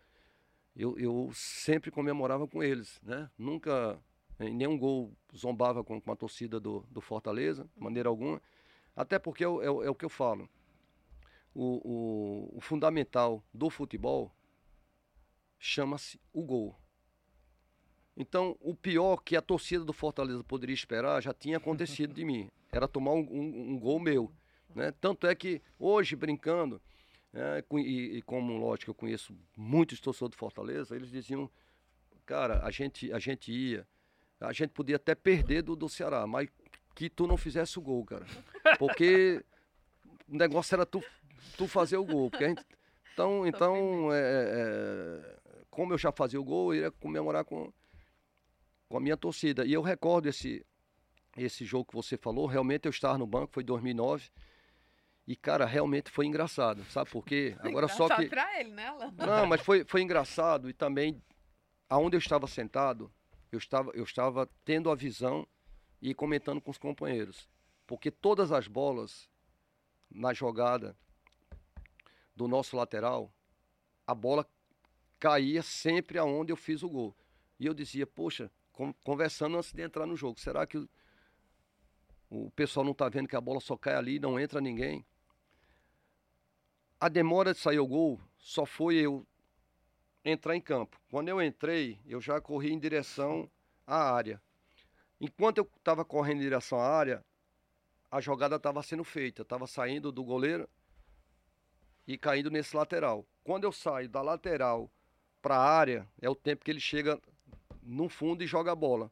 eu, 0.75 0.97
eu 0.99 1.31
sempre 1.33 1.91
comemorava 1.91 2.47
com 2.47 2.63
eles, 2.63 2.99
né? 3.03 3.29
Nunca, 3.37 3.99
em 4.39 4.53
nenhum 4.55 4.77
gol, 4.77 5.13
zombava 5.35 5.83
com, 5.83 6.01
com 6.01 6.11
a 6.11 6.15
torcida 6.15 6.59
do, 6.59 6.85
do 6.91 7.01
Fortaleza, 7.01 7.69
de 7.75 7.83
maneira 7.83 8.09
alguma. 8.09 8.41
Até 8.95 9.19
porque 9.19 9.43
é, 9.43 9.47
o- 9.49 9.61
é 9.83 9.87
é 9.87 9.89
o 9.89 9.95
que 9.95 10.05
eu 10.05 10.09
falo. 10.09 10.49
O, 11.53 11.65
o- 12.53 12.57
o 12.57 12.61
fundamental 12.61 13.43
do 13.53 13.69
futebol 13.69 14.31
chama-se 15.59 16.19
o 16.33 16.43
gol. 16.43 16.75
Então, 18.15 18.55
o 18.61 18.75
pior 18.75 19.17
que 19.17 19.35
a 19.35 19.41
torcida 19.41 19.83
do 19.83 19.91
Fortaleza 19.93 20.43
poderia 20.43 20.73
esperar 20.73 21.21
já 21.21 21.33
tinha 21.33 21.57
acontecido 21.57 22.13
de 22.13 22.23
mim. 22.23 22.49
Era 22.71 22.87
tomar 22.87 23.11
um, 23.13 23.21
um- 23.21 23.71
um 23.71 23.79
gol 23.79 23.99
meu. 23.99 24.31
Né? 24.75 24.91
Tanto 25.01 25.25
é 25.27 25.33
que 25.33 25.61
hoje, 25.79 26.15
brincando, 26.15 26.79
com- 27.67 27.79
e, 27.79 28.17
e 28.17 28.21
como, 28.21 28.57
lógico, 28.57 28.91
eu 28.91 28.95
conheço 28.95 29.35
muitos 29.57 29.99
torcedores 29.99 30.35
do 30.35 30.39
Fortaleza, 30.39 30.95
eles 30.95 31.09
diziam, 31.09 31.49
cara, 32.25 32.63
a 32.63 32.69
gente, 32.69 33.11
a 33.11 33.17
gente 33.19 33.51
ia, 33.51 33.87
a 34.39 34.53
gente 34.53 34.69
podia 34.69 34.97
até 34.97 35.15
perder 35.15 35.63
do, 35.63 35.75
do 35.75 35.89
Ceará, 35.89 36.27
mas 36.27 36.47
que 36.95 37.09
tu 37.09 37.25
não 37.25 37.37
fizesse 37.37 37.79
o 37.79 37.81
gol, 37.81 38.05
cara. 38.05 38.25
Porque 38.77 39.43
o 40.27 40.37
negócio 40.37 40.75
era 40.75 40.85
tu, 40.85 41.03
tu 41.57 41.67
fazer 41.67 41.97
o 41.97 42.05
gol. 42.05 42.29
Porque 42.29 42.45
a 42.45 42.49
gente, 42.49 42.63
então, 43.13 43.47
então 43.47 44.13
é, 44.13 44.19
é, 44.21 45.35
como 45.71 45.93
eu 45.93 45.97
já 45.97 46.11
fazia 46.11 46.39
o 46.39 46.43
gol, 46.43 46.73
eu 46.75 46.83
ia 46.83 46.91
comemorar 46.91 47.43
com, 47.45 47.73
com 48.93 48.97
a 48.97 49.01
minha 49.01 49.17
torcida. 49.17 49.65
E 49.65 49.73
eu 49.73 49.81
recordo 49.81 50.29
esse, 50.29 50.63
esse 51.35 51.65
jogo 51.65 51.85
que 51.85 51.95
você 51.95 52.15
falou, 52.15 52.45
realmente 52.45 52.85
eu 52.85 52.91
estava 52.91 53.17
no 53.17 53.25
banco, 53.25 53.51
foi 53.51 53.63
em 53.63 53.65
2009. 53.65 54.29
E, 55.25 55.35
cara, 55.35 55.65
realmente 55.65 56.11
foi 56.11 56.27
engraçado, 56.27 56.83
sabe 56.91 57.09
por 57.09 57.25
quê? 57.25 57.55
Agora 57.65 57.87
só 57.87 58.07
que. 58.15 58.27
pra 58.27 58.59
ele, 58.59 58.69
né, 58.69 58.85
Alan? 58.85 59.11
Não, 59.17 59.47
mas 59.47 59.61
foi, 59.61 59.83
foi 59.83 60.03
engraçado 60.03 60.69
e 60.69 60.73
também 60.73 61.19
aonde 61.89 62.15
eu 62.15 62.19
estava 62.19 62.45
sentado, 62.45 63.11
eu 63.51 63.57
estava, 63.57 63.89
eu 63.95 64.03
estava 64.03 64.47
tendo 64.63 64.91
a 64.91 64.95
visão 64.95 65.47
e 65.99 66.13
comentando 66.13 66.61
com 66.61 66.69
os 66.69 66.77
companheiros. 66.77 67.49
Porque 67.87 68.11
todas 68.11 68.51
as 68.51 68.67
bolas 68.67 69.27
na 70.07 70.33
jogada 70.33 70.95
do 72.35 72.47
nosso 72.47 72.77
lateral, 72.77 73.33
a 74.05 74.13
bola 74.13 74.47
caía 75.19 75.63
sempre 75.63 76.19
aonde 76.19 76.51
eu 76.51 76.57
fiz 76.57 76.83
o 76.83 76.89
gol. 76.89 77.15
E 77.59 77.65
eu 77.65 77.73
dizia, 77.73 78.05
poxa, 78.05 78.51
conversando 79.03 79.57
antes 79.57 79.71
de 79.71 79.81
entrar 79.81 80.05
no 80.05 80.15
jogo, 80.15 80.39
será 80.39 80.65
que 80.65 80.77
o, 80.77 80.89
o 82.29 82.51
pessoal 82.51 82.83
não 82.83 82.91
está 82.91 83.07
vendo 83.07 83.27
que 83.27 83.35
a 83.35 83.41
bola 83.41 83.59
só 83.59 83.77
cai 83.77 83.95
ali, 83.95 84.19
não 84.19 84.39
entra 84.39 84.59
ninguém? 84.59 85.05
A 86.99 87.09
demora 87.09 87.53
de 87.53 87.59
sair 87.59 87.79
o 87.79 87.87
gol 87.87 88.19
só 88.37 88.65
foi 88.65 88.95
eu 88.95 89.25
entrar 90.23 90.55
em 90.55 90.61
campo. 90.61 90.99
Quando 91.09 91.29
eu 91.29 91.41
entrei, 91.41 91.99
eu 92.05 92.21
já 92.21 92.39
corri 92.39 92.71
em 92.71 92.79
direção 92.79 93.49
à 93.85 94.13
área. 94.13 94.41
Enquanto 95.19 95.57
eu 95.57 95.69
estava 95.77 96.05
correndo 96.05 96.37
em 96.37 96.43
direção 96.43 96.79
à 96.79 96.87
área, 96.87 97.23
a 98.09 98.21
jogada 98.21 98.55
estava 98.55 98.81
sendo 98.81 99.03
feita. 99.03 99.41
Estava 99.41 99.67
saindo 99.67 100.11
do 100.11 100.23
goleiro 100.23 100.67
e 102.07 102.17
caindo 102.17 102.49
nesse 102.49 102.75
lateral. 102.75 103.25
Quando 103.43 103.65
eu 103.65 103.71
saio 103.71 104.07
da 104.07 104.21
lateral 104.21 104.89
para 105.41 105.57
a 105.57 105.63
área, 105.63 106.07
é 106.21 106.29
o 106.29 106.35
tempo 106.35 106.63
que 106.63 106.71
ele 106.71 106.79
chega 106.79 107.19
no 107.85 108.07
fundo 108.09 108.43
e 108.43 108.47
joga 108.47 108.71
a 108.71 108.75
bola. 108.75 109.11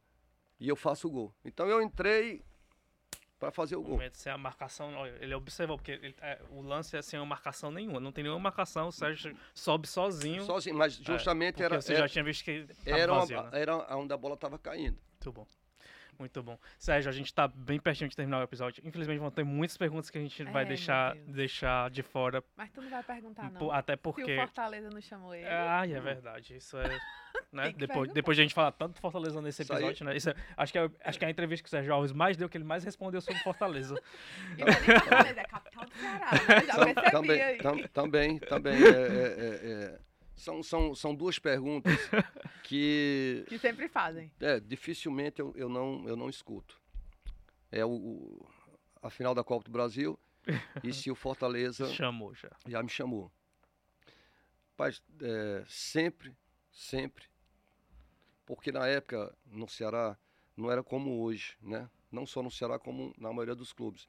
E 0.58 0.68
eu 0.68 0.76
faço 0.76 1.08
o 1.08 1.10
gol. 1.10 1.34
Então 1.44 1.66
eu 1.68 1.82
entrei 1.82 2.42
para 3.38 3.50
fazer 3.50 3.74
o 3.74 3.82
gol. 3.82 3.98
sem 4.12 4.30
a 4.32 4.38
marcação, 4.38 5.04
ele 5.20 5.34
observou, 5.34 5.76
porque 5.76 5.90
ele- 5.92 6.14
é, 6.20 6.40
o 6.50 6.60
lance 6.62 6.96
é 6.96 7.02
sem 7.02 7.18
uma 7.18 7.26
marcação 7.26 7.72
nenhuma. 7.72 7.98
Não 7.98 8.12
tem 8.12 8.22
nenhuma 8.22 8.38
marcação, 8.40 8.86
o 8.86 8.92
Sérgio 8.92 9.36
sobe 9.52 9.88
sozinho. 9.88 10.44
Sozinho, 10.44 10.76
mas 10.76 10.94
justamente 10.94 11.54
porque 11.54 11.64
era, 11.64 11.80
você 11.82 11.94
era, 11.94 12.02
já 12.02 12.08
tinha 12.12 12.24
visto 12.24 12.44
que 12.44 12.66
era, 12.86 13.10
uma- 13.12 13.20
vazio, 13.22 13.42
né? 13.42 13.50
era 13.52 13.96
onde 13.96 14.12
a 14.12 14.16
bola 14.16 14.34
estava 14.34 14.58
caindo. 14.58 14.96
Muito 15.14 15.32
bom. 15.32 15.46
Muito 16.18 16.42
bom. 16.42 16.58
Sérgio, 16.78 17.08
a 17.08 17.12
gente 17.12 17.32
tá 17.34 17.48
bem 17.48 17.80
pertinho 17.80 18.08
de 18.08 18.14
terminar 18.16 18.40
o 18.40 18.42
episódio. 18.42 18.82
Infelizmente 18.86 19.18
vão 19.18 19.30
ter 19.30 19.44
muitas 19.44 19.76
perguntas 19.76 20.08
que 20.10 20.18
a 20.18 20.20
gente 20.20 20.40
É, 20.42 20.44
vai 20.44 20.64
deixar, 20.64 21.14
deixar 21.26 21.90
de 21.90 22.02
fora. 22.02 22.42
Mas 22.56 22.70
tu 22.70 22.80
não 22.80 22.90
vai 22.90 23.02
perguntar, 23.02 23.50
não. 23.50 23.70
até 23.72 23.94
Se 23.94 23.98
porque. 23.98 24.34
o 24.34 24.36
Fortaleza 24.36 24.88
não 24.90 25.00
chamou 25.00 25.34
ele. 25.34 25.46
Ai, 25.46 25.92
é 25.94 26.00
verdade. 26.00 26.56
Isso 26.56 26.76
é. 26.78 26.84
Né? 27.50 27.70
Depois, 27.76 28.10
depois 28.12 28.34
de 28.36 28.40
a 28.42 28.44
gente 28.44 28.54
falar 28.54 28.72
tanto 28.72 28.94
de 28.94 29.00
Fortaleza 29.00 29.40
nesse 29.42 29.60
episódio, 29.62 30.06
né? 30.06 30.16
Isso 30.16 30.30
é- 30.30 30.34
acho, 30.56 30.72
que 30.72 30.78
é, 30.78 30.90
acho 31.04 31.18
que 31.18 31.24
é 31.24 31.28
a 31.28 31.30
entrevista 31.30 31.62
que 31.62 31.68
o 31.68 31.70
Sérgio 31.70 31.92
Alves 31.92 32.10
mais 32.12 32.34
deu, 32.34 32.48
que 32.48 32.56
ele 32.56 32.64
mais 32.64 32.82
respondeu 32.82 33.20
sobre 33.20 33.40
Fortaleza. 33.42 33.94
E 34.56 34.72
Fortaleza, 34.72 35.40
é 35.40 35.44
capital 35.44 35.84
do 35.84 35.92
Ceará, 35.92 36.30
né? 36.30 36.66
Já 36.66 37.10
também, 37.10 38.38
também. 38.38 38.74
é, 38.74 38.86
é, 38.86 38.90
é, 38.90 39.82
é. 39.84 39.98
São, 40.36 40.62
são, 40.62 40.94
são 40.94 41.14
duas 41.14 41.38
perguntas 41.38 41.92
que 42.64 43.44
Que 43.48 43.58
sempre 43.58 43.88
fazem. 43.88 44.30
é, 44.40 44.58
dificilmente 44.58 45.40
eu, 45.40 45.52
eu, 45.56 45.68
não, 45.68 46.06
eu 46.08 46.16
não 46.16 46.28
escuto. 46.28 46.80
É 47.70 47.84
o, 47.84 47.90
o- 47.90 48.48
a 49.02 49.10
final 49.10 49.34
da 49.34 49.42
Copa 49.44 49.64
do 49.64 49.70
Brasil 49.70 50.18
e 50.82 50.92
se 50.92 51.10
o 51.10 51.14
Fortaleza 51.14 51.86
Chamou 51.86 52.34
já. 52.34 52.50
já 52.66 52.82
me 52.82 52.88
chamou. 52.88 53.30
Mas 54.76 55.00
é, 55.20 55.64
sempre, 55.68 56.34
sempre, 56.72 57.24
porque 58.44 58.72
na 58.72 58.86
época 58.88 59.36
no 59.46 59.68
Ceará 59.68 60.16
não 60.56 60.70
era 60.70 60.82
como 60.82 61.22
hoje, 61.22 61.56
né? 61.62 61.88
Não 62.10 62.26
só 62.26 62.42
no 62.42 62.50
Ceará 62.50 62.78
como 62.78 63.14
na 63.16 63.30
maioria 63.32 63.54
dos 63.54 63.72
clubes 63.72 64.08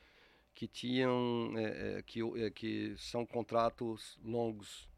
que 0.55 0.67
tinham 0.67 1.53
é, 1.57 1.97
é, 1.99 2.01
que, 2.03 2.21
é, 2.39 2.49
que 2.49 2.95
são 2.97 3.25
contratos 3.25 4.17
longos, 4.23 4.89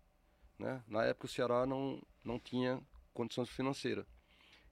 né? 0.58 0.84
Na 0.88 1.04
época 1.04 1.26
o 1.26 1.30
Ceará 1.30 1.66
não 1.66 2.02
não 2.24 2.40
tinha 2.40 2.82
condições 3.14 3.50
financeiras, 3.50 4.06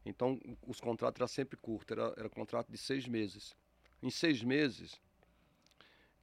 então 0.05 0.39
os 0.67 0.79
contratos 0.79 1.19
eram 1.19 1.27
sempre 1.27 1.57
curtos, 1.57 1.97
era, 1.97 2.13
era 2.17 2.29
contrato 2.29 2.71
de 2.71 2.77
seis 2.77 3.07
meses. 3.07 3.55
Em 4.01 4.09
seis 4.09 4.43
meses, 4.43 4.99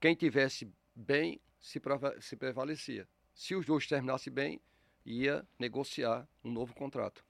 quem 0.00 0.14
tivesse 0.14 0.70
bem 0.94 1.40
se, 1.58 1.80
se 2.20 2.36
prevalecia. 2.36 3.08
Se 3.32 3.54
os 3.54 3.64
dois 3.64 3.86
terminassem 3.86 4.32
bem, 4.32 4.60
ia 5.04 5.46
negociar 5.58 6.28
um 6.44 6.50
novo 6.50 6.74
contrato. 6.74 7.24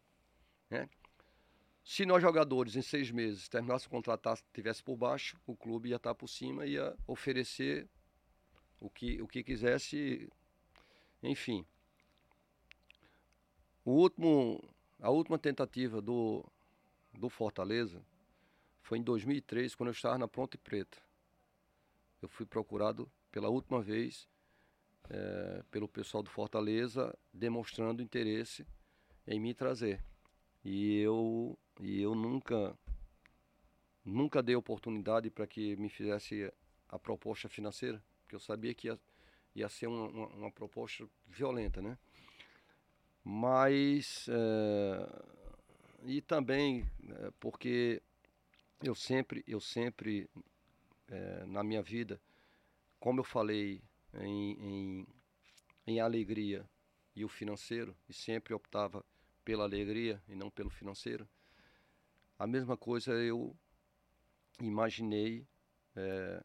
né? 0.68 0.88
Se 1.84 2.04
nós 2.04 2.22
jogadores 2.22 2.76
em 2.76 2.82
seis 2.82 3.10
meses 3.10 3.48
terminasse 3.48 3.86
o 3.86 3.90
contrato 3.90 4.42
tivesse 4.52 4.82
por 4.82 4.96
baixo, 4.96 5.40
o 5.46 5.56
clube 5.56 5.88
ia 5.88 5.96
estar 5.96 6.14
por 6.14 6.28
cima 6.28 6.66
ia 6.66 6.96
oferecer 7.06 7.88
o 8.78 8.88
que, 8.88 9.20
o 9.20 9.28
que 9.28 9.42
quisesse, 9.42 10.30
enfim. 11.22 11.66
O 13.84 13.92
último, 13.92 14.62
a 15.00 15.10
última 15.10 15.38
tentativa 15.38 16.02
do, 16.02 16.44
do 17.12 17.28
Fortaleza 17.28 18.02
foi 18.82 18.98
em 18.98 19.02
2003, 19.02 19.74
quando 19.74 19.88
eu 19.88 19.92
estava 19.92 20.18
na 20.18 20.28
Ponte 20.28 20.58
Preta. 20.58 20.98
Eu 22.20 22.28
fui 22.28 22.44
procurado 22.44 23.10
pela 23.30 23.48
última 23.48 23.80
vez 23.80 24.28
eh, 25.08 25.64
pelo 25.70 25.88
pessoal 25.88 26.22
do 26.22 26.30
Fortaleza, 26.30 27.16
demonstrando 27.32 28.02
interesse 28.02 28.66
em 29.26 29.40
me 29.40 29.54
trazer. 29.54 30.04
E 30.64 31.00
eu, 31.00 31.58
e 31.80 32.02
eu 32.02 32.14
nunca, 32.14 32.78
nunca 34.04 34.42
dei 34.42 34.54
oportunidade 34.54 35.30
para 35.30 35.46
que 35.46 35.74
me 35.76 35.88
fizesse 35.88 36.52
a 36.88 36.98
proposta 36.98 37.48
financeira, 37.48 38.02
porque 38.22 38.36
eu 38.36 38.40
sabia 38.40 38.74
que 38.74 38.88
ia, 38.88 39.00
ia 39.54 39.68
ser 39.68 39.86
uma, 39.86 40.08
uma, 40.08 40.26
uma 40.28 40.52
proposta 40.52 41.08
violenta, 41.26 41.80
né? 41.80 41.98
Mas, 43.24 44.26
eh, 44.28 45.22
e 46.04 46.20
também 46.22 46.88
eh, 47.08 47.30
porque 47.38 48.02
eu 48.82 48.94
sempre, 48.94 49.44
eu 49.46 49.60
sempre 49.60 50.28
eh, 51.08 51.44
na 51.46 51.62
minha 51.62 51.82
vida, 51.82 52.20
como 52.98 53.20
eu 53.20 53.24
falei 53.24 53.82
em, 54.14 54.52
em, 54.60 55.06
em 55.86 56.00
alegria 56.00 56.68
e 57.14 57.24
o 57.24 57.28
financeiro, 57.28 57.96
e 58.08 58.12
sempre 58.14 58.54
optava 58.54 59.04
pela 59.44 59.64
alegria 59.64 60.22
e 60.28 60.34
não 60.34 60.50
pelo 60.50 60.70
financeiro, 60.70 61.28
a 62.38 62.46
mesma 62.46 62.76
coisa 62.76 63.12
eu 63.12 63.54
imaginei 64.60 65.46
eh, 65.96 66.42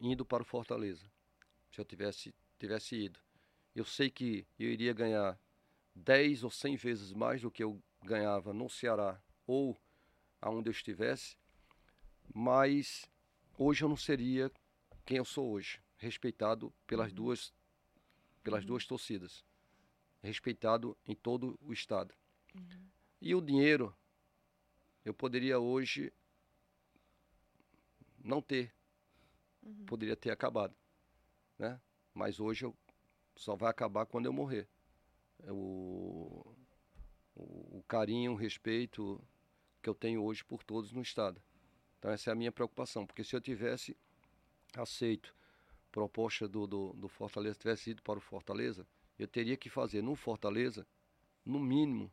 indo 0.00 0.24
para 0.24 0.42
o 0.42 0.46
Fortaleza, 0.46 1.06
se 1.70 1.80
eu 1.80 1.84
tivesse, 1.84 2.34
tivesse 2.58 2.96
ido. 2.96 3.20
Eu 3.74 3.84
sei 3.84 4.10
que 4.10 4.46
eu 4.58 4.68
iria 4.70 4.92
ganhar 4.92 5.38
10 5.98 6.44
ou 6.44 6.50
100 6.50 6.76
vezes 6.76 7.12
mais 7.12 7.42
do 7.42 7.50
que 7.50 7.62
eu 7.62 7.82
ganhava 8.02 8.52
no 8.52 8.68
Ceará 8.68 9.20
ou 9.46 9.76
aonde 10.40 10.68
eu 10.68 10.72
estivesse, 10.72 11.36
mas 12.32 13.10
hoje 13.56 13.84
eu 13.84 13.88
não 13.88 13.96
seria 13.96 14.50
quem 15.04 15.16
eu 15.16 15.24
sou 15.24 15.50
hoje, 15.50 15.80
respeitado 15.96 16.72
pelas 16.86 17.12
duas 17.12 17.52
pelas 18.42 18.64
duas 18.64 18.86
torcidas, 18.86 19.44
respeitado 20.22 20.96
em 21.04 21.14
todo 21.14 21.58
o 21.60 21.72
estado. 21.72 22.14
E 23.20 23.34
o 23.34 23.42
dinheiro 23.42 23.94
eu 25.04 25.12
poderia 25.12 25.58
hoje 25.58 26.12
não 28.18 28.40
ter, 28.40 28.72
poderia 29.86 30.16
ter 30.16 30.30
acabado, 30.30 30.74
né? 31.58 31.80
Mas 32.14 32.40
hoje 32.40 32.64
eu 32.64 32.74
só 33.36 33.54
vai 33.54 33.70
acabar 33.70 34.06
quando 34.06 34.26
eu 34.26 34.32
morrer. 34.32 34.68
É 35.44 35.52
O, 35.52 36.54
o, 37.34 37.84
carinho, 37.86 38.32
o 38.32 38.36
respeito 38.36 39.20
que 39.80 39.88
eu 39.88 39.94
tenho 39.94 40.22
hoje 40.22 40.44
por 40.44 40.62
todos 40.64 40.92
no 40.92 41.02
estado. 41.02 41.40
Então 41.98 42.10
essa 42.10 42.30
é 42.30 42.32
a 42.32 42.36
minha 42.36 42.52
preocupação, 42.52 43.06
porque 43.06 43.24
se 43.24 43.34
eu 43.34 43.40
tivesse 43.40 43.96
aceito 44.74 45.34
proposta 45.90 46.46
do, 46.46 46.66
do, 46.66 46.92
do 46.92 47.08
Fortaleza, 47.08 47.58
tivesse 47.58 47.90
ido 47.90 48.02
para 48.02 48.18
o 48.18 48.22
Fortaleza, 48.22 48.86
eu 49.18 49.26
teria 49.26 49.56
que 49.56 49.68
fazer 49.68 50.02
no 50.02 50.14
Fortaleza, 50.14 50.86
no 51.44 51.58
mínimo, 51.58 52.12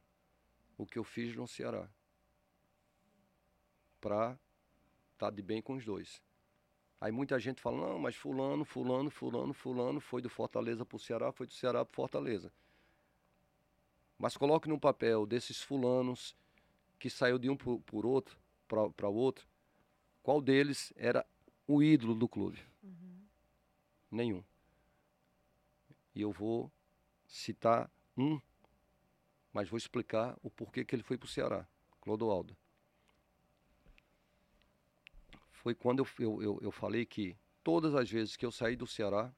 o 0.78 0.86
que 0.86 0.98
eu 0.98 1.04
fiz 1.04 1.36
no 1.36 1.48
Ceará. 1.48 1.90
Para 4.00 4.40
estar 5.14 5.30
de 5.32 5.42
bem 5.42 5.62
com 5.62 5.74
os 5.74 5.86
dois. 5.86 6.22
Aí 7.00 7.12
muita 7.12 7.38
gente 7.40 7.62
fala, 7.62 7.78
não, 7.78 8.00
mas 8.00 8.16
fulano, 8.16 8.64
fulano, 8.64 9.10
fulano, 9.10 9.54
fulano 9.54 10.00
foi 10.00 10.22
do 10.22 10.30
Fortaleza 10.30 10.86
para 10.86 10.96
o 10.96 11.00
Ceará, 11.00 11.32
foi 11.32 11.46
do 11.46 11.54
Ceará 11.54 11.84
para 11.86 11.96
Fortaleza. 11.96 12.52
Mas 14.18 14.38
coloque 14.38 14.70
no 14.70 14.80
papel 14.80 15.26
desses 15.26 15.62
fulanos 15.62 16.36
que 17.00 17.10
saiu 17.10 17.38
de 17.38 17.50
um 17.50 17.58
por, 17.58 17.80
por 17.82 18.06
outro, 18.06 18.38
para 18.68 19.10
o 19.10 19.14
outro, 19.14 19.48
qual 20.24 20.42
deles 20.42 20.92
era 20.96 21.26
o 21.68 21.84
ídolo 21.84 22.16
do 22.16 22.28
clube? 22.28 22.60
Nenhum. 24.10 24.44
E 26.16 26.22
eu 26.22 26.32
vou 26.32 26.72
citar 27.28 27.92
um, 28.18 28.40
mas 29.52 29.70
vou 29.70 29.78
explicar 29.78 30.38
o 30.42 30.50
porquê 30.50 30.86
que 30.86 30.96
ele 30.96 31.04
foi 31.04 31.18
para 31.18 31.26
o 31.26 31.30
Ceará, 31.30 31.68
Clodoaldo. 32.02 32.56
Foi 35.52 35.76
quando 35.76 36.00
eu, 36.00 36.08
eu, 36.20 36.44
eu, 36.44 36.60
eu 36.62 36.72
falei 36.72 37.06
que 37.06 37.36
todas 37.64 37.96
as 37.96 38.10
vezes 38.10 38.38
que 38.38 38.46
eu 38.46 38.52
saí 38.52 38.76
do 38.76 38.88
Ceará, 38.88 39.34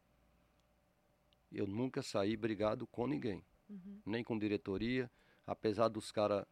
eu 1.52 1.66
nunca 1.66 2.04
saí 2.04 2.36
brigado 2.36 2.86
com 2.88 3.08
ninguém, 3.08 3.44
Uhum. 3.69 4.02
nem 4.06 4.23
com 4.23 4.38
diretoria, 4.38 5.11
apesar 5.45 5.89
dos 5.89 6.11
caras 6.11 6.45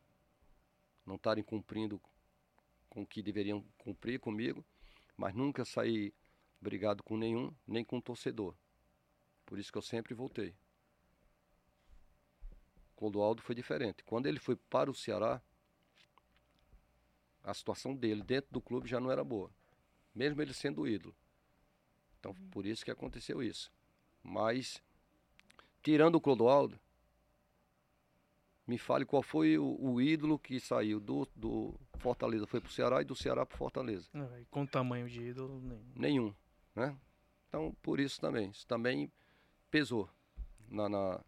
não 1.06 1.16
estarem 1.16 1.44
cumprindo 1.44 2.02
com 2.90 3.04
o 3.04 3.08
que 3.08 3.22
deveriam 3.22 3.64
cumprir 3.78 4.20
comigo, 4.20 4.66
mas 5.16 5.34
nunca 5.34 5.64
saí 5.64 6.14
brigado 6.60 7.04
com 7.04 7.16
nenhum, 7.18 7.54
nem 7.68 7.86
com 7.86 8.02
torcedor. 8.02 8.56
Por 9.46 9.60
isso 9.60 9.72
que 9.72 9.78
eu 9.78 9.82
sempre 9.82 10.14
voltei. 10.14 10.56
Clodoaldo 12.96 13.42
foi 13.42 13.54
diferente. 13.54 14.04
Quando 14.04 14.26
ele 14.28 14.40
foi 14.40 14.56
para 14.56 14.90
o 14.90 14.96
Ceará, 14.96 15.42
a 17.44 17.54
situação 17.54 17.96
dele 17.96 18.24
dentro 18.24 18.52
do 18.52 18.62
clube 18.62 18.88
já 18.88 19.00
não 19.00 19.12
era 19.12 19.24
boa, 19.24 19.52
mesmo 20.14 20.42
ele 20.42 20.54
sendo 20.54 20.88
ídolo. 20.88 21.16
Então, 22.20 22.34
por 22.50 22.66
isso 22.66 22.84
que 22.84 22.90
aconteceu 22.90 23.44
isso. 23.44 23.72
Mas, 24.24 24.82
tirando 25.84 26.16
o 26.16 26.22
Clodoaldo, 26.22 26.80
me 28.68 28.78
fale 28.78 29.06
qual 29.06 29.22
foi 29.22 29.58
o, 29.58 29.78
o 29.80 30.02
ídolo 30.02 30.40
que 30.40 30.60
saiu 30.60 31.00
do, 31.00 31.28
do 31.36 31.74
Fortaleza, 32.00 32.48
foi 32.48 32.60
para 32.60 32.70
o 32.70 32.72
Ceará 32.72 33.02
e 33.02 33.06
do 33.06 33.16
Ceará 33.16 33.46
para 33.46 33.58
Fortaleza. 33.58 34.10
É, 34.14 34.42
e 34.42 34.46
com 34.46 34.66
tamanho 34.66 35.08
de 35.08 35.22
ídolo, 35.22 35.62
nenhum. 35.62 35.92
Nenhum, 35.96 36.36
né? 36.76 36.98
Então, 37.48 37.76
por 37.82 38.00
isso 38.00 38.20
também, 38.20 38.50
isso 38.50 38.66
também 38.66 39.12
pesou 39.70 40.10
na, 40.68 40.90
na, 40.90 41.22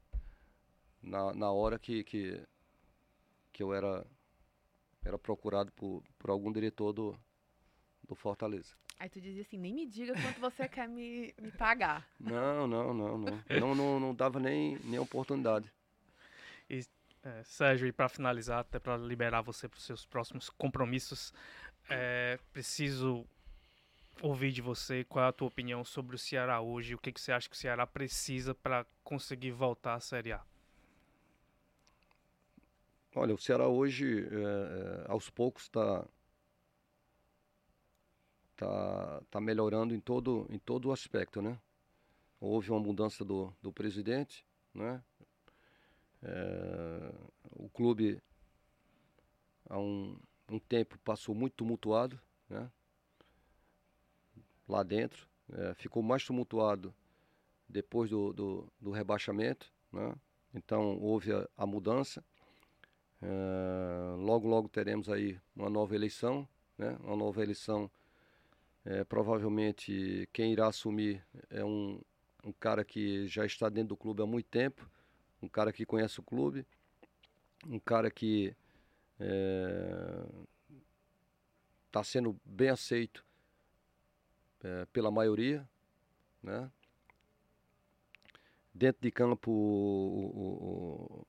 na, 1.01 1.34
na 1.34 1.51
hora 1.51 1.77
que, 1.77 2.03
que, 2.03 2.43
que 3.53 3.61
eu 3.61 3.73
era, 3.73 4.05
era 5.05 5.18
procurado 5.18 5.72
por, 5.73 6.03
por 6.18 6.31
algum 6.31 6.51
diretor 6.51 6.91
do, 6.91 7.18
do 8.07 8.15
Fortaleza. 8.15 8.76
Aí 8.99 9.09
tu 9.09 9.22
dizia 9.22 9.43
assim, 9.43 9.59
nem 9.59 9.76
me 9.76 9.85
diga 9.85 10.14
quanto 10.14 10.39
você 10.39 10.68
quer 10.68 10.89
me, 10.89 11.31
me 11.39 11.51
pagar. 11.51 12.09
Não, 12.19 12.65
não, 12.65 12.93
não, 12.95 13.18
não. 13.18 13.43
Não, 13.59 13.76
não, 13.76 13.99
não 13.99 14.15
dava 14.15 14.39
nem, 14.39 14.80
nem 14.80 14.97
oportunidade. 14.99 15.72
É, 17.28 17.44
Sérgio, 17.44 17.86
e 17.86 17.91
para 17.91 18.08
finalizar, 18.08 18.60
até 18.60 18.80
para 18.80 18.95
liberar 18.95 19.41
você 19.41 19.68
para 19.68 19.78
os 19.78 19.84
seus 19.84 20.06
próximos 20.06 20.49
compromissos, 20.49 21.34
é, 21.90 22.40
preciso 22.54 23.26
ouvir 24.22 24.54
de 24.54 24.62
você 24.62 25.04
qual 25.04 25.26
é 25.26 25.28
a 25.28 25.34
tua 25.34 25.49
opinião 25.49 25.84
sobre 25.84 26.16
o 26.16 26.20
Ceará 26.20 26.62
hoje, 26.62 26.95
o 26.95 26.98
que, 26.98 27.12
que 27.12 27.20
você 27.20 27.34
acha 27.34 27.49
que 27.49 27.56
o 27.56 27.60
Ceará 27.60 27.86
precisa 27.86 28.56
para 28.56 28.86
conseguir 29.04 29.52
voltar 29.52 29.95
à 29.95 29.99
Série 29.99 30.32
A. 30.32 30.41
Olha, 33.14 33.36
o 33.36 33.38
Ceará 33.38 33.68
hoje, 33.68 34.26
é, 34.26 35.06
é, 35.06 35.12
aos 35.12 35.30
poucos, 35.30 35.64
está 35.64 36.08
tá, 38.56 39.22
tá 39.30 39.41
melhorando 39.41 39.94
em 39.94 39.99
todo, 39.99 40.48
em 40.49 40.60
todo 40.60 40.86
o 40.86 40.91
aspecto, 40.94 41.41
né? 41.41 41.60
Houve 42.40 42.72
uma 42.72 42.80
mudança 42.80 43.26
do, 43.26 43.54
do 43.62 43.74
presidente, 43.74 44.45
né? 44.74 45.04
É, 46.28 47.14
o 47.52 47.70
clube, 47.70 48.22
há 49.70 49.80
um, 49.80 50.18
um 50.49 50.60
tempo, 50.60 50.99
passou 50.99 51.34
muito 51.34 51.54
tumultuado, 51.54 52.20
né? 52.49 52.70
Lá 54.68 54.84
dentro. 54.84 55.28
É, 55.54 55.74
ficou 55.76 56.04
mais 56.04 56.26
tumultuado 56.26 56.94
depois 57.70 58.10
do, 58.10 58.34
do, 58.34 58.74
do 58.82 58.91
rebaixamento, 58.91 59.72
né? 59.91 60.14
Então, 60.54 60.98
houve 60.99 61.32
a, 61.32 61.48
a 61.58 61.66
mudança. 61.66 62.24
É, 63.22 64.16
logo, 64.18 64.48
logo 64.48 64.68
teremos 64.68 65.10
aí 65.10 65.40
uma 65.56 65.70
nova 65.70 65.95
eleição, 65.95 66.48
né? 66.78 66.98
Uma 67.04 67.16
nova 67.16 67.41
eleição. 67.41 67.90
É, 68.84 69.04
provavelmente 69.04 70.28
quem 70.32 70.54
irá 70.54 70.68
assumir 70.68 71.22
é 71.49 71.64
um, 71.64 71.99
um 72.44 72.54
cara 72.54 72.86
que 72.86 73.28
já 73.28 73.45
está 73.45 73.70
dentro 73.70 73.90
do 73.90 73.98
clube 73.98 74.22
há 74.22 74.26
muito 74.26 74.48
tempo, 74.48 74.90
um 75.41 75.47
cara 75.47 75.72
que 75.72 75.85
conhece 75.85 76.19
o 76.19 76.23
clube, 76.23 76.65
um 77.65 77.80
cara 77.80 78.09
que 78.09 78.55
está 81.88 82.03
sendo 82.03 82.39
bem 82.45 82.69
aceito 82.69 83.26
é, 84.64 84.85
pela 84.85 85.09
maioria, 85.09 85.68
né? 86.41 86.72
Dentro 88.73 89.01
de 89.01 89.11
campo, 89.11 89.51
o, 89.51 90.31
o, 90.35 91.22
o, 91.22 91.27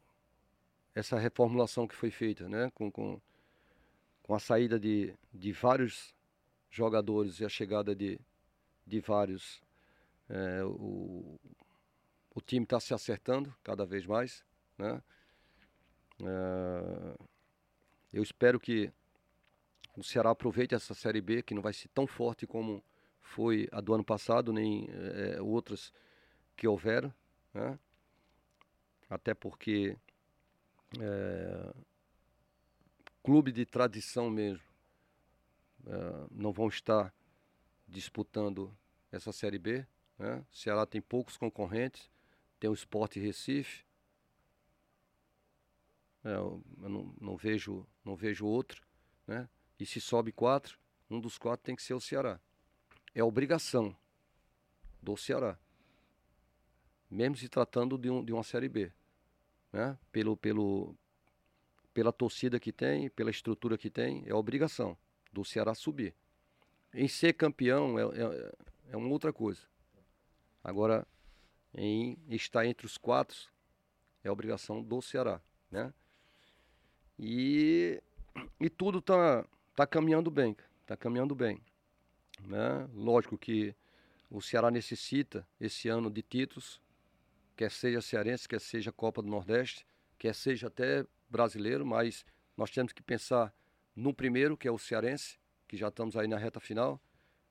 essa 0.95 1.19
reformulação 1.19 1.89
que 1.89 1.95
foi 1.95 2.11
feita, 2.11 2.49
né? 2.49 2.71
Com, 2.75 2.91
com, 2.91 3.21
com 4.23 4.35
a 4.35 4.39
saída 4.39 4.79
de, 4.79 5.15
de 5.33 5.53
vários 5.53 6.15
jogadores 6.71 7.41
e 7.41 7.45
a 7.45 7.49
chegada 7.49 7.95
de, 7.95 8.21
de 8.87 9.01
vários, 9.01 9.63
é, 10.29 10.61
o 12.39 12.41
time 12.41 12.63
está 12.65 12.79
se 12.79 12.95
acertando 12.95 13.53
cada 13.65 13.85
vez 13.85 14.07
mais, 14.07 14.45
né? 14.79 15.03
É, 16.23 17.19
eu 18.13 18.23
espero 18.23 18.61
que 18.61 18.93
o 19.97 20.05
Ceará 20.05 20.31
aproveite 20.31 20.75
essa 20.75 20.95
Série 20.95 21.21
B, 21.21 21.43
que 21.43 21.53
não 21.53 21.61
vai 21.61 21.73
ser 21.73 21.89
tão 21.89 22.07
forte 22.07 22.47
como 22.47 22.83
foi 23.21 23.69
a 23.73 23.81
do 23.81 23.93
ano 23.93 24.05
passado, 24.05 24.53
nem 24.53 24.89
é, 24.89 25.43
outras 25.43 25.93
que 26.57 26.67
houveram, 26.67 27.13
né? 27.53 27.79
Até 29.11 29.35
porque 29.35 29.97
é, 31.01 31.75
clube 33.23 33.51
de 33.51 33.67
tradição 33.67 34.31
mesmo 34.31 34.63
é, 35.87 36.27
não 36.31 36.53
vão 36.53 36.69
estar 36.69 37.13
disputando 37.87 38.73
essa 39.11 39.33
Série 39.33 39.59
B. 39.59 39.85
Né? 40.19 40.45
O 40.53 40.57
Ceará 40.57 40.87
tem 40.87 41.01
poucos 41.01 41.37
concorrentes, 41.37 42.11
tem 42.59 42.69
o 42.69 42.75
Sport 42.75 43.17
Recife. 43.17 43.85
É, 46.25 46.35
eu 46.35 46.63
não, 46.77 47.15
não, 47.21 47.37
vejo, 47.37 47.87
não 48.05 48.17
vejo 48.17 48.47
outro. 48.47 48.83
Né? 49.27 49.49
E 49.79 49.87
se 49.87 50.01
sobe 50.01 50.33
quatro, 50.33 50.79
um 51.09 51.21
dos 51.21 51.39
quatro 51.39 51.65
tem 51.65 51.77
que 51.77 51.83
ser 51.83 51.95
o 51.95 52.01
Ceará. 52.01 52.41
É 53.15 53.23
obrigação 53.23 53.97
do 55.03 55.17
Ceará. 55.17 55.59
Mesmo 57.11 57.37
se 57.37 57.49
tratando 57.49 57.97
de, 57.97 58.11
um, 58.11 58.25
de 58.25 58.33
uma 58.33 58.43
Série 58.43 58.69
B. 58.69 58.93
Né? 59.73 59.97
Pelo, 60.11 60.37
pelo, 60.37 60.95
pela 61.95 62.13
torcida 62.13 62.61
que 62.61 62.73
tem, 62.73 63.09
pela 63.11 63.31
estrutura 63.31 63.79
que 63.79 63.89
tem, 63.89 64.25
é 64.27 64.35
obrigação 64.35 64.97
do 65.33 65.45
Ceará 65.45 65.75
subir. 65.75 66.15
Em 66.93 67.07
ser 67.07 67.35
campeão 67.35 67.99
é, 67.99 68.03
é, 68.03 68.53
é 68.91 68.97
uma 68.97 69.09
outra 69.09 69.33
coisa. 69.33 69.63
Agora, 70.63 71.07
em 71.79 72.19
estar 72.29 72.67
entre 72.67 72.87
os 72.87 72.99
quatro, 72.99 73.37
é 74.23 74.31
obrigação 74.31 74.83
do 74.83 75.01
Ceará, 75.01 75.41
né? 75.71 75.95
E, 77.19 78.03
e 78.61 78.69
tudo 78.69 79.01
tá, 79.01 79.47
tá 79.77 79.87
caminhando 79.87 80.31
bem, 80.31 80.57
tá 80.85 80.97
caminhando 80.97 81.35
bem, 81.35 81.61
né? 82.41 82.89
Lógico 82.93 83.39
que 83.39 83.75
o 84.29 84.43
Ceará 84.43 84.71
necessita 84.71 85.47
esse 85.61 85.89
ano 85.89 86.11
de 86.11 86.21
títulos, 86.21 86.81
quer 87.57 87.71
seja 87.71 88.01
cearense, 88.01 88.49
quer 88.49 88.61
seja 88.61 88.93
Copa 88.93 89.23
do 89.23 89.29
Nordeste, 89.29 89.87
quer 90.19 90.35
seja 90.35 90.67
até 90.67 91.07
brasileiro, 91.31 91.87
mas 91.87 92.25
nós 92.57 92.71
temos 92.71 92.93
que 92.93 93.03
pensar 93.03 93.55
no 93.95 94.13
primeiro, 94.13 94.57
que 94.57 94.67
é 94.67 94.71
o 94.71 94.79
cearense, 94.79 95.39
que 95.67 95.77
já 95.77 95.89
estamos 95.89 96.17
aí 96.17 96.27
na 96.27 96.39
reta 96.39 96.59
final, 96.59 97.01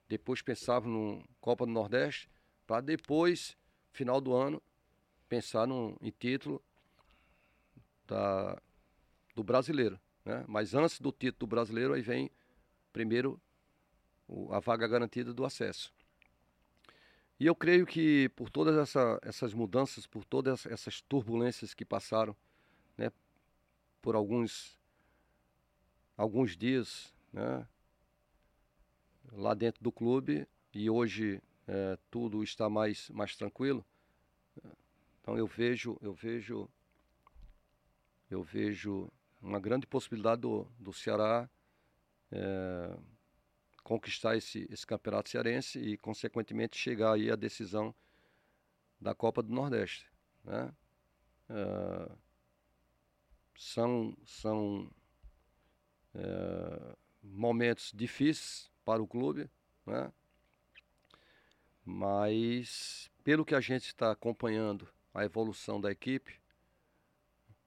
depois 0.07 0.41
pensava 0.41 0.87
no 0.87 1.23
Copa 1.39 1.65
do 1.65 1.71
Nordeste, 1.71 2.29
para 2.65 2.81
depois, 2.81 3.57
final 3.91 4.21
do 4.21 4.33
ano, 4.33 4.61
pensar 5.27 5.67
no, 5.67 5.97
em 6.01 6.11
título 6.11 6.61
da, 8.05 8.61
do 9.35 9.43
brasileiro. 9.43 9.99
Né? 10.23 10.43
Mas 10.47 10.73
antes 10.73 10.99
do 10.99 11.11
título 11.11 11.39
do 11.39 11.47
brasileiro, 11.47 11.93
aí 11.93 12.01
vem 12.01 12.31
primeiro 12.91 13.39
o, 14.27 14.53
a 14.53 14.59
vaga 14.59 14.87
garantida 14.87 15.33
do 15.33 15.45
acesso. 15.45 15.93
E 17.39 17.45
eu 17.45 17.55
creio 17.55 17.85
que 17.85 18.29
por 18.29 18.49
todas 18.49 18.75
essa, 18.75 19.19
essas 19.21 19.53
mudanças, 19.53 20.07
por 20.07 20.25
todas 20.25 20.65
essas 20.65 21.01
turbulências 21.01 21.73
que 21.73 21.85
passaram, 21.85 22.35
né, 22.97 23.11
por 24.01 24.15
alguns, 24.15 24.79
alguns 26.17 26.57
dias, 26.57 27.13
né, 27.31 27.67
lá 29.31 29.53
dentro 29.53 29.83
do 29.83 29.91
clube, 29.91 30.47
e 30.73 30.89
hoje 30.89 31.41
é, 31.67 31.97
tudo 32.09 32.43
está 32.43 32.69
mais, 32.69 33.09
mais 33.09 33.35
tranquilo. 33.35 33.85
Então 35.21 35.37
eu 35.37 35.45
vejo, 35.45 35.97
eu 36.01 36.13
vejo, 36.13 36.69
eu 38.29 38.41
vejo 38.41 39.11
uma 39.41 39.59
grande 39.59 39.85
possibilidade 39.85 40.41
do, 40.41 40.63
do 40.79 40.93
Ceará 40.93 41.49
é, 42.31 42.97
conquistar 43.83 44.35
esse, 44.35 44.67
esse 44.69 44.85
campeonato 44.85 45.29
cearense 45.29 45.79
e, 45.79 45.97
consequentemente, 45.97 46.77
chegar 46.77 47.13
aí 47.13 47.31
à 47.31 47.35
decisão 47.35 47.93
da 48.99 49.13
Copa 49.13 49.41
do 49.43 49.53
Nordeste. 49.53 50.11
Né? 50.43 50.73
É, 51.49 52.11
são 53.57 54.15
são 54.25 54.91
é, 56.13 56.95
momentos 57.23 57.91
difíceis 57.93 58.71
para 58.83 59.01
o 59.01 59.07
clube, 59.07 59.49
né? 59.85 60.11
Mas 61.89 63.09
pelo 63.23 63.45
que 63.45 63.55
a 63.55 63.61
gente 63.61 63.85
está 63.85 64.11
acompanhando 64.11 64.85
a 65.13 65.23
evolução 65.23 65.79
da 65.79 65.89
equipe, 65.89 66.37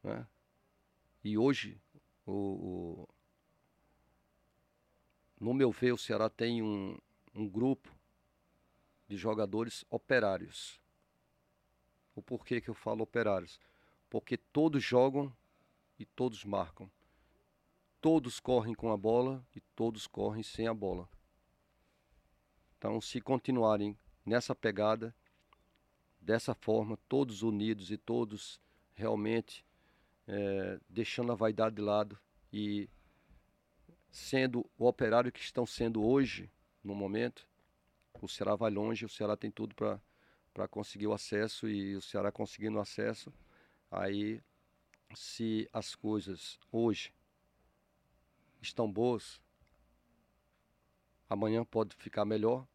né? 0.02 0.26
E 1.24 1.38
hoje, 1.38 1.80
o, 2.26 2.32
o, 2.32 3.08
no 5.40 5.54
meu 5.54 5.72
ver, 5.72 5.92
o 5.92 5.98
Ceará 5.98 6.28
tem 6.28 6.62
um, 6.62 6.98
um 7.34 7.48
grupo 7.48 7.90
de 9.08 9.16
jogadores 9.16 9.86
operários. 9.88 10.78
O 12.14 12.20
porquê 12.20 12.60
que 12.60 12.68
eu 12.68 12.74
falo 12.74 13.02
operários? 13.02 13.58
Porque 14.10 14.36
todos 14.36 14.84
jogam 14.84 15.34
e 15.98 16.04
todos 16.04 16.44
marcam. 16.44 16.90
Todos 18.02 18.38
correm 18.38 18.74
com 18.74 18.92
a 18.92 18.98
bola 18.98 19.42
e 19.56 19.60
todos 19.74 20.06
correm 20.06 20.42
sem 20.42 20.66
a 20.66 20.74
bola. 20.74 21.08
Então, 22.76 23.00
se 23.00 23.20
continuarem 23.20 23.96
nessa 24.24 24.54
pegada, 24.54 25.14
dessa 26.20 26.54
forma, 26.54 26.98
todos 27.08 27.42
unidos 27.42 27.90
e 27.90 27.96
todos 27.96 28.60
realmente 28.94 29.64
é, 30.26 30.78
deixando 30.88 31.32
a 31.32 31.34
vaidade 31.34 31.76
de 31.76 31.82
lado 31.82 32.18
e 32.52 32.88
sendo 34.10 34.68
o 34.78 34.86
operário 34.86 35.32
que 35.32 35.40
estão 35.40 35.64
sendo 35.64 36.04
hoje, 36.04 36.50
no 36.82 36.94
momento, 36.94 37.48
o 38.20 38.28
Ceará 38.28 38.54
vai 38.54 38.70
longe, 38.70 39.04
o 39.04 39.08
Ceará 39.08 39.36
tem 39.36 39.50
tudo 39.50 39.74
para 39.74 40.68
conseguir 40.68 41.06
o 41.06 41.12
acesso 41.12 41.68
e 41.68 41.96
o 41.96 42.02
Ceará 42.02 42.30
conseguindo 42.30 42.76
o 42.76 42.80
acesso, 42.80 43.32
aí 43.90 44.42
se 45.14 45.68
as 45.72 45.94
coisas 45.94 46.58
hoje 46.70 47.12
estão 48.60 48.90
boas, 48.90 49.40
amanhã 51.28 51.64
pode 51.64 51.96
ficar 51.96 52.24
melhor 52.24 52.66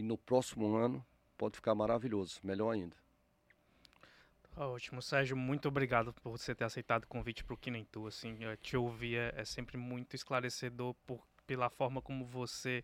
e 0.00 0.02
no 0.02 0.16
próximo 0.16 0.74
ano 0.74 1.04
pode 1.36 1.56
ficar 1.56 1.74
maravilhoso, 1.74 2.40
melhor 2.42 2.70
ainda. 2.70 2.96
Ótimo, 4.56 5.00
Sérgio, 5.02 5.36
muito 5.36 5.68
obrigado 5.68 6.12
por 6.14 6.30
você 6.30 6.54
ter 6.54 6.64
aceitado 6.64 7.04
o 7.04 7.06
convite 7.06 7.44
para 7.44 7.54
o 7.54 7.56
Que 7.56 7.70
Nem 7.70 7.84
Tu, 7.84 8.06
assim, 8.06 8.38
te 8.62 8.76
ouvir 8.76 9.16
é, 9.16 9.34
é 9.36 9.44
sempre 9.44 9.76
muito 9.76 10.16
esclarecedor 10.16 10.94
por, 11.06 11.22
pela 11.46 11.68
forma 11.68 12.00
como 12.00 12.24
você 12.24 12.82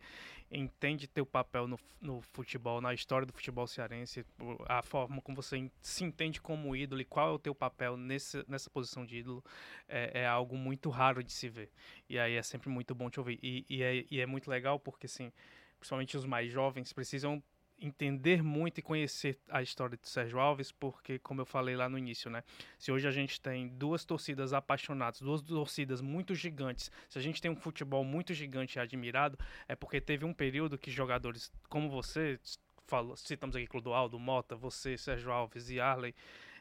entende 0.50 1.08
teu 1.08 1.24
papel 1.24 1.66
no, 1.66 1.78
no 2.00 2.20
futebol, 2.20 2.82
na 2.82 2.92
história 2.92 3.26
do 3.26 3.32
futebol 3.32 3.66
cearense, 3.66 4.24
a 4.68 4.82
forma 4.82 5.22
como 5.22 5.36
você 5.36 5.70
se 5.80 6.04
entende 6.04 6.40
como 6.40 6.76
ídolo 6.76 7.00
e 7.00 7.04
qual 7.04 7.30
é 7.30 7.32
o 7.32 7.38
teu 7.38 7.54
papel 7.54 7.96
nesse, 7.96 8.44
nessa 8.46 8.68
posição 8.68 9.06
de 9.06 9.18
ídolo, 9.18 9.42
é, 9.88 10.22
é 10.22 10.26
algo 10.26 10.56
muito 10.56 10.90
raro 10.90 11.24
de 11.24 11.32
se 11.32 11.48
ver. 11.48 11.70
E 12.08 12.18
aí 12.18 12.34
é 12.34 12.42
sempre 12.42 12.68
muito 12.68 12.94
bom 12.94 13.08
te 13.08 13.18
ouvir. 13.18 13.38
E, 13.42 13.64
e, 13.68 13.82
é, 13.82 14.04
e 14.10 14.20
é 14.20 14.26
muito 14.26 14.50
legal 14.50 14.78
porque, 14.78 15.06
assim, 15.06 15.32
principalmente 15.78 16.16
os 16.16 16.24
mais 16.24 16.50
jovens, 16.50 16.92
precisam 16.92 17.42
entender 17.78 18.42
muito 18.42 18.78
e 18.78 18.82
conhecer 18.82 19.38
a 19.50 19.62
história 19.62 19.98
de 20.00 20.08
Sérgio 20.08 20.38
Alves, 20.38 20.72
porque, 20.72 21.18
como 21.18 21.42
eu 21.42 21.46
falei 21.46 21.76
lá 21.76 21.88
no 21.88 21.98
início, 21.98 22.30
né? 22.30 22.42
Se 22.78 22.90
hoje 22.90 23.06
a 23.06 23.10
gente 23.10 23.40
tem 23.40 23.68
duas 23.68 24.04
torcidas 24.04 24.52
apaixonadas, 24.52 25.20
duas 25.20 25.42
torcidas 25.42 26.00
muito 26.00 26.34
gigantes, 26.34 26.90
se 27.08 27.18
a 27.18 27.22
gente 27.22 27.40
tem 27.40 27.50
um 27.50 27.56
futebol 27.56 28.04
muito 28.04 28.32
gigante 28.32 28.78
e 28.78 28.80
admirado, 28.80 29.38
é 29.68 29.76
porque 29.76 30.00
teve 30.00 30.24
um 30.24 30.32
período 30.32 30.78
que 30.78 30.90
jogadores 30.90 31.52
como 31.68 31.90
você, 31.90 32.40
falou, 32.86 33.16
citamos 33.16 33.54
aqui 33.54 33.66
Clodoaldo, 33.66 34.18
Mota, 34.18 34.56
você, 34.56 34.96
Sérgio 34.96 35.30
Alves 35.30 35.68
e 35.70 35.78
Arley, 35.80 36.14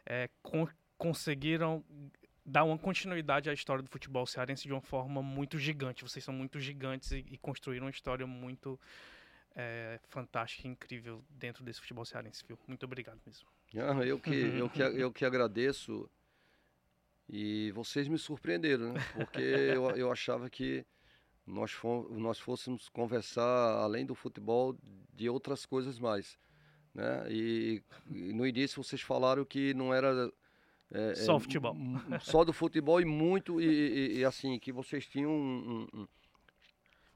é, 0.05 0.29
con 0.41 0.67
conseguiram 0.97 1.83
dar 2.45 2.63
uma 2.63 2.77
continuidade 2.77 3.49
à 3.49 3.53
história 3.53 3.81
do 3.81 3.89
futebol 3.89 4.25
cearense 4.25 4.63
de 4.63 4.71
uma 4.71 4.81
forma 4.81 5.21
muito 5.21 5.57
gigante. 5.57 6.03
Vocês 6.03 6.23
são 6.23 6.33
muito 6.33 6.59
gigantes 6.59 7.11
e, 7.11 7.25
e 7.31 7.37
construíram 7.37 7.85
uma 7.85 7.91
história 7.91 8.27
muito 8.27 8.79
é, 9.55 9.99
fantástica 10.09 10.67
e 10.67 10.71
incrível 10.71 11.23
dentro 11.29 11.63
desse 11.63 11.81
futebol 11.81 12.05
cearense, 12.05 12.43
viu? 12.47 12.59
Muito 12.67 12.83
obrigado 12.83 13.19
mesmo. 13.25 13.47
Ah, 13.75 14.05
eu, 14.05 14.19
que, 14.19 14.29
eu, 14.59 14.69
que, 14.69 14.81
eu 14.81 15.11
que 15.11 15.25
agradeço 15.25 16.09
e 17.27 17.71
vocês 17.71 18.07
me 18.07 18.19
surpreenderam, 18.19 18.93
né? 18.93 18.99
Porque 19.13 19.39
eu, 19.41 19.89
eu 19.91 20.11
achava 20.11 20.49
que 20.49 20.85
nós, 21.47 21.71
fomos, 21.71 22.15
nós 22.17 22.39
fôssemos 22.39 22.89
conversar, 22.89 23.79
além 23.81 24.05
do 24.05 24.13
futebol, 24.13 24.77
de 25.13 25.29
outras 25.29 25.65
coisas 25.65 25.97
mais. 25.97 26.37
Né? 26.93 27.25
E, 27.29 27.83
e 28.09 28.33
no 28.33 28.45
início 28.45 28.83
vocês 28.83 29.01
falaram 29.01 29.43
que 29.43 29.73
não 29.73 29.93
era 29.93 30.31
é, 30.95 31.15
só 31.15 31.35
é, 31.35 31.39
futebol. 31.39 31.75
Só 32.21 32.43
do 32.43 32.53
futebol 32.53 33.01
e 33.01 33.05
muito, 33.05 33.59
e, 33.59 33.65
e, 33.65 34.17
e 34.19 34.25
assim, 34.25 34.57
que 34.57 34.71
vocês 34.71 35.05
tinham 35.05 35.31
um, 35.31 35.87
um, 35.93 35.99
um... 36.01 36.07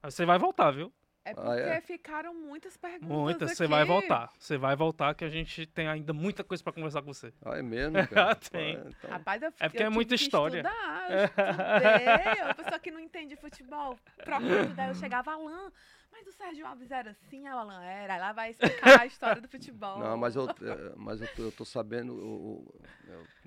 Você 0.03 0.25
vai 0.25 0.37
voltar, 0.37 0.71
viu? 0.71 0.91
É 1.25 1.33
porque 1.33 1.49
ah, 1.49 1.75
é? 1.75 1.81
ficaram 1.81 2.33
muitas 2.33 2.77
perguntas. 2.77 3.09
Muitas, 3.09 3.51
você 3.51 3.67
vai 3.67 3.85
voltar. 3.85 4.31
Você 4.37 4.57
vai 4.57 4.75
voltar 4.75 5.13
que 5.13 5.23
a 5.23 5.29
gente 5.29 5.65
tem 5.67 5.87
ainda 5.87 6.13
muita 6.13 6.43
coisa 6.43 6.63
para 6.63 6.73
conversar 6.73 7.01
com 7.01 7.13
você. 7.13 7.33
Ah, 7.43 7.57
é 7.57 7.61
mesmo? 7.61 7.95
Cara? 8.07 8.35
tem. 8.49 8.77
Ah, 8.77 8.85
então... 8.87 9.09
Rapaz, 9.11 9.41
eu, 9.41 9.53
é 9.59 9.69
porque 9.69 9.83
é 9.83 9.89
muita 9.89 10.15
história. 10.15 10.61
Estudar, 10.61 11.11
eu 11.11 11.25
estudei. 11.25 12.41
a 12.41 12.53
pessoa 12.55 12.79
que 12.79 12.91
não 12.91 12.99
entende 12.99 13.35
futebol, 13.35 13.97
procura 14.23 14.65
daí 14.67 14.89
eu 14.89 14.95
chegava, 14.95 15.33
Alain, 15.33 15.71
mas 16.11 16.27
o 16.27 16.31
Sérgio 16.31 16.65
Alves 16.65 16.89
era 16.89 17.11
assim, 17.11 17.47
a 17.47 17.53
Alan 17.53 17.83
era. 17.83 18.17
Lá 18.17 18.31
vai 18.31 18.51
explicar 18.51 19.01
a 19.01 19.05
história 19.05 19.41
do 19.41 19.47
futebol. 19.47 19.99
Não, 19.99 20.17
mas 20.17 20.35
eu, 20.35 20.49
é, 20.49 20.93
mas 20.95 21.21
eu, 21.21 21.27
tô, 21.35 21.41
eu 21.43 21.51
tô 21.51 21.65
sabendo, 21.65 22.17
eu, 22.17 22.81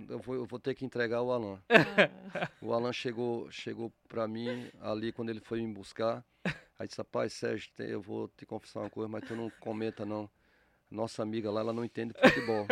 eu, 0.08 0.18
vou, 0.18 0.34
eu 0.36 0.46
vou 0.46 0.58
ter 0.58 0.74
que 0.74 0.84
entregar 0.84 1.22
o 1.22 1.32
Alan. 1.32 1.60
Ah. 1.68 2.48
O 2.60 2.72
Alan 2.72 2.92
chegou, 2.92 3.50
chegou 3.50 3.92
para 4.08 4.28
mim 4.28 4.70
ali 4.80 5.12
quando 5.12 5.30
ele 5.30 5.40
foi 5.40 5.60
me 5.60 5.72
buscar. 5.72 6.24
Aí 6.82 6.88
disse, 6.88 6.98
rapaz, 6.98 7.32
Sérgio, 7.34 7.70
eu 7.78 8.02
vou 8.02 8.26
te 8.26 8.44
confessar 8.44 8.80
uma 8.80 8.90
coisa, 8.90 9.08
mas 9.08 9.22
tu 9.22 9.36
não 9.36 9.48
comenta 9.60 10.04
não. 10.04 10.28
Nossa 10.90 11.22
amiga 11.22 11.48
lá, 11.48 11.60
ela 11.60 11.72
não 11.72 11.84
entende 11.84 12.12
futebol. 12.12 12.66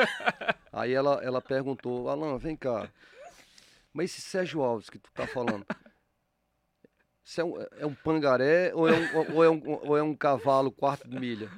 Aí 0.73 0.93
ela, 0.93 1.23
ela 1.23 1.41
perguntou, 1.41 2.09
Alan, 2.09 2.37
vem 2.37 2.57
cá. 2.57 2.91
Mas 3.93 4.11
esse 4.11 4.23
Sérgio 4.23 4.63
Alves 4.63 4.91
que 4.91 4.99
tu 4.99 5.13
tá 5.13 5.29
falando, 5.29 5.65
é 7.39 7.45
um, 7.45 7.61
é 7.79 7.87
um 7.87 7.95
pangaré 7.95 8.75
ou 8.75 8.89
é 8.89 8.93
um, 8.93 9.33
ou, 9.33 9.45
é 9.45 9.49
um, 9.49 9.63
ou 9.89 9.97
é 9.97 10.03
um 10.03 10.17
cavalo 10.17 10.73
quarto 10.73 11.09
de 11.09 11.17
milha? 11.17 11.49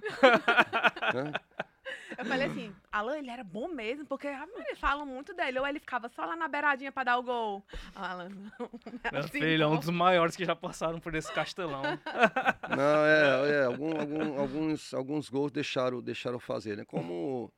Eu 2.16 2.24
falei 2.24 2.46
assim, 2.46 2.74
Alan, 2.90 3.18
ele 3.18 3.30
era 3.30 3.44
bom 3.44 3.68
mesmo, 3.68 4.04
porque 4.06 4.28
ah, 4.28 4.46
eles 4.56 4.78
falam 4.78 5.06
muito 5.06 5.34
dele. 5.34 5.58
Ou 5.58 5.66
ele 5.66 5.80
ficava 5.80 6.08
só 6.08 6.24
lá 6.24 6.36
na 6.36 6.48
beiradinha 6.48 6.92
pra 6.92 7.04
dar 7.04 7.18
o 7.18 7.22
gol. 7.22 7.62
Alan, 7.94 8.28
não. 8.28 8.52
não 8.58 9.00
é 9.12 9.18
assim, 9.18 9.40
filho, 9.40 9.62
é 9.62 9.66
um 9.66 9.78
dos 9.78 9.90
maiores 9.90 10.36
que 10.36 10.44
já 10.44 10.54
passaram 10.54 11.00
por 11.00 11.14
esse 11.14 11.32
castelão. 11.32 11.82
Não, 12.68 13.04
é, 13.04 13.50
é 13.50 13.64
algum, 13.64 13.98
algum, 13.98 14.40
alguns, 14.40 14.94
alguns 14.94 15.28
gols 15.28 15.52
deixaram, 15.52 16.00
deixaram 16.00 16.38
fazer, 16.38 16.76
né? 16.76 16.84
Como 16.84 17.52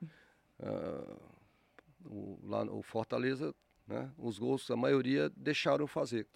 uh, 0.60 1.20
o, 2.05 2.39
lá, 2.43 2.62
o 2.64 2.82
Fortaleza 2.82 3.55
né? 3.86 4.11
Os 4.16 4.39
gols, 4.39 4.70
a 4.70 4.77
maioria 4.77 5.31
deixaram 5.36 5.86
fazer. 5.86 6.27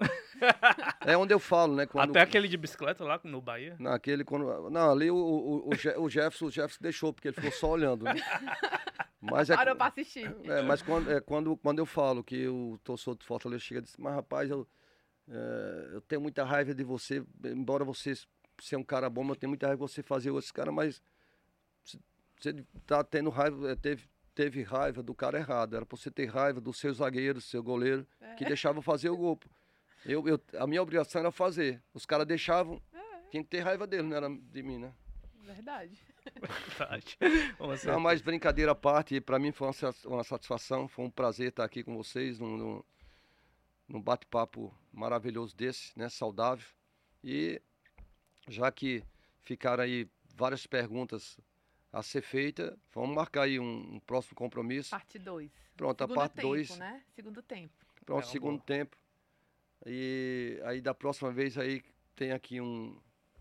é 1.04 1.16
onde 1.16 1.32
eu 1.32 1.38
falo, 1.38 1.74
né? 1.74 1.86
Quando... 1.86 2.10
Até 2.10 2.20
aquele 2.20 2.46
de 2.48 2.56
bicicleta 2.56 3.04
lá 3.04 3.20
no 3.24 3.40
Bahia? 3.40 3.76
Naquele, 3.78 4.24
quando... 4.24 4.70
Não, 4.70 4.90
ali 4.90 5.10
o, 5.10 5.16
o, 5.16 5.68
o, 5.68 6.04
o 6.04 6.10
Jefferson, 6.10 6.46
o 6.46 6.50
Jefferson 6.50 6.82
deixou, 6.82 7.12
porque 7.12 7.28
ele 7.28 7.34
ficou 7.34 7.52
só 7.52 7.70
olhando. 7.70 8.04
Né? 8.04 8.14
Mas 9.20 9.50
é, 9.50 9.56
Parou 9.56 9.74
pra 9.74 9.86
assistir. 9.86 10.34
É, 10.44 10.62
mas 10.62 10.82
quando, 10.82 11.10
é, 11.10 11.20
quando, 11.20 11.56
quando 11.56 11.78
eu 11.78 11.86
falo 11.86 12.22
que 12.22 12.46
o 12.46 12.78
torcedor 12.84 13.16
do 13.16 13.24
Fortaleza 13.24 13.62
chega 13.62 13.80
e 13.80 13.82
diz, 13.82 13.96
mas 13.96 14.14
rapaz, 14.14 14.50
eu, 14.50 14.66
é, 15.28 15.90
eu 15.94 16.00
tenho 16.02 16.20
muita 16.20 16.44
raiva 16.44 16.74
de 16.74 16.84
você, 16.84 17.24
embora 17.44 17.84
você 17.84 18.14
seja 18.60 18.78
um 18.78 18.84
cara 18.84 19.10
bom, 19.10 19.26
eu 19.28 19.36
tenho 19.36 19.50
muita 19.50 19.66
raiva 19.66 19.84
de 19.84 19.92
você 19.92 20.02
fazer 20.02 20.32
esse 20.34 20.52
cara, 20.52 20.70
mas 20.70 21.02
você 22.38 22.64
tá 22.86 23.02
tendo 23.02 23.30
raiva, 23.30 23.70
é, 23.72 23.74
teve, 23.74 24.08
teve 24.38 24.62
raiva 24.62 25.02
do 25.02 25.12
cara 25.12 25.36
errado. 25.36 25.74
Era 25.74 25.84
para 25.84 25.98
você 25.98 26.12
ter 26.12 26.26
raiva 26.26 26.60
do 26.60 26.72
seu 26.72 26.94
zagueiro, 26.94 27.34
do 27.34 27.40
seu 27.40 27.60
goleiro, 27.60 28.06
é. 28.20 28.34
que 28.36 28.44
deixava 28.44 28.80
fazer 28.80 29.10
o 29.10 29.16
gol. 29.16 29.40
Eu, 30.06 30.28
eu, 30.28 30.40
a 30.56 30.64
minha 30.64 30.80
obrigação 30.80 31.18
era 31.18 31.32
fazer. 31.32 31.82
Os 31.92 32.06
caras 32.06 32.24
deixavam, 32.24 32.80
é. 32.94 33.20
tinha 33.32 33.42
que 33.42 33.50
ter 33.50 33.62
raiva 33.62 33.84
dele, 33.84 34.04
não 34.04 34.16
era 34.16 34.28
de 34.28 34.62
mim, 34.62 34.78
né? 34.78 34.94
Verdade. 35.42 35.98
Verdade. 36.78 37.18
Não, 37.90 37.98
mas 37.98 38.20
brincadeira 38.20 38.72
à 38.72 38.74
parte, 38.74 39.20
para 39.20 39.38
mim 39.38 39.50
foi 39.50 39.66
uma, 39.66 39.94
uma, 40.04 40.22
satisfação, 40.22 40.86
foi 40.86 41.06
um 41.06 41.10
prazer 41.10 41.48
estar 41.48 41.64
aqui 41.64 41.82
com 41.82 41.96
vocês 41.96 42.38
num, 42.38 42.56
num, 42.56 42.84
num 43.88 44.00
bate-papo 44.00 44.72
maravilhoso 44.92 45.56
desse, 45.56 45.98
né? 45.98 46.08
Saudável. 46.08 46.66
E 47.24 47.60
já 48.46 48.70
que 48.70 49.02
ficaram 49.40 49.82
aí 49.82 50.06
várias 50.36 50.66
perguntas 50.66 51.40
a 51.92 52.02
ser 52.02 52.22
feita. 52.22 52.78
Vamos 52.92 53.14
marcar 53.14 53.42
aí 53.42 53.58
um, 53.58 53.94
um 53.94 54.00
próximo 54.00 54.34
compromisso. 54.34 54.90
Parte 54.90 55.18
2. 55.18 55.50
Pronto, 55.76 56.02
segundo 56.02 56.12
a 56.12 56.20
parte 56.20 56.40
2. 56.40 56.78
né? 56.78 57.02
Segundo 57.14 57.42
tempo. 57.42 57.74
Pronto, 58.04 58.24
é, 58.24 58.26
segundo 58.26 58.60
tempo. 58.60 58.96
E 59.86 60.60
aí 60.64 60.80
da 60.80 60.94
próxima 60.94 61.30
vez 61.30 61.56
aí 61.56 61.82
tem 62.16 62.32
aqui 62.32 62.60
um, 62.60 63.00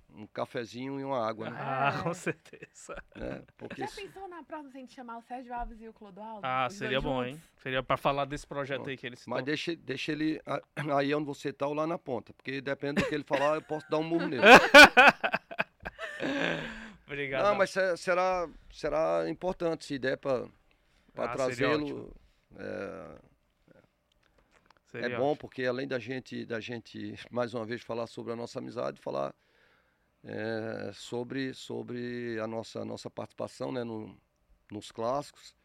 um 0.09 0.27
cafezinho 0.27 0.99
e 0.99 1.03
uma 1.03 1.27
água, 1.27 1.49
né? 1.49 1.57
Ah, 1.59 2.01
com 2.03 2.13
certeza. 2.13 3.01
É, 3.15 3.41
porque... 3.57 3.87
Você 3.87 4.03
pensou 4.03 4.27
na 4.27 4.43
próxima 4.43 4.69
a 4.69 4.79
gente 4.79 4.93
chamar 4.93 5.17
o 5.17 5.21
Sérgio 5.23 5.53
Alves 5.53 5.81
e 5.81 5.87
o 5.87 5.93
Clodoaldo? 5.93 6.41
Ah, 6.43 6.69
seria 6.69 7.01
bom, 7.01 7.23
juntos? 7.23 7.37
hein? 7.37 7.43
Seria 7.57 7.81
para 7.81 7.97
falar 7.97 8.25
desse 8.25 8.45
projeto 8.45 8.77
Pronto. 8.77 8.89
aí 8.89 8.97
que 8.97 9.07
eles 9.07 9.25
Mas 9.25 9.43
deixa, 9.43 9.75
deixa 9.75 10.11
ele 10.11 10.39
aí 10.95 11.13
onde 11.13 11.25
você 11.25 11.51
tá 11.51 11.67
ou 11.67 11.73
lá 11.73 11.87
na 11.87 11.97
ponta, 11.97 12.33
porque 12.33 12.61
depende 12.61 13.01
do 13.01 13.09
que 13.09 13.15
ele 13.15 13.23
falar, 13.23 13.55
eu 13.55 13.61
posso 13.61 13.89
dar 13.89 13.97
um 13.97 14.03
murro 14.03 14.27
nele. 14.27 14.43
Obrigado. 17.07 17.45
Não, 17.45 17.55
mas 17.55 17.69
se- 17.69 17.97
será, 17.97 18.49
será 18.69 19.29
importante 19.29 19.85
se 19.85 19.97
der 19.97 20.17
para 20.17 20.45
Ah, 21.15 21.29
trazê-lo. 21.29 22.13
É, 22.57 23.17
é 24.93 25.17
bom 25.17 25.35
porque 25.35 25.65
além 25.65 25.87
da 25.87 25.97
gente, 25.99 26.45
da 26.45 26.59
gente 26.59 27.15
mais 27.31 27.53
uma 27.53 27.65
vez 27.65 27.81
falar 27.81 28.07
sobre 28.07 28.33
a 28.33 28.35
nossa 28.35 28.59
amizade, 28.59 28.99
falar 28.99 29.33
é, 30.23 30.91
sobre, 30.93 31.53
sobre 31.53 32.37
a 32.41 32.47
nossa, 32.47 32.83
nossa 32.83 33.09
participação 33.09 33.71
né, 33.71 33.85
no, 33.85 34.15
nos 34.69 34.91
clássicos. 34.91 35.55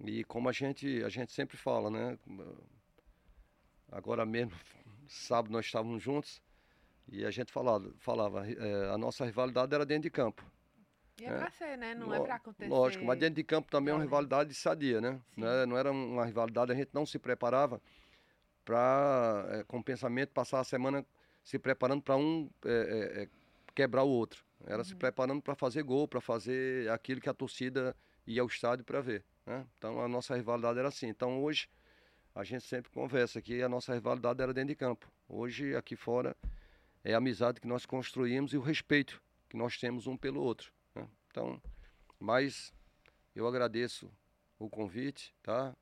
E 0.00 0.24
como 0.24 0.48
a 0.48 0.52
gente, 0.52 1.04
a 1.04 1.08
gente 1.10 1.32
sempre 1.32 1.56
fala, 1.58 1.90
né? 1.90 2.18
Agora 3.90 4.24
mesmo, 4.24 4.52
sábado 5.06 5.52
nós 5.52 5.66
estávamos 5.66 6.02
juntos 6.02 6.40
e 7.08 7.26
a 7.26 7.30
gente 7.30 7.52
falava, 7.52 7.92
falava 7.98 8.48
é, 8.50 8.90
a 8.90 8.96
nossa 8.96 9.24
rivalidade 9.26 9.74
era 9.74 9.84
dentro 9.84 10.04
de 10.04 10.10
campo. 10.10 10.42
E 11.20 11.24
é, 11.24 11.28
É. 11.28 11.38
pra 11.38 11.50
ser, 11.50 11.76
né? 11.76 11.94
Não 11.94 12.14
é 12.14 12.20
pra 12.20 12.36
acontecer. 12.36 12.68
Lógico, 12.70 13.04
mas 13.04 13.18
dentro 13.18 13.34
de 13.36 13.44
campo 13.44 13.70
também 13.70 13.92
é 13.92 13.94
uma 13.94 14.02
rivalidade 14.02 14.54
sadia, 14.54 15.00
né? 15.00 15.20
Não 15.36 15.76
era, 15.76 15.90
uma 15.92 16.24
rivalidade, 16.24 16.72
a 16.72 16.74
gente 16.74 16.90
não 16.92 17.04
se 17.06 17.18
preparava 17.18 17.80
para, 18.64 19.64
com 19.66 19.78
o 19.78 19.84
pensamento, 19.84 20.30
passar 20.30 20.60
a 20.60 20.64
semana 20.64 21.04
se 21.42 21.58
preparando 21.58 22.02
para 22.02 22.16
um 22.16 22.48
é, 22.64 22.70
é, 22.70 23.22
é, 23.22 23.28
quebrar 23.74 24.04
o 24.04 24.08
outro. 24.08 24.44
Era 24.64 24.84
se 24.84 24.92
Uhum. 24.92 24.98
preparando 24.98 25.42
para 25.42 25.54
fazer 25.56 25.82
gol, 25.82 26.06
para 26.06 26.20
fazer 26.20 26.88
aquilo 26.90 27.20
que 27.20 27.28
a 27.28 27.34
torcida 27.34 27.96
ia 28.26 28.40
ao 28.42 28.46
estádio 28.46 28.84
para 28.84 29.00
ver. 29.00 29.24
Né? 29.44 29.66
Então 29.76 30.00
a 30.00 30.06
nossa 30.06 30.36
rivalidade 30.36 30.78
era 30.78 30.88
assim. 30.88 31.08
Então 31.08 31.42
hoje 31.42 31.68
a 32.34 32.44
gente 32.44 32.64
sempre 32.64 32.90
conversa 32.92 33.42
que 33.42 33.60
a 33.60 33.68
nossa 33.68 33.92
rivalidade 33.92 34.40
era 34.40 34.54
dentro 34.54 34.68
de 34.68 34.76
campo. 34.76 35.10
Hoje 35.28 35.74
aqui 35.74 35.96
fora 35.96 36.36
é 37.02 37.12
a 37.14 37.18
amizade 37.18 37.60
que 37.60 37.66
nós 37.66 37.84
construímos 37.84 38.52
e 38.52 38.56
o 38.56 38.60
respeito 38.60 39.20
que 39.48 39.56
nós 39.56 39.76
temos 39.78 40.06
um 40.06 40.16
pelo 40.16 40.40
outro. 40.40 40.72
Então, 41.32 41.58
mas 42.20 42.74
eu 43.34 43.48
agradeço 43.48 44.12
o 44.58 44.68
convite, 44.68 45.34
tá? 45.42 45.74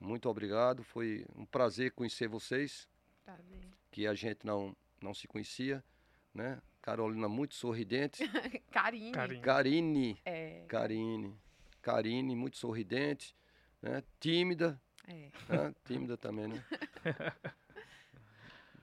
Muito 0.00 0.26
obrigado. 0.26 0.82
Foi 0.82 1.26
um 1.34 1.44
prazer 1.44 1.92
conhecer 1.92 2.28
vocês, 2.28 2.88
Tá 3.22 3.36
bem. 3.46 3.60
que 3.90 4.06
a 4.06 4.14
gente 4.14 4.46
não, 4.46 4.74
não 5.02 5.12
se 5.12 5.28
conhecia, 5.28 5.84
né? 6.32 6.62
Carolina 6.80 7.28
muito 7.28 7.54
sorridente. 7.54 8.22
Carinho. 8.72 9.12
Carinho. 9.12 9.42
Karine, 9.42 10.18
É. 10.24 10.64
Karine, 10.66 11.38
Karine 11.82 12.34
muito 12.34 12.56
sorridente, 12.56 13.36
né? 13.82 14.02
Tímida, 14.18 14.80
É. 15.06 15.30
né? 15.46 15.74
Tímida 15.84 16.16
também, 16.16 16.48
né? 16.48 16.64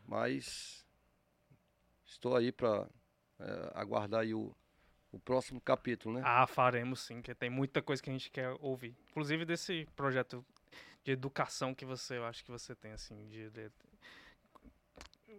Mas 0.06 0.86
estou 2.06 2.36
aí 2.36 2.52
para 2.52 2.88
aguardar 3.74 4.22
aí 4.22 4.34
o, 4.36 4.56
o 5.14 5.20
próximo 5.20 5.62
capítulo, 5.62 6.16
né? 6.16 6.22
Ah, 6.26 6.46
faremos 6.48 7.00
sim, 7.02 7.22
que 7.22 7.34
tem 7.36 7.50
muita 7.50 7.82
coisa 7.82 8.02
que 8.02 8.10
a 8.10 8.14
gente 8.14 8.30
quer 8.32 8.50
ouvir. 8.60 8.96
Inclusive 9.12 9.46
desse 9.46 9.88
projeto 9.96 10.44
de 11.04 11.12
educação 11.12 11.74
que 11.74 11.86
você, 11.86 12.18
eu 12.18 12.26
acho 12.26 12.44
que 12.44 12.50
você 12.52 12.74
tem, 12.76 12.92
assim, 12.94 13.28
de, 13.30 13.50
de- 13.52 13.72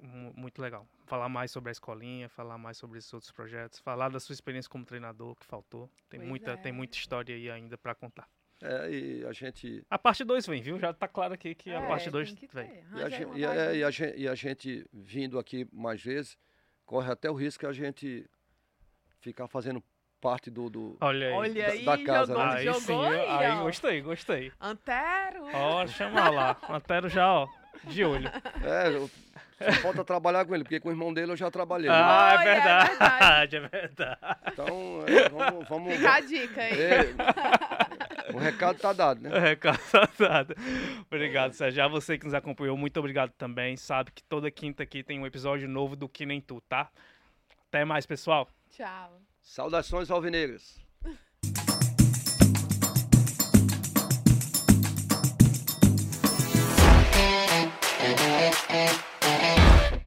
mu- 0.03 0.33
muito 0.37 0.61
legal. 0.61 0.87
Falar 1.07 1.29
mais 1.29 1.51
sobre 1.51 1.71
a 1.71 1.73
escolinha, 1.73 2.29
falar 2.29 2.57
mais 2.59 2.77
sobre 2.77 2.99
esses 2.99 3.13
outros 3.13 3.33
projetos, 3.33 3.79
falar 3.81 4.09
da 4.11 4.21
sua 4.21 4.33
experiência 4.33 4.71
como 4.71 4.85
treinador 4.85 5.35
que 5.37 5.45
faltou. 5.45 5.91
Tem 6.09 6.21
Pois 6.21 6.29
muita, 6.29 6.53
é. 6.53 6.57
tem 6.57 6.73
muita 6.73 6.97
história 6.97 7.35
aí 7.35 7.51
ainda 7.51 7.77
pra 7.77 7.95
contar. 7.95 8.29
É, 8.63 8.91
e 8.91 9.27
a 9.27 9.33
gente 9.33 9.85
A 9.91 9.99
parte 9.99 10.25
2 10.25 10.47
vem, 10.47 10.63
viu? 10.63 10.79
Já 10.79 10.93
tá 10.95 11.09
claro 11.09 11.35
aqui 11.35 11.55
que 11.55 11.71
a 11.71 11.81
É, 11.83 11.87
parte 11.89 12.05
tem 12.05 12.13
2 12.13 12.33
que 12.33 12.47
vem. 12.47 12.71
E 12.71 12.71
a, 12.71 12.81
Arranja 13.01 13.05
aí 13.05 13.11
gen- 13.11 13.25
uma 13.27 13.39
e 13.39 13.45
a- 13.45 13.75
e 13.75 13.85
a 13.85 13.91
gen- 13.91 14.15
e 14.17 14.29
a 14.29 14.35
gente 14.35 14.87
vindo 14.93 15.39
aqui 15.39 15.67
mais 15.73 16.01
vezes, 16.03 16.39
corre 16.87 17.11
até 17.11 17.29
o 17.31 17.35
risco 17.35 17.61
que 17.61 17.67
a 17.67 17.73
gente 17.73 18.25
ficar 19.25 19.49
fazendo 19.49 19.83
parte 20.21 20.51
do. 20.51 20.69
do- 20.71 20.97
Olha 21.01 21.29
aí. 21.29 21.33
Olha 21.33 21.67
aí, 21.67 21.85
da 21.85 21.99
casa, 21.99 22.33
jogou, 22.33 22.47
né? 22.47 22.55
aí 22.57 22.65
jogou 22.65 22.81
sim, 22.81 23.07
aí, 23.07 23.29
aí 23.47 23.59
gostei, 23.63 24.01
gostei. 24.03 24.53
Antero. 24.61 25.45
Ó, 25.53 25.87
chama 25.87 26.29
lá. 26.31 26.57
Antero 26.69 27.09
já, 27.09 27.33
ó, 27.33 27.49
de 27.85 28.05
olho. 28.05 28.29
É, 28.63 28.89
eu- 28.95 29.11
só 29.57 29.73
falta 29.83 30.05
trabalhar 30.05 30.45
com 30.45 30.55
ele, 30.55 30.65
porque 30.65 30.81
com 30.81 30.89
o 30.89 30.93
irmão 30.93 31.15
dele 31.15 31.33
eu 31.33 31.37
já 31.37 31.51
trabalhei. 31.51 31.89
né? 31.89 31.95
Ah, 31.97 32.33
é 32.33 32.37
Olha, 32.37 32.43
é 32.49 32.55
verdade, 32.55 33.57
é 33.57 33.61
verdade. 33.61 34.19
Então, 34.53 35.05
é, 35.07 35.29
vamos. 35.29 35.69
vamos 35.69 35.95
Fica 35.95 36.13
a 36.15 36.21
dica 36.21 36.61
aí. 36.63 36.83
é, 36.83 38.35
o 38.35 38.39
recado 38.39 38.79
tá 38.79 38.93
dado, 38.93 39.21
né? 39.23 39.53
É, 39.53 39.57
caçada. 39.57 40.55
Obrigado, 41.07 41.53
Sérgio. 41.53 41.85
A 41.85 41.89
você 41.89 42.19
que 42.19 42.25
nos 42.25 42.35
acompanhou, 42.35 42.77
muito 42.77 42.99
obrigado 42.99 43.31
também. 43.39 43.77
Sabe 43.77 44.11
que 44.11 44.23
toda 44.25 44.51
quinta 44.51 44.83
aqui 44.83 45.03
tem 45.03 45.21
um 45.21 45.27
episódio 45.27 45.69
novo 45.69 45.95
do 45.97 46.09
Que 46.09 46.27
Nem 46.27 46.41
Tu, 46.41 46.61
tá? 46.69 46.89
Até 47.69 47.85
mais, 47.85 48.05
pessoal. 48.07 48.49
Tchau. 48.75 49.23
Saudações 49.41 50.11
alvinegras. 50.11 50.84